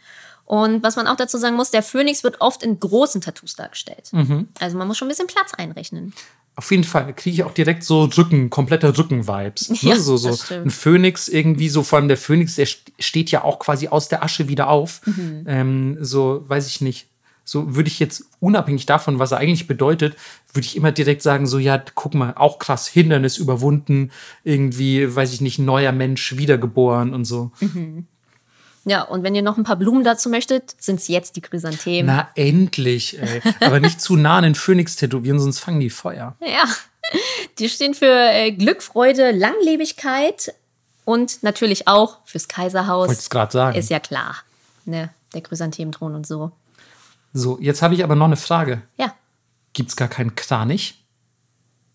Und 0.46 0.84
was 0.84 0.96
man 0.96 1.08
auch 1.08 1.18
dazu 1.18 1.38
sagen 1.38 1.56
muss, 1.56 1.72
der 1.72 1.84
Phönix 1.84 2.24
wird 2.24 2.40
oft 2.40 2.64
in 2.64 2.80
großen 2.80 3.20
Tattoos 3.20 3.56
dargestellt. 3.56 4.10
Mhm. 4.14 4.48
Also 4.60 4.78
man 4.78 4.88
muss 4.88 4.98
schon 4.98 5.08
ein 5.08 5.10
bisschen 5.10 5.28
Platz 5.28 5.54
einrechnen. 5.54 6.14
Auf 6.56 6.72
jeden 6.72 6.86
Fall 6.86 7.14
kriege 7.14 7.34
ich 7.34 7.44
auch 7.44 7.54
direkt 7.54 7.84
so 7.84 8.06
Rücken, 8.06 8.50
komplette 8.50 8.98
Rücken-Vibes. 8.98 9.82
Ja, 9.82 9.96
ne? 9.96 10.00
So, 10.00 10.18
so 10.18 10.36
stimmt. 10.36 10.68
ein 10.68 10.70
Phönix 10.72 11.28
irgendwie, 11.28 11.70
so 11.70 11.84
vor 11.84 12.00
allem 12.00 12.08
der 12.08 12.18
Phönix, 12.18 12.56
der 12.56 12.66
st- 12.68 12.80
steht 12.98 13.30
ja 13.30 13.44
auch 13.44 13.60
quasi 13.60 13.90
aus 13.90 14.08
der 14.08 14.24
Asche 14.24 14.48
wieder 14.48 14.70
auf. 14.70 15.02
Mhm. 15.06 15.44
Ähm, 15.48 15.98
so, 16.00 16.44
weiß 16.48 16.68
ich 16.68 16.82
nicht. 16.82 17.08
So 17.48 17.76
würde 17.76 17.88
ich 17.88 17.98
jetzt 18.00 18.26
unabhängig 18.42 18.86
davon, 18.86 19.20
was 19.20 19.32
er 19.32 19.38
eigentlich 19.38 19.68
bedeutet, 19.68 20.18
würde 20.52 20.66
ich 20.66 20.76
immer 20.76 20.92
direkt 20.92 21.22
sagen, 21.22 21.48
so, 21.48 21.60
ja, 21.60 21.82
guck 21.96 22.14
mal, 22.14 22.34
auch 22.36 22.60
krass, 22.60 22.88
Hindernis 22.88 23.38
überwunden, 23.38 24.12
irgendwie, 24.44 25.16
weiß 25.16 25.32
ich 25.32 25.40
nicht, 25.40 25.58
neuer 25.58 25.94
Mensch, 25.94 26.36
wiedergeboren 26.36 27.14
und 27.14 27.24
so. 27.24 27.52
Ja, 28.84 29.04
und 29.04 29.24
wenn 29.24 29.34
ihr 29.34 29.44
noch 29.44 29.58
ein 29.58 29.64
paar 29.64 29.78
Blumen 29.78 30.04
dazu 30.04 30.30
möchtet, 30.30 30.76
sind 30.78 31.00
es 31.00 31.08
jetzt 31.08 31.38
die 31.38 31.42
Chrysanthemen. 31.42 32.14
Na, 32.14 32.28
endlich, 32.36 33.18
ey. 33.18 33.42
Aber 33.62 33.80
nicht 33.80 34.02
zu 34.02 34.18
nah 34.18 34.38
an 34.38 34.44
den 34.44 34.56
Phönix 34.56 34.98
tätowieren, 34.98 35.40
sonst 35.40 35.60
fangen 35.60 35.80
die 35.80 35.90
Feuer. 35.90 36.36
Ja, 36.42 36.66
die 37.60 37.70
stehen 37.70 37.94
für 37.94 38.14
äh, 38.14 38.52
Glück, 38.52 38.84
Freude, 38.84 39.32
Langlebigkeit 39.32 40.54
und 41.06 41.44
natürlich 41.44 41.88
auch 41.88 42.18
fürs 42.26 42.50
Kaiserhaus. 42.50 43.08
Wollte 43.08 43.22
es 43.22 43.30
gerade 43.30 43.52
sagen. 43.54 43.78
Ist 43.78 43.90
ja 43.90 44.00
klar. 44.00 44.36
Ne? 44.84 45.12
Der 45.34 45.42
Chrysanthementhron 45.42 46.14
und 46.14 46.28
so. 46.28 46.52
So, 47.38 47.60
jetzt 47.62 47.82
habe 47.82 47.94
ich 47.94 48.04
aber 48.04 48.16
noch 48.16 48.26
eine 48.26 48.36
Frage. 48.38 48.82
Ja, 48.98 49.14
Gibt 49.74 49.90
es 49.90 49.96
gar 49.96 50.08
keinen 50.08 50.36
Kranich? 50.36 51.04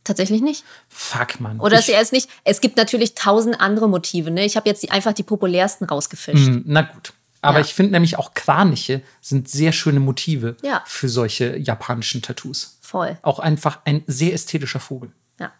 tatsächlich 0.04 0.42
nicht. 0.42 0.64
Fuck, 0.88 1.38
Mann. 1.40 1.60
Oder 1.60 1.74
ich, 1.78 1.82
ist 1.82 1.88
er 1.88 2.00
es 2.00 2.10
nicht? 2.10 2.28
Es 2.42 2.60
gibt 2.60 2.76
natürlich 2.76 3.14
tausend 3.14 3.60
andere 3.60 3.88
Motive. 3.88 4.32
Ne? 4.32 4.44
Ich 4.44 4.56
habe 4.56 4.68
jetzt 4.68 4.82
die, 4.82 4.90
einfach 4.90 5.12
die 5.12 5.22
populärsten 5.22 5.84
rausgefischt. 5.86 6.46
Hm, 6.48 6.64
Na 6.66 6.82
gut. 6.82 7.12
Aber 7.40 7.58
Ja. 7.58 7.64
ich 7.64 7.72
finde 7.74 7.92
nämlich 7.92 8.18
auch 8.18 8.34
Kraniche 8.34 9.02
sind 9.20 9.48
sehr 9.48 9.70
schöne 9.70 10.00
Motive 10.00 10.56
Ja. 10.62 10.82
für 10.86 11.08
solche 11.08 11.56
japanischen 11.56 12.20
Tattoos. 12.20 12.78
Voll. 12.80 13.16
Auch 13.22 13.38
einfach 13.38 13.78
ein 13.84 14.02
sehr 14.08 14.32
ästhetischer 14.32 14.80
Vogel. 14.80 15.12
Ja. 15.38 15.52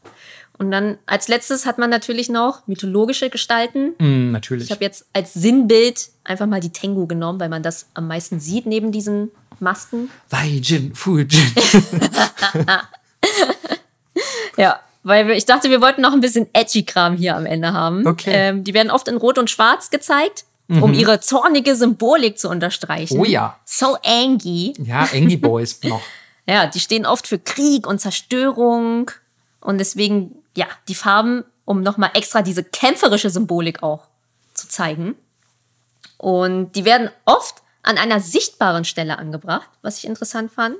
Und 0.58 0.72
dann 0.72 0.98
als 1.06 1.28
letztes 1.28 1.64
hat 1.64 1.78
man 1.78 1.88
natürlich 1.90 2.28
noch 2.28 2.66
mythologische 2.66 3.30
Gestalten. 3.30 3.94
Hm, 4.00 4.32
natürlich. 4.32 4.64
Ich 4.64 4.70
habe 4.72 4.82
jetzt 4.84 5.06
als 5.12 5.34
Sinnbild 5.34 6.08
einfach 6.24 6.46
mal 6.46 6.60
die 6.60 6.70
Tengu 6.72 7.06
genommen, 7.06 7.38
weil 7.38 7.48
man 7.48 7.62
das 7.62 7.86
am 7.94 8.08
meisten 8.08 8.40
sieht 8.40 8.66
neben 8.66 8.90
diesen 8.90 9.30
Masken. 9.62 10.10
Daijin, 10.28 10.94
Fujin. 10.94 11.52
Ja, 14.56 14.80
weil 15.02 15.26
wir, 15.26 15.34
ich 15.34 15.46
dachte, 15.46 15.70
wir 15.70 15.80
wollten 15.80 16.02
noch 16.02 16.12
ein 16.12 16.20
bisschen 16.20 16.48
Edgy-Kram 16.52 17.16
hier 17.16 17.36
am 17.36 17.46
Ende 17.46 17.72
haben. 17.72 18.06
Okay. 18.06 18.30
Ähm, 18.32 18.64
die 18.64 18.74
werden 18.74 18.90
oft 18.90 19.08
in 19.08 19.16
Rot 19.16 19.38
und 19.38 19.50
Schwarz 19.50 19.90
gezeigt, 19.90 20.44
um 20.68 20.94
ihre 20.94 21.20
zornige 21.20 21.76
Symbolik 21.76 22.38
zu 22.38 22.48
unterstreichen. 22.48 23.18
Oh 23.18 23.24
ja. 23.24 23.58
So 23.64 23.96
angry. 24.04 24.72
ja, 24.78 25.06
Angie 25.12 25.36
Boys 25.36 25.80
noch. 25.84 26.00
Ja, 26.46 26.66
die 26.66 26.80
stehen 26.80 27.04
oft 27.04 27.26
für 27.26 27.38
Krieg 27.38 27.86
und 27.86 28.00
Zerstörung. 28.00 29.10
Und 29.60 29.78
deswegen, 29.78 30.36
ja, 30.56 30.66
die 30.88 30.94
Farben, 30.94 31.44
um 31.64 31.82
nochmal 31.82 32.10
extra 32.14 32.40
diese 32.42 32.64
kämpferische 32.64 33.28
Symbolik 33.28 33.82
auch 33.82 34.06
zu 34.54 34.66
zeigen. 34.66 35.14
Und 36.16 36.72
die 36.72 36.84
werden 36.84 37.10
oft 37.26 37.61
an 37.82 37.98
einer 37.98 38.20
sichtbaren 38.20 38.84
Stelle 38.84 39.18
angebracht, 39.18 39.68
was 39.82 39.98
ich 39.98 40.06
interessant 40.06 40.52
fand. 40.52 40.76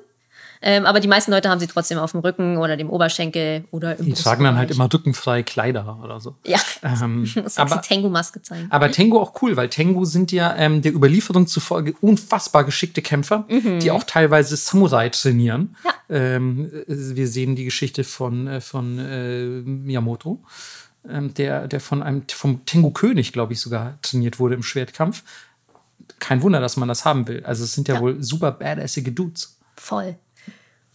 Ähm, 0.65 0.87
aber 0.87 1.01
die 1.01 1.09
meisten 1.09 1.33
Leute 1.33 1.49
haben 1.51 1.59
sie 1.59 1.67
trotzdem 1.67 1.99
auf 1.99 2.13
dem 2.13 2.21
Rücken 2.21 2.57
oder 2.57 2.77
dem 2.77 2.89
Oberschenkel 2.89 3.65
oder 3.73 3.99
im 3.99 4.07
Die 4.07 4.13
tragen 4.13 4.45
dann 4.45 4.57
halt 4.57 4.71
immer 4.71 4.89
rückenfreie 4.93 5.43
Kleider 5.43 5.99
oder 6.05 6.21
so. 6.21 6.37
Ja, 6.47 6.61
Ähm, 6.85 7.29
das 7.35 7.59
aber, 7.59 7.77
die 7.77 7.89
Tengu-Maske 7.89 8.43
zeigen. 8.43 8.69
aber 8.71 8.93
Tengu 8.93 9.19
auch 9.19 9.43
cool, 9.43 9.57
weil 9.57 9.69
Tengu 9.71 10.05
sind 10.05 10.31
ja 10.31 10.55
ähm, 10.57 10.81
der 10.81 10.95
Überlieferung 10.95 11.49
zufolge 11.49 11.95
unfassbar 12.01 12.63
geschickte 12.63 13.03
Kämpfer, 13.03 13.45
die 13.49 13.91
auch 13.91 14.05
teilweise 14.05 14.57
Samurai 14.57 15.09
trainieren. 15.09 15.61
Mhm. 15.63 15.77
Ja. 15.85 15.95
Ähm, 16.11 16.71
äh, 16.87 17.17
wir 17.17 17.27
sehen 17.27 17.57
die 17.57 17.65
Geschichte 17.65 18.05
von, 18.05 18.47
äh, 18.47 18.61
von 18.61 19.01
äh, 19.01 19.45
Miyamoto, 19.63 20.45
ähm, 21.09 21.35
der, 21.35 21.67
der 21.67 21.81
von 21.81 22.05
einem 22.05 22.23
vom 22.31 22.65
Tengu-König, 22.67 23.33
glaube 23.33 23.53
ich, 23.55 23.61
sogar 23.61 23.99
trainiert 24.03 24.39
wurde 24.39 24.55
im 24.55 24.63
Schwertkampf. 24.63 25.25
Kein 26.23 26.41
Wunder, 26.43 26.61
dass 26.61 26.77
man 26.77 26.87
das 26.87 27.05
haben 27.05 27.27
will. 27.27 27.43
Also 27.45 27.65
es 27.65 27.73
sind 27.73 27.89
ja, 27.89 27.97
Ja. 27.97 28.01
wohl 28.01 28.23
super 28.23 28.53
badassige 28.53 29.11
Dudes. 29.11 29.57
Voll. 29.77 30.15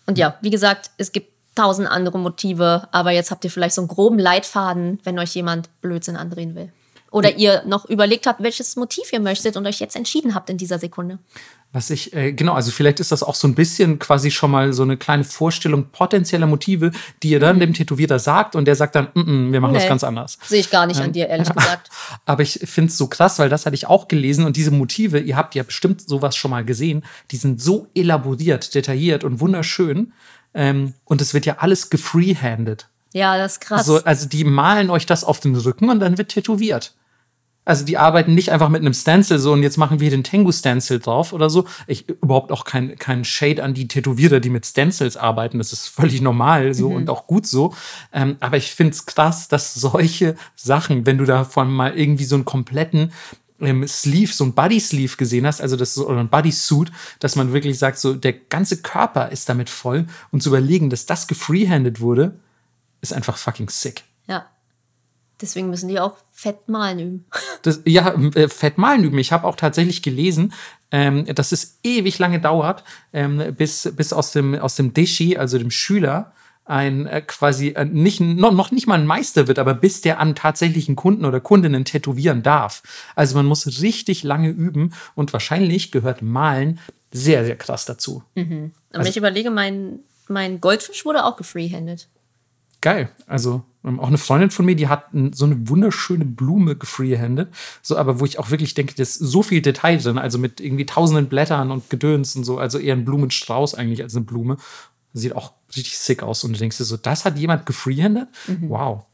Und 0.05 0.17
ja, 0.17 0.37
wie 0.41 0.49
gesagt, 0.49 0.91
es 0.97 1.11
gibt 1.11 1.33
tausend 1.53 1.89
andere 1.89 2.17
Motive, 2.17 2.87
aber 2.93 3.11
jetzt 3.11 3.29
habt 3.29 3.43
ihr 3.43 3.51
vielleicht 3.51 3.75
so 3.75 3.81
einen 3.81 3.89
groben 3.89 4.19
Leitfaden, 4.19 5.01
wenn 5.03 5.19
euch 5.19 5.35
jemand 5.35 5.69
Blödsinn 5.81 6.15
andrehen 6.15 6.55
will. 6.55 6.71
Oder 7.11 7.35
ihr 7.35 7.63
noch 7.65 7.85
überlegt 7.85 8.25
habt, 8.25 8.41
welches 8.41 8.77
Motiv 8.77 9.11
ihr 9.11 9.19
möchtet 9.19 9.57
und 9.57 9.67
euch 9.67 9.79
jetzt 9.79 9.97
entschieden 9.97 10.33
habt 10.33 10.49
in 10.49 10.57
dieser 10.57 10.79
Sekunde. 10.79 11.19
Was 11.73 11.89
ich, 11.89 12.13
äh, 12.13 12.31
genau, 12.31 12.53
also 12.53 12.71
vielleicht 12.71 12.99
ist 13.01 13.11
das 13.11 13.23
auch 13.23 13.35
so 13.35 13.47
ein 13.47 13.53
bisschen 13.53 13.99
quasi 13.99 14.31
schon 14.31 14.51
mal 14.51 14.71
so 14.71 14.83
eine 14.83 14.95
kleine 14.95 15.25
Vorstellung 15.25 15.87
potenzieller 15.91 16.47
Motive, 16.47 16.91
die 17.21 17.29
ihr 17.29 17.41
dann 17.41 17.59
dem 17.59 17.73
Tätowierer 17.73 18.19
sagt 18.19 18.55
und 18.55 18.65
der 18.65 18.75
sagt 18.75 18.95
dann, 18.95 19.09
mm 19.13 19.19
-mm, 19.19 19.51
wir 19.51 19.59
machen 19.59 19.73
das 19.73 19.83
Nee. 19.83 19.89
ganz 19.89 20.03
anders. 20.05 20.37
Sehe 20.45 20.61
ich 20.61 20.69
gar 20.69 20.85
nicht 20.87 21.01
an 21.01 21.11
dir, 21.11 21.27
ehrlich 21.27 21.49
gesagt. 21.53 21.89
Aber 22.25 22.41
ich 22.41 22.61
finde 22.63 22.89
es 22.89 22.97
so 22.97 23.07
krass, 23.07 23.37
weil 23.37 23.49
das 23.49 23.65
hatte 23.65 23.75
ich 23.75 23.85
auch 23.85 24.07
gelesen 24.07 24.45
und 24.45 24.55
diese 24.55 24.71
Motive, 24.71 25.19
ihr 25.19 25.35
habt 25.35 25.55
ja 25.55 25.63
bestimmt 25.63 26.01
sowas 26.01 26.35
schon 26.37 26.51
mal 26.51 26.63
gesehen, 26.63 27.03
die 27.31 27.37
sind 27.37 27.61
so 27.61 27.87
elaboriert, 27.93 28.73
detailliert 28.73 29.23
und 29.25 29.41
wunderschön. 29.41 30.13
Ähm, 30.53 30.93
und 31.03 31.21
es 31.21 31.33
wird 31.33 31.45
ja 31.45 31.57
alles 31.59 31.89
gefreehanded. 31.89 32.87
Ja, 33.13 33.37
das 33.37 33.53
ist 33.53 33.61
krass. 33.61 33.85
So, 33.85 34.03
also 34.03 34.27
die 34.27 34.43
malen 34.43 34.89
euch 34.89 35.05
das 35.05 35.23
auf 35.23 35.39
den 35.39 35.55
Rücken 35.55 35.89
und 35.89 35.99
dann 35.99 36.17
wird 36.17 36.29
tätowiert. 36.29 36.93
Also 37.67 37.83
die 37.83 37.97
arbeiten 37.97 38.33
nicht 38.33 38.49
einfach 38.49 38.69
mit 38.69 38.79
einem 38.79 38.93
Stencil 38.93 39.39
so 39.39 39.51
und 39.51 39.61
jetzt 39.61 39.75
machen 39.75 39.99
wir 39.99 40.09
den 40.09 40.23
Tengu 40.23 40.53
Stencil 40.53 40.99
drauf 40.99 41.33
oder 41.33 41.49
so. 41.49 41.65
Ich 41.85 42.07
überhaupt 42.07 42.53
auch 42.53 42.63
kein, 42.63 42.97
kein 42.97 43.25
Shade 43.25 43.61
an 43.61 43.73
die 43.73 43.89
Tätowierer, 43.89 44.39
die 44.39 44.49
mit 44.49 44.65
Stencils 44.65 45.17
arbeiten. 45.17 45.57
Das 45.57 45.73
ist 45.73 45.87
völlig 45.87 46.21
normal 46.21 46.73
so 46.73 46.87
und 46.87 47.09
auch 47.09 47.27
gut 47.27 47.45
so. 47.45 47.73
Ähm, 48.13 48.37
aber 48.39 48.55
ich 48.55 48.71
finde 48.71 48.93
es 48.93 49.05
krass, 49.05 49.49
dass 49.49 49.73
solche 49.73 50.37
Sachen, 50.55 51.05
wenn 51.05 51.17
du 51.17 51.25
davon 51.25 51.69
mal 51.69 51.93
irgendwie 51.97 52.23
so 52.23 52.35
einen 52.35 52.45
kompletten 52.45 53.11
ähm, 53.59 53.85
Sleeve, 53.85 54.31
so 54.31 54.45
ein 54.45 54.53
Body 54.53 54.79
Sleeve 54.79 55.17
gesehen 55.17 55.45
hast, 55.45 55.59
also 55.59 55.75
das 55.75 55.97
oder 55.97 56.21
ein 56.21 56.29
Body 56.29 56.53
Suit, 56.53 56.89
dass 57.19 57.35
man 57.35 57.51
wirklich 57.51 57.77
sagt, 57.77 57.99
so 57.99 58.13
der 58.13 58.31
ganze 58.31 58.81
Körper 58.81 59.29
ist 59.29 59.49
damit 59.49 59.69
voll 59.69 60.05
und 60.31 60.41
zu 60.41 60.49
überlegen, 60.49 60.89
dass 60.89 61.05
das 61.05 61.27
gefreehanded 61.27 61.99
wurde, 61.99 62.39
ist 63.01 63.11
einfach 63.11 63.35
fucking 63.35 63.67
sick. 63.67 64.05
ja. 64.27 64.45
Deswegen 65.41 65.69
müssen 65.69 65.87
die 65.87 65.99
auch 65.99 66.17
fett 66.31 66.67
malen 66.67 66.99
üben. 66.99 67.25
Das, 67.63 67.81
ja, 67.85 68.13
äh, 68.13 68.47
fett 68.47 68.77
malen 68.77 69.03
üben. 69.03 69.17
Ich 69.17 69.31
habe 69.31 69.45
auch 69.45 69.55
tatsächlich 69.55 70.01
gelesen, 70.01 70.53
ähm, 70.91 71.25
dass 71.25 71.51
es 71.51 71.79
ewig 71.83 72.17
lange 72.19 72.39
dauert, 72.39 72.83
ähm, 73.11 73.55
bis, 73.57 73.91
bis 73.95 74.13
aus 74.13 74.31
dem, 74.31 74.55
aus 74.55 74.75
dem 74.75 74.93
Deshi, 74.93 75.37
also 75.37 75.57
dem 75.57 75.71
Schüler, 75.71 76.33
ein 76.67 77.07
äh, 77.07 77.21
quasi 77.21 77.69
äh, 77.69 77.85
nicht, 77.85 78.19
noch, 78.19 78.51
noch 78.53 78.71
nicht 78.71 78.87
mal 78.87 78.99
ein 78.99 79.05
Meister 79.05 79.47
wird, 79.47 79.59
aber 79.59 79.73
bis 79.73 80.01
der 80.01 80.19
an 80.19 80.35
tatsächlichen 80.35 80.95
Kunden 80.95 81.25
oder 81.25 81.39
Kundinnen 81.39 81.83
tätowieren 81.83 82.43
darf. 82.43 82.83
Also 83.15 83.35
man 83.35 83.45
muss 83.45 83.81
richtig 83.81 84.23
lange 84.23 84.49
üben 84.49 84.93
und 85.15 85.33
wahrscheinlich 85.33 85.91
gehört 85.91 86.21
Malen 86.21 86.79
sehr, 87.11 87.43
sehr 87.45 87.57
krass 87.57 87.85
dazu. 87.85 88.23
Aber 88.35 88.43
wenn 88.91 89.07
ich 89.07 89.17
überlege, 89.17 89.49
mein, 89.49 89.99
mein 90.27 90.61
Goldfisch 90.61 91.05
wurde 91.05 91.25
auch 91.25 91.37
gefreehanded. 91.37 92.07
Geil. 92.81 93.09
Also 93.25 93.63
auch 93.99 94.07
eine 94.07 94.17
Freundin 94.17 94.51
von 94.51 94.65
mir, 94.65 94.75
die 94.75 94.87
hat 94.87 95.05
so 95.31 95.45
eine 95.45 95.69
wunderschöne 95.69 96.25
Blume 96.25 96.75
gefreehanded. 96.75 97.49
So, 97.81 97.97
aber 97.97 98.19
wo 98.19 98.25
ich 98.25 98.39
auch 98.39 98.51
wirklich 98.51 98.73
denke, 98.73 98.95
da 98.95 99.03
ist 99.03 99.15
so 99.15 99.43
viel 99.43 99.61
Detail 99.61 99.97
drin, 99.97 100.17
also 100.17 100.37
mit 100.37 100.59
irgendwie 100.59 100.85
tausenden 100.85 101.27
Blättern 101.27 101.71
und 101.71 101.89
Gedöns 101.89 102.35
und 102.35 102.43
so, 102.43 102.57
also 102.57 102.79
eher 102.79 102.95
ein 102.95 103.05
Blumenstrauß 103.05 103.75
eigentlich 103.75 104.03
als 104.03 104.15
eine 104.15 104.25
Blume. 104.25 104.57
Sieht 105.13 105.35
auch 105.35 105.53
richtig 105.69 105.97
sick 105.97 106.23
aus. 106.23 106.43
Und 106.43 106.53
du 106.53 106.59
denkst 106.59 106.77
dir 106.77 106.83
so, 106.83 106.97
das 106.97 107.25
hat 107.25 107.37
jemand 107.37 107.65
gefreehanded? 107.65 108.27
Wow. 108.61 109.05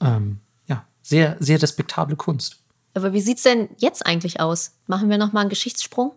Ähm, 0.00 0.40
ja, 0.66 0.84
sehr, 1.02 1.36
sehr 1.38 1.60
respektable 1.62 2.16
Kunst. 2.16 2.58
Aber 2.94 3.12
wie 3.12 3.20
sieht's 3.20 3.42
denn 3.42 3.68
jetzt 3.78 4.06
eigentlich 4.06 4.40
aus? 4.40 4.72
Machen 4.86 5.10
wir 5.10 5.18
noch 5.18 5.32
mal 5.32 5.40
einen 5.40 5.50
Geschichtssprung? 5.50 6.12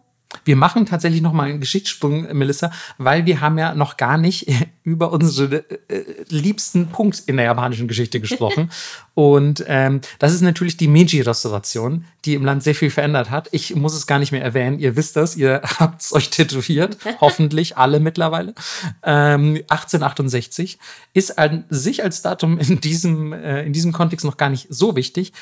Wir 0.46 0.56
machen 0.56 0.86
tatsächlich 0.86 1.22
noch 1.22 1.34
mal 1.34 1.50
einen 1.50 1.60
Geschichtssprung, 1.60 2.28
Melissa, 2.38 2.72
weil 3.00 3.26
wir 3.26 3.42
haben 3.42 3.58
ja 3.58 3.74
noch 3.74 3.98
gar 3.98 4.18
nicht 4.20 4.48
über 4.84 5.12
unsere 5.12 5.68
äh, 5.90 6.04
liebsten 6.30 6.90
Punkt 6.90 7.24
in 7.26 7.38
der 7.38 7.46
japanischen 7.46 7.88
Geschichte 7.88 8.20
gesprochen. 8.20 8.70
Und 9.16 9.66
ähm, 9.68 10.02
das 10.20 10.34
ist 10.34 10.42
natürlich 10.42 10.78
die 10.78 10.88
Meiji-Restauration, 10.88 12.06
die 12.26 12.36
im 12.36 12.46
Land 12.46 12.62
sehr 12.62 12.76
viel 12.76 12.92
verändert 12.92 13.32
hat. 13.32 13.50
Ich 13.52 13.76
muss 13.76 13.96
es 13.96 14.06
gar 14.06 14.20
nicht 14.20 14.32
mehr 14.32 14.44
erwähnen. 14.44 14.78
Ihr 14.78 14.96
wisst 14.96 15.16
das, 15.16 15.36
ihr 15.36 15.62
habt 15.80 16.02
es 16.02 16.14
euch 16.14 16.30
tätowiert. 16.30 16.98
Hoffentlich 17.20 17.78
alle 17.78 18.00
mittlerweile. 18.00 18.54
Ähm, 19.04 19.56
1868 19.68 20.78
ist 21.14 21.40
an 21.40 21.66
sich 21.70 22.04
als 22.04 22.22
Datum 22.22 22.60
in 22.60 22.80
diesem, 22.80 23.34
äh, 23.34 23.64
in 23.64 23.74
diesem 23.74 23.94
Kontext 23.94 24.26
noch 24.26 24.38
gar 24.38 24.50
nicht 24.50 24.68
so 24.70 24.96
wichtig. 24.96 25.34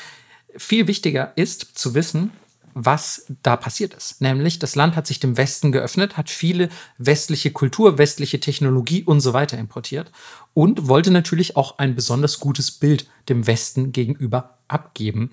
Viel 0.55 0.88
wichtiger 0.88 1.34
ist 1.35 1.77
zu 1.77 1.93
wissen, 1.93 2.31
was 2.79 3.25
da 3.41 3.57
passiert 3.57 3.95
ist. 3.95 4.21
Nämlich, 4.21 4.59
das 4.59 4.75
Land 4.75 4.95
hat 4.95 5.07
sich 5.07 5.19
dem 5.19 5.35
Westen 5.35 5.71
geöffnet, 5.71 6.15
hat 6.15 6.29
viele 6.29 6.69
westliche 6.99 7.51
Kultur, 7.51 7.97
westliche 7.97 8.39
Technologie 8.39 9.03
und 9.03 9.19
so 9.19 9.33
weiter 9.33 9.57
importiert 9.57 10.11
und 10.53 10.87
wollte 10.87 11.09
natürlich 11.09 11.55
auch 11.55 11.79
ein 11.79 11.95
besonders 11.95 12.39
gutes 12.39 12.71
Bild 12.71 13.07
dem 13.29 13.47
Westen 13.47 13.91
gegenüber 13.91 14.57
abgeben. 14.67 15.31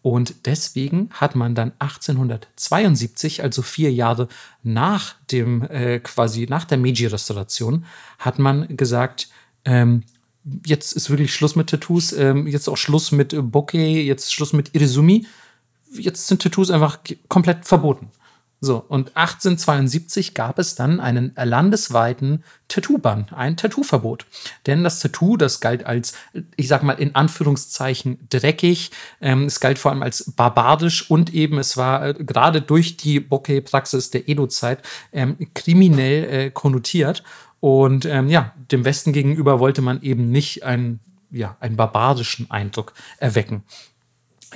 Und 0.00 0.46
deswegen 0.46 1.10
hat 1.10 1.34
man 1.34 1.54
dann 1.54 1.72
1872, 1.80 3.42
also 3.42 3.60
vier 3.60 3.92
Jahre 3.92 4.28
nach 4.62 5.16
dem, 5.30 5.62
äh, 5.62 5.98
quasi 5.98 6.46
nach 6.48 6.64
der 6.64 6.78
Meiji-Restauration, 6.78 7.84
hat 8.18 8.38
man 8.38 8.74
gesagt, 8.76 9.28
ähm, 9.64 10.04
jetzt 10.64 10.92
ist 10.92 11.10
wirklich 11.10 11.34
Schluss 11.34 11.56
mit 11.56 11.68
Tattoos, 11.68 12.12
ähm, 12.12 12.46
jetzt 12.46 12.68
auch 12.68 12.76
Schluss 12.76 13.12
mit 13.12 13.34
Bokeh, 13.50 14.02
jetzt 14.02 14.32
Schluss 14.32 14.52
mit 14.52 14.74
Irizumi 14.74 15.26
jetzt 15.92 16.26
sind 16.26 16.42
Tattoos 16.42 16.70
einfach 16.70 16.98
komplett 17.28 17.66
verboten. 17.66 18.10
So, 18.58 18.82
und 18.88 19.16
1872 19.16 20.32
gab 20.32 20.58
es 20.58 20.74
dann 20.74 20.98
einen 20.98 21.32
landesweiten 21.36 22.42
Tattoo-Bann, 22.68 23.26
ein 23.32 23.56
Tattoo-Verbot. 23.56 24.24
Denn 24.66 24.82
das 24.82 24.98
Tattoo, 25.00 25.36
das 25.36 25.60
galt 25.60 25.84
als, 25.84 26.14
ich 26.56 26.66
sag 26.66 26.82
mal 26.82 26.94
in 26.94 27.14
Anführungszeichen, 27.14 28.18
dreckig, 28.30 28.92
ähm, 29.20 29.44
es 29.44 29.60
galt 29.60 29.78
vor 29.78 29.90
allem 29.90 30.02
als 30.02 30.32
barbarisch 30.32 31.10
und 31.10 31.34
eben 31.34 31.58
es 31.58 31.76
war 31.76 32.08
äh, 32.08 32.14
gerade 32.14 32.62
durch 32.62 32.96
die 32.96 33.20
Bokeh-Praxis 33.20 34.10
der 34.10 34.26
Edo-Zeit 34.26 34.82
ähm, 35.12 35.36
kriminell 35.52 36.24
äh, 36.24 36.50
konnotiert. 36.50 37.22
Und 37.60 38.06
ähm, 38.06 38.28
ja, 38.28 38.54
dem 38.72 38.86
Westen 38.86 39.12
gegenüber 39.12 39.60
wollte 39.60 39.82
man 39.82 40.00
eben 40.00 40.30
nicht 40.30 40.64
einen, 40.64 41.00
ja, 41.30 41.56
einen 41.60 41.76
barbarischen 41.76 42.50
Eindruck 42.50 42.94
erwecken. 43.18 43.64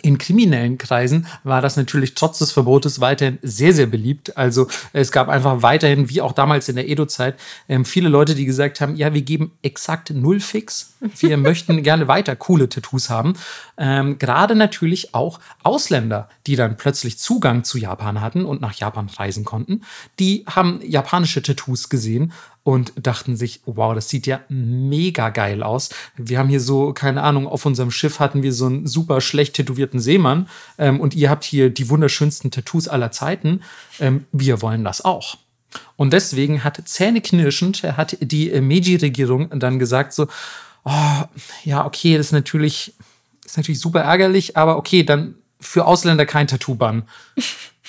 In 0.02 0.18
kriminellen 0.18 0.78
Kreisen 0.78 1.26
war 1.44 1.60
das 1.60 1.76
natürlich 1.76 2.14
trotz 2.14 2.38
des 2.38 2.52
Verbotes 2.52 3.00
weiterhin 3.00 3.38
sehr, 3.42 3.72
sehr 3.72 3.86
beliebt. 3.86 4.36
Also 4.36 4.66
es 4.92 5.12
gab 5.12 5.28
einfach 5.28 5.62
weiterhin, 5.62 6.08
wie 6.08 6.20
auch 6.20 6.32
damals 6.32 6.68
in 6.68 6.76
der 6.76 6.88
Edo-Zeit, 6.88 7.38
ähm, 7.68 7.84
viele 7.84 8.08
Leute, 8.08 8.34
die 8.34 8.46
gesagt 8.46 8.80
haben, 8.80 8.96
ja, 8.96 9.12
wir 9.12 9.22
geben 9.22 9.52
exakt 9.62 10.10
null 10.10 10.40
Fix. 10.40 10.94
Wir 11.18 11.36
möchten 11.38 11.82
gerne 11.82 12.08
weiter 12.08 12.36
coole 12.36 12.68
Tattoos 12.68 13.10
haben. 13.10 13.34
Ähm, 13.76 14.18
Gerade 14.18 14.54
natürlich 14.54 15.14
auch 15.14 15.40
Ausländer, 15.62 16.28
die 16.46 16.56
dann 16.56 16.76
plötzlich 16.76 17.18
Zugang 17.18 17.64
zu 17.64 17.78
Japan 17.78 18.20
hatten 18.20 18.44
und 18.44 18.60
nach 18.60 18.74
Japan 18.74 19.08
reisen 19.08 19.44
konnten, 19.44 19.82
die 20.18 20.44
haben 20.46 20.80
japanische 20.82 21.42
Tattoos 21.42 21.88
gesehen 21.88 22.32
und 22.62 22.92
dachten 23.00 23.36
sich, 23.36 23.60
wow, 23.64 23.94
das 23.94 24.08
sieht 24.08 24.26
ja 24.26 24.40
mega 24.48 25.30
geil 25.30 25.62
aus. 25.62 25.90
Wir 26.16 26.38
haben 26.38 26.48
hier 26.48 26.60
so, 26.60 26.92
keine 26.92 27.22
Ahnung, 27.22 27.46
auf 27.46 27.64
unserem 27.64 27.90
Schiff 27.90 28.20
hatten 28.20 28.42
wir 28.42 28.52
so 28.52 28.66
einen 28.66 28.86
super 28.86 29.20
schlecht 29.20 29.54
tätowierten 29.54 30.00
Seemann 30.00 30.48
ähm, 30.78 31.00
und 31.00 31.14
ihr 31.14 31.30
habt 31.30 31.44
hier 31.44 31.70
die 31.70 31.88
wunderschönsten 31.88 32.50
Tattoos 32.50 32.88
aller 32.88 33.12
Zeiten. 33.12 33.62
Ähm, 33.98 34.26
wir 34.32 34.62
wollen 34.62 34.84
das 34.84 35.04
auch. 35.04 35.38
Und 35.96 36.12
deswegen 36.12 36.64
hat 36.64 36.80
zähneknirschend 36.84 37.82
hat 37.82 38.16
die 38.20 38.60
Meiji-Regierung 38.60 39.50
dann 39.58 39.78
gesagt 39.78 40.12
so, 40.12 40.26
oh, 40.84 41.22
ja, 41.64 41.86
okay, 41.86 42.16
das 42.16 42.26
ist 42.26 42.32
natürlich, 42.32 42.94
das 43.42 43.52
ist 43.52 43.56
natürlich 43.58 43.80
super 43.80 44.00
ärgerlich, 44.00 44.56
aber 44.56 44.76
okay, 44.76 45.04
dann 45.04 45.36
für 45.60 45.86
Ausländer 45.86 46.26
kein 46.26 46.46
Tattoo-Bann. 46.46 47.04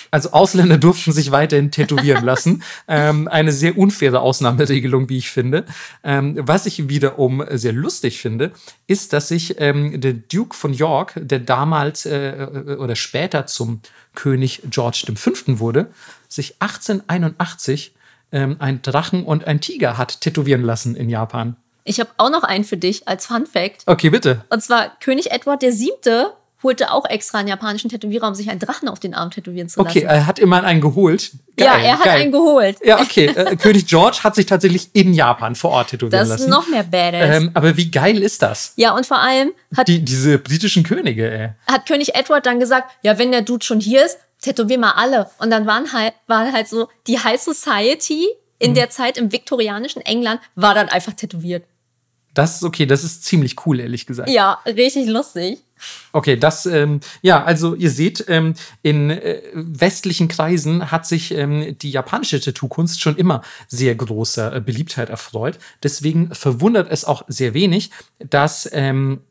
Also 0.09 0.31
Ausländer 0.31 0.77
durften 0.77 1.11
sich 1.11 1.31
weiterhin 1.31 1.71
tätowieren 1.71 2.25
lassen. 2.25 2.63
ähm, 2.87 3.27
eine 3.27 3.51
sehr 3.51 3.77
unfaire 3.77 4.21
Ausnahmeregelung, 4.21 5.09
wie 5.09 5.17
ich 5.17 5.29
finde. 5.29 5.65
Ähm, 6.03 6.35
was 6.39 6.65
ich 6.65 6.89
wiederum 6.89 7.43
sehr 7.51 7.73
lustig 7.73 8.19
finde, 8.19 8.51
ist, 8.87 9.13
dass 9.13 9.27
sich 9.27 9.55
ähm, 9.59 10.01
der 10.01 10.13
Duke 10.13 10.55
von 10.55 10.73
York, 10.73 11.13
der 11.15 11.39
damals 11.39 12.05
äh, 12.05 12.47
oder 12.77 12.95
später 12.95 13.45
zum 13.45 13.81
König 14.15 14.63
George 14.69 15.05
V. 15.15 15.31
wurde, 15.59 15.91
sich 16.27 16.55
1881 16.59 17.93
ähm, 18.31 18.55
ein 18.59 18.81
Drachen 18.81 19.23
und 19.23 19.45
ein 19.45 19.61
Tiger 19.61 19.97
hat 19.97 20.21
tätowieren 20.21 20.63
lassen 20.63 20.95
in 20.95 21.09
Japan. 21.09 21.55
Ich 21.83 21.99
habe 21.99 22.11
auch 22.17 22.29
noch 22.29 22.43
einen 22.43 22.63
für 22.63 22.77
dich 22.77 23.07
als 23.07 23.25
Fun 23.25 23.45
Fact. 23.45 23.83
Okay, 23.87 24.09
bitte. 24.09 24.45
Und 24.49 24.61
zwar 24.61 24.97
König 24.99 25.31
Edward 25.31 25.63
VII 25.63 26.27
holte 26.63 26.91
auch 26.91 27.05
extra 27.05 27.39
einen 27.39 27.47
japanischen 27.47 27.89
Tätowierer, 27.89 28.27
um 28.27 28.35
sich 28.35 28.49
einen 28.49 28.59
Drachen 28.59 28.87
auf 28.87 28.99
den 28.99 29.13
Arm 29.13 29.31
tätowieren 29.31 29.69
zu 29.69 29.79
lassen. 29.79 29.97
Okay, 29.97 30.05
er 30.05 30.27
hat 30.27 30.39
immer 30.39 30.63
einen 30.63 30.81
geholt. 30.81 31.31
Geil, 31.57 31.67
ja, 31.67 31.77
er 31.77 31.97
hat 31.99 32.05
geil. 32.05 32.21
einen 32.21 32.31
geholt. 32.31 32.77
Ja, 32.83 32.99
okay. 33.01 33.25
Äh, 33.27 33.55
König 33.55 33.87
George 33.87 34.19
hat 34.23 34.35
sich 34.35 34.45
tatsächlich 34.45 34.89
in 34.93 35.13
Japan 35.13 35.55
vor 35.55 35.71
Ort 35.71 35.89
tätowieren 35.89 36.27
lassen. 36.27 36.31
Das 36.31 36.41
ist 36.41 36.47
noch 36.47 36.67
mehr 36.67 36.83
Badass. 36.83 37.37
Ähm, 37.37 37.51
aber 37.53 37.77
wie 37.77 37.89
geil 37.89 38.21
ist 38.21 38.41
das? 38.41 38.73
Ja, 38.75 38.95
und 38.95 39.05
vor 39.05 39.19
allem 39.19 39.51
hat 39.75 39.87
Die, 39.87 40.03
diese 40.03 40.37
britischen 40.37 40.83
Könige, 40.83 41.31
ey. 41.31 41.49
Hat 41.67 41.85
König 41.85 42.15
Edward 42.15 42.45
dann 42.45 42.59
gesagt, 42.59 42.91
ja, 43.03 43.17
wenn 43.17 43.31
der 43.31 43.41
Dude 43.41 43.65
schon 43.65 43.79
hier 43.79 44.05
ist, 44.05 44.17
tätowier 44.41 44.77
mal 44.77 44.91
alle. 44.91 45.29
Und 45.39 45.51
dann 45.51 45.65
waren 45.65 45.91
halt, 45.93 46.13
war 46.27 46.51
halt 46.51 46.67
so, 46.67 46.87
die 47.07 47.19
High 47.19 47.41
Society 47.41 48.27
in 48.59 48.71
mhm. 48.71 48.75
der 48.75 48.89
Zeit 48.89 49.17
im 49.17 49.31
viktorianischen 49.31 50.01
England 50.01 50.41
war 50.55 50.73
dann 50.75 50.89
einfach 50.89 51.13
tätowiert. 51.13 51.63
Das 52.33 52.55
ist 52.55 52.63
okay, 52.63 52.85
das 52.85 53.03
ist 53.03 53.25
ziemlich 53.25 53.65
cool, 53.65 53.79
ehrlich 53.79 54.05
gesagt. 54.05 54.29
Ja, 54.29 54.59
richtig 54.65 55.07
lustig. 55.07 55.59
Okay, 56.11 56.37
das, 56.37 56.65
ähm, 56.65 56.99
ja, 57.21 57.43
also 57.43 57.75
ihr 57.75 57.89
seht, 57.89 58.25
ähm, 58.27 58.53
in 58.81 59.09
äh, 59.09 59.41
westlichen 59.53 60.27
Kreisen 60.27 60.91
hat 60.91 61.05
sich 61.05 61.33
ähm, 61.33 61.77
die 61.79 61.91
japanische 61.91 62.39
Tattoo-Kunst 62.39 63.01
schon 63.01 63.15
immer 63.15 63.41
sehr 63.67 63.95
großer 63.95 64.55
äh, 64.55 64.61
Beliebtheit 64.61 65.09
erfreut. 65.09 65.57
Deswegen 65.83 66.33
verwundert 66.33 66.91
es 66.91 67.05
auch 67.05 67.23
sehr 67.27 67.53
wenig, 67.53 67.91
dass 68.19 68.69
ähm, 68.73 69.21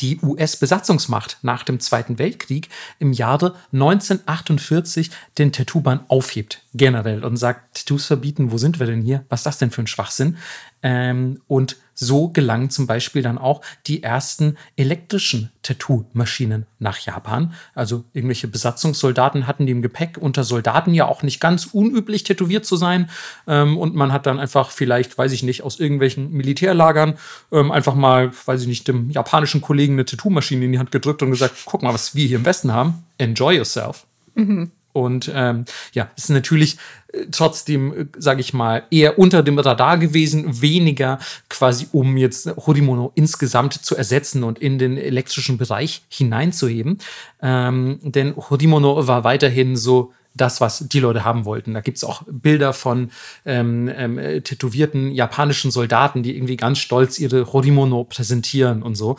die 0.00 0.18
US-Besatzungsmacht 0.22 1.38
nach 1.42 1.62
dem 1.62 1.80
Zweiten 1.80 2.18
Weltkrieg 2.18 2.68
im 2.98 3.12
Jahre 3.12 3.54
1948 3.72 5.10
den 5.38 5.52
Tattoo-Ban 5.52 6.00
aufhebt, 6.08 6.62
generell, 6.74 7.24
und 7.24 7.36
sagt, 7.36 7.76
Tattoos 7.76 8.06
verbieten, 8.06 8.52
wo 8.52 8.58
sind 8.58 8.80
wir 8.80 8.86
denn 8.86 9.02
hier? 9.02 9.24
Was 9.28 9.40
ist 9.40 9.46
das 9.46 9.58
denn 9.58 9.70
für 9.70 9.82
ein 9.82 9.86
Schwachsinn? 9.86 10.38
Ähm, 10.82 11.40
und 11.46 11.76
so 11.96 12.28
gelangen 12.28 12.70
zum 12.70 12.86
Beispiel 12.86 13.22
dann 13.22 13.38
auch 13.38 13.62
die 13.86 14.02
ersten 14.02 14.56
elektrischen 14.76 15.50
Tattoo-Maschinen 15.62 16.66
nach 16.78 16.98
Japan. 16.98 17.54
Also 17.74 18.04
irgendwelche 18.12 18.48
Besatzungssoldaten 18.48 19.46
hatten 19.46 19.66
die 19.66 19.72
im 19.72 19.82
Gepäck, 19.82 20.18
unter 20.20 20.44
Soldaten 20.44 20.94
ja 20.94 21.06
auch 21.06 21.22
nicht 21.22 21.40
ganz 21.40 21.66
unüblich 21.66 22.22
tätowiert 22.22 22.66
zu 22.66 22.76
sein. 22.76 23.10
Ähm, 23.48 23.78
und 23.78 23.94
man 23.94 24.12
hat 24.12 24.26
dann 24.26 24.38
einfach 24.38 24.70
vielleicht, 24.70 25.16
weiß 25.16 25.32
ich 25.32 25.42
nicht, 25.42 25.62
aus 25.62 25.80
irgendwelchen 25.80 26.30
Militärlagern 26.30 27.14
ähm, 27.50 27.72
einfach 27.72 27.94
mal, 27.94 28.30
weiß 28.44 28.62
ich 28.62 28.68
nicht, 28.68 28.86
dem 28.86 29.10
japanischen 29.10 29.62
Kollegen 29.62 29.94
eine 29.94 30.04
Tattoo-Maschine 30.04 30.66
in 30.66 30.72
die 30.72 30.78
Hand 30.78 30.92
gedrückt 30.92 31.22
und 31.22 31.30
gesagt, 31.30 31.54
guck 31.64 31.82
mal, 31.82 31.94
was 31.94 32.14
wir 32.14 32.26
hier 32.26 32.38
im 32.38 32.44
Westen 32.44 32.72
haben. 32.72 33.04
Enjoy 33.18 33.56
yourself. 33.56 34.06
Mhm. 34.34 34.70
Und 34.96 35.30
ähm, 35.34 35.66
ja, 35.92 36.08
ist 36.16 36.30
natürlich 36.30 36.78
äh, 37.12 37.26
trotzdem, 37.30 37.92
äh, 37.92 38.06
sage 38.16 38.40
ich 38.40 38.54
mal, 38.54 38.84
eher 38.90 39.18
unter 39.18 39.42
dem 39.42 39.58
Radar 39.58 39.98
gewesen, 39.98 40.62
weniger 40.62 41.18
quasi, 41.50 41.86
um 41.92 42.16
jetzt 42.16 42.46
Horimono 42.56 43.12
insgesamt 43.14 43.74
zu 43.74 43.94
ersetzen 43.94 44.42
und 44.42 44.58
in 44.58 44.78
den 44.78 44.96
elektrischen 44.96 45.58
Bereich 45.58 46.02
hineinzuheben. 46.08 46.96
Ähm, 47.42 47.98
denn 48.02 48.34
Horimono 48.36 49.06
war 49.06 49.22
weiterhin 49.22 49.76
so 49.76 50.14
das, 50.32 50.62
was 50.62 50.86
die 50.88 51.00
Leute 51.00 51.24
haben 51.24 51.44
wollten. 51.44 51.74
Da 51.74 51.80
gibt 51.80 51.98
es 51.98 52.04
auch 52.04 52.22
Bilder 52.26 52.72
von 52.72 53.10
ähm, 53.44 53.90
ähm, 53.94 54.42
tätowierten 54.42 55.10
japanischen 55.10 55.70
Soldaten, 55.70 56.22
die 56.22 56.36
irgendwie 56.36 56.56
ganz 56.56 56.78
stolz 56.78 57.18
ihre 57.18 57.52
Horimono 57.52 58.04
präsentieren 58.04 58.82
und 58.82 58.94
so 58.94 59.16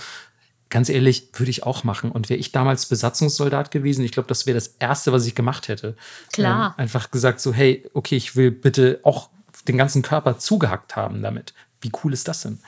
ganz 0.70 0.90
ehrlich, 0.90 1.30
würde 1.34 1.50
ich 1.50 1.64
auch 1.64 1.84
machen. 1.84 2.12
Und 2.12 2.30
wäre 2.30 2.40
ich 2.40 2.52
damals 2.52 2.86
Besatzungssoldat 2.88 3.72
gewesen, 3.72 4.04
ich 4.04 4.12
glaube, 4.12 4.28
das 4.28 4.46
wäre 4.46 4.56
das 4.56 4.76
Erste, 4.80 5.12
was 5.12 5.26
ich 5.26 5.36
gemacht 5.36 5.68
hätte. 5.68 5.96
Klar. 6.34 6.76
Ähm, 6.78 6.84
einfach 6.84 7.12
gesagt 7.12 7.40
so, 7.40 7.54
hey, 7.54 7.86
okay, 7.94 8.16
ich 8.16 8.36
will 8.36 8.52
bitte 8.52 9.00
auch 9.04 9.30
den 9.68 9.78
ganzen 9.78 10.02
Körper 10.02 10.38
zugehackt 10.38 10.96
haben 10.96 11.22
damit. 11.22 11.54
Wie 11.82 11.92
cool 12.04 12.14
ist 12.14 12.28
das 12.28 12.42
denn? 12.42 12.60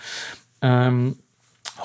Ähm, 0.61 1.17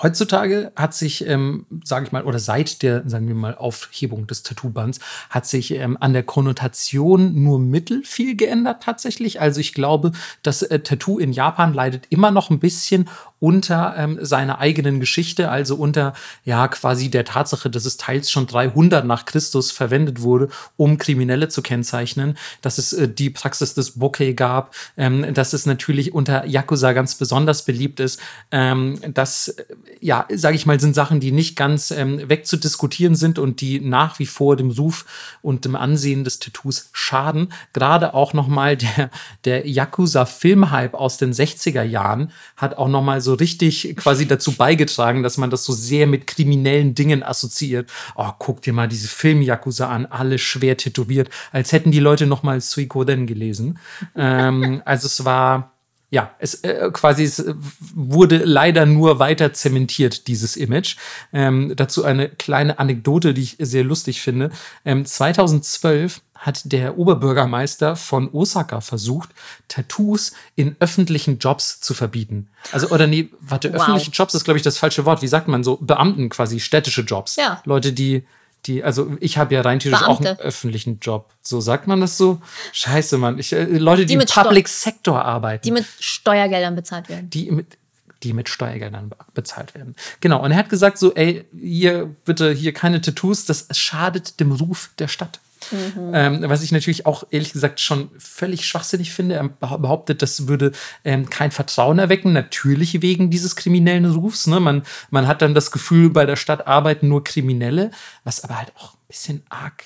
Heutzutage 0.02 0.72
hat 0.76 0.94
sich, 0.94 1.26
ähm, 1.26 1.66
sage 1.84 2.06
ich 2.06 2.12
mal, 2.12 2.24
oder 2.24 2.38
seit 2.38 2.82
der, 2.82 3.08
sagen 3.08 3.28
wir 3.28 3.34
mal, 3.34 3.54
Aufhebung 3.54 4.26
des 4.26 4.42
Tattoo-Bands 4.42 5.00
hat 5.30 5.46
sich 5.46 5.72
ähm, 5.72 5.96
an 6.00 6.12
der 6.12 6.22
Konnotation 6.22 7.42
nur 7.42 7.58
mittel 7.58 8.02
viel 8.04 8.36
geändert 8.36 8.82
tatsächlich. 8.82 9.40
Also 9.40 9.60
ich 9.60 9.74
glaube, 9.74 10.12
das 10.42 10.62
äh, 10.62 10.80
Tattoo 10.80 11.18
in 11.18 11.32
Japan 11.32 11.74
leidet 11.74 12.06
immer 12.10 12.30
noch 12.30 12.50
ein 12.50 12.58
bisschen 12.58 13.08
unter 13.44 13.94
ähm, 13.98 14.18
seiner 14.22 14.58
eigenen 14.58 15.00
Geschichte, 15.00 15.50
also 15.50 15.76
unter 15.76 16.14
ja 16.44 16.66
quasi 16.68 17.10
der 17.10 17.26
Tatsache, 17.26 17.68
dass 17.68 17.84
es 17.84 17.98
teils 17.98 18.30
schon 18.30 18.46
300 18.46 19.04
nach 19.04 19.26
Christus 19.26 19.70
verwendet 19.70 20.22
wurde, 20.22 20.48
um 20.78 20.96
Kriminelle 20.96 21.48
zu 21.48 21.60
kennzeichnen, 21.60 22.38
dass 22.62 22.78
es 22.78 22.94
äh, 22.94 23.06
die 23.06 23.28
Praxis 23.28 23.74
des 23.74 23.98
Bokeh 23.98 24.32
gab, 24.32 24.74
ähm, 24.96 25.34
dass 25.34 25.52
es 25.52 25.66
natürlich 25.66 26.14
unter 26.14 26.46
Yakuza 26.46 26.94
ganz 26.94 27.16
besonders 27.16 27.66
beliebt 27.66 28.00
ist, 28.00 28.18
ähm, 28.50 28.98
dass 29.12 29.48
äh, 29.48 29.64
ja, 30.00 30.26
sage 30.34 30.56
ich 30.56 30.66
mal, 30.66 30.80
sind 30.80 30.94
Sachen, 30.94 31.20
die 31.20 31.32
nicht 31.32 31.56
ganz 31.56 31.90
ähm, 31.90 32.28
wegzudiskutieren 32.28 33.14
sind 33.14 33.38
und 33.38 33.60
die 33.60 33.80
nach 33.80 34.18
wie 34.18 34.26
vor 34.26 34.56
dem 34.56 34.70
Ruf 34.70 35.04
und 35.42 35.64
dem 35.64 35.76
Ansehen 35.76 36.24
des 36.24 36.38
Tattoos 36.38 36.90
schaden. 36.92 37.52
Gerade 37.72 38.14
auch 38.14 38.32
noch 38.32 38.48
mal 38.48 38.76
der 38.76 39.10
der 39.44 39.66
Yakuza 39.66 40.26
Filmhype 40.26 40.98
aus 40.98 41.18
den 41.18 41.32
60er 41.32 41.82
Jahren 41.82 42.32
hat 42.56 42.76
auch 42.76 42.88
noch 42.88 43.02
mal 43.02 43.20
so 43.20 43.34
richtig 43.34 43.94
quasi 43.96 44.26
dazu 44.26 44.52
beigetragen, 44.52 45.22
dass 45.22 45.38
man 45.38 45.50
das 45.50 45.64
so 45.64 45.72
sehr 45.72 46.06
mit 46.06 46.26
kriminellen 46.26 46.94
Dingen 46.94 47.22
assoziiert. 47.22 47.90
Oh, 48.16 48.30
guck 48.38 48.62
dir 48.62 48.72
mal 48.72 48.88
diese 48.88 49.08
Film-Yakuza 49.08 49.88
an, 49.88 50.06
alle 50.06 50.38
schwer 50.38 50.76
tätowiert, 50.76 51.30
als 51.52 51.72
hätten 51.72 51.90
die 51.90 52.00
Leute 52.00 52.26
noch 52.26 52.42
mal 52.42 52.60
Suikoden 52.60 53.26
gelesen. 53.26 53.78
ähm, 54.16 54.82
also 54.84 55.06
es 55.06 55.24
war 55.24 55.73
ja, 56.14 56.30
es 56.38 56.62
äh, 56.62 56.90
quasi 56.92 57.24
es 57.24 57.44
wurde 57.92 58.36
leider 58.38 58.86
nur 58.86 59.18
weiter 59.18 59.52
zementiert, 59.52 60.28
dieses 60.28 60.56
Image. 60.56 60.96
Ähm, 61.32 61.72
dazu 61.74 62.04
eine 62.04 62.28
kleine 62.28 62.78
Anekdote, 62.78 63.34
die 63.34 63.42
ich 63.42 63.56
sehr 63.58 63.82
lustig 63.82 64.22
finde. 64.22 64.50
Ähm, 64.84 65.04
2012 65.04 66.20
hat 66.34 66.70
der 66.70 66.98
Oberbürgermeister 66.98 67.96
von 67.96 68.32
Osaka 68.32 68.80
versucht, 68.80 69.30
Tattoos 69.66 70.34
in 70.54 70.76
öffentlichen 70.78 71.38
Jobs 71.38 71.80
zu 71.80 71.94
verbieten. 71.94 72.48
Also, 72.70 72.90
oder 72.90 73.08
nee, 73.08 73.30
warte, 73.40 73.72
wow. 73.72 73.80
öffentliche 73.80 74.12
Jobs 74.12 74.34
ist, 74.34 74.44
glaube 74.44 74.58
ich, 74.58 74.62
das 74.62 74.78
falsche 74.78 75.04
Wort. 75.06 75.20
Wie 75.20 75.26
sagt 75.26 75.48
man 75.48 75.64
so? 75.64 75.78
Beamten 75.78 76.28
quasi, 76.28 76.60
städtische 76.60 77.02
Jobs. 77.02 77.34
Ja. 77.34 77.60
Leute, 77.64 77.92
die 77.92 78.24
die, 78.66 78.82
also 78.82 79.16
ich 79.20 79.38
habe 79.38 79.54
ja 79.54 79.60
rein 79.60 79.78
theoretisch 79.78 80.06
Beamte. 80.06 80.32
auch 80.32 80.38
einen 80.38 80.40
öffentlichen 80.40 80.98
Job. 81.00 81.32
So 81.42 81.60
sagt 81.60 81.86
man 81.86 82.00
das 82.00 82.16
so? 82.16 82.40
Scheiße, 82.72 83.18
Mann. 83.18 83.38
Ich, 83.38 83.52
äh, 83.52 83.64
Leute, 83.64 84.06
die, 84.06 84.16
die 84.16 84.22
im 84.22 84.28
Public 84.28 84.68
Sector 84.68 85.24
arbeiten. 85.24 85.62
Die 85.62 85.70
mit 85.70 85.86
Steuergeldern 86.00 86.74
bezahlt 86.74 87.08
werden. 87.08 87.30
Die 87.30 87.50
mit, 87.50 87.76
die 88.22 88.32
mit 88.32 88.48
Steuergeldern 88.48 89.10
bezahlt 89.34 89.74
werden. 89.74 89.94
Genau. 90.20 90.42
Und 90.42 90.50
er 90.52 90.56
hat 90.56 90.70
gesagt 90.70 90.98
so, 90.98 91.14
ey, 91.14 91.44
hier 91.58 92.14
bitte 92.24 92.52
hier 92.52 92.72
keine 92.72 93.00
Tattoos, 93.00 93.44
das 93.44 93.68
schadet 93.72 94.40
dem 94.40 94.52
Ruf 94.52 94.90
der 94.98 95.08
Stadt. 95.08 95.40
Mhm. 95.72 96.12
Ähm, 96.14 96.44
was 96.46 96.62
ich 96.62 96.72
natürlich 96.72 97.06
auch 97.06 97.24
ehrlich 97.30 97.52
gesagt 97.52 97.80
schon 97.80 98.10
völlig 98.18 98.66
schwachsinnig 98.66 99.12
finde. 99.12 99.36
Er 99.36 99.48
behauptet, 99.48 100.22
das 100.22 100.48
würde 100.48 100.72
ähm, 101.04 101.28
kein 101.30 101.50
Vertrauen 101.50 101.98
erwecken, 101.98 102.32
natürlich 102.32 103.02
wegen 103.02 103.30
dieses 103.30 103.56
kriminellen 103.56 104.06
Rufs. 104.06 104.46
Ne? 104.46 104.60
Man, 104.60 104.82
man 105.10 105.26
hat 105.26 105.42
dann 105.42 105.54
das 105.54 105.70
Gefühl, 105.70 106.10
bei 106.10 106.26
der 106.26 106.36
Stadt 106.36 106.66
arbeiten 106.66 107.08
nur 107.08 107.24
Kriminelle, 107.24 107.90
was 108.24 108.42
aber 108.44 108.58
halt 108.58 108.72
auch 108.76 108.94
ein 108.94 109.06
bisschen 109.08 109.42
arg 109.48 109.84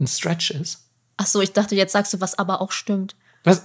ein 0.00 0.06
Stretch 0.06 0.50
ist. 0.50 0.84
Ach 1.16 1.26
so, 1.26 1.40
ich 1.40 1.52
dachte, 1.52 1.74
jetzt 1.74 1.92
sagst 1.92 2.12
du, 2.14 2.20
was 2.20 2.38
aber 2.38 2.60
auch 2.60 2.72
stimmt. 2.72 3.16
Was? 3.48 3.62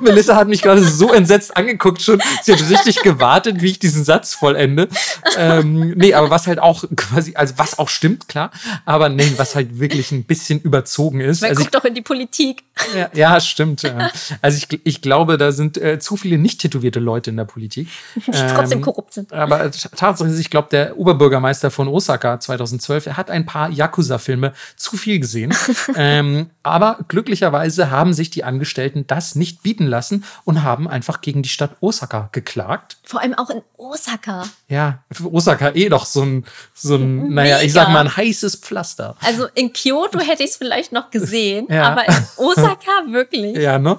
Melissa 0.00 0.36
hat 0.36 0.48
mich 0.48 0.62
gerade 0.62 0.82
so 0.82 1.12
entsetzt 1.12 1.56
angeguckt 1.56 2.02
schon. 2.02 2.20
Sie 2.42 2.52
hat 2.52 2.68
richtig 2.68 3.02
gewartet, 3.02 3.60
wie 3.62 3.70
ich 3.70 3.78
diesen 3.78 4.04
Satz 4.04 4.34
vollende. 4.34 4.88
Ähm, 5.36 5.90
nee, 5.90 6.14
aber 6.14 6.30
was 6.30 6.46
halt 6.46 6.58
auch 6.58 6.84
quasi, 6.96 7.34
also 7.34 7.54
was 7.56 7.78
auch 7.78 7.88
stimmt, 7.88 8.28
klar. 8.28 8.50
Aber 8.84 9.08
nee, 9.08 9.32
was 9.36 9.54
halt 9.54 9.78
wirklich 9.78 10.12
ein 10.12 10.24
bisschen 10.24 10.60
überzogen 10.60 11.20
ist. 11.20 11.42
Man 11.42 11.50
also 11.50 11.62
guckt 11.62 11.74
doch 11.74 11.84
in 11.84 11.94
die 11.94 12.02
Politik. 12.02 12.62
Ja, 12.96 13.10
ja 13.12 13.40
stimmt. 13.40 13.82
Ja. 13.82 14.10
Also 14.42 14.58
ich, 14.58 14.80
ich 14.84 15.02
glaube, 15.02 15.38
da 15.38 15.52
sind 15.52 15.76
äh, 15.78 15.98
zu 15.98 16.16
viele 16.16 16.38
nicht 16.38 16.60
tätowierte 16.60 17.00
Leute 17.00 17.30
in 17.30 17.36
der 17.36 17.44
Politik. 17.44 17.88
Die 18.14 18.30
ähm, 18.32 18.48
trotzdem 18.54 18.80
korrupt 18.80 19.14
sind. 19.14 19.32
Aber 19.32 19.70
Tatsache 19.70 20.28
ist, 20.28 20.38
ich 20.38 20.50
glaube, 20.50 20.68
der 20.70 20.98
Oberbürgermeister 20.98 21.70
von 21.70 21.88
Osaka 21.88 22.40
2012, 22.40 23.06
er 23.06 23.16
hat 23.16 23.30
ein 23.30 23.46
paar 23.46 23.70
Yakuza-Filme 23.70 24.52
zu 24.76 24.96
viel 24.96 25.20
gesehen. 25.20 25.54
ähm, 25.96 26.50
aber 26.62 26.98
glücklicherweise 27.08 27.90
haben 27.90 28.12
sich 28.12 28.30
die 28.30 28.44
Angestellten 28.44 28.69
Angestellten 28.70 29.06
das 29.06 29.34
nicht 29.34 29.62
bieten 29.62 29.86
lassen 29.86 30.24
und 30.44 30.62
haben 30.62 30.86
einfach 30.86 31.20
gegen 31.20 31.42
die 31.42 31.48
Stadt 31.48 31.76
Osaka 31.80 32.28
geklagt. 32.32 32.98
Vor 33.02 33.20
allem 33.20 33.34
auch 33.34 33.50
in 33.50 33.62
Osaka. 33.76 34.44
Ja, 34.68 35.02
Osaka 35.24 35.74
eh 35.74 35.88
doch 35.88 36.06
so 36.06 36.22
ein, 36.22 36.44
so 36.72 36.94
ein 36.94 37.34
naja, 37.34 37.60
ich 37.62 37.72
sag 37.72 37.88
mal 37.88 38.00
ein 38.00 38.16
heißes 38.16 38.56
Pflaster. 38.56 39.16
Also 39.20 39.46
in 39.54 39.72
Kyoto 39.72 40.20
hätte 40.26 40.44
ich 40.44 40.50
es 40.50 40.56
vielleicht 40.56 40.92
noch 40.92 41.10
gesehen, 41.10 41.66
ja. 41.68 41.90
aber 41.90 42.06
in 42.06 42.14
Osaka 42.36 42.90
wirklich. 43.08 43.56
Ja, 43.56 43.78
ne? 43.78 43.98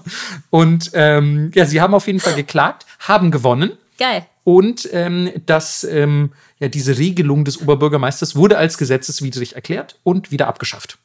Und 0.50 0.92
ähm, 0.94 1.52
ja, 1.54 1.66
sie 1.66 1.82
haben 1.82 1.94
auf 1.94 2.08
jeden 2.08 2.22
Fall 2.22 2.36
geklagt, 2.36 2.86
haben 3.00 3.32
gewonnen. 3.32 3.78
Geil. 3.98 4.26
Und 4.44 4.90
ähm, 4.94 5.32
das, 5.46 5.84
ähm, 5.84 6.32
ja, 6.60 6.70
diese 6.70 6.98
Regelung 6.98 7.46
des 7.46 7.62
Oberbürgermeisters 7.62 8.36
wurde 8.36 8.58
als 8.58 8.78
gesetzeswidrig 8.78 9.56
erklärt 9.56 10.00
und 10.04 10.32
wieder 10.32 10.48
abgeschafft. 10.48 10.98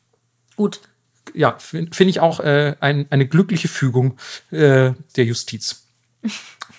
Gut 0.54 0.80
ja, 1.34 1.56
finde 1.58 1.94
find 1.94 2.10
ich 2.10 2.20
auch 2.20 2.40
äh, 2.40 2.76
ein, 2.80 3.06
eine 3.10 3.26
glückliche 3.26 3.68
Fügung 3.68 4.16
äh, 4.50 4.92
der 5.16 5.24
Justiz. 5.24 5.86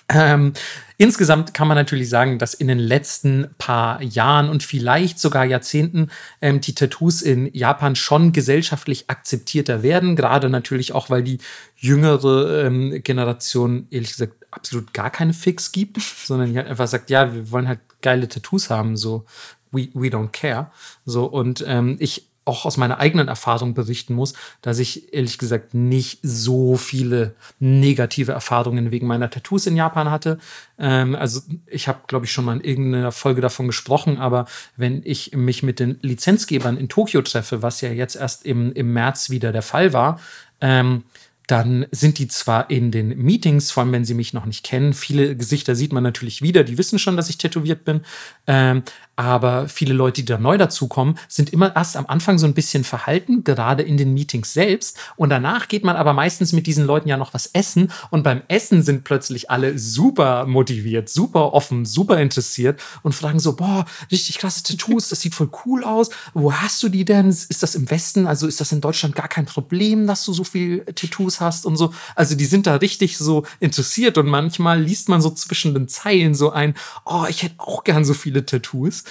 ähm, 0.08 0.52
insgesamt 0.96 1.54
kann 1.54 1.68
man 1.68 1.76
natürlich 1.76 2.08
sagen, 2.08 2.38
dass 2.38 2.54
in 2.54 2.68
den 2.68 2.78
letzten 2.78 3.48
paar 3.58 4.02
Jahren 4.02 4.48
und 4.48 4.62
vielleicht 4.62 5.18
sogar 5.18 5.44
Jahrzehnten 5.44 6.10
ähm, 6.40 6.60
die 6.60 6.74
Tattoos 6.74 7.22
in 7.22 7.52
Japan 7.54 7.96
schon 7.96 8.32
gesellschaftlich 8.32 9.08
akzeptierter 9.08 9.82
werden. 9.82 10.16
Gerade 10.16 10.50
natürlich 10.50 10.92
auch, 10.92 11.10
weil 11.10 11.22
die 11.22 11.38
jüngere 11.76 12.64
ähm, 12.64 13.02
Generation 13.02 13.86
ehrlich 13.90 14.12
gesagt 14.12 14.34
absolut 14.50 14.94
gar 14.94 15.10
keine 15.10 15.34
Fix 15.34 15.72
gibt, 15.72 16.00
sondern 16.24 16.50
die 16.50 16.56
halt 16.56 16.68
einfach 16.68 16.88
sagt, 16.88 17.10
ja, 17.10 17.34
wir 17.34 17.50
wollen 17.50 17.68
halt 17.68 17.80
geile 18.00 18.28
Tattoos 18.28 18.70
haben, 18.70 18.96
so 18.96 19.24
we, 19.72 19.88
we 19.94 20.08
don't 20.08 20.30
care. 20.30 20.70
So, 21.04 21.26
und 21.26 21.64
ähm, 21.66 21.96
ich 22.00 22.27
auch 22.48 22.64
aus 22.64 22.76
meiner 22.76 22.98
eigenen 22.98 23.28
Erfahrung 23.28 23.74
berichten 23.74 24.14
muss, 24.14 24.32
dass 24.62 24.78
ich 24.78 25.12
ehrlich 25.12 25.38
gesagt 25.38 25.74
nicht 25.74 26.18
so 26.22 26.76
viele 26.76 27.34
negative 27.60 28.32
Erfahrungen 28.32 28.90
wegen 28.90 29.06
meiner 29.06 29.30
Tattoos 29.30 29.66
in 29.66 29.76
Japan 29.76 30.10
hatte. 30.10 30.38
Ähm, 30.78 31.14
also 31.14 31.42
ich 31.66 31.86
habe, 31.86 32.00
glaube 32.06 32.26
ich, 32.26 32.32
schon 32.32 32.46
mal 32.46 32.56
in 32.56 32.64
irgendeiner 32.64 33.12
Folge 33.12 33.40
davon 33.40 33.66
gesprochen, 33.66 34.18
aber 34.18 34.46
wenn 34.76 35.02
ich 35.04 35.36
mich 35.36 35.62
mit 35.62 35.78
den 35.78 35.98
Lizenzgebern 36.02 36.76
in 36.76 36.88
Tokio 36.88 37.22
treffe, 37.22 37.62
was 37.62 37.80
ja 37.82 37.90
jetzt 37.90 38.16
erst 38.16 38.46
im, 38.46 38.72
im 38.72 38.92
März 38.92 39.30
wieder 39.30 39.52
der 39.52 39.62
Fall 39.62 39.92
war, 39.92 40.18
ähm, 40.60 41.04
dann 41.48 41.86
sind 41.90 42.18
die 42.18 42.28
zwar 42.28 42.68
in 42.68 42.90
den 42.90 43.16
Meetings, 43.16 43.70
vor 43.70 43.82
allem 43.82 43.92
wenn 43.92 44.04
sie 44.04 44.12
mich 44.12 44.34
noch 44.34 44.44
nicht 44.44 44.64
kennen, 44.64 44.92
viele 44.92 45.34
Gesichter 45.34 45.74
sieht 45.74 45.94
man 45.94 46.02
natürlich 46.02 46.42
wieder, 46.42 46.62
die 46.62 46.76
wissen 46.76 46.98
schon, 46.98 47.16
dass 47.16 47.30
ich 47.30 47.38
tätowiert 47.38 47.86
bin, 47.86 48.02
ähm, 48.46 48.82
aber 49.18 49.68
viele 49.68 49.94
Leute, 49.94 50.22
die 50.22 50.26
da 50.26 50.38
neu 50.38 50.56
dazukommen, 50.58 51.18
sind 51.26 51.50
immer 51.50 51.74
erst 51.74 51.96
am 51.96 52.06
Anfang 52.06 52.38
so 52.38 52.46
ein 52.46 52.54
bisschen 52.54 52.84
verhalten, 52.84 53.42
gerade 53.42 53.82
in 53.82 53.96
den 53.96 54.14
Meetings 54.14 54.52
selbst. 54.52 54.96
Und 55.16 55.30
danach 55.30 55.66
geht 55.66 55.82
man 55.82 55.96
aber 55.96 56.12
meistens 56.12 56.52
mit 56.52 56.68
diesen 56.68 56.86
Leuten 56.86 57.08
ja 57.08 57.16
noch 57.16 57.34
was 57.34 57.46
essen. 57.46 57.90
Und 58.10 58.22
beim 58.22 58.42
Essen 58.46 58.84
sind 58.84 59.02
plötzlich 59.02 59.50
alle 59.50 59.76
super 59.76 60.46
motiviert, 60.46 61.08
super 61.08 61.52
offen, 61.52 61.84
super 61.84 62.20
interessiert 62.20 62.80
und 63.02 63.12
fragen 63.12 63.40
so, 63.40 63.56
boah, 63.56 63.86
richtig 64.12 64.38
klasse 64.38 64.62
Tattoos, 64.62 65.08
das 65.08 65.20
sieht 65.20 65.34
voll 65.34 65.50
cool 65.66 65.82
aus. 65.82 66.10
Wo 66.32 66.52
hast 66.52 66.80
du 66.84 66.88
die 66.88 67.04
denn? 67.04 67.28
Ist 67.28 67.64
das 67.64 67.74
im 67.74 67.90
Westen? 67.90 68.28
Also 68.28 68.46
ist 68.46 68.60
das 68.60 68.70
in 68.70 68.80
Deutschland 68.80 69.16
gar 69.16 69.26
kein 69.26 69.46
Problem, 69.46 70.06
dass 70.06 70.24
du 70.26 70.32
so 70.32 70.44
viel 70.44 70.84
Tattoos 70.94 71.40
hast 71.40 71.66
und 71.66 71.76
so? 71.76 71.92
Also 72.14 72.36
die 72.36 72.44
sind 72.44 72.68
da 72.68 72.76
richtig 72.76 73.18
so 73.18 73.44
interessiert 73.58 74.16
und 74.16 74.28
manchmal 74.28 74.80
liest 74.80 75.08
man 75.08 75.20
so 75.20 75.30
zwischen 75.30 75.74
den 75.74 75.88
Zeilen 75.88 76.36
so 76.36 76.52
ein, 76.52 76.74
oh, 77.04 77.24
ich 77.28 77.42
hätte 77.42 77.56
auch 77.58 77.82
gern 77.82 78.04
so 78.04 78.14
viele 78.14 78.46
Tattoos. 78.46 79.02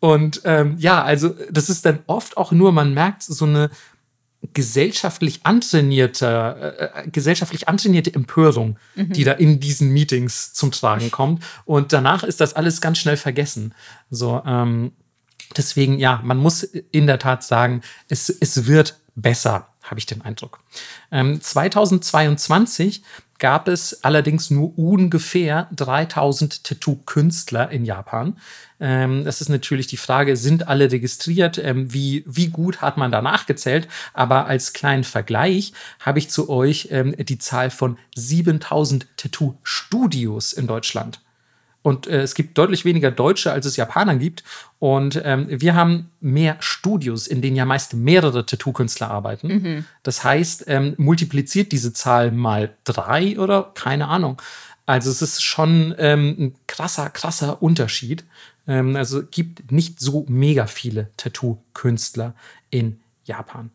Und 0.00 0.42
ähm, 0.44 0.76
ja, 0.78 1.02
also 1.02 1.34
das 1.50 1.70
ist 1.70 1.86
dann 1.86 2.00
oft 2.06 2.36
auch 2.36 2.52
nur, 2.52 2.72
man 2.72 2.92
merkt 2.92 3.22
so 3.22 3.46
eine 3.46 3.70
gesellschaftlich 4.52 5.40
antrainierte, 5.44 6.76
äh, 6.78 7.04
äh, 7.04 7.08
gesellschaftlich 7.08 7.68
antrainierte 7.68 8.14
Empörung, 8.14 8.78
mhm. 8.94 9.12
die 9.12 9.24
da 9.24 9.32
in 9.32 9.60
diesen 9.60 9.90
Meetings 9.90 10.52
zum 10.52 10.70
Tragen 10.70 11.10
kommt. 11.10 11.42
Und 11.64 11.92
danach 11.92 12.24
ist 12.24 12.40
das 12.40 12.54
alles 12.54 12.80
ganz 12.80 12.98
schnell 12.98 13.16
vergessen. 13.16 13.74
So, 14.10 14.42
ähm, 14.44 14.92
deswegen, 15.56 15.98
ja, 15.98 16.20
man 16.22 16.36
muss 16.36 16.62
in 16.62 17.06
der 17.06 17.18
Tat 17.18 17.42
sagen, 17.42 17.80
es, 18.08 18.28
es 18.28 18.66
wird 18.66 19.00
besser, 19.14 19.68
habe 19.82 19.98
ich 19.98 20.06
den 20.06 20.22
Eindruck. 20.22 20.60
Ähm, 21.10 21.40
2022 21.40 23.02
gab 23.38 23.68
es 23.68 24.04
allerdings 24.04 24.50
nur 24.50 24.78
ungefähr 24.78 25.68
3000 25.74 26.64
Tattoo-Künstler 26.64 27.70
in 27.70 27.84
Japan. 27.84 28.38
Ähm, 28.80 29.24
das 29.24 29.40
ist 29.40 29.48
natürlich 29.48 29.86
die 29.86 29.96
Frage, 29.96 30.36
sind 30.36 30.68
alle 30.68 30.90
registriert? 30.90 31.58
Ähm, 31.58 31.92
wie, 31.92 32.24
wie 32.26 32.48
gut 32.48 32.80
hat 32.80 32.96
man 32.96 33.10
da 33.10 33.22
nachgezählt? 33.22 33.88
Aber 34.12 34.46
als 34.46 34.72
kleinen 34.72 35.04
Vergleich 35.04 35.72
habe 36.00 36.18
ich 36.18 36.30
zu 36.30 36.48
euch 36.48 36.88
ähm, 36.90 37.14
die 37.18 37.38
Zahl 37.38 37.70
von 37.70 37.98
7000 38.14 39.06
Tattoo-Studios 39.16 40.52
in 40.52 40.66
Deutschland. 40.66 41.23
Und 41.84 42.06
äh, 42.06 42.22
es 42.22 42.34
gibt 42.34 42.56
deutlich 42.56 42.86
weniger 42.86 43.10
Deutsche, 43.10 43.52
als 43.52 43.66
es 43.66 43.76
Japaner 43.76 44.16
gibt. 44.16 44.42
Und 44.78 45.20
ähm, 45.22 45.46
wir 45.50 45.74
haben 45.74 46.10
mehr 46.18 46.56
Studios, 46.60 47.26
in 47.26 47.42
denen 47.42 47.56
ja 47.56 47.66
meist 47.66 47.92
mehrere 47.92 48.46
Tattoo-Künstler 48.46 49.10
arbeiten. 49.10 49.48
Mhm. 49.48 49.84
Das 50.02 50.24
heißt, 50.24 50.64
ähm, 50.66 50.94
multipliziert 50.96 51.72
diese 51.72 51.92
Zahl 51.92 52.32
mal 52.32 52.74
drei 52.84 53.38
oder 53.38 53.70
keine 53.74 54.08
Ahnung. 54.08 54.40
Also 54.86 55.10
es 55.10 55.20
ist 55.20 55.42
schon 55.42 55.94
ähm, 55.98 56.36
ein 56.38 56.54
krasser, 56.66 57.10
krasser 57.10 57.62
Unterschied. 57.62 58.24
Ähm, 58.66 58.96
also 58.96 59.22
gibt 59.22 59.70
nicht 59.70 60.00
so 60.00 60.24
mega 60.26 60.66
viele 60.66 61.10
Tattoo-Künstler 61.18 62.34
in 62.70 62.98
Japan. 63.26 63.70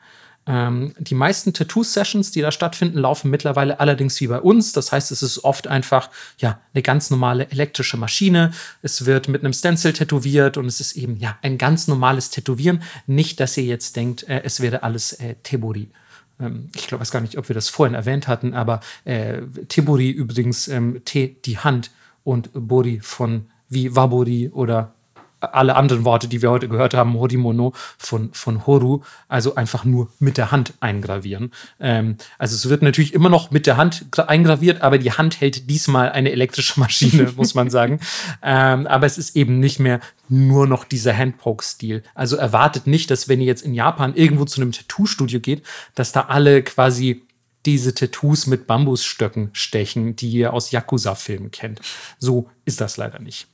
Ähm, 0.49 0.95
die 0.97 1.13
meisten 1.13 1.53
Tattoo-Sessions, 1.53 2.31
die 2.31 2.41
da 2.41 2.51
stattfinden, 2.51 2.97
laufen 2.97 3.30
mittlerweile 3.30 3.80
allerdings 3.80 4.19
wie 4.19 4.26
bei 4.26 4.41
uns. 4.41 4.73
Das 4.73 4.91
heißt, 4.91 5.11
es 5.11 5.21
ist 5.21 5.43
oft 5.43 5.67
einfach 5.67 6.09
ja 6.39 6.59
eine 6.73 6.81
ganz 6.81 7.11
normale 7.11 7.51
elektrische 7.51 7.97
Maschine. 7.97 8.51
Es 8.81 9.05
wird 9.05 9.27
mit 9.27 9.43
einem 9.43 9.53
Stencil 9.53 9.93
tätowiert 9.93 10.57
und 10.57 10.65
es 10.65 10.81
ist 10.81 10.93
eben 10.97 11.17
ja 11.17 11.38
ein 11.43 11.59
ganz 11.59 11.88
normales 11.88 12.31
Tätowieren. 12.31 12.81
Nicht, 13.05 13.39
dass 13.39 13.55
ihr 13.57 13.63
jetzt 13.63 13.95
denkt, 13.95 14.23
äh, 14.23 14.41
es 14.43 14.59
wäre 14.59 14.81
alles 14.81 15.13
äh, 15.13 15.35
Teburi 15.43 15.91
ähm, 16.39 16.69
ich 16.73 16.88
glaube, 16.88 17.01
weiß 17.01 17.11
gar 17.11 17.21
nicht, 17.21 17.38
ob 17.38 17.47
wir 17.49 17.53
das 17.53 17.69
vorhin 17.69 17.93
erwähnt 17.93 18.27
hatten, 18.27 18.53
aber 18.53 18.80
äh, 19.03 19.41
Teburi 19.67 20.09
übrigens 20.09 20.67
ähm, 20.67 21.01
Te 21.05 21.27
die 21.27 21.59
Hand 21.59 21.91
und 22.23 22.49
Bori 22.53 23.01
von 23.03 23.47
wie 23.67 23.95
Wabori 23.95 24.49
oder 24.49 24.95
alle 25.41 25.75
anderen 25.75 26.05
Worte, 26.05 26.27
die 26.27 26.41
wir 26.41 26.51
heute 26.51 26.67
gehört 26.67 26.93
haben, 26.93 27.13
Horimono 27.13 27.73
von, 27.97 28.33
von 28.33 28.65
Horu, 28.67 29.01
also 29.27 29.55
einfach 29.55 29.85
nur 29.85 30.09
mit 30.19 30.37
der 30.37 30.51
Hand 30.51 30.73
eingravieren. 30.79 31.51
Ähm, 31.79 32.17
also 32.37 32.55
es 32.55 32.69
wird 32.69 32.81
natürlich 32.81 33.13
immer 33.13 33.29
noch 33.29 33.51
mit 33.51 33.67
der 33.67 33.77
Hand 33.77 34.05
eingraviert, 34.17 34.81
aber 34.81 34.97
die 34.97 35.11
Hand 35.11 35.41
hält 35.41 35.69
diesmal 35.69 36.11
eine 36.11 36.31
elektrische 36.31 36.79
Maschine, 36.79 37.31
muss 37.35 37.55
man 37.55 37.69
sagen. 37.69 37.99
Ähm, 38.41 38.87
aber 38.87 39.05
es 39.05 39.17
ist 39.17 39.35
eben 39.35 39.59
nicht 39.59 39.79
mehr 39.79 39.99
nur 40.27 40.67
noch 40.67 40.83
dieser 40.83 41.15
Handpoke-Stil. 41.15 42.03
Also 42.13 42.35
erwartet 42.35 42.87
nicht, 42.87 43.09
dass 43.11 43.27
wenn 43.27 43.41
ihr 43.41 43.47
jetzt 43.47 43.63
in 43.63 43.73
Japan 43.73 44.15
irgendwo 44.15 44.45
zu 44.45 44.61
einem 44.61 44.71
Tattoo-Studio 44.71 45.39
geht, 45.39 45.63
dass 45.95 46.11
da 46.11 46.25
alle 46.27 46.63
quasi 46.63 47.23
diese 47.65 47.93
Tattoos 47.93 48.47
mit 48.47 48.67
Bambusstöcken 48.67 49.49
stechen, 49.53 50.15
die 50.15 50.29
ihr 50.29 50.53
aus 50.53 50.71
Yakuza-Filmen 50.71 51.51
kennt. 51.51 51.81
So 52.17 52.49
ist 52.65 52.79
das 52.79 52.97
leider 52.97 53.19
nicht. 53.19 53.47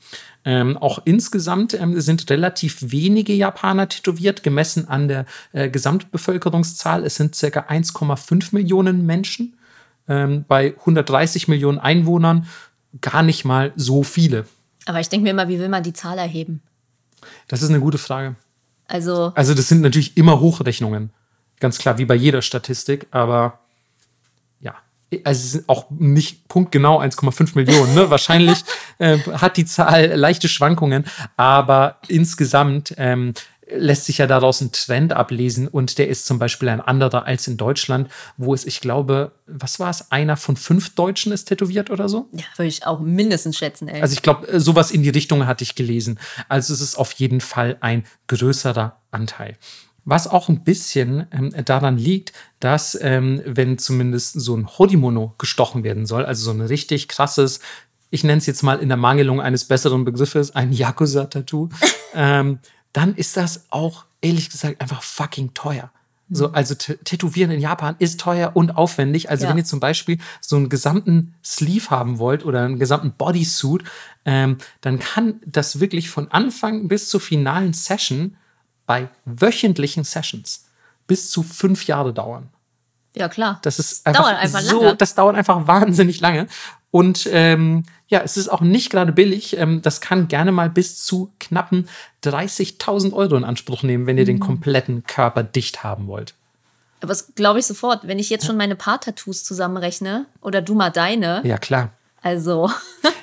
Ähm, 0.47 0.77
auch 0.77 0.99
insgesamt 1.05 1.73
ähm, 1.73 1.99
sind 1.99 2.29
relativ 2.29 2.91
wenige 2.91 3.33
Japaner 3.33 3.89
tätowiert, 3.89 4.43
gemessen 4.43 4.87
an 4.87 5.07
der 5.07 5.25
äh, 5.53 5.69
Gesamtbevölkerungszahl. 5.69 7.03
Es 7.03 7.15
sind 7.15 7.35
ca. 7.35 7.61
1,5 7.61 8.53
Millionen 8.53 9.05
Menschen. 9.07 9.57
Ähm, 10.07 10.45
bei 10.47 10.75
130 10.77 11.47
Millionen 11.47 11.79
Einwohnern 11.79 12.47
gar 13.01 13.23
nicht 13.23 13.43
mal 13.43 13.73
so 13.75 14.03
viele. 14.03 14.45
Aber 14.85 14.99
ich 14.99 15.09
denke 15.09 15.23
mir 15.23 15.31
immer, 15.31 15.47
wie 15.47 15.59
will 15.59 15.69
man 15.69 15.81
die 15.81 15.93
Zahl 15.93 16.19
erheben? 16.19 16.61
Das 17.47 17.63
ist 17.63 17.69
eine 17.69 17.79
gute 17.79 17.97
Frage. 17.97 18.35
Also, 18.87 19.31
also 19.33 19.55
das 19.55 19.67
sind 19.67 19.81
natürlich 19.81 20.15
immer 20.15 20.39
Hochrechnungen. 20.39 21.09
Ganz 21.59 21.79
klar, 21.79 21.97
wie 21.97 22.05
bei 22.05 22.13
jeder 22.13 22.43
Statistik, 22.43 23.07
aber 23.09 23.59
also 25.23 25.39
es 25.39 25.51
sind 25.53 25.69
auch 25.69 25.85
nicht 25.91 26.47
punktgenau 26.47 26.99
1,5 26.99 27.51
Millionen. 27.55 27.93
Ne? 27.95 28.09
Wahrscheinlich 28.09 28.63
äh, 28.97 29.17
hat 29.19 29.57
die 29.57 29.65
Zahl 29.65 30.13
leichte 30.15 30.47
Schwankungen, 30.47 31.05
aber 31.37 31.99
insgesamt 32.07 32.93
ähm, 32.97 33.33
lässt 33.67 34.05
sich 34.05 34.19
ja 34.19 34.27
daraus 34.27 34.61
ein 34.61 34.71
Trend 34.71 35.13
ablesen 35.13 35.67
und 35.67 35.97
der 35.97 36.07
ist 36.07 36.25
zum 36.25 36.39
Beispiel 36.39 36.69
ein 36.69 36.81
anderer 36.81 37.25
als 37.25 37.47
in 37.47 37.57
Deutschland, 37.57 38.09
wo 38.37 38.53
es, 38.53 38.65
ich 38.65 38.79
glaube, 38.79 39.31
was 39.47 39.79
war 39.79 39.89
es, 39.89 40.11
einer 40.11 40.37
von 40.37 40.55
fünf 40.55 40.93
Deutschen 40.95 41.31
ist 41.31 41.45
tätowiert 41.45 41.89
oder 41.89 42.07
so? 42.07 42.27
Ja, 42.31 42.43
würde 42.57 42.67
ich 42.67 42.85
auch 42.85 42.99
mindestens 42.99 43.57
schätzen, 43.57 43.87
ey. 43.87 44.01
Also 44.01 44.13
ich 44.13 44.21
glaube, 44.21 44.47
äh, 44.47 44.59
sowas 44.59 44.91
in 44.91 45.03
die 45.03 45.09
Richtung 45.09 45.47
hatte 45.47 45.63
ich 45.63 45.75
gelesen. 45.75 46.19
Also 46.47 46.73
es 46.73 46.81
ist 46.81 46.95
auf 46.95 47.11
jeden 47.13 47.41
Fall 47.41 47.77
ein 47.79 48.05
größerer 48.27 48.97
Anteil. 49.11 49.57
Was 50.05 50.27
auch 50.27 50.49
ein 50.49 50.63
bisschen 50.63 51.25
ähm, 51.31 51.51
daran 51.65 51.97
liegt, 51.97 52.31
dass, 52.59 52.97
ähm, 53.01 53.41
wenn 53.45 53.79
zumindest 53.79 54.39
so 54.39 54.55
ein 54.55 54.67
Hodimono 54.67 55.33
gestochen 55.39 55.83
werden 55.83 56.05
soll, 56.05 56.25
also 56.25 56.45
so 56.45 56.51
ein 56.51 56.61
richtig 56.61 57.07
krasses, 57.07 57.59
ich 58.11 58.23
nenne 58.23 58.37
es 58.37 58.45
jetzt 58.45 58.61
mal 58.61 58.79
in 58.79 58.87
der 58.87 58.97
Mangelung 58.97 59.41
eines 59.41 59.65
besseren 59.65 60.05
Begriffes, 60.05 60.55
ein 60.55 60.71
Yakuza-Tattoo, 60.71 61.69
ähm, 62.13 62.59
dann 62.93 63.15
ist 63.15 63.35
das 63.35 63.65
auch, 63.71 64.05
ehrlich 64.21 64.49
gesagt, 64.49 64.79
einfach 64.79 65.01
fucking 65.01 65.53
teuer. 65.53 65.91
So, 66.29 66.47
mhm. 66.47 66.55
also 66.55 66.75
Tätowieren 66.75 67.51
in 67.51 67.59
Japan 67.59 67.95
ist 67.99 68.19
teuer 68.19 68.51
und 68.55 68.77
aufwendig. 68.77 69.29
Also 69.29 69.43
ja. 69.43 69.49
wenn 69.49 69.57
ihr 69.57 69.65
zum 69.65 69.79
Beispiel 69.79 70.17
so 70.41 70.55
einen 70.55 70.69
gesamten 70.69 71.35
Sleeve 71.43 71.89
haben 71.89 72.17
wollt 72.17 72.45
oder 72.45 72.63
einen 72.63 72.79
gesamten 72.79 73.11
Bodysuit, 73.11 73.83
ähm, 74.25 74.57
dann 74.81 74.99
kann 74.99 75.39
das 75.45 75.79
wirklich 75.79 76.09
von 76.09 76.31
Anfang 76.31 76.87
bis 76.87 77.09
zur 77.09 77.21
finalen 77.21 77.73
Session 77.73 78.37
bei 78.85 79.09
wöchentlichen 79.25 80.03
Sessions 80.03 80.65
bis 81.07 81.29
zu 81.29 81.43
fünf 81.43 81.87
Jahre 81.87 82.13
dauern. 82.13 82.49
Ja, 83.15 83.29
klar. 83.29 83.59
Das 83.61 83.79
ist 83.79 84.05
einfach, 84.05 84.23
dauert 84.23 84.37
einfach 84.37 84.61
so, 84.61 84.83
lange. 84.83 84.95
das 84.97 85.15
dauert 85.15 85.35
einfach 85.35 85.67
wahnsinnig 85.67 86.19
lange. 86.19 86.47
Und 86.91 87.27
ähm, 87.31 87.83
ja, 88.07 88.21
es 88.21 88.37
ist 88.37 88.49
auch 88.49 88.61
nicht 88.61 88.89
gerade 88.89 89.11
billig. 89.11 89.57
Ähm, 89.57 89.81
das 89.81 90.01
kann 90.01 90.27
gerne 90.27 90.51
mal 90.51 90.69
bis 90.69 91.03
zu 91.03 91.33
knappen 91.39 91.89
30.000 92.23 93.13
Euro 93.13 93.35
in 93.35 93.43
Anspruch 93.43 93.83
nehmen, 93.83 94.05
wenn 94.05 94.17
ihr 94.17 94.23
mhm. 94.23 94.27
den 94.27 94.39
kompletten 94.39 95.03
Körper 95.03 95.43
dicht 95.43 95.83
haben 95.83 96.07
wollt. 96.07 96.35
Aber 97.01 97.09
das 97.09 97.35
glaube 97.35 97.59
ich 97.59 97.65
sofort. 97.65 98.07
Wenn 98.07 98.19
ich 98.19 98.29
jetzt 98.29 98.45
schon 98.45 98.57
meine 98.57 98.75
Paar-Tattoos 98.75 99.43
zusammenrechne 99.43 100.25
oder 100.41 100.61
du 100.61 100.73
mal 100.75 100.89
deine. 100.89 101.41
Ja, 101.45 101.57
klar. 101.57 101.91
Also. 102.21 102.71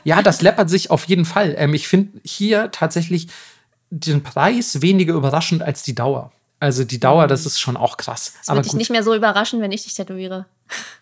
ja, 0.05 0.22
das 0.22 0.43
läppert 0.43 0.70
sich 0.70 0.90
auf 0.90 1.05
jeden 1.05 1.24
Fall. 1.24 1.55
Ähm, 1.56 1.74
ich 1.74 1.89
finde 1.89 2.20
hier 2.24 2.70
tatsächlich 2.70 3.28
den 3.93 4.23
Preis 4.23 4.81
weniger 4.81 5.14
überraschend 5.14 5.62
als 5.62 5.82
die 5.82 5.94
Dauer. 5.94 6.32
Also 6.59 6.85
die 6.85 6.98
Dauer, 6.98 7.27
das 7.27 7.44
ist 7.44 7.60
schon 7.60 7.77
auch 7.77 7.97
krass. 7.97 8.35
Das 8.39 8.48
würde 8.48 8.62
dich 8.62 8.74
nicht 8.74 8.90
mehr 8.90 9.02
so 9.02 9.14
überraschen, 9.14 9.60
wenn 9.60 9.73
ich 9.73 9.82
dich 9.82 9.94
tätowiere. 9.94 10.47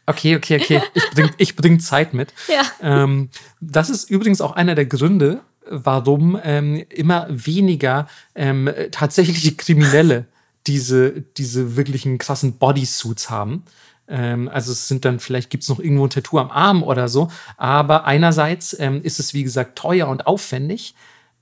Okay, 0.06 0.36
okay, 0.36 0.60
okay. 0.60 0.82
Ich 0.94 1.10
bringe 1.10 1.30
ich 1.36 1.56
bring 1.56 1.80
Zeit 1.80 2.14
mit. 2.14 2.32
Ja. 2.48 2.62
Ähm, 2.82 3.28
das 3.60 3.90
ist 3.90 4.10
übrigens 4.10 4.40
auch 4.40 4.52
einer 4.52 4.74
der 4.74 4.86
Gründe, 4.86 5.40
warum 5.66 6.40
ähm, 6.42 6.84
immer 6.88 7.26
weniger 7.28 8.08
ähm, 8.34 8.70
tatsächliche 8.90 9.54
Kriminelle 9.54 10.26
diese, 10.66 11.20
diese 11.20 11.76
wirklichen 11.76 12.18
krassen 12.18 12.58
Bodysuits 12.58 13.30
haben. 13.30 13.64
Ähm, 14.08 14.48
also 14.48 14.72
es 14.72 14.88
sind 14.88 15.04
dann, 15.04 15.20
vielleicht 15.20 15.50
gibt 15.50 15.62
es 15.62 15.68
noch 15.68 15.78
irgendwo 15.78 16.04
ein 16.04 16.10
Tattoo 16.10 16.38
am 16.38 16.50
Arm 16.50 16.82
oder 16.82 17.06
so. 17.06 17.30
Aber 17.56 18.06
einerseits 18.06 18.74
ähm, 18.80 19.02
ist 19.02 19.20
es, 19.20 19.32
wie 19.34 19.44
gesagt, 19.44 19.78
teuer 19.78 20.08
und 20.08 20.26
aufwendig. 20.26 20.94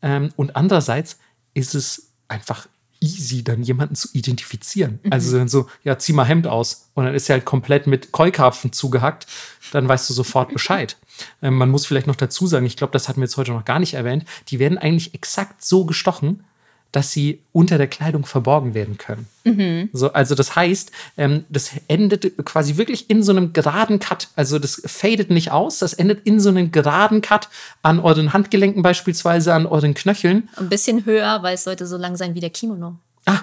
Ähm, 0.03 0.31
und 0.37 0.57
andererseits 0.57 1.19
ist 1.55 1.75
es 1.75 2.11
einfach 2.29 2.69
easy, 3.01 3.45
dann 3.45 3.63
jemanden 3.63 3.95
zu 3.95 4.09
identifizieren. 4.13 5.01
Mhm. 5.03 5.13
Also 5.13 5.37
dann 5.37 5.49
so, 5.49 5.69
ja, 5.85 5.99
zieh 5.99 6.13
mal 6.13 6.25
Hemd 6.25 6.47
aus. 6.47 6.91
Und 6.95 7.05
dann 7.05 7.15
ist 7.15 7.29
er 7.29 7.35
halt 7.35 7.45
komplett 7.45 7.87
mit 7.87 8.13
Keukarpfen 8.13 8.73
zugehackt. 8.73 9.27
Dann 9.73 9.89
weißt 9.89 10.09
du 10.11 10.15
sofort 10.15 10.53
Bescheid. 10.53 10.97
Ähm, 11.43 11.57
man 11.57 11.69
muss 11.69 11.85
vielleicht 11.85 12.07
noch 12.07 12.15
dazu 12.15 12.47
sagen, 12.47 12.65
ich 12.65 12.77
glaube, 12.77 12.93
das 12.93 13.09
hatten 13.09 13.21
wir 13.21 13.25
jetzt 13.25 13.37
heute 13.37 13.51
noch 13.51 13.65
gar 13.65 13.81
nicht 13.81 13.95
erwähnt, 13.95 14.25
die 14.51 14.61
werden 14.61 14.79
eigentlich 14.79 15.15
exakt 15.15 15.65
so 15.65 15.85
gestochen, 15.85 16.45
dass 16.93 17.13
sie 17.13 17.43
unter 17.53 17.77
der 17.77 17.87
Kleidung 17.87 18.25
verborgen 18.25 18.75
werden 18.75 18.97
können. 18.97 19.27
Mhm. 19.45 19.91
So, 19.93 20.13
also 20.13 20.35
das 20.35 20.57
heißt, 20.57 20.91
ähm, 21.17 21.45
das 21.49 21.73
endet 21.87 22.45
quasi 22.45 22.77
wirklich 22.77 23.11
in 23.11 23.23
so 23.23 23.33
einem 23.33 23.53
geraden 23.53 23.99
Cut. 23.99 24.29
Also 24.37 24.59
das 24.59 24.83
fadet 24.87 25.31
nicht 25.31 25.51
aus, 25.51 25.79
das 25.79 25.93
endet 25.93 26.27
in 26.27 26.41
so 26.41 26.49
einem 26.49 26.73
geraden 26.73 27.21
Cut 27.21 27.49
an 27.83 28.01
euren 28.01 28.33
Handgelenken 28.33 28.83
beispielsweise, 28.83 29.53
an 29.53 29.67
euren 29.67 29.95
Knöcheln. 29.95 30.49
Ein 30.57 30.69
bisschen 30.69 31.05
höher, 31.05 31.43
weil 31.43 31.55
es 31.55 31.65
sollte 31.65 31.87
so 31.87 31.97
lang 31.97 32.17
sein 32.17 32.35
wie 32.35 32.41
der 32.41 32.51
Kimono. 32.51 32.99
Ah, 33.27 33.41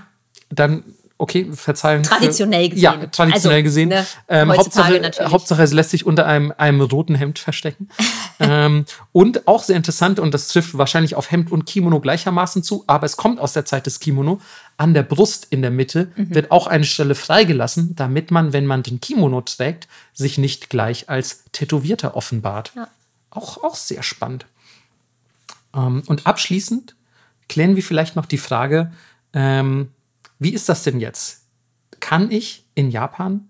dann 0.50 0.84
okay, 1.18 1.48
verzeihen. 1.52 2.04
Traditionell 2.04 2.70
gesehen. 2.70 2.84
Ja, 2.84 3.08
traditionell 3.08 3.60
also, 3.60 3.64
gesehen. 3.64 3.90
Ne, 3.90 4.06
ähm, 4.28 4.52
Hauptsache, 4.52 5.12
Hauptsache, 5.30 5.64
es 5.64 5.74
lässt 5.74 5.92
sich 5.92 6.06
unter 6.06 6.26
einem, 6.26 6.54
einem 6.58 6.82
roten 6.82 7.16
Hemd 7.16 7.40
verstecken. 7.40 7.90
ähm, 8.40 8.86
und 9.12 9.48
auch 9.48 9.64
sehr 9.64 9.78
interessant, 9.78 10.20
und 10.20 10.34
das 10.34 10.50
trifft 10.50 10.78
wahrscheinlich 10.78 11.16
auf 11.16 11.32
Hemd 11.32 11.52
und 11.52 11.66
Kimono 11.66 12.00
gleichermaßen 12.00 12.64
zu, 12.64 12.84
aber 12.88 13.06
es 13.06 13.18
kommt 13.18 13.40
aus 13.40 13.54
der 13.54 13.66
Zeit 13.66 13.86
des 13.86 14.00
Kimono. 14.00 14.42
An 14.78 14.94
der 14.94 15.04
Brust 15.04 15.48
in 15.52 15.62
der 15.62 15.72
Mitte 15.72 16.12
mhm. 16.16 16.36
wird 16.36 16.52
auch 16.52 16.68
eine 16.68 16.84
Stelle 16.84 17.16
freigelassen, 17.16 17.96
damit 17.96 18.32
man, 18.32 18.52
wenn 18.52 18.66
man 18.66 18.84
den 18.84 19.00
Kimono 19.00 19.42
trägt, 19.42 19.88
sich 20.14 20.38
nicht 20.38 20.70
gleich 20.70 21.10
als 21.10 21.46
Tätowierter 21.54 22.18
offenbart. 22.18 22.74
Ja. 22.76 22.90
Auch, 23.30 23.64
auch 23.64 23.76
sehr 23.76 24.04
spannend. 24.04 24.46
Ähm, 25.74 26.04
und 26.08 26.28
abschließend 26.28 26.96
klären 27.48 27.76
wir 27.76 27.84
vielleicht 27.84 28.16
noch 28.16 28.26
die 28.26 28.38
Frage, 28.38 28.92
ähm, 29.34 29.90
wie 30.46 30.54
ist 30.54 30.70
das 30.70 30.84
denn 30.84 31.00
jetzt? 31.00 31.48
Kann 32.00 32.30
ich 32.30 32.68
in 32.76 32.92
Japan, 32.92 33.50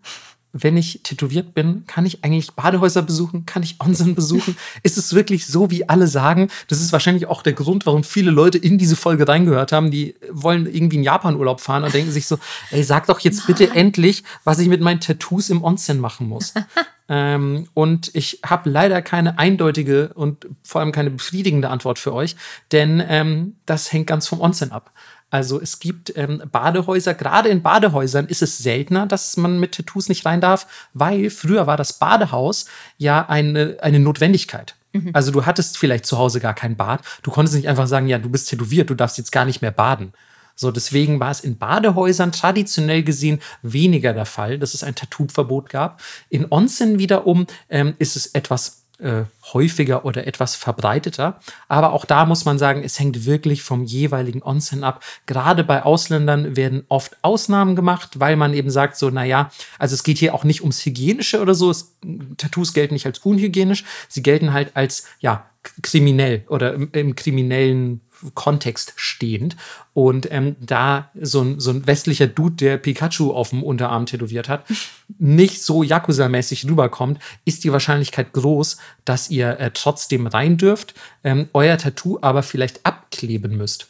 wenn 0.53 0.77
ich 0.77 1.01
tätowiert 1.03 1.53
bin, 1.53 1.83
kann 1.87 2.05
ich 2.05 2.23
eigentlich 2.23 2.53
Badehäuser 2.53 3.01
besuchen? 3.01 3.45
Kann 3.45 3.63
ich 3.63 3.81
Onsen 3.81 4.15
besuchen? 4.15 4.55
Ist 4.83 4.97
es 4.97 5.13
wirklich 5.13 5.45
so, 5.45 5.69
wie 5.69 5.89
alle 5.89 6.07
sagen? 6.07 6.47
Das 6.69 6.79
ist 6.79 6.93
wahrscheinlich 6.93 7.25
auch 7.25 7.41
der 7.41 7.51
Grund, 7.51 7.85
warum 7.85 8.05
viele 8.05 8.31
Leute 8.31 8.57
in 8.57 8.77
diese 8.77 8.95
Folge 8.95 9.27
reingehört 9.27 9.73
haben. 9.73 9.91
Die 9.91 10.15
wollen 10.31 10.73
irgendwie 10.73 10.95
in 10.95 11.03
Japan-Urlaub 11.03 11.59
fahren 11.59 11.83
und 11.83 11.93
denken 11.93 12.13
sich 12.13 12.27
so, 12.27 12.39
ey, 12.71 12.81
sag 12.83 13.07
doch 13.07 13.19
jetzt 13.19 13.45
bitte 13.45 13.71
endlich, 13.71 14.23
was 14.45 14.59
ich 14.59 14.69
mit 14.69 14.79
meinen 14.79 15.01
Tattoos 15.01 15.49
im 15.49 15.65
Onsen 15.65 15.99
machen 15.99 16.29
muss. 16.29 16.53
Ähm, 17.07 17.67
und 17.75 18.09
ich 18.15 18.39
habe 18.43 18.67
leider 18.67 19.01
keine 19.03 19.37
eindeutige 19.37 20.11
und 20.15 20.47
vor 20.63 20.81
allem 20.81 20.91
keine 20.91 21.11
befriedigende 21.11 21.69
Antwort 21.69 21.99
für 21.99 22.11
euch, 22.11 22.35
denn 22.71 23.03
ähm, 23.07 23.57
das 23.67 23.93
hängt 23.93 24.07
ganz 24.07 24.27
vom 24.27 24.41
Onsen 24.41 24.71
ab. 24.71 24.91
Also 25.29 25.59
es 25.59 25.79
gibt 25.79 26.15
ähm, 26.15 26.41
Badehäuser, 26.51 27.13
gerade 27.13 27.49
in 27.49 27.61
Badehäusern 27.61 28.27
ist 28.27 28.41
es 28.41 28.57
seltener, 28.57 29.07
dass 29.07 29.37
man 29.37 29.59
mit 29.59 29.73
Tattoos 29.73 30.07
nicht 30.07 30.25
rein 30.25 30.39
darf, 30.39 30.67
weil 30.93 31.29
früher 31.29 31.67
war 31.67 31.77
das 31.77 31.93
Badehaus 31.93 32.65
ja 32.97 33.27
eine, 33.27 33.77
eine 33.81 33.99
Notwendigkeit. 33.99 34.75
Mhm. 34.93 35.09
Also 35.13 35.31
du 35.31 35.45
hattest 35.45 35.77
vielleicht 35.77 36.05
zu 36.05 36.17
Hause 36.17 36.39
gar 36.39 36.53
kein 36.53 36.75
Bad. 36.77 37.01
Du 37.23 37.31
konntest 37.31 37.55
nicht 37.55 37.67
einfach 37.67 37.87
sagen, 37.87 38.07
ja, 38.07 38.17
du 38.17 38.29
bist 38.29 38.49
tätowiert, 38.49 38.89
du 38.89 38.95
darfst 38.95 39.17
jetzt 39.17 39.31
gar 39.31 39.45
nicht 39.45 39.61
mehr 39.61 39.71
baden. 39.71 40.13
So, 40.55 40.71
deswegen 40.71 41.19
war 41.19 41.31
es 41.31 41.41
in 41.41 41.57
Badehäusern 41.57 42.31
traditionell 42.31 43.03
gesehen 43.03 43.41
weniger 43.61 44.13
der 44.13 44.25
Fall, 44.25 44.57
dass 44.57 44.73
es 44.73 44.83
ein 44.83 44.95
Tattoo-Verbot 44.95 45.69
gab. 45.69 46.01
In 46.29 46.49
Onsen 46.49 46.97
wiederum 46.97 47.45
ähm, 47.67 47.93
ist 47.99 48.15
es 48.15 48.27
etwas 48.27 48.84
äh, 48.99 49.23
häufiger 49.53 50.05
oder 50.05 50.25
etwas 50.27 50.55
verbreiteter. 50.55 51.39
Aber 51.67 51.93
auch 51.93 52.05
da 52.05 52.25
muss 52.25 52.45
man 52.45 52.57
sagen, 52.57 52.83
es 52.83 52.99
hängt 52.99 53.25
wirklich 53.25 53.61
vom 53.61 53.83
jeweiligen 53.83 54.41
Onsen 54.41 54.83
ab. 54.83 55.03
Gerade 55.25 55.63
bei 55.63 55.83
Ausländern 55.83 56.55
werden 56.55 56.85
oft 56.87 57.17
Ausnahmen 57.21 57.75
gemacht, 57.75 58.19
weil 58.19 58.35
man 58.35 58.53
eben 58.53 58.69
sagt, 58.69 58.97
so, 58.97 59.09
naja, 59.09 59.51
also 59.79 59.93
es 59.93 60.03
geht 60.03 60.17
hier 60.17 60.33
auch 60.33 60.43
nicht 60.43 60.61
ums 60.61 60.85
Hygienische 60.85 61.41
oder 61.41 61.55
so. 61.55 61.69
Es, 61.69 61.95
Tattoos 62.37 62.73
gelten 62.73 62.93
nicht 62.93 63.05
als 63.05 63.19
unhygienisch, 63.19 63.83
sie 64.07 64.23
gelten 64.23 64.53
halt 64.53 64.75
als, 64.75 65.05
ja, 65.19 65.49
kriminell 65.81 66.45
oder 66.47 66.73
im, 66.73 66.89
im 66.91 67.15
kriminellen 67.15 68.01
Kontext 68.33 68.93
stehend. 68.95 69.55
Und 69.93 70.31
ähm, 70.31 70.55
da 70.59 71.11
so 71.19 71.41
ein, 71.41 71.59
so 71.59 71.71
ein 71.71 71.87
westlicher 71.87 72.27
Dude, 72.27 72.55
der 72.55 72.77
Pikachu 72.77 73.31
auf 73.31 73.49
dem 73.51 73.63
Unterarm 73.63 74.05
tätowiert 74.05 74.49
hat, 74.49 74.65
nicht 75.19 75.61
so 75.63 75.83
Yakuza-mäßig 75.83 76.67
rüberkommt, 76.69 77.19
ist 77.45 77.63
die 77.63 77.71
Wahrscheinlichkeit 77.71 78.33
groß, 78.33 78.77
dass 79.05 79.29
ihr 79.29 79.59
äh, 79.59 79.71
trotzdem 79.73 80.27
rein 80.27 80.57
dürft, 80.57 80.93
ähm, 81.23 81.49
euer 81.53 81.77
Tattoo 81.77 82.19
aber 82.21 82.43
vielleicht 82.43 82.85
abkleben 82.85 83.57
müsst. 83.57 83.87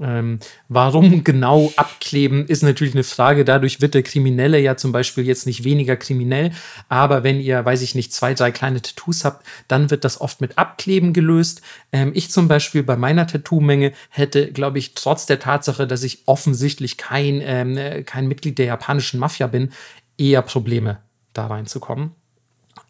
Ähm, 0.00 0.40
warum 0.68 1.24
genau 1.24 1.72
abkleben, 1.76 2.46
ist 2.46 2.62
natürlich 2.62 2.94
eine 2.94 3.04
Frage. 3.04 3.44
Dadurch 3.44 3.80
wird 3.80 3.94
der 3.94 4.02
Kriminelle 4.02 4.58
ja 4.60 4.76
zum 4.76 4.92
Beispiel 4.92 5.24
jetzt 5.24 5.46
nicht 5.46 5.64
weniger 5.64 5.96
kriminell. 5.96 6.52
Aber 6.88 7.24
wenn 7.24 7.40
ihr, 7.40 7.64
weiß 7.64 7.82
ich 7.82 7.94
nicht, 7.94 8.12
zwei, 8.12 8.34
drei 8.34 8.50
kleine 8.50 8.82
Tattoos 8.82 9.24
habt, 9.24 9.46
dann 9.68 9.90
wird 9.90 10.04
das 10.04 10.20
oft 10.20 10.40
mit 10.40 10.58
Abkleben 10.58 11.12
gelöst. 11.12 11.62
Ähm, 11.92 12.12
ich 12.14 12.30
zum 12.30 12.48
Beispiel 12.48 12.82
bei 12.82 12.96
meiner 12.96 13.26
Tattoo-Menge 13.26 13.92
hätte, 14.10 14.52
glaube 14.52 14.78
ich, 14.78 14.94
trotz 14.94 15.26
der 15.26 15.38
Tatsache, 15.38 15.86
dass 15.86 16.02
ich 16.02 16.22
offensichtlich 16.26 16.96
kein, 16.96 17.40
ähm, 17.42 18.04
kein 18.04 18.28
Mitglied 18.28 18.58
der 18.58 18.66
japanischen 18.66 19.18
Mafia 19.18 19.46
bin, 19.46 19.70
eher 20.18 20.42
Probleme 20.42 20.98
da 21.32 21.46
reinzukommen. 21.46 22.12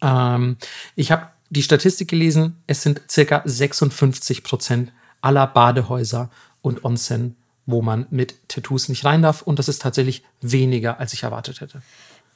Ähm, 0.01 0.57
ich 0.95 1.11
habe 1.11 1.27
die 1.49 1.63
Statistik 1.63 2.09
gelesen, 2.09 2.61
es 2.67 2.81
sind 2.81 3.01
circa 3.09 3.41
56 3.45 4.43
Prozent 4.43 4.91
aller 5.21 5.47
Badehäuser 5.47 6.29
und 6.61 6.83
Onsen, 6.83 7.35
wo 7.65 7.81
man 7.81 8.07
mit 8.09 8.35
Tattoos 8.47 8.89
nicht 8.89 9.05
rein 9.05 9.21
darf. 9.21 9.41
Und 9.41 9.59
das 9.59 9.67
ist 9.67 9.81
tatsächlich 9.81 10.23
weniger, 10.41 10.99
als 10.99 11.13
ich 11.13 11.23
erwartet 11.23 11.61
hätte. 11.61 11.81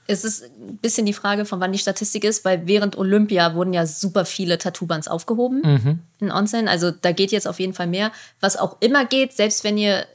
Es 0.07 0.26
ist 0.26 0.43
ein 0.43 0.77
bisschen 0.77 1.06
die 1.06 1.14
Frage, 1.14 1.45
von 1.45 1.60
wann 1.60 1.72
die 1.72 1.80
Statistik 1.80 2.23
ist, 2.23 2.43
weil 2.43 2.68
während 2.68 2.98
Olympia 2.98 3.53
wurden 3.56 3.72
ja 3.72 3.85
super 3.85 4.26
viele 4.26 4.57
Tattoo-Bands 4.57 5.07
aufgehoben 5.07 5.61
mhm. 5.61 5.99
in 6.19 6.31
Onsen. 6.31 6.68
Also 6.68 6.91
da 6.91 7.11
geht 7.11 7.31
jetzt 7.31 7.48
auf 7.48 7.60
jeden 7.60 7.73
Fall 7.73 7.88
mehr. 7.88 8.11
Was 8.39 8.57
auch 8.57 8.77
immer 8.81 9.06
geht, 9.06 9.34
selbst 9.34 9.64
wenn 9.64 9.77
ihr 9.77 10.06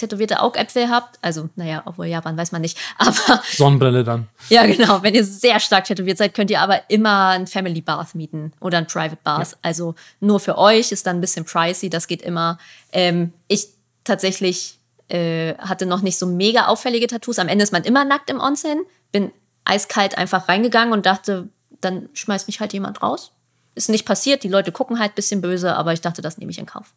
tätowierte 0.00 0.40
Augäpfel 0.40 0.88
habt, 0.88 1.18
also 1.22 1.48
naja, 1.56 1.82
obwohl 1.84 2.06
Japan 2.06 2.36
weiß 2.36 2.52
man 2.52 2.62
nicht, 2.62 2.78
aber. 2.98 3.42
Sonnenbrille 3.52 4.04
dann. 4.04 4.28
Ja, 4.48 4.66
genau. 4.66 5.02
Wenn 5.02 5.14
ihr 5.14 5.24
sehr 5.24 5.60
stark 5.60 5.84
tätowiert 5.84 6.18
seid, 6.18 6.34
könnt 6.34 6.50
ihr 6.50 6.60
aber 6.60 6.90
immer 6.90 7.28
ein 7.28 7.46
Family 7.46 7.80
Bath 7.80 8.14
mieten 8.14 8.52
oder 8.60 8.78
ein 8.78 8.86
Private 8.86 9.18
Bath. 9.22 9.52
Ja. 9.52 9.58
Also 9.62 9.94
nur 10.20 10.40
für 10.40 10.58
euch 10.58 10.92
ist 10.92 11.06
dann 11.06 11.18
ein 11.18 11.20
bisschen 11.20 11.44
pricey, 11.44 11.90
das 11.90 12.06
geht 12.06 12.22
immer. 12.22 12.58
Ähm, 12.92 13.32
ich 13.48 13.68
tatsächlich 14.04 14.78
äh, 15.08 15.54
hatte 15.58 15.86
noch 15.86 16.02
nicht 16.02 16.18
so 16.18 16.26
mega 16.26 16.66
auffällige 16.66 17.06
Tattoos. 17.06 17.38
Am 17.38 17.48
Ende 17.48 17.62
ist 17.62 17.72
man 17.72 17.84
immer 17.84 18.04
nackt 18.04 18.30
im 18.30 18.40
Onsen. 18.40 18.84
Bin 19.12 19.32
eiskalt 19.64 20.16
einfach 20.16 20.48
reingegangen 20.48 20.92
und 20.92 21.06
dachte, 21.06 21.48
dann 21.80 22.08
schmeißt 22.14 22.46
mich 22.46 22.60
halt 22.60 22.72
jemand 22.72 23.02
raus. 23.02 23.32
Ist 23.74 23.88
nicht 23.88 24.04
passiert, 24.04 24.42
die 24.42 24.48
Leute 24.48 24.72
gucken 24.72 24.98
halt 24.98 25.12
ein 25.12 25.14
bisschen 25.14 25.40
böse, 25.40 25.76
aber 25.76 25.92
ich 25.92 26.00
dachte, 26.00 26.22
das 26.22 26.38
nehme 26.38 26.50
ich 26.50 26.58
in 26.58 26.66
Kauf. 26.66 26.92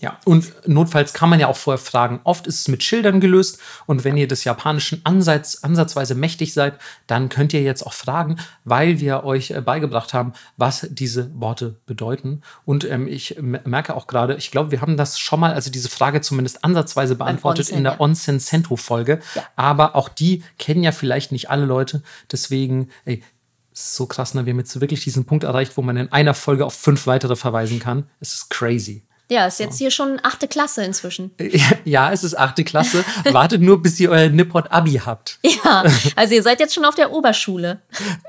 Ja, 0.00 0.16
und 0.24 0.52
notfalls 0.68 1.12
kann 1.12 1.28
man 1.28 1.40
ja 1.40 1.48
auch 1.48 1.56
vorher 1.56 1.82
fragen. 1.82 2.20
Oft 2.22 2.46
ist 2.46 2.60
es 2.60 2.68
mit 2.68 2.84
Schildern 2.84 3.18
gelöst 3.18 3.58
und 3.86 4.04
wenn 4.04 4.16
ihr 4.16 4.28
des 4.28 4.44
Japanischen 4.44 5.00
Ansatz, 5.02 5.58
ansatzweise 5.62 6.14
mächtig 6.14 6.54
seid, 6.54 6.78
dann 7.08 7.28
könnt 7.28 7.52
ihr 7.52 7.62
jetzt 7.62 7.84
auch 7.84 7.92
fragen, 7.92 8.36
weil 8.64 9.00
wir 9.00 9.24
euch 9.24 9.50
äh, 9.50 9.60
beigebracht 9.60 10.14
haben, 10.14 10.34
was 10.56 10.86
diese 10.88 11.32
Worte 11.34 11.80
bedeuten. 11.86 12.42
Und 12.64 12.84
ähm, 12.84 13.08
ich 13.08 13.38
merke 13.40 13.96
auch 13.96 14.06
gerade, 14.06 14.36
ich 14.36 14.52
glaube, 14.52 14.70
wir 14.70 14.82
haben 14.82 14.96
das 14.96 15.18
schon 15.18 15.40
mal, 15.40 15.52
also 15.52 15.68
diese 15.68 15.88
Frage 15.88 16.20
zumindest 16.20 16.64
ansatzweise 16.64 17.16
beantwortet 17.16 17.66
Onsen, 17.66 17.78
in 17.78 17.84
der 17.84 17.94
ja. 17.94 18.00
Onsen 18.00 18.38
Sento 18.38 18.76
Folge. 18.76 19.18
Ja. 19.34 19.42
Aber 19.56 19.96
auch 19.96 20.08
die 20.08 20.44
kennen 20.58 20.84
ja 20.84 20.92
vielleicht 20.92 21.32
nicht 21.32 21.50
alle 21.50 21.64
Leute. 21.64 22.04
Deswegen, 22.30 22.90
ey, 23.04 23.24
so 23.72 24.06
krass, 24.06 24.34
ne? 24.34 24.46
Wir 24.46 24.52
haben 24.52 24.58
jetzt 24.58 24.80
wirklich 24.80 25.02
diesen 25.02 25.24
Punkt 25.24 25.44
erreicht, 25.44 25.76
wo 25.76 25.82
man 25.82 25.96
in 25.96 26.12
einer 26.12 26.34
Folge 26.34 26.66
auf 26.66 26.74
fünf 26.74 27.06
weitere 27.06 27.36
verweisen 27.36 27.80
kann. 27.80 28.08
Es 28.20 28.34
ist 28.34 28.50
crazy. 28.50 29.07
Ja, 29.30 29.46
ist 29.46 29.60
jetzt 29.60 29.76
hier 29.76 29.90
schon 29.90 30.18
achte 30.22 30.48
Klasse 30.48 30.84
inzwischen. 30.84 31.30
Ja, 31.84 32.12
es 32.12 32.22
ist 32.22 32.36
achte 32.36 32.64
Klasse. 32.64 33.04
Wartet 33.30 33.62
nur, 33.62 33.82
bis 33.82 33.98
ihr 34.00 34.10
euer 34.10 34.28
Nippot 34.28 34.70
Abi 34.70 35.00
habt. 35.04 35.38
Ja, 35.42 35.84
also 36.16 36.34
ihr 36.34 36.42
seid 36.42 36.60
jetzt 36.60 36.74
schon 36.74 36.84
auf 36.84 36.94
der 36.94 37.12
Oberschule. 37.12 37.80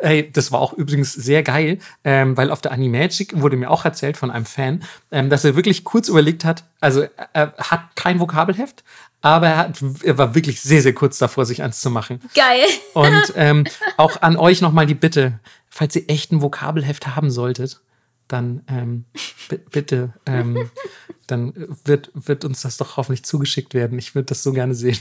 Ey, 0.02 0.32
das 0.32 0.52
war 0.52 0.60
auch 0.60 0.74
übrigens 0.74 1.14
sehr 1.14 1.44
geil, 1.44 1.80
ähm, 2.04 2.38
weil 2.38 2.52
auf 2.52 2.62
der 2.62 2.72
Animagic 2.72 3.40
wurde 3.40 3.58
mir 3.58 3.70
auch 3.70 3.86
erzählt 3.86 4.18
von 4.18 4.32
einem 4.32 4.46
Fan, 4.46 4.84
ähm, 5.12 5.30
dass 5.30 5.44
er 5.44 5.56
wirklich 5.56 5.84
kurz 5.84 6.08
überlegt 6.08 6.46
hat, 6.46 6.64
also 6.80 7.06
er 7.34 7.54
hat 7.58 7.82
kein 7.96 8.20
Vokabelheft, 8.20 8.84
aber 9.22 9.48
er, 9.48 9.58
hat, 9.58 9.80
er 10.04 10.18
war 10.18 10.36
wirklich 10.36 10.62
sehr, 10.62 10.82
sehr 10.82 10.94
kurz 10.94 11.18
davor, 11.18 11.46
sich 11.46 11.62
eins 11.62 11.82
zu 11.82 11.90
machen. 11.90 12.22
Geil. 12.34 12.66
Und 12.94 13.34
ähm, 13.36 13.66
auch 13.98 14.22
an 14.22 14.38
euch 14.38 14.62
nochmal 14.62 14.86
die 14.86 14.96
Bitte, 14.96 15.40
falls 15.70 15.96
ihr 15.96 16.10
echt 16.10 16.32
ein 16.32 16.42
Vokabelheft 16.42 17.16
haben 17.16 17.30
solltet, 17.30 17.82
dann 18.30 18.64
ähm, 18.68 19.06
bitte, 19.72 20.14
ähm, 20.26 20.72
dann 21.28 21.54
wird, 21.84 22.12
wird 22.14 22.46
uns 22.46 22.62
das 22.62 22.78
doch 22.78 22.96
hoffentlich 22.96 23.26
zugeschickt 23.26 23.74
werden. 23.74 24.00
Ich 24.00 24.16
würde 24.16 24.28
das 24.28 24.44
so 24.44 24.54
gerne 24.54 24.74
sehen. 24.74 25.00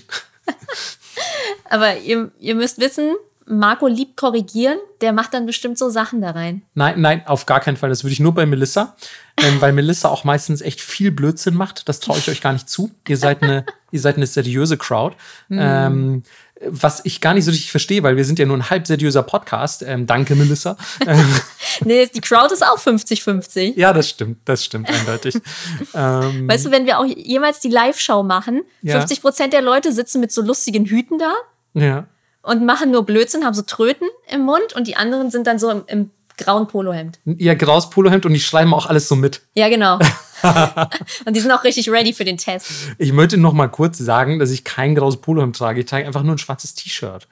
Aber 1.70 1.98
ihr, 1.98 2.32
ihr 2.40 2.54
müsst 2.54 2.80
wissen, 2.80 3.14
Marco 3.48 3.86
liebt 3.86 4.16
korrigieren, 4.16 4.78
der 5.00 5.12
macht 5.12 5.32
dann 5.32 5.46
bestimmt 5.46 5.78
so 5.78 5.88
Sachen 5.88 6.20
da 6.20 6.32
rein. 6.32 6.62
Nein, 6.74 7.00
nein, 7.00 7.26
auf 7.26 7.46
gar 7.46 7.60
keinen 7.60 7.76
Fall. 7.76 7.88
Das 7.88 8.04
würde 8.04 8.12
ich 8.12 8.20
nur 8.20 8.34
bei 8.34 8.44
Melissa, 8.44 8.96
ähm, 9.38 9.60
weil 9.60 9.72
Melissa 9.72 10.08
auch 10.08 10.24
meistens 10.24 10.60
echt 10.60 10.80
viel 10.80 11.10
Blödsinn 11.10 11.54
macht. 11.54 11.88
Das 11.88 12.00
traue 12.00 12.18
ich 12.18 12.28
euch 12.28 12.42
gar 12.42 12.52
nicht 12.52 12.68
zu. 12.68 12.90
Ihr 13.06 13.16
seid 13.16 13.42
eine, 13.42 13.64
ihr 13.90 14.00
seid 14.00 14.16
eine 14.16 14.26
seriöse 14.26 14.76
Crowd. 14.76 15.16
Mm. 15.48 15.58
Ähm, 15.68 16.22
was 16.66 17.00
ich 17.04 17.20
gar 17.20 17.34
nicht 17.34 17.44
so 17.44 17.50
richtig 17.50 17.70
verstehe, 17.70 18.02
weil 18.02 18.16
wir 18.16 18.24
sind 18.24 18.38
ja 18.38 18.46
nur 18.46 18.56
ein 18.56 18.68
halb 18.70 18.86
seriöser 18.86 19.22
Podcast. 19.22 19.82
Ähm, 19.82 20.06
danke, 20.06 20.34
Melissa. 20.34 20.76
nee, 21.84 22.08
die 22.12 22.20
Crowd 22.20 22.52
ist 22.52 22.64
auch 22.64 22.78
50-50. 22.78 23.74
Ja, 23.76 23.92
das 23.92 24.08
stimmt, 24.08 24.38
das 24.44 24.64
stimmt 24.64 24.88
eindeutig. 24.88 25.36
ähm, 25.94 26.48
weißt 26.48 26.66
du, 26.66 26.70
wenn 26.70 26.86
wir 26.86 26.98
auch 26.98 27.04
jemals 27.04 27.60
die 27.60 27.68
Live-Show 27.68 28.22
machen, 28.22 28.62
ja. 28.82 28.98
50 28.98 29.20
Prozent 29.20 29.52
der 29.52 29.62
Leute 29.62 29.92
sitzen 29.92 30.20
mit 30.20 30.32
so 30.32 30.42
lustigen 30.42 30.84
Hüten 30.86 31.18
da. 31.18 31.32
Ja. 31.74 32.06
Und 32.42 32.64
machen 32.64 32.90
nur 32.90 33.04
Blödsinn, 33.04 33.44
haben 33.44 33.54
so 33.54 33.62
Tröten 33.62 34.08
im 34.28 34.42
Mund 34.42 34.74
und 34.74 34.86
die 34.86 34.96
anderen 34.96 35.30
sind 35.30 35.46
dann 35.46 35.58
so 35.58 35.70
im, 35.70 35.82
im 35.86 36.10
grauen 36.38 36.66
Polohemd. 36.66 37.18
Ja, 37.24 37.54
graues 37.54 37.90
Polohemd 37.90 38.24
und 38.24 38.32
die 38.32 38.40
schreiben 38.40 38.72
auch 38.72 38.86
alles 38.86 39.08
so 39.08 39.16
mit. 39.16 39.42
Ja, 39.54 39.68
genau. 39.68 39.98
und 41.24 41.36
die 41.36 41.40
sind 41.40 41.50
auch 41.50 41.64
richtig 41.64 41.90
ready 41.90 42.12
für 42.12 42.24
den 42.24 42.36
Test. 42.36 42.70
Ich 42.98 43.12
möchte 43.12 43.36
noch 43.36 43.52
mal 43.52 43.68
kurz 43.68 43.98
sagen, 43.98 44.38
dass 44.38 44.50
ich 44.50 44.64
kein 44.64 44.94
graues 44.94 45.20
Polohemd 45.20 45.56
trage. 45.56 45.80
Ich 45.80 45.86
trage 45.86 46.06
einfach 46.06 46.22
nur 46.22 46.34
ein 46.34 46.38
schwarzes 46.38 46.74
T-Shirt. 46.74 47.28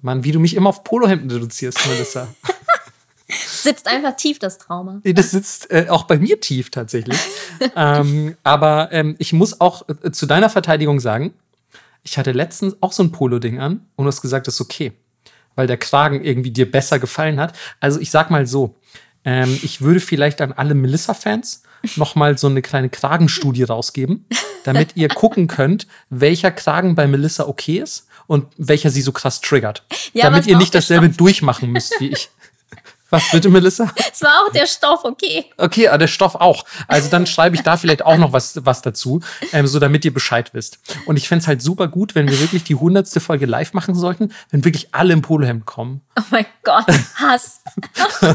Mann, 0.00 0.24
wie 0.24 0.32
du 0.32 0.40
mich 0.40 0.54
immer 0.54 0.68
auf 0.68 0.84
Polohemden 0.84 1.30
reduzierst, 1.30 1.86
Melissa. 1.88 2.28
sitzt 3.28 3.88
einfach 3.88 4.16
tief, 4.16 4.38
das 4.38 4.58
Trauma. 4.58 5.00
Das 5.04 5.30
sitzt 5.30 5.70
äh, 5.70 5.86
auch 5.88 6.04
bei 6.04 6.18
mir 6.18 6.40
tief 6.40 6.70
tatsächlich. 6.70 7.18
ähm, 7.76 8.36
aber 8.42 8.90
ähm, 8.92 9.16
ich 9.18 9.32
muss 9.32 9.60
auch 9.60 9.86
äh, 9.88 10.10
zu 10.10 10.26
deiner 10.26 10.50
Verteidigung 10.50 11.00
sagen, 11.00 11.34
ich 12.02 12.16
hatte 12.16 12.32
letztens 12.32 12.76
auch 12.80 12.92
so 12.92 13.02
ein 13.02 13.12
Polo-Ding 13.12 13.60
an 13.60 13.86
und 13.96 14.04
du 14.04 14.08
hast 14.08 14.22
gesagt, 14.22 14.46
das 14.46 14.54
ist 14.54 14.60
okay, 14.60 14.92
weil 15.56 15.66
der 15.66 15.76
Kragen 15.76 16.24
irgendwie 16.24 16.50
dir 16.50 16.70
besser 16.70 16.98
gefallen 16.98 17.40
hat. 17.40 17.56
Also 17.80 18.00
ich 18.00 18.10
sag 18.10 18.30
mal 18.30 18.46
so, 18.46 18.76
ähm, 19.28 19.60
ich 19.62 19.82
würde 19.82 20.00
vielleicht 20.00 20.40
an 20.40 20.54
alle 20.54 20.72
Melissa-Fans 20.74 21.62
nochmal 21.96 22.38
so 22.38 22.46
eine 22.46 22.62
kleine 22.62 22.88
Kragenstudie 22.88 23.64
rausgeben, 23.64 24.24
damit 24.64 24.96
ihr 24.96 25.08
gucken 25.08 25.48
könnt, 25.48 25.86
welcher 26.08 26.50
Kragen 26.50 26.94
bei 26.94 27.06
Melissa 27.06 27.46
okay 27.46 27.78
ist 27.78 28.06
und 28.26 28.46
welcher 28.56 28.88
sie 28.88 29.02
so 29.02 29.12
krass 29.12 29.42
triggert. 29.42 29.84
Ja, 30.14 30.24
damit 30.24 30.46
ihr 30.46 30.56
nicht 30.56 30.74
dasselbe 30.74 31.10
durchmachen 31.10 31.70
müsst 31.70 32.00
wie 32.00 32.08
ich. 32.08 32.30
Was 33.10 33.30
bitte, 33.30 33.48
Melissa? 33.48 33.90
Es 34.12 34.22
war 34.22 34.44
auch 34.44 34.52
der 34.52 34.66
Stoff, 34.66 35.04
okay. 35.04 35.46
Okay, 35.56 35.88
aber 35.88 35.98
der 35.98 36.08
Stoff 36.08 36.34
auch. 36.34 36.64
Also 36.88 37.08
dann 37.08 37.26
schreibe 37.26 37.56
ich 37.56 37.62
da 37.62 37.76
vielleicht 37.76 38.04
auch 38.04 38.16
noch 38.16 38.32
was, 38.32 38.64
was 38.64 38.82
dazu, 38.82 39.20
ähm, 39.52 39.66
so 39.66 39.78
damit 39.78 40.04
ihr 40.04 40.12
Bescheid 40.12 40.52
wisst. 40.54 40.78
Und 41.06 41.16
ich 41.16 41.28
fände 41.28 41.42
es 41.42 41.48
halt 41.48 41.62
super 41.62 41.88
gut, 41.88 42.14
wenn 42.14 42.28
wir 42.28 42.38
wirklich 42.40 42.64
die 42.64 42.74
hundertste 42.74 43.20
Folge 43.20 43.46
live 43.46 43.74
machen 43.74 43.94
sollten, 43.94 44.32
wenn 44.50 44.64
wirklich 44.64 44.94
alle 44.94 45.12
im 45.12 45.22
Polohemd 45.22 45.66
kommen. 45.66 46.02
Oh 46.18 46.22
mein 46.30 46.46
Gott, 46.64 46.86
Hass. 47.14 47.60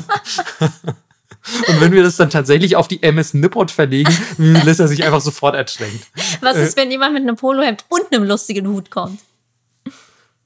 Und 1.68 1.82
wenn 1.82 1.92
wir 1.92 2.04
das 2.04 2.16
dann 2.16 2.30
tatsächlich 2.30 2.78
auf 2.78 2.88
die 2.88 3.04
MS 3.04 3.34
Nippot 3.34 3.70
verlegen, 3.70 4.16
wie 4.38 4.52
Melissa 4.52 4.88
sich 4.88 5.04
einfach 5.04 5.20
sofort 5.20 5.56
erschränkt. 5.56 6.08
Was 6.40 6.56
ist, 6.56 6.78
wenn 6.78 6.90
jemand 6.90 7.14
mit 7.14 7.24
einem 7.24 7.36
Polohemd 7.36 7.84
und 7.90 8.14
einem 8.14 8.24
lustigen 8.24 8.68
Hut 8.68 8.90
kommt? 8.90 9.20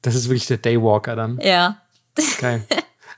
Das 0.02 0.16
ist 0.16 0.28
wirklich 0.28 0.48
der 0.48 0.58
Daywalker 0.58 1.16
dann. 1.16 1.40
Ja. 1.40 1.82
Geil. 2.40 2.66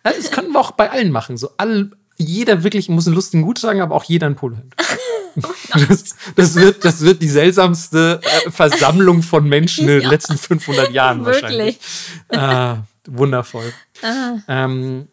Ja, 0.06 0.12
Das 0.12 0.32
könnten 0.32 0.54
wir 0.54 0.60
auch 0.60 0.72
bei 0.72 0.90
allen 0.92 1.12
machen. 1.12 1.38
So 1.38 1.52
all, 1.58 1.92
jeder 2.18 2.64
wirklich 2.64 2.90
muss 2.90 3.08
einen 3.08 3.16
lustigen 3.16 3.46
Hut 3.46 3.62
tragen, 3.62 3.82
aber 3.82 3.96
auch 3.96 4.04
jeder 4.04 4.28
ein 4.28 4.36
Polohemd. 4.36 4.76
Das, 5.88 6.16
das, 6.36 6.56
wird, 6.56 6.84
das 6.84 7.02
wird 7.02 7.22
die 7.22 7.30
seltsamste 7.30 8.20
äh, 8.24 8.50
Versammlung 8.50 9.22
von 9.22 9.48
Menschen 9.48 9.88
in 9.88 10.02
den 10.02 10.10
letzten 10.10 10.38
500 10.38 10.92
Jahren 10.92 11.24
wahrscheinlich. 11.26 11.80
Wirklich. 12.28 12.42
Ah, 12.42 12.80
wundervoll. 13.08 13.72
Ähm, 14.48 15.08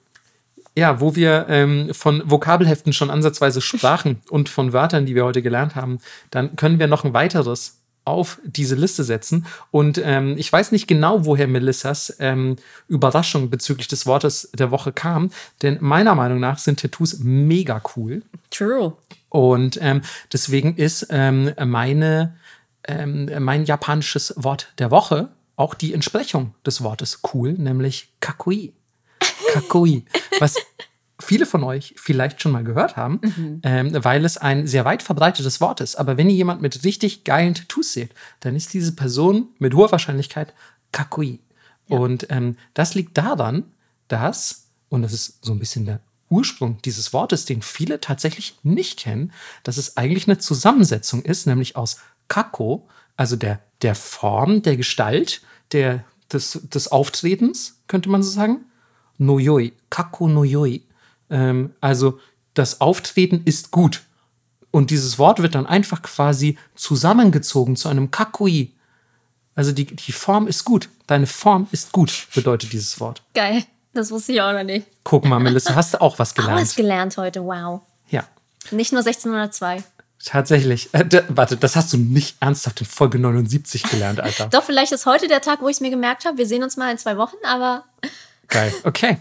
ja, 0.76 1.00
wo 1.00 1.14
wir 1.14 1.46
ähm, 1.48 1.90
von 1.92 2.22
Vokabelheften 2.28 2.92
schon 2.92 3.10
ansatzweise 3.10 3.60
sprachen 3.60 4.22
und 4.30 4.48
von 4.48 4.72
Wörtern, 4.72 5.06
die 5.06 5.14
wir 5.14 5.24
heute 5.24 5.42
gelernt 5.42 5.74
haben, 5.74 6.00
dann 6.30 6.56
können 6.56 6.78
wir 6.78 6.86
noch 6.86 7.04
ein 7.04 7.12
weiteres 7.14 7.78
auf 8.07 8.41
diese 8.45 8.77
Liste 8.77 9.05
setzen. 9.05 9.47
Und 9.70 10.01
ähm, 10.03 10.37
ich 10.39 10.51
weiß 10.51 10.73
nicht 10.73 10.87
genau, 10.87 11.27
woher 11.27 11.49
Melissas 11.49 12.16
ähm, 12.20 12.57
Überraschung 12.89 13.51
bezüglich 13.51 13.89
des 13.89 14.07
Wortes 14.07 14.49
der 14.55 14.70
Woche 14.70 14.93
kam, 14.93 15.31
denn 15.62 15.78
meiner 15.81 16.15
Meinung 16.15 16.41
nach 16.41 16.59
sind 16.59 16.81
Tattoos 16.81 17.19
mega 17.19 17.83
cool. 17.97 18.23
True. 18.51 18.97
Und 19.28 19.78
ähm, 19.83 20.03
deswegen 20.33 20.77
ist 20.77 21.09
ähm, 21.11 21.53
meine, 21.66 22.37
ähm, 22.87 23.28
mein 23.41 23.65
japanisches 23.65 24.33
Wort 24.37 24.73
der 24.78 24.91
Woche 24.91 25.31
auch 25.57 25.74
die 25.74 25.93
Entsprechung 25.93 26.55
des 26.65 26.83
Wortes 26.83 27.20
cool, 27.35 27.55
nämlich 27.55 28.12
kakui. 28.20 28.73
Kakui. 29.53 30.05
Was 30.39 30.55
viele 31.18 31.47
von 31.47 31.64
euch 31.64 31.94
vielleicht 31.97 32.43
schon 32.43 32.52
mal 32.52 32.64
gehört 32.64 32.97
haben, 32.97 33.20
ähm, 33.62 33.93
weil 34.05 34.24
es 34.24 34.36
ein 34.36 34.66
sehr 34.66 34.84
weit 34.84 35.02
verbreitetes 35.02 35.60
Wort 35.60 35.80
ist. 35.80 35.97
Aber 35.97 36.16
wenn 36.16 36.28
ihr 36.28 36.36
jemand 36.36 36.62
mit 36.62 36.84
richtig 36.84 37.24
geilen 37.24 37.55
Tattoos 37.55 37.93
seht, 37.93 38.10
dann 38.40 38.55
ist 38.55 38.74
diese 38.74 38.94
Person 38.94 39.48
mit 39.59 39.74
hoher 39.74 39.93
Wahrscheinlichkeit 39.93 40.52
kakui. 40.93 41.40
Und 41.88 42.26
ähm, 42.30 42.56
das 42.74 42.94
liegt 42.94 43.16
daran, 43.16 43.64
dass, 44.09 44.66
und 44.88 45.02
das 45.02 45.12
ist 45.12 45.44
so 45.44 45.52
ein 45.52 45.59
bisschen 45.59 45.86
der 45.86 46.01
Ursprung 46.28 46.78
dieses 46.84 47.12
Wortes, 47.12 47.44
den 47.44 47.62
viele 47.62 48.01
tatsächlich 48.01 48.59
nicht 48.62 48.98
kennen, 48.98 49.32
dass 49.62 49.76
es 49.76 49.97
eigentlich 49.97 50.26
eine 50.26 50.38
Zusammensetzung 50.38 51.22
ist, 51.22 51.47
nämlich 51.47 51.76
aus 51.76 51.98
Kako, 52.28 52.88
also 53.16 53.36
der, 53.36 53.60
der 53.82 53.94
Form, 53.94 54.62
der 54.62 54.76
Gestalt, 54.76 55.43
der, 55.72 56.05
des, 56.32 56.60
des 56.64 56.88
Auftretens, 56.90 57.80
könnte 57.86 58.09
man 58.09 58.22
so 58.22 58.30
sagen, 58.30 58.64
Noyoi, 59.18 59.72
Kako 59.90 60.28
Noyoi. 60.28 60.82
Ähm, 61.31 61.74
also 61.81 62.19
das 62.55 62.81
Auftreten 62.81 63.43
ist 63.44 63.70
gut. 63.70 64.03
Und 64.70 64.90
dieses 64.90 65.19
Wort 65.19 65.40
wird 65.43 65.55
dann 65.55 65.66
einfach 65.66 66.03
quasi 66.03 66.59
zusammengezogen 66.74 67.77
zu 67.77 67.89
einem 67.89 68.11
Kakui. 68.11 68.74
Also 69.55 69.73
die, 69.73 69.86
die 69.86 70.12
Form 70.12 70.47
ist 70.47 70.65
gut. 70.65 70.89
Deine 71.07 71.27
Form 71.27 71.66
ist 71.73 71.93
gut, 71.93 72.28
bedeutet 72.35 72.73
dieses 72.73 73.01
Wort. 73.01 73.23
Geil. 73.35 73.65
Das 73.94 74.11
wusste 74.11 74.32
ich 74.32 74.43
auch 74.43 74.53
noch 74.53 74.65
nicht. 74.65 74.86
Guck 75.05 75.24
mal, 75.24 75.39
Melissa, 75.39 75.74
hast 75.74 75.94
du 75.94 76.01
auch 76.03 76.19
was 76.19 76.32
Auch 76.32 76.36
gelernt? 76.36 76.61
was 76.61 76.74
gelernt 76.77 77.16
heute, 77.16 77.43
wow. 77.43 77.81
ja, 78.11 78.24
Nicht 78.70 78.93
nur 78.93 79.01
1602. 79.01 79.82
tatsächlich. 80.23 80.93
Äh, 80.93 81.23
warte, 81.28 81.57
das 81.57 81.77
hast 81.77 81.94
du 81.94 81.97
nicht 81.97 82.36
ernsthaft 82.40 82.81
in 82.81 82.86
Folge 82.86 83.19
79 83.19 83.85
gelernt, 83.85 84.20
Alter. 84.20 84.47
Doch, 84.51 84.65
vielleicht 84.65 84.93
ist 84.93 85.07
heute 85.07 85.28
der 85.28 85.40
Tag, 85.40 85.62
wo 85.62 85.69
ich 85.69 85.77
es 85.77 85.81
mir 85.81 85.89
gemerkt 85.90 86.27
habe. 86.27 86.36
Wir 86.36 86.47
sehen 86.47 86.62
uns 86.62 86.77
mal 86.77 86.90
in 86.90 86.98
zwei 86.98 87.16
Wochen, 87.16 87.36
aber 87.44 87.85
Geil. 88.48 88.73
Okay. 88.85 89.19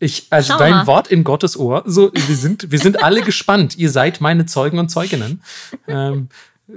Ich, 0.00 0.26
also 0.30 0.52
Schau 0.52 0.58
dein 0.58 0.72
mal. 0.72 0.86
Wort 0.86 1.08
in 1.08 1.24
Gottes 1.24 1.56
Ohr. 1.56 1.82
So, 1.86 2.10
wir 2.12 2.36
sind, 2.36 2.70
wir 2.70 2.78
sind 2.78 3.02
alle 3.02 3.22
gespannt. 3.22 3.76
Ihr 3.78 3.90
seid 3.90 4.20
meine 4.20 4.44
Zeugen 4.46 4.78
und 4.78 4.88
Zeuginnen. 4.90 5.42
Ähm, 5.88 6.28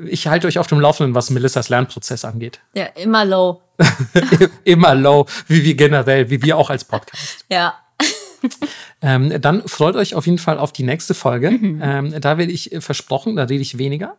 ich 0.05 0.27
halte 0.27 0.47
euch 0.47 0.59
auf 0.59 0.67
dem 0.67 0.79
Laufenden, 0.79 1.15
was 1.15 1.29
Melissas 1.29 1.69
Lernprozess 1.69 2.25
angeht. 2.25 2.59
ja, 2.73 2.85
immer 2.95 3.25
low. 3.25 3.61
Immer 4.63 4.95
low, 4.95 5.27
wie 5.47 5.63
wir 5.63 5.75
generell, 5.75 6.29
wie 6.31 6.41
wir 6.41 6.57
auch 6.57 6.69
als 6.71 6.83
Podcast. 6.83 7.45
Ja. 7.49 7.75
Ähm, 9.01 9.39
dann 9.41 9.67
freut 9.67 9.95
euch 9.95 10.15
auf 10.15 10.25
jeden 10.25 10.37
Fall 10.39 10.57
auf 10.57 10.71
die 10.73 10.83
nächste 10.83 11.13
Folge. 11.13 11.47
Ähm, 11.49 12.13
da 12.19 12.37
werde 12.37 12.51
ich 12.51 12.71
äh, 12.71 12.81
versprochen, 12.81 13.35
da 13.35 13.43
rede 13.43 13.61
ich 13.61 13.77
weniger. 13.77 14.15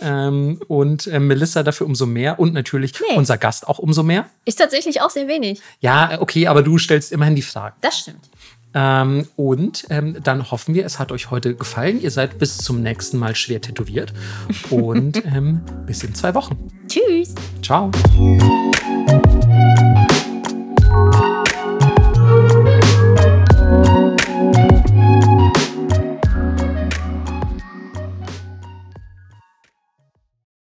Ähm, 0.00 0.60
und 0.68 1.06
äh, 1.06 1.18
Melissa 1.20 1.62
dafür 1.62 1.86
umso 1.86 2.06
mehr 2.06 2.38
und 2.40 2.54
natürlich 2.54 2.92
Nee. 3.10 3.16
unser 3.16 3.36
Gast 3.36 3.68
auch 3.68 3.78
umso 3.78 4.02
mehr. 4.02 4.26
Ist 4.46 4.56
tatsächlich 4.56 5.02
auch 5.02 5.10
sehr 5.10 5.28
wenig. 5.28 5.60
Ja, 5.80 6.18
okay, 6.20 6.46
aber 6.46 6.62
du 6.62 6.78
stellst 6.78 7.12
immerhin 7.12 7.36
die 7.36 7.42
Fragen. 7.42 7.76
Das 7.82 7.98
stimmt. 7.98 8.30
Ähm, 8.74 9.26
und 9.36 9.86
ähm, 9.90 10.16
dann 10.22 10.50
hoffen 10.50 10.74
wir, 10.74 10.84
es 10.84 10.98
hat 10.98 11.12
euch 11.12 11.30
heute 11.30 11.54
gefallen. 11.54 12.00
Ihr 12.00 12.10
seid 12.10 12.38
bis 12.38 12.58
zum 12.58 12.82
nächsten 12.82 13.18
Mal 13.18 13.34
schwer 13.34 13.60
tätowiert. 13.60 14.12
Und 14.70 15.24
ähm, 15.34 15.60
bis 15.86 16.02
in 16.02 16.14
zwei 16.14 16.34
Wochen. 16.34 16.68
Tschüss. 16.88 17.34
Ciao. 17.62 17.90